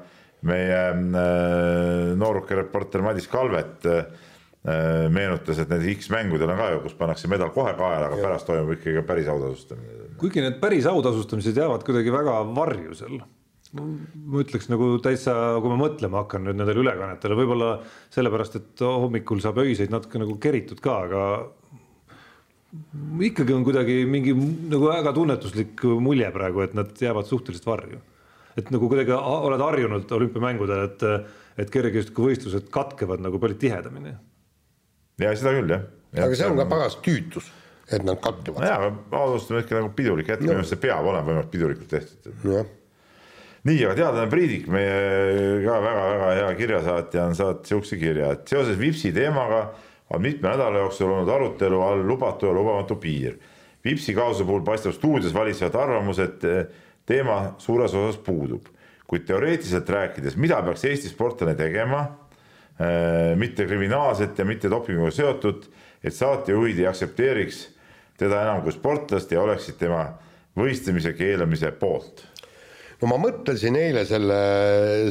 meie 0.47 0.77
äh, 0.91 2.11
nooruke 2.17 2.57
reporter 2.57 3.03
Madis 3.05 3.27
Kalvet 3.31 3.85
äh, 3.89 4.05
meenutas, 5.11 5.59
et 5.61 5.69
need 5.73 5.87
X-mängudel 5.97 6.53
on 6.53 6.61
ka 6.61 6.71
ju, 6.75 6.81
kus 6.85 6.97
pannakse 6.97 7.29
medal 7.31 7.51
kohe 7.53 7.73
kaela, 7.77 8.07
aga 8.07 8.17
ja. 8.17 8.23
pärast 8.27 8.49
toimub 8.49 8.75
ikkagi 8.77 9.03
päris 9.07 9.29
autasustamine. 9.31 10.09
kuigi 10.21 10.43
need 10.45 10.59
päris 10.61 10.85
autasustamised 10.89 11.57
jäävad 11.57 11.85
kuidagi 11.85 12.13
väga 12.13 12.41
varju 12.55 12.97
seal 12.97 13.21
ma 13.71 14.41
ütleks 14.43 14.67
nagu 14.71 14.97
täitsa, 15.03 15.33
kui 15.63 15.71
ma 15.71 15.77
mõtlema 15.79 16.25
hakkan 16.25 16.43
nüüd 16.43 16.59
nendele 16.59 16.83
ülekannetele, 16.83 17.37
võib-olla 17.39 17.71
sellepärast, 18.11 18.57
et 18.59 18.83
hommikul 18.83 19.39
saab 19.43 19.61
öiseid 19.63 19.93
natuke 19.93 20.19
nagu 20.19 20.35
keritud 20.43 20.81
ka, 20.83 20.97
aga 21.07 21.21
ikkagi 23.27 23.55
on 23.55 23.63
kuidagi 23.67 24.01
mingi 24.07 24.33
nagu 24.35 24.89
väga 24.89 25.13
tunnetuslik 25.15 25.85
mulje 26.03 26.27
praegu, 26.35 26.65
et 26.65 26.75
nad 26.75 26.91
jäävad 26.99 27.29
suhteliselt 27.29 27.67
varju. 27.67 28.01
et 28.59 28.67
nagu 28.67 28.89
kuidagi 28.91 29.15
oled 29.15 29.61
harjunud 29.63 30.11
olümpiamängudel, 30.11 30.83
et, 30.89 31.05
et 31.63 31.69
kergejõustikuvõistlused 31.71 32.67
katkevad 32.71 33.23
nagu 33.23 33.39
palju 33.39 33.55
tihedamini. 33.63 34.11
ja 35.23 35.31
seda 35.39 35.55
küll 35.55 35.71
jah 35.71 35.87
ja,. 36.11 36.25
aga 36.27 36.35
see 36.35 36.51
on 36.51 36.59
ka 36.59 36.67
paras 36.67 36.99
tüütus, 36.99 37.47
et 37.87 38.03
nad 38.03 38.19
katkevad. 38.19 38.67
jaa, 38.67 38.91
aga 38.91 39.23
alustamine 39.23 39.63
ikka 39.63 39.79
nagu 39.79 39.95
pidulik 39.95 40.27
hetk, 40.27 40.43
minu 40.43 40.59
arust 40.59 40.75
see 40.75 40.83
peab 40.83 41.07
olema 41.07 41.29
võimalikult 41.29 41.55
pidulikult 41.55 41.91
tehtud. 41.95 42.35
jah 42.51 42.67
nii, 43.67 43.85
aga 43.85 43.95
teadlane 43.97 44.29
Priidik, 44.31 44.67
meie 44.71 45.61
ka 45.65 45.77
väga-väga 45.83 46.29
hea 46.39 46.51
kirjasaatja 46.57 47.25
on 47.29 47.37
saatnud 47.37 47.69
sihukese 47.69 47.99
kirja, 48.01 48.33
et 48.35 48.49
seoses 48.49 48.79
Vipsi 48.79 49.11
teemaga 49.13 49.67
on 50.11 50.23
mitme 50.23 50.49
nädala 50.49 50.81
jooksul 50.81 51.11
olnud 51.11 51.29
arutelu 51.29 51.81
all 51.85 52.01
lubatu 52.07 52.49
ja 52.49 52.55
lubamatu 52.55 52.97
piir. 53.01 53.37
Vipsi 53.85 54.15
kaasuse 54.17 54.45
puhul 54.45 54.63
paistab 54.65 54.95
stuudios 54.97 55.33
valitsevat 55.33 55.77
arvamus, 55.77 56.19
et 56.21 56.41
teema 57.05 57.55
suures 57.61 57.93
osas 57.97 58.17
puudub, 58.21 58.65
kuid 59.09 59.25
teoreetiliselt 59.29 59.89
rääkides, 59.89 60.37
mida 60.41 60.61
peaks 60.65 60.85
Eesti 60.89 61.11
sportlane 61.11 61.55
tegema, 61.57 62.01
eh, 62.79 63.35
mitte 63.37 63.65
kriminaalselt 63.69 64.39
ja 64.39 64.45
mitte 64.45 64.69
dopinguga 64.69 65.13
seotud, 65.13 65.69
et 66.03 66.17
saatejuhid 66.17 66.81
ei 66.81 66.89
aktsepteeriks 66.89 67.63
teda 68.17 68.41
enam 68.45 68.65
kui 68.65 68.73
sportlast 68.73 69.31
ja 69.31 69.41
oleksid 69.41 69.77
tema 69.81 70.03
võistlemise 70.57 71.13
keelamise 71.17 71.71
poolt 71.77 72.30
no 73.01 73.09
ma 73.09 73.17
mõtlesin 73.21 73.77
eile 73.79 74.05
selle, 74.09 74.41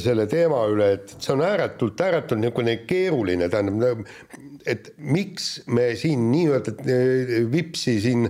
selle 0.02 0.26
teema 0.30 0.62
üle, 0.70 0.92
et 0.98 1.16
see 1.18 1.34
on 1.34 1.42
ääretult, 1.46 2.00
ääretult 2.06 2.42
niisugune 2.42 2.76
keeruline, 2.86 3.50
tähendab, 3.50 4.04
et 4.68 4.92
miks 4.98 5.60
me 5.74 5.90
siin 5.98 6.30
nii-öelda 6.30 6.76
eh, 6.86 7.36
vipsi 7.50 7.98
siin 8.04 8.28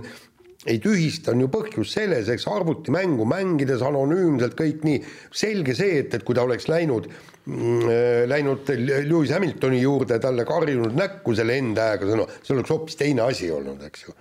ei 0.69 0.77
tühista, 0.81 1.33
on 1.33 1.41
ju 1.41 1.49
põhjus 1.49 1.93
selles, 1.95 2.29
eks 2.29 2.45
arvutimängu 2.49 3.25
mängides 3.29 3.81
anonüümselt 3.85 4.53
kõik 4.57 4.83
nii, 4.85 4.99
selge 5.33 5.73
see, 5.77 6.01
et, 6.03 6.13
et 6.13 6.25
kui 6.25 6.37
ta 6.37 6.45
oleks 6.45 6.67
läinud 6.69 7.07
mm, 7.09 7.87
äh, 7.89 8.23
läinud 8.29 8.69
Lewis 8.77 9.33
Hamiltoni 9.33 9.81
juurde, 9.81 10.19
talle 10.21 10.45
karjunud 10.45 10.97
näkku 10.97 11.33
selle 11.37 11.57
enda 11.61 11.95
no 12.05 12.27
see 12.41 12.53
oleks 12.57 12.73
hoopis 12.73 12.99
teine 12.99 13.25
asi 13.25 13.49
olnud, 13.53 13.81
eks 13.89 14.05
ju. 14.05 14.17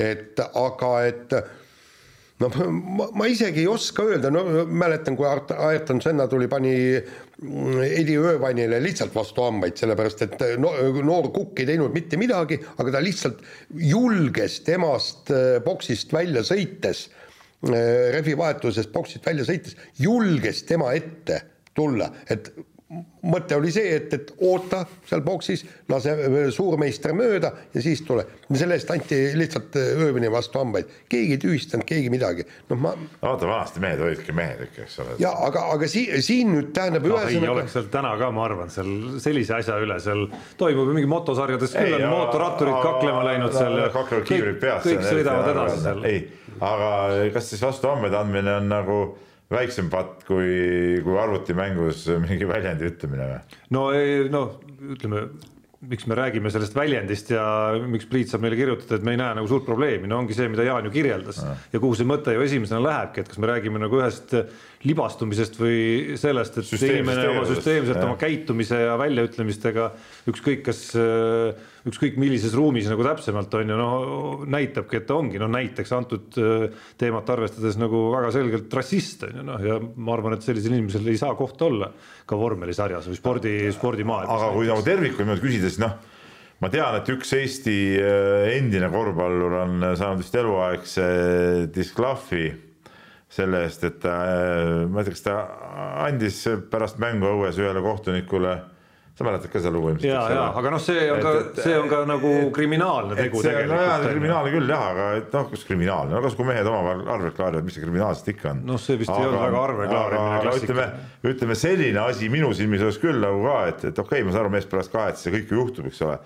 et 0.00 0.40
aga 0.40 0.94
et 1.10 1.36
noh, 2.42 2.56
ma, 2.98 3.08
ma 3.16 3.28
isegi 3.30 3.62
ei 3.62 3.68
oska 3.70 4.04
öelda, 4.08 4.30
no 4.34 4.42
mäletan, 4.66 5.16
kui 5.18 5.26
Art, 5.28 5.52
Ayrton 5.54 6.02
Senna 6.04 6.26
tuli, 6.30 6.48
pani 6.50 6.74
mm, 6.98 7.78
Eddie 7.86 8.18
Irvine'ile 8.18 8.80
lihtsalt 8.82 9.14
vastu 9.14 9.44
hambaid, 9.46 9.76
sellepärast 9.80 10.26
et 10.26 10.44
no, 10.62 10.72
noor 11.04 11.30
kukk 11.34 11.62
ei 11.62 11.70
teinud 11.72 11.94
mitte 11.94 12.20
midagi, 12.20 12.58
aga 12.76 12.96
ta 12.96 13.04
lihtsalt 13.04 13.42
julges 13.92 14.60
temast 14.66 15.32
äh, 15.34 15.56
boksist 15.64 16.14
välja 16.14 16.44
sõites, 16.46 17.06
äh, 17.68 18.10
rehvivahetusest 18.16 18.92
boksist 18.94 19.26
välja 19.28 19.46
sõites, 19.48 19.78
julges 20.02 20.64
tema 20.68 20.92
ette 20.98 21.42
tulla, 21.76 22.10
et 22.30 22.52
mõte 23.22 23.56
oli 23.56 23.70
see, 23.72 23.94
et, 23.96 24.12
et 24.12 24.32
oota 24.44 24.82
seal 25.08 25.22
boksis, 25.24 25.62
lase 25.88 26.14
suurmeister 26.52 27.14
mööda 27.16 27.52
ja 27.72 27.82
siis 27.84 28.02
tule. 28.06 28.24
selle 28.52 28.76
eest 28.76 28.90
anti 28.92 29.18
lihtsalt 29.38 29.76
ööbini 29.78 30.30
vastu 30.32 30.60
hambaid, 30.60 30.90
keegi 31.12 31.36
ei 31.36 31.40
tühistanud, 31.40 31.86
keegi 31.88 32.10
midagi, 32.12 32.44
noh 32.70 32.82
ma. 32.82 32.92
vaata, 33.22 33.48
vanasti 33.48 33.82
mehed 33.84 34.02
olidki 34.04 34.36
mehed 34.36 34.66
ikka, 34.66 34.86
eks 34.86 34.98
ole. 35.04 35.16
ja 35.22 35.32
aga, 35.46 35.64
aga 35.76 35.88
siin, 35.88 36.20
siin 36.24 36.52
nüüd 36.56 36.70
tähendab 36.76 37.08
no,. 37.08 37.22
ei 37.24 37.40
oleks 37.48 37.76
seal 37.78 37.88
täna 37.92 38.12
ka, 38.20 38.30
ma 38.34 38.44
arvan, 38.48 38.72
seal 38.74 38.92
sellise 39.22 39.56
asja 39.60 39.80
üle 39.82 39.98
seal 40.02 40.26
toimub 40.60 40.92
ju 40.92 40.98
mingi 40.98 41.10
motosarjades 41.10 41.76
küll 41.78 41.98
on 41.98 42.08
mootorratturid 42.12 42.78
kaklema 42.84 43.26
läinud 43.30 43.56
seal 43.56 43.78
ja 43.80 43.90
kaklevad 43.94 44.28
kiivrid 44.28 44.60
peas. 44.62 44.86
kõik 44.86 45.04
sõidavad 45.08 45.52
edasi 45.54 45.84
seal. 45.86 46.06
ei, 46.08 46.24
aga 46.60 46.94
kas 47.34 47.52
siis 47.54 47.64
vastu 47.64 47.92
hambaid 47.92 48.20
andmine 48.20 48.58
on 48.60 48.72
nagu 48.72 49.02
väiksem 49.52 49.88
patt 49.92 50.26
kui, 50.28 51.00
kui 51.04 51.18
arvutimängus 51.20 52.06
mingi 52.24 52.48
väljendi 52.48 52.90
ütlemine 52.92 53.30
või? 53.32 53.58
no 53.76 53.88
noh, 54.32 54.54
ütleme 54.96 55.26
miks 55.82 56.06
me 56.06 56.14
räägime 56.14 56.50
sellest 56.54 56.76
väljendist 56.78 57.32
ja 57.34 57.44
miks 57.90 58.06
Priit 58.10 58.30
saab 58.30 58.44
meile 58.44 58.58
kirjutada, 58.58 59.00
et 59.00 59.06
me 59.06 59.16
ei 59.16 59.18
näe 59.18 59.34
nagu 59.34 59.48
suurt 59.50 59.64
probleemi, 59.66 60.06
no 60.10 60.20
ongi 60.22 60.36
see, 60.36 60.46
mida 60.50 60.66
Jaan 60.66 60.86
ju 60.86 60.92
kirjeldas 60.94 61.40
ja, 61.42 61.56
ja 61.72 61.80
kuhu 61.82 61.96
see 61.98 62.06
mõte 62.06 62.34
ju 62.36 62.44
esimesena 62.44 62.78
lähebki, 62.84 63.24
et 63.24 63.32
kas 63.32 63.40
me 63.42 63.50
räägime 63.50 63.82
nagu 63.82 63.98
ühest 63.98 64.36
libastumisest 64.86 65.58
või 65.60 66.16
sellest, 66.18 66.58
et 66.58 66.72
inimene 66.78 67.28
oma 67.30 67.44
süsteemselt 67.48 68.02
oma 68.02 68.16
käitumise 68.20 68.80
ja 68.82 68.96
väljaütlemistega 69.00 69.90
ükskõik, 70.32 70.64
kas 70.66 70.88
ükskõik 71.88 72.18
millises 72.20 72.54
ruumis 72.54 72.86
nagu 72.90 73.02
täpsemalt 73.06 73.54
on 73.58 73.72
ju, 73.72 73.78
no 73.78 73.90
näitabki, 74.50 75.00
et 75.00 75.06
ta 75.08 75.16
ongi, 75.18 75.40
no 75.42 75.48
näiteks 75.50 75.92
antud 75.96 76.38
äh, 76.38 76.66
teemat 77.00 77.30
arvestades 77.34 77.78
nagu 77.80 78.04
väga 78.14 78.30
selgelt 78.34 78.74
rassist 78.78 79.26
on 79.26 79.40
ju 79.40 79.46
noh, 79.48 79.66
ja 79.66 79.78
ma 79.80 80.16
arvan, 80.16 80.36
et 80.36 80.46
sellisel 80.46 80.76
inimesel 80.76 81.10
ei 81.10 81.18
saa 81.20 81.34
kohta 81.38 81.66
olla 81.68 81.90
ka 82.28 82.38
vormelisarjas 82.38 83.10
või 83.10 83.18
spordi, 83.18 83.54
spordimaailmas. 83.74 84.34
aga 84.38 84.50
kui 84.54 84.70
nagu 84.70 84.86
tervikut 84.86 85.24
niimoodi 85.24 85.46
küsida, 85.46 85.70
siis 85.70 85.82
noh 85.82 85.96
ma 86.62 86.70
tean, 86.70 87.00
et 87.00 87.14
üks 87.16 87.34
Eesti 87.38 87.78
äh, 87.98 88.50
endine 88.58 88.90
korvpallur 88.92 89.58
on 89.64 89.88
saanud 89.98 90.22
vist 90.22 90.38
eluaegse 90.38 91.08
disklahvi 91.74 92.46
selle 93.32 93.62
eest, 93.64 93.84
et 93.88 93.98
ta, 94.02 94.18
ma 94.92 95.00
ei 95.00 95.08
tea, 95.08 95.16
kas 95.16 95.24
ta 95.24 95.38
andis 96.04 96.42
pärast 96.72 97.00
mängu 97.00 97.30
õues 97.32 97.56
ühele 97.60 97.80
kohtunikule 97.84 98.58
sa 99.12 99.24
mäletad 99.24 99.50
ka 99.52 99.60
seda 99.60 99.72
lugu 99.74 99.90
ilmselt? 99.92 100.08
ja, 100.08 100.20
ja, 100.32 100.44
aga 100.56 100.70
noh, 100.72 100.80
see 100.80 101.02
on 101.12 101.18
ka, 101.20 101.32
see 101.58 101.74
on 101.76 101.88
ka 101.90 101.98
nagu 102.08 102.30
kriminaalne 102.56 103.16
tegu 103.18 103.42
tegelikult. 103.44 103.74
nojah, 103.74 104.04
kriminaalne 104.06 104.52
küll 104.54 104.72
jah, 104.72 104.84
aga 104.94 105.08
et 105.18 105.34
noh, 105.36 105.48
kas 105.50 105.66
kriminaalne, 105.68 106.14
no 106.16 106.22
kas, 106.24 106.36
kui 106.38 106.48
mehed 106.48 106.70
omavahel 106.70 107.02
arveid 107.16 107.36
klaarivad, 107.36 107.66
mis 107.66 107.76
see 107.76 107.84
kriminaalselt 107.84 108.30
ikka 108.32 108.54
on? 108.54 108.62
noh, 108.70 108.80
see 108.80 108.96
vist 109.02 109.12
aga, 109.12 109.20
ei 109.20 109.28
olnud 109.28 109.42
väga 109.44 109.60
arve 109.66 109.88
klaarimine 109.90 110.38
klassika. 110.46 110.68
ütleme, 110.70 110.86
ütleme 111.34 111.58
selline 111.60 112.02
asi 112.06 112.30
minu 112.32 112.54
silmis 112.56 112.86
oleks 112.86 113.02
küll 113.02 113.20
nagu 113.20 113.44
ka, 113.44 113.58
et, 113.74 113.84
et 113.90 114.00
okei 114.00 114.22
okay,, 114.22 114.28
ma 114.28 114.32
saan 114.32 114.46
aru, 114.46 114.54
mees 114.56 114.70
pärast 114.72 114.94
ka, 114.94 115.04
et 115.12 115.20
see 115.20 115.34
kõik 115.36 115.52
ju 115.52 115.60
juhtub, 115.60 115.90
eks 115.92 116.00
ole, 116.08 116.16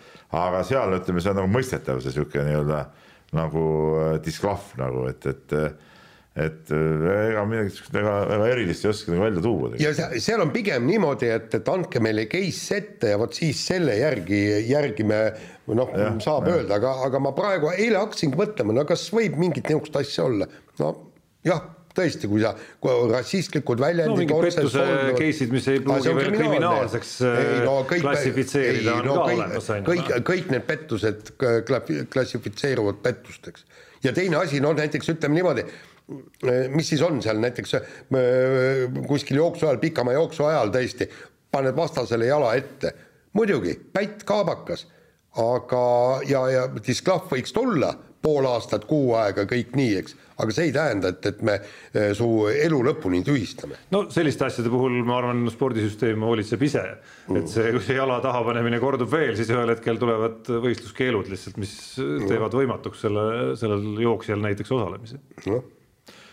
aga 0.44 0.62
seal 0.70 0.94
ütleme, 1.00 1.24
see 1.24 1.34
on 1.34 1.40
nagu 1.42 1.52
mõistetav, 1.58 1.98
see 2.04 2.14
sihuke 2.14 2.46
nii-öelda 2.46 2.84
nagu 3.34 3.66
äh, 3.98 4.14
disklahv 4.22 4.76
nagu, 4.78 5.08
et, 5.10 5.26
et 5.26 5.58
et 6.36 6.72
äh, 6.74 7.04
ega 7.30 7.44
midagi 7.48 7.72
sihukest 7.72 7.94
väga, 7.96 8.14
väga 8.28 8.48
erilist 8.52 8.84
ei 8.84 8.90
oska 8.90 9.12
nagu 9.12 9.24
välja 9.24 9.44
tuua. 9.44 9.70
ja 9.80 9.92
seal 10.20 10.42
on 10.44 10.52
pigem 10.52 10.84
niimoodi, 10.88 11.30
et, 11.32 11.48
et 11.56 11.70
andke 11.72 12.02
meile 12.04 12.26
case 12.32 12.76
ette 12.76 13.14
ja 13.14 13.20
vot 13.20 13.32
siis 13.36 13.62
selle 13.70 13.96
järgi, 13.96 14.42
järgi 14.68 15.06
me 15.08 15.20
noh, 15.72 15.94
saab 16.22 16.50
ja. 16.50 16.58
öelda, 16.58 16.76
aga, 16.76 16.92
aga 17.08 17.22
ma 17.24 17.32
praegu 17.36 17.72
eile 17.72 18.02
hakkasingi 18.02 18.36
mõtlema, 18.36 18.76
no 18.76 18.84
kas 18.88 19.08
võib 19.16 19.40
mingit 19.40 19.70
niisugust 19.70 19.96
asja 20.02 20.28
olla, 20.28 20.50
no 20.82 20.92
jah 21.46 21.64
tõesti, 21.96 22.28
kui 22.28 22.42
sa 22.44 22.52
kui 22.84 23.08
rassistlikud 23.08 23.80
väljendid 23.80 24.28
no, 24.28 24.42
pettuse 24.44 24.84
case'id, 25.16 25.56
mis 25.56 25.68
ei 25.72 25.80
pruugi 25.80 26.12
veel 26.18 26.32
kriminaalseks 26.34 27.16
ei, 27.30 27.58
no, 27.64 27.78
kõik, 27.88 28.04
klassifitseerida, 28.04 28.98
on 29.00 29.08
no, 29.08 29.16
ka 29.16 29.26
kõik, 29.30 29.40
olemas. 29.40 29.72
kõik, 29.88 30.14
kõik 30.34 30.52
need 30.52 30.68
pettused 30.68 31.34
klassifitseeruvad 32.12 33.00
pettusteks. 33.00 33.64
ja 34.04 34.12
teine 34.12 34.42
asi, 34.42 34.60
no 34.60 34.76
näiteks 34.76 35.14
ütleme 35.16 35.40
niimoodi 35.40 35.64
mis 36.74 36.88
siis 36.92 37.02
on 37.02 37.20
seal 37.22 37.40
näiteks 37.42 37.74
äh, 37.74 37.86
kuskil 39.08 39.40
jooksu 39.40 39.66
ajal, 39.66 39.80
pikama 39.82 40.14
jooksu 40.14 40.46
ajal 40.46 40.70
tõesti, 40.74 41.08
paned 41.52 41.76
vastasele 41.76 42.28
jala 42.30 42.54
ette, 42.58 42.92
muidugi, 43.36 43.74
pätt 43.92 44.22
kaabakas, 44.28 44.86
aga, 45.42 45.86
ja, 46.28 46.44
ja 46.52 46.68
disklahv 46.76 47.32
võiks 47.32 47.54
tulla 47.54 47.94
pool 48.26 48.46
aastat, 48.48 48.86
kuu 48.88 49.12
aega, 49.18 49.44
kõik 49.46 49.74
nii, 49.78 49.98
eks, 50.00 50.16
aga 50.42 50.54
see 50.54 50.68
ei 50.68 50.72
tähenda, 50.74 51.10
et, 51.14 51.26
et 51.30 51.42
me 51.46 51.58
äh, 51.58 52.08
su 52.16 52.26
elu 52.50 52.80
lõpuni 52.86 53.20
tühistame. 53.26 53.78
no 53.90 54.04
selliste 54.10 54.46
asjade 54.46 54.70
puhul 54.70 54.96
ma 55.06 55.18
arvan, 55.20 55.44
spordisüsteem 55.52 56.22
hoolitseb 56.26 56.62
ise, 56.66 56.84
et 57.34 57.50
see, 57.50 57.70
kui 57.74 57.82
see 57.86 57.98
jala 57.98 58.20
taha 58.24 58.44
panemine 58.46 58.78
kordub 58.82 59.10
veel, 59.10 59.34
siis 59.38 59.50
ühel 59.50 59.74
hetkel 59.74 59.98
tulevad 60.02 60.50
võistluskeelud 60.66 61.30
lihtsalt, 61.34 61.58
mis 61.62 61.74
teevad 61.98 62.54
võimatuks 62.62 63.06
selle, 63.06 63.26
sellel 63.58 63.90
jooksjal 64.06 64.42
näiteks 64.46 64.74
osalemise. 64.78 65.22
noh 65.50 65.66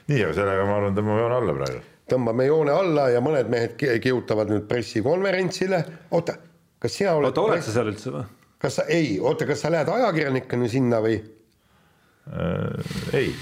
nii, 0.07 0.21
aga 0.23 0.34
sellega 0.38 0.65
ma 0.67 0.77
arvan, 0.80 0.95
tõmbame 0.97 1.19
joone 1.23 1.35
alla 1.39 1.53
praegu. 1.59 1.81
tõmbame 2.11 2.47
joone 2.47 2.71
alla 2.71 3.09
ja 3.13 3.21
mõned 3.23 3.49
mehed 3.51 3.75
ki- 3.80 3.99
kihutavad 4.03 4.51
nüüd 4.51 4.65
pressikonverentsile. 4.67 5.84
oota, 6.11 6.35
kas 6.80 6.97
sina 6.99 7.13
oled 7.19 7.31
oota, 7.31 7.41
oled 7.41 7.63
sa 7.63 7.71
seal 7.77 7.91
üldse 7.93 8.11
või? 8.11 8.25
kas 8.63 8.80
sa, 8.80 8.88
ei, 8.88 9.17
oota, 9.19 9.45
kas 9.49 9.61
sa 9.63 9.71
lähed 9.71 9.89
ajakirjanikuna 9.89 10.69
sinna 10.71 10.99
või? 11.03 11.17
Äh, 12.34 12.93
ei, 13.13 13.34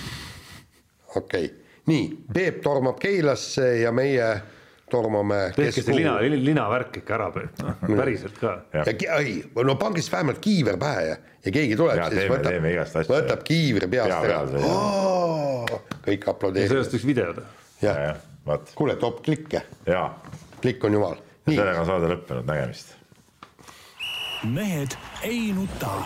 okei 1.15 1.45
okay., 1.45 1.51
nii, 1.89 2.07
Peep 2.33 2.61
tormab 2.63 2.99
Keilasse 3.01 3.67
ja 3.81 3.91
meie 3.91 4.27
tormame. 4.91 5.39
tehke 5.55 5.83
see 5.83 5.95
lina, 5.97 6.17
linavärk 6.21 7.01
ikka 7.01 7.17
ära, 7.17 7.29
noh 7.63 7.97
päriselt 7.97 8.37
ka. 8.41 8.55
ja 8.75 8.85
ei, 9.19 9.39
no 9.55 9.75
pange 9.81 10.03
siis 10.03 10.13
vähemalt 10.13 10.41
kiiver 10.43 10.79
pähe 10.81 11.07
ja, 11.07 11.17
ja 11.45 11.55
keegi 11.57 11.77
tuleb 11.79 11.99
Jaa, 12.01 12.09
siis 12.11 12.21
teeme- 12.21 12.37
võtab 12.37 13.01
asju. 13.01 13.15
võtab 13.15 13.43
kiivri 13.47 13.91
peast 13.91 14.13
Pea 14.13 14.21
ära 14.29 14.39
või?. 14.51 15.81
kõik 16.07 16.25
ja 16.27 16.33
aplodeerivad. 16.35 16.73
sellest 16.75 16.97
võiks 16.97 17.09
video 17.11 17.35
teha. 17.37 17.59
ja, 17.81 17.91
jah, 17.91 18.01
jah, 18.11 18.23
vaat 18.45 18.73
kuule, 18.75 18.95
top 19.01 19.21
klikke, 19.25 19.65
ja 19.89 20.07
klikk 20.61 20.89
on 20.89 20.99
jumal. 20.99 21.21
nii, 21.45 21.55
sellega 21.55 21.85
on 21.85 21.93
saade 21.93 22.11
lõppenud, 22.15 22.49
nägemist 22.49 22.97
mehed 24.43 24.97
ei 25.23 25.51
nuta. 25.53 26.01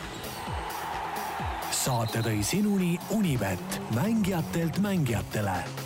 saate 1.72 2.20
tõi 2.26 2.44
sinuni 2.44 2.96
Unibet, 3.14 3.82
mängijatelt 3.96 4.80
mängijatele 4.82 5.85